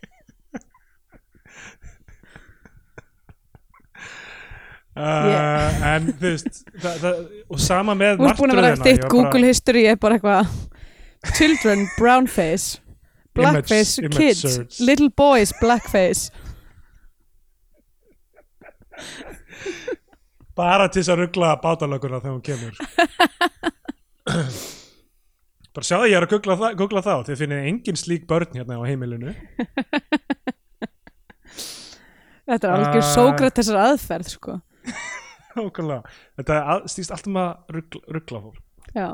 uh, 4.99 5.87
en 5.93 6.09
þú 6.19 6.33
veist 6.33 6.61
það, 6.83 6.95
það, 7.05 7.15
og 7.55 7.61
sama 7.63 7.95
með 7.99 8.19
þú 8.19 8.29
ert 8.33 8.41
búin 8.43 8.53
að 8.55 8.61
vera 8.63 8.73
ég 8.75 8.83
var 9.03 9.09
Google 9.13 9.33
bara- 9.39 9.47
history 9.53 9.83
er 9.93 9.97
bara 10.03 10.19
eitthvað 10.19 10.45
children 11.39 11.87
brownface 11.99 12.67
blackface 13.39 13.93
Image- 13.99 14.05
image 14.05 14.19
kids 14.19 14.43
search. 14.57 14.81
little 14.89 15.11
boys 15.23 15.51
blackface 15.61 16.23
bara 20.59 20.89
til 20.91 21.03
þess 21.05 21.13
að 21.15 21.21
ruggla 21.23 21.53
bátalöguna 21.63 22.19
þegar 22.23 22.35
hún 22.35 22.43
kemur 22.47 22.75
bara 25.79 25.87
sjáðu 25.87 26.09
ég 26.11 26.17
er 26.19 26.25
að 26.27 26.33
googla, 26.35 26.55
það, 26.59 26.73
googla 26.81 27.03
þá 27.07 27.13
þið 27.29 27.37
finnið 27.45 27.69
engin 27.71 27.99
slík 28.01 28.25
börn 28.31 28.57
hérna 28.59 28.81
á 28.81 28.83
heimilinu 28.89 29.35
þetta 32.49 32.65
er 32.65 32.73
algjör 32.75 32.99
Uh, 32.99 33.11
Sókratesar 33.13 33.77
aðferð 33.85 34.29
sko. 34.33 34.53
Þetta 36.39 36.61
að, 36.75 36.85
stýst 36.93 37.15
alltaf 37.15 37.33
með 37.35 37.49
að 37.49 37.79
ruggla, 37.79 38.03
ruggla 38.17 38.43
fólk. 38.45 38.63
Já. 38.95 39.09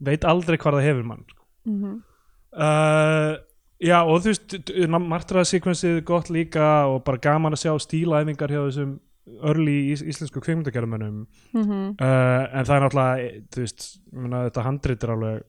Veit 0.00 0.24
aldrei 0.24 0.56
hvað 0.58 0.78
það 0.78 0.88
hefur 0.88 1.06
mann 1.10 1.26
mm 1.68 1.76
uh, 2.56 3.36
já 3.80 3.98
og 4.02 4.22
þú 4.22 4.32
veist 4.32 4.72
martraðasekvensið 4.88 6.02
gott 6.08 6.30
líka 6.32 6.86
og 6.90 7.04
bara 7.04 7.20
gaman 7.22 7.56
að 7.56 7.62
sjá 7.64 7.72
stílæfingar 7.78 8.52
hjá 8.52 8.62
þessum 8.64 8.98
örli 9.46 9.92
ís, 9.92 10.02
íslensku 10.02 10.40
kvikmyndagerðumönnum 10.40 11.26
-hmm. 11.52 11.94
uh, 12.00 12.58
en 12.58 12.66
það 12.66 12.76
er 12.76 12.82
náttúrulega 12.82 13.18
eh, 13.24 13.42
þú 13.52 13.60
veist, 13.60 13.86
þetta 14.12 14.62
handrit 14.66 15.04
er 15.04 15.10
alveg 15.10 15.42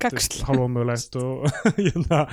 Gagsl 0.00 0.42
hálfómögulegt 0.48 1.16
og 1.20 1.46
hérna, 1.78 2.26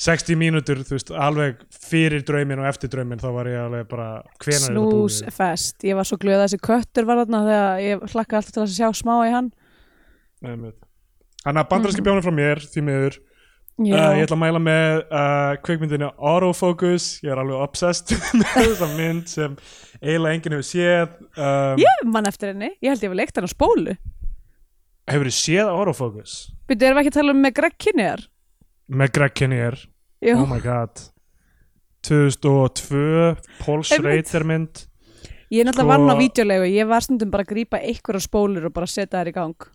60 0.00 0.38
mínútur 0.40 0.80
veist, 0.88 1.10
alveg 1.12 1.60
fyrir 1.72 2.22
draumin 2.26 2.60
og 2.62 2.68
eftir 2.70 2.92
draumin 2.92 3.20
þá 3.20 3.28
var 3.34 3.48
ég 3.50 3.62
alveg 3.64 3.88
bara 3.90 4.10
hvenær 4.40 4.54
er 4.56 4.62
þetta 4.66 4.74
Snús 4.74 5.18
búið 5.20 5.34
fest. 5.36 5.80
Ég 5.84 5.98
var 5.98 6.08
svo 6.08 6.20
glöð 6.20 6.38
að 6.38 6.46
þessi 6.46 6.60
köttur 6.68 7.08
var 7.08 7.20
þarna 7.22 7.40
þegar 7.48 7.82
ég 7.84 8.04
hlakka 8.14 8.38
alltaf 8.38 8.54
til 8.56 8.62
að 8.64 8.76
sjá 8.76 8.88
smá 9.00 9.16
í 9.26 9.34
hann. 9.34 9.50
Þannig 10.40 10.78
að 11.50 11.68
bandarinski 11.72 12.04
bjónum 12.06 12.24
frá 12.24 12.34
mér 12.36 12.62
því 12.64 12.84
miður, 12.86 13.18
uh, 13.20 13.90
ég 13.90 14.24
ætla 14.24 14.38
að 14.38 14.42
mæla 14.44 14.62
með 14.64 15.02
uh, 15.04 15.52
kveikmyndinu 15.66 16.12
Autofocus. 16.16 17.10
Ég 17.24 17.34
er 17.34 17.42
alveg 17.42 17.60
obsessed 17.64 18.14
með 18.40 18.56
þessa 18.56 18.90
mynd 18.94 19.32
sem 19.32 19.58
eiginlega 20.00 20.36
enginn 20.38 20.56
hefur 20.56 20.70
séð. 20.70 21.20
Um, 21.36 21.80
Ég 21.80 22.08
mann 22.08 22.28
eftir 22.28 22.54
henni, 22.54 22.72
ég 22.80 22.94
held 22.94 23.04
ég 23.04 23.12
var 23.12 23.20
leikt 23.20 23.40
hann 23.40 23.48
á 23.48 23.52
spólu 23.52 23.96
Hefur 25.10 25.26
þið 25.26 25.36
séð 25.36 25.70
Autofocus? 25.72 26.34
Byrju, 26.70 26.86
erum 26.86 26.98
við 26.98 27.02
ekki 27.02 27.10
að 27.10 27.16
tala 27.18 27.32
um 27.34 27.40
með 27.42 27.56
Greg 27.56 27.78
Kinnear? 27.82 28.20
Með 28.90 29.12
Greg 29.16 29.34
Kinnear, 29.38 29.78
Jú, 30.22 30.36
oh 30.36 30.46
my 30.46 30.60
god. 30.62 31.02
2002 32.06 33.34
Paul. 33.64 33.82
Schrader 33.84 34.46
mynd. 34.48 34.84
Ég 35.50 35.64
er 35.64 35.66
náttúrulega 35.66 35.82
sko- 35.82 35.90
vann 35.90 36.14
á 36.14 36.14
vídeolegu 36.16 36.66
Ég 36.70 36.86
var 36.86 37.02
stundum 37.02 37.30
bara 37.30 37.44
að 37.44 37.52
grípa 37.52 37.80
einhverja 37.82 38.22
spólur 38.22 38.66
og 38.66 38.72
bara 38.72 38.86
setja 38.86 39.18
þær 39.18 39.28
í 39.32 39.34
gang. 39.34 39.68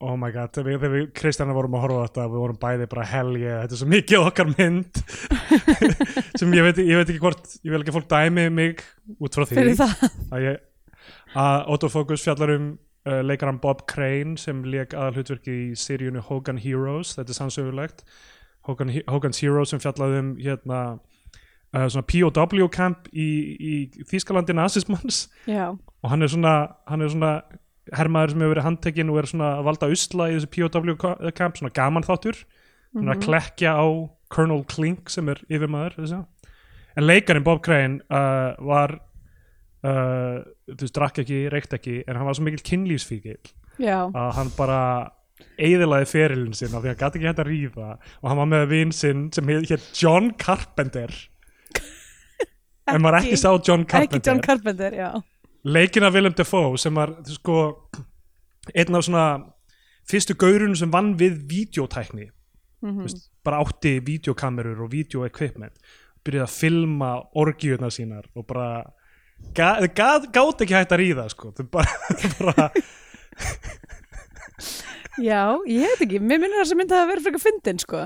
Oh 0.00 0.16
my 0.16 0.28
god, 0.30 0.50
þegar 0.52 0.66
við, 0.66 0.90
við 0.92 1.04
Kristjana 1.16 1.54
vorum 1.56 1.76
að 1.78 1.84
horfa 1.86 2.00
á 2.02 2.06
þetta 2.08 2.24
við 2.28 2.40
vorum 2.42 2.58
bæði 2.60 2.88
bara 2.90 3.06
yeah, 3.38 3.62
þetta 3.62 3.72
er 3.72 3.80
svo 3.80 3.86
mikið 3.88 4.26
okkar 4.26 4.50
mynd. 4.58 5.00
Sem 6.38 6.52
ég 6.52 6.66
veit, 6.66 6.80
ég 6.84 6.98
veit 6.98 7.08
ekki 7.08 7.22
hvort 7.22 7.54
ég 7.62 7.70
vil 7.72 7.80
ekki 7.80 7.94
fólk 7.94 8.08
dæmi 8.10 8.50
mig 8.50 8.82
út 9.16 9.32
frá 9.32 9.46
því. 9.46 9.56
Fyrir 9.56 9.78
það. 9.78 10.58
Að 11.36 11.62
Autofocus 11.72 12.26
fjallar 12.26 12.52
um 12.58 12.66
uh, 13.06 13.20
leikaran 13.24 13.60
Bob 13.62 13.84
Crane 13.90 14.36
sem 14.40 14.62
leik 14.64 14.94
aðal 14.94 15.14
hlutverki 15.20 15.54
í 15.70 15.76
seríunni 15.78 16.22
Hogan 16.26 16.58
Heroes, 16.58 17.14
þetta 17.16 17.32
er 17.32 17.38
sannsögulegt. 17.40 18.02
Hogan, 18.66 18.90
Hogan's 19.08 19.38
Heroes 19.40 19.70
sem 19.70 19.78
fjallaði 19.82 20.18
um 20.22 20.32
hérna 20.42 20.80
uh, 20.98 21.86
svona 21.86 22.06
POW 22.10 22.66
camp 22.74 23.06
í, 23.14 23.28
í 23.56 23.74
Þýskalandi 24.10 24.56
nazismans 24.58 25.28
Já, 25.46 25.70
og 25.70 26.10
hann 26.10 26.22
er 26.26 26.32
svona, 26.32 26.56
hann 26.90 27.02
er 27.06 27.12
svona 27.14 27.32
hermaður 27.94 28.32
sem 28.34 28.40
hefur 28.42 28.54
verið 28.56 28.66
handtekinn 28.66 29.10
og 29.14 29.20
er 29.20 29.28
svona 29.30 29.52
að 29.60 29.66
valda 29.68 29.90
usla 29.94 30.26
í 30.32 30.38
þessu 30.40 30.50
POW 30.56 30.96
camp, 31.38 31.60
svona 31.60 31.70
gaman 31.76 32.02
þáttur. 32.06 32.42
Hann 32.96 33.06
er 33.08 33.14
að 33.14 33.20
Mhm. 33.20 33.26
klekja 33.28 33.76
á 33.78 33.86
Colonel 34.34 34.64
Klink 34.66 35.10
sem 35.10 35.28
er 35.28 35.38
yfirmaður 35.46 35.94
en 36.96 37.04
leikarinn 37.04 37.44
Bob 37.44 37.62
Crane 37.62 38.00
uh, 38.10 38.56
var 38.58 38.96
uh, 39.84 40.42
þú 40.68 40.80
veist, 40.82 40.94
drakk 40.96 41.18
ekki, 41.22 41.38
reykt 41.52 41.72
ekki 41.76 42.00
en 42.06 42.16
hann 42.18 42.26
var 42.26 42.34
svo 42.38 42.44
mikill 42.46 42.64
kynlífsfíkil 42.66 43.38
já, 43.78 43.98
að 44.10 44.32
hann 44.38 44.50
bara 44.56 44.80
eðilaði 45.60 46.06
ferilinn 46.10 46.54
sinn 46.56 46.74
af 46.74 46.82
því 46.82 46.90
að 46.90 46.92
hann 46.94 47.00
gæti 47.04 47.18
ekki 47.20 47.28
hægt 47.30 47.42
að 47.44 47.50
ríða 47.50 47.88
og 48.22 48.28
hann 48.30 48.40
var 48.40 48.50
með 48.54 48.66
vin 48.72 48.92
sinn 48.92 49.26
sem 49.36 49.48
hétt 49.52 49.90
John 50.00 50.32
Carpenter. 50.40 51.12
En 52.92 53.02
maður 53.02 53.18
ekki 53.24 53.38
sá 53.40 53.50
John 53.66 53.82
Carpenter 53.84 54.20
ekki 54.20 54.30
John 54.30 54.40
Carpenter, 54.44 54.94
já. 54.94 55.08
Leikin 55.66 56.04
af 56.06 56.14
Willem 56.14 56.34
Dafoe 56.38 56.78
sem 56.78 56.94
var 56.94 57.16
sko 57.26 57.56
einn 58.74 58.94
af 58.94 59.02
svona 59.08 59.24
fyrstu 60.06 60.36
gaurun 60.38 60.76
sem 60.78 60.90
vann 60.94 61.14
við 61.18 61.40
videótækni 61.50 62.28
Mhm. 62.82 62.98
þú 63.00 63.02
veist, 63.06 63.22
bara 63.42 63.58
átti 63.64 63.94
videokamerur 64.04 64.82
og 64.84 64.90
videoequipment 64.92 65.78
byrjaði 66.22 66.44
að 66.44 66.56
filma 66.60 67.10
orgiðuna 67.34 67.88
sínar 67.90 68.26
og 68.36 68.46
bara 68.46 68.84
gátt 69.56 70.62
ekki 70.62 70.76
hægt 70.76 70.92
að 70.92 71.00
ríða 71.00 71.26
sko. 71.32 71.52
þau 71.56 71.66
bara, 71.72 71.92
bara 72.40 72.70
Já, 75.16 75.56
ég 75.64 75.86
veit 75.88 76.02
ekki, 76.04 76.20
mér 76.20 76.40
minnir 76.42 76.60
þess 76.60 76.74
að 76.74 76.80
myndi 76.80 76.96
að 76.96 77.10
vera 77.10 77.24
frekar 77.24 77.40
fyndin 77.40 77.78
sko. 77.80 78.00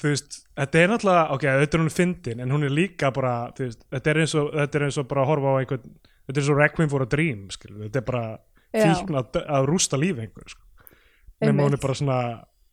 Þú 0.00 0.12
veist, 0.12 0.36
þetta 0.56 0.80
er 0.80 0.92
náttúrulega 0.92 1.24
ok, 1.34 1.46
þetta 1.64 1.76
er 1.76 1.82
hún 1.82 1.92
fyndin, 1.92 2.42
en 2.44 2.54
hún 2.54 2.66
er 2.66 2.72
líka 2.72 3.10
bara, 3.14 3.32
þú 3.56 3.66
veist, 3.66 3.82
þetta 3.90 4.12
er 4.12 4.20
eins 4.22 4.34
og, 4.38 4.52
þetta 4.54 4.78
er 4.78 4.84
eins 4.86 4.98
og 5.02 5.08
bara 5.10 5.24
að 5.24 5.30
horfa 5.32 5.50
á 5.50 5.54
einhvern, 5.60 5.96
þetta 6.24 6.36
er 6.36 6.42
eins 6.44 6.52
og 6.54 6.60
Requiem 6.60 6.92
for 6.92 7.04
a 7.04 7.08
Dream, 7.10 7.42
skilur, 7.52 7.82
þetta 7.88 8.00
er 8.00 8.06
bara 8.06 8.22
Já. 8.70 8.84
fíkn 8.86 9.18
að, 9.18 9.40
að 9.58 9.66
rústa 9.72 10.00
lífi 10.00 10.24
einhver, 10.24 10.54
sko. 10.54 10.94
Nema 11.42 11.66
hún 11.66 11.74
er 11.76 11.82
bara 11.82 11.98
svona 11.98 12.20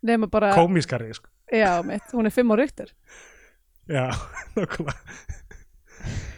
Nefna 0.08 0.30
bara, 0.30 0.54
komískari, 0.56 1.10
sko. 1.18 1.32
Já, 1.52 1.82
mitt, 1.88 2.14
hún 2.14 2.30
er 2.30 2.36
fimm 2.38 2.54
á 2.54 2.56
ryktur 2.60 2.94
já, 3.88 4.12
nokkulega 4.56 4.94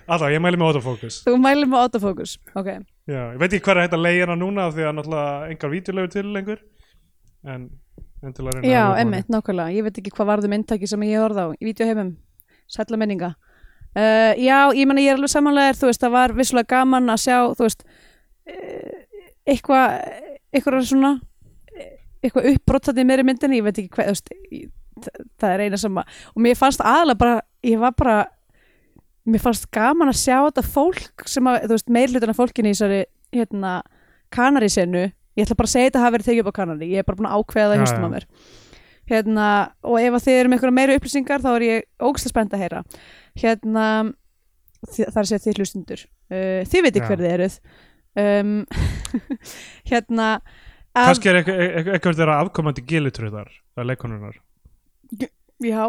alltaf, 0.09 0.31
ég 0.33 0.41
mæli 0.43 0.59
með 0.59 0.71
autofocus. 0.73 1.19
Þú 1.25 1.35
mælir 1.41 1.69
með 1.69 1.83
autofocus, 1.85 2.37
ok. 2.57 2.71
Já, 3.09 3.21
ég 3.33 3.37
veit 3.41 3.53
ekki 3.57 3.73
er 3.73 3.83
hægt 3.83 3.97
að 3.97 4.05
leiða 4.05 4.25
hana 4.25 4.37
núna 4.39 4.65
af 4.69 4.75
því 4.75 4.87
að 4.87 4.95
náttúrulega 4.97 5.51
engar 5.53 5.73
vídeolögur 5.73 6.13
til 6.13 6.25
lengur. 6.35 6.63
En, 7.47 7.67
en 8.23 8.35
til 8.35 8.45
að 8.45 8.57
reyna 8.57 8.71
Já, 8.73 8.83
emmitt, 9.01 9.29
nákvæmlega, 9.31 9.75
ég 9.77 9.87
veit 9.87 10.01
ekki 10.01 10.15
hvað 10.15 10.31
varðum 10.33 10.57
inntaki 10.57 10.89
sem 10.89 11.05
ég 11.07 11.23
horfði 11.23 11.45
á 11.45 11.47
í 11.55 11.69
vídeoheimum. 11.69 12.11
Sætla 12.69 12.99
menninga 13.01 13.33
uh, 13.95 14.33
Já, 14.37 14.69
ég 14.75 14.85
menna 14.89 15.03
ég 15.03 15.13
er 15.13 15.19
alveg 15.19 15.31
samanlegar, 15.33 15.77
þú 15.79 15.89
veist, 15.89 16.03
það 16.03 16.15
var 16.17 16.35
vissulega 16.37 16.73
gaman 16.75 17.13
að 17.13 17.23
sjá, 17.25 17.37
þú 17.57 17.65
veist 17.65 17.85
uh, 17.87 18.99
eitthvað 19.49 19.95
eitthvað 20.53 20.85
svona 20.89 21.13
eitthvað 22.19 22.51
uppbrottat 22.53 22.99
í 22.99 23.05
meiri 23.07 23.25
myndinni, 23.25 23.61
ég 23.61 23.65
veit 23.65 23.79
ekki 23.79 23.93
hvað 23.95 24.09
þú 24.09 24.15
veist, 24.15 24.33
það 25.39 25.53
er 25.53 25.65
eina 25.65 25.79
sem 25.79 26.01
að 26.01 26.19
og 26.33 26.43
mér 26.43 26.59
fannst 26.59 26.83
aðalega 26.83 27.21
bara, 27.23 27.39
ég 27.65 27.81
var 27.81 27.95
bara 27.97 28.17
mér 29.25 29.41
fannst 29.43 29.67
gaman 29.75 30.11
að 30.11 30.19
sjá 30.21 30.37
þetta 30.47 30.63
fólk 30.65 31.25
sem 31.27 31.49
að, 31.51 31.61
þú 31.67 31.75
veist, 31.75 31.89
meirlutina 31.97 32.35
fólkinni 32.37 32.71
í 32.71 32.75
þessari, 32.77 33.01
hérna, 33.35 33.73
kanarísenu. 34.33 35.07
Ég 35.37 35.45
ætla 35.45 35.57
bara 35.59 35.69
að 35.69 35.73
segja 35.75 35.89
þetta 35.89 36.03
hafi 36.03 36.15
verið 36.17 36.29
tekið 36.29 36.41
upp 36.45 36.51
á 36.51 36.59
kanari 36.59 36.87
ég 36.91 37.01
er 37.03 37.07
bara 37.07 37.19
búin 37.19 37.29
að 37.29 37.37
ákveða 37.39 37.67
það 37.69 37.75
í 37.75 37.77
Já, 37.77 37.83
haustum 37.85 38.07
á 38.07 38.13
mér. 38.15 38.25
Hérna, 39.09 39.45
og 39.89 39.99
ef 39.99 40.13
að 40.17 40.23
þið 40.27 40.39
eru 40.39 40.49
með 40.49 40.57
einhverja 40.59 40.77
meira 40.77 40.95
upplýsingar 40.99 41.41
þá 41.41 41.49
er 41.55 41.65
ég 41.65 41.85
ógæslega 41.97 42.33
spennt 42.33 42.53
að 42.53 42.63
heyra. 42.63 42.81
Hérna 43.41 43.85
að 44.85 45.29
segja 45.29 45.41
þið 45.43 45.59
hlustundur 45.59 46.03
uh, 46.05 46.61
þið 46.69 46.83
veitir 46.85 47.01
Já. 47.03 47.07
hver 47.09 47.23
þið 47.23 47.33
eruð. 47.35 47.55
Um, 48.19 48.53
hérna 49.91 50.27
að- 50.93 51.09
kannski 51.09 51.31
er 51.31 51.39
eitthvað- 51.41 52.19
þeirra 52.19 52.37
afkomandi 52.43 52.83
gilutröðar 52.89 53.49
það 53.53 53.83
er 53.83 53.89
leikonunar, 53.91 54.39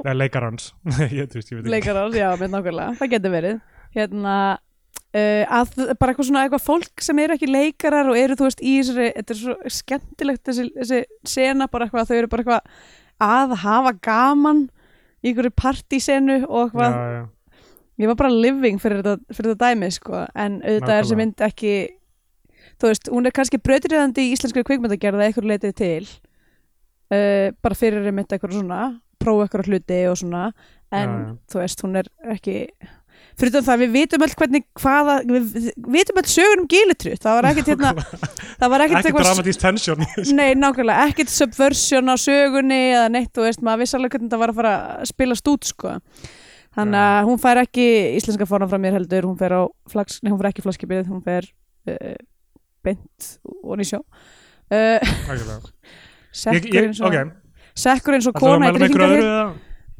eða 0.00 0.16
leikarans 0.16 0.72
leikarar, 1.70 2.10
já, 2.16 2.28
með 2.40 2.56
nákvæmlega 2.56 2.98
það 2.98 3.14
getur 3.14 3.36
verið 3.36 3.62
hérna 3.94 4.34
Uh, 5.10 5.42
að 5.50 5.72
bara 5.98 6.12
eitthvað 6.12 6.26
svona 6.28 6.44
eitthvað 6.46 6.62
fólk 6.62 7.02
sem 7.02 7.18
eru 7.18 7.34
ekki 7.34 7.48
leikarar 7.50 8.06
og 8.12 8.14
eru 8.14 8.36
þú 8.38 8.44
veist 8.46 8.60
í 8.62 8.76
þessari, 8.76 9.08
þetta 9.16 9.32
er 9.34 9.38
svo 9.40 9.54
skemmtilegt 9.74 10.42
þessi, 10.46 10.66
þessi 10.76 11.00
sena 11.26 11.66
bara 11.66 11.88
eitthvað 11.88 12.06
þau 12.06 12.14
eru 12.14 12.28
bara 12.30 12.44
eitthvað 12.44 12.84
að 13.26 13.54
hafa 13.64 13.92
gaman 14.06 14.60
í 15.18 15.32
einhverju 15.32 15.50
partysenu 15.58 16.36
og 16.44 16.68
eitthvað 16.68 16.94
já, 16.94 17.16
já. 17.16 17.66
ég 18.04 18.12
var 18.12 18.20
bara 18.22 18.30
living 18.46 18.78
fyrir 18.78 19.02
þetta, 19.02 19.34
fyrir 19.34 19.50
þetta 19.56 19.72
dæmi 19.72 19.90
sko. 19.98 20.22
en 20.30 20.60
auðvitað 20.62 20.94
er 20.94 21.02
Nákvæmlega. 21.02 21.20
mynd 21.24 21.44
ekki 21.48 21.74
þú 22.70 22.92
veist, 22.92 23.10
hún 23.16 23.26
er 23.26 23.36
kannski 23.40 23.62
brautriðandi 23.66 24.28
í 24.28 24.32
íslenskri 24.36 24.66
kvikmyndagerða 24.70 25.26
eitthvað 25.26 25.50
leitið 25.50 25.76
til 25.82 26.04
uh, 26.06 27.50
bara 27.58 27.82
fyrir 27.82 28.06
einmitt 28.06 28.30
eitthvað 28.30 28.60
svona 28.60 28.84
prófa 29.20 29.46
eitthvað 29.46 29.70
hluti 29.70 30.00
og 30.10 30.18
svona 30.20 30.46
en 30.90 31.12
Já, 31.12 31.20
já. 31.20 31.36
þú 31.52 31.62
veist, 31.62 31.84
hún 31.86 32.00
er 32.00 32.08
ekki 32.34 32.56
fyrir 33.40 33.62
það 33.64 33.82
við 33.84 33.92
vitum 33.94 34.24
öll 34.26 34.34
hvernig 34.36 34.64
hvaða, 34.80 35.16
við, 35.28 35.70
vitum 35.94 36.20
öll 36.20 36.28
sögur 36.28 36.62
um 36.62 36.68
gilitru 36.70 37.14
það 37.20 37.36
var 37.38 37.48
ekkert 37.50 37.70
hérna 37.72 37.92
það 38.60 38.72
var 38.72 38.84
ekkert 38.84 39.08
eitthvað 39.08 39.26
dramatísk 39.28 39.62
tensjón 39.62 40.04
Nei, 40.36 40.50
nákvæmlega, 40.58 41.06
ekkert 41.10 41.32
subversion 41.32 42.12
á 42.12 42.16
sögunni 42.20 42.80
eða 42.90 43.08
neitt, 43.12 43.32
þú 43.36 43.46
veist, 43.46 43.64
maður 43.64 43.84
vissi 43.84 43.98
alveg 43.98 44.16
hvernig 44.16 44.32
það 44.32 44.42
var 44.44 44.52
að 44.52 44.60
fara 44.60 44.74
að 44.96 45.10
spilast 45.12 45.52
út, 45.52 45.70
sko. 45.70 45.94
Þannig 46.76 47.00
að 47.02 47.24
hún 47.26 47.40
fær 47.42 47.62
ekki 47.64 47.86
íslenska 48.18 48.46
fórnum 48.46 48.70
frá 48.70 48.78
mér 48.82 48.94
heldur, 48.98 49.26
hún 49.26 49.38
fer 49.40 49.56
á 49.58 49.62
flags, 49.90 50.20
nei, 50.22 50.30
hún 50.30 50.38
fer 50.38 50.50
ekki 50.52 50.64
flaskipið, 50.66 51.08
hún 51.10 51.24
fer 51.24 51.48
uh, 51.90 52.14
beint 52.86 53.32
og 53.64 53.82
sjó. 53.86 54.02
Uh, 54.70 55.02
Algjörlega. 55.26 55.58
ég, 55.66 55.96
sekkur 56.44 56.76
ég, 56.78 56.92
og 57.00 57.08
ok, 57.10 57.32
sekkur 57.78 58.16
eins 58.16 58.28
og 58.30 58.36
að 58.36 58.42
kona 58.42 58.70
í 58.70 58.90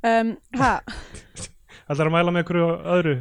um, 0.00 0.34
ha, 0.60 0.72
ætlar 1.90 2.08
að 2.08 2.14
mæla 2.14 2.34
með 2.34 2.44
ykkur 2.44 2.60
öðru 2.64 3.16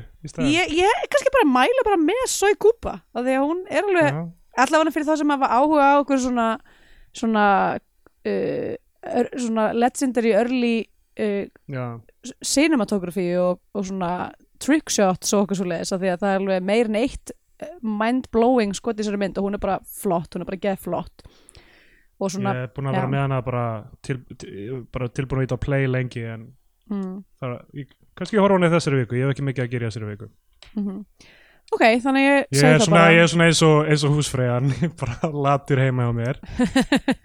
ég, 0.47 0.75
ég 0.77 0.85
er 0.89 1.07
kannski 1.11 1.33
bara 1.35 1.45
að 1.47 1.55
mæla 1.55 1.85
bara 1.87 2.01
með 2.01 2.25
Soy 2.31 2.57
Kúpa, 2.59 2.99
af 3.13 3.25
því 3.25 3.37
að 3.37 3.47
hún 3.47 3.63
er 3.69 3.87
alveg 3.87 4.19
allavega 4.59 4.93
fyrir 4.95 5.09
það 5.09 5.21
sem 5.21 5.33
hafa 5.35 5.49
áhuga 5.55 5.89
á 5.89 5.93
okkur 6.01 6.21
svona 6.23 6.47
svona, 7.15 7.45
uh, 8.29 8.73
ör, 9.09 9.31
svona 9.35 9.71
legendary 9.73 10.35
early 10.37 10.75
uh, 11.19 11.45
já, 11.67 11.99
cinematography 12.45 13.31
og, 13.41 13.59
og 13.73 13.89
svona 13.89 14.31
trickshots 14.59 15.33
og 15.33 15.47
okkur 15.47 15.59
svo 15.59 15.69
leiðis 15.69 15.93
af 15.95 16.01
því 16.01 16.13
að 16.13 16.23
það 16.23 16.33
er 16.33 16.41
alveg 16.43 16.65
meir 16.67 16.91
en 16.91 16.99
eitt 16.99 17.35
mind-blowing 17.83 18.75
skot 18.77 18.99
í 18.99 19.03
þessari 19.03 19.19
mynd 19.19 19.39
og 19.39 19.47
hún 19.47 19.57
er 19.57 19.63
bara 19.63 19.79
flott, 19.83 20.31
hún 20.35 20.45
er 20.45 20.47
bara 20.47 20.61
geð 20.63 20.83
flott 20.85 21.23
og 21.25 21.48
svona 22.27 22.55
ég 22.57 22.67
er 22.67 22.71
búin 22.75 22.91
að 22.91 22.97
vera 22.97 23.07
já. 23.07 23.11
með 23.13 23.25
hana 23.25 23.41
bara, 23.45 23.65
til, 24.03 24.19
til, 24.35 24.53
bara 24.91 25.07
tilbúin 25.15 25.39
að 25.41 25.47
ít 25.47 25.55
á 25.55 25.59
play 25.63 25.87
lengi 25.87 26.23
en 26.27 26.47
mm, 26.91 27.17
það, 27.39 27.57
ég, 27.79 27.93
kannski 28.19 28.41
horfa 28.41 28.57
hún 28.57 28.67
í 28.67 28.71
þessari 28.75 29.03
viku. 29.03 29.19
Ég 29.19 29.27
hef 29.27 29.37
ekki 29.37 29.47
mikið 29.47 29.65
að 29.65 29.75
gera 29.75 29.87
í 29.87 29.91
þessari 29.91 30.11
viku. 30.13 30.31
Mm 30.75 31.03
ok, 31.75 31.83
þannig 32.03 32.25
ég 32.25 32.39
ég 32.57 32.65
er 32.65 32.81
svona, 32.83 33.03
ég 33.13 33.23
er 33.23 33.29
svona 33.31 33.49
eins 33.49 33.61
og, 33.65 33.77
eins 33.89 34.05
og 34.07 34.15
húsfreyjan 34.17 34.71
bara 35.01 35.29
latur 35.29 35.81
heima 35.83 36.09
á 36.09 36.11
mér. 36.15 36.41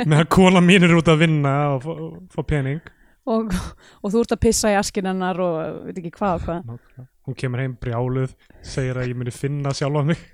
Meðan 0.04 0.30
kona 0.32 0.60
mín 0.64 0.86
er 0.86 0.96
út 0.98 1.08
að 1.10 1.24
vinna 1.24 1.54
og 1.76 1.88
fá, 2.32 2.40
pening. 2.42 2.82
Og, 3.24 3.54
og 4.04 4.12
þú 4.12 4.20
ert 4.20 4.36
að 4.36 4.42
pissa 4.44 4.72
í 4.74 4.76
askin 4.76 5.08
hennar 5.08 5.40
og 5.40 5.54
veit 5.86 6.00
ekki 6.00 6.12
hvað 6.18 6.34
og 6.36 6.42
hvað. 6.44 7.06
Hún 7.24 7.38
kemur 7.40 7.62
heim 7.62 7.76
brjáluð 7.80 8.34
segir 8.60 9.00
að 9.00 9.08
ég 9.08 9.20
muni 9.20 9.32
finna 9.32 9.72
sjálfa 9.76 10.04
mig. 10.10 10.20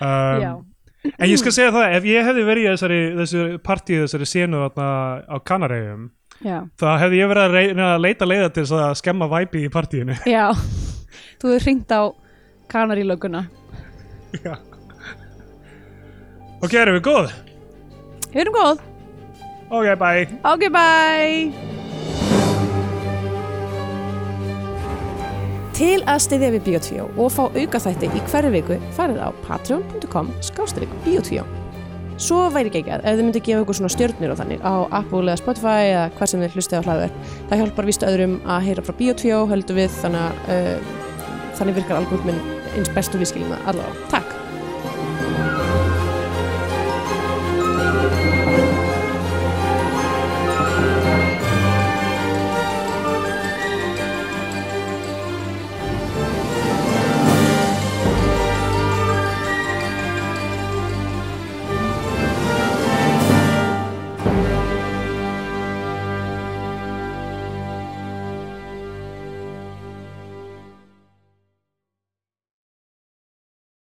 Já, 0.00 0.54
um, 0.54 0.62
en 1.08 1.28
ég 1.28 1.40
skal 1.40 1.52
segja 1.54 1.74
það 1.74 1.96
ef 1.98 2.08
ég 2.08 2.26
hefði 2.28 2.46
verið 2.48 2.64
í 2.66 2.70
þessari, 2.74 3.00
þessari 3.20 3.60
partíu 3.64 4.02
þessari 4.04 4.28
senu 4.28 4.64
á 4.68 5.36
Kanaregjum 5.46 6.08
já, 6.44 6.58
þá 6.80 6.86
hefði 7.04 7.20
ég 7.20 7.30
verið 7.32 7.44
að 7.46 7.56
reyna 7.56 7.88
að 7.94 8.02
leita 8.06 8.28
leiða 8.28 8.50
til 8.56 8.66
að 8.78 8.96
skemma 9.00 9.28
væpi 9.30 9.64
í 9.66 9.72
partíinu. 9.72 10.16
Já. 10.36 10.46
Þú 11.40 11.54
hefur 11.54 11.64
hringt 11.66 11.92
á 11.92 12.02
kanarílöguna 12.70 13.46
Já. 14.44 14.54
ok, 16.60 16.74
erum 16.76 17.00
við 17.00 17.04
góð? 17.08 17.34
Við 18.30 18.44
erum 18.44 18.58
góð, 18.60 18.84
ok, 19.72 19.90
bye. 20.04 20.28
Ok 20.52 20.68
bye 20.70 21.88
Til 25.80 26.02
að 26.04 26.18
styðja 26.20 26.48
við 26.52 26.64
Bíotvíó 26.66 27.04
og 27.16 27.30
fá 27.32 27.46
auka 27.48 27.78
þætti 27.80 28.10
í 28.12 28.20
hverju 28.28 28.50
viku 28.52 28.76
farið 28.98 29.22
á 29.24 29.32
patreon.com 29.46 30.28
skástrík 30.44 30.90
Bíotvíó 31.06 31.46
Svo 32.20 32.42
væri 32.52 32.68
ekki 32.68 32.82
ekki 32.82 32.92
að 32.98 33.06
ef 33.08 33.16
þið 33.16 33.22
myndi 33.24 33.42
gefa 33.46 33.62
ykkur 33.64 33.78
svona 33.78 33.92
stjörnir 33.94 34.34
og 34.34 34.36
þannig 34.42 34.60
á 34.60 34.84
Apple 34.98 35.22
eða 35.24 35.38
Spotify 35.40 35.86
eða 35.86 36.02
hvað 36.18 36.32
sem 36.34 36.44
þið 36.44 36.58
hlustið 36.58 36.76
á 36.76 36.86
hlaður 36.90 37.16
það 37.38 37.62
hjálpar 37.62 37.88
víst 37.88 38.04
öðrum 38.10 38.36
að 38.44 38.68
heyra 38.68 38.84
frá 38.84 38.98
Bíotvíó 39.00 39.40
höldum 39.54 39.80
við 39.80 39.96
þannig 40.02 40.26
að 40.26 40.52
uh, 40.58 40.92
þannig 41.56 41.80
virkar 41.80 42.02
algoritminn 42.02 42.44
eins 42.76 42.92
bestu 42.92 43.24
við 43.24 43.32
skiljum 43.32 43.56
það 43.56 43.72
allavega. 43.72 44.06
Takk! 44.12 44.39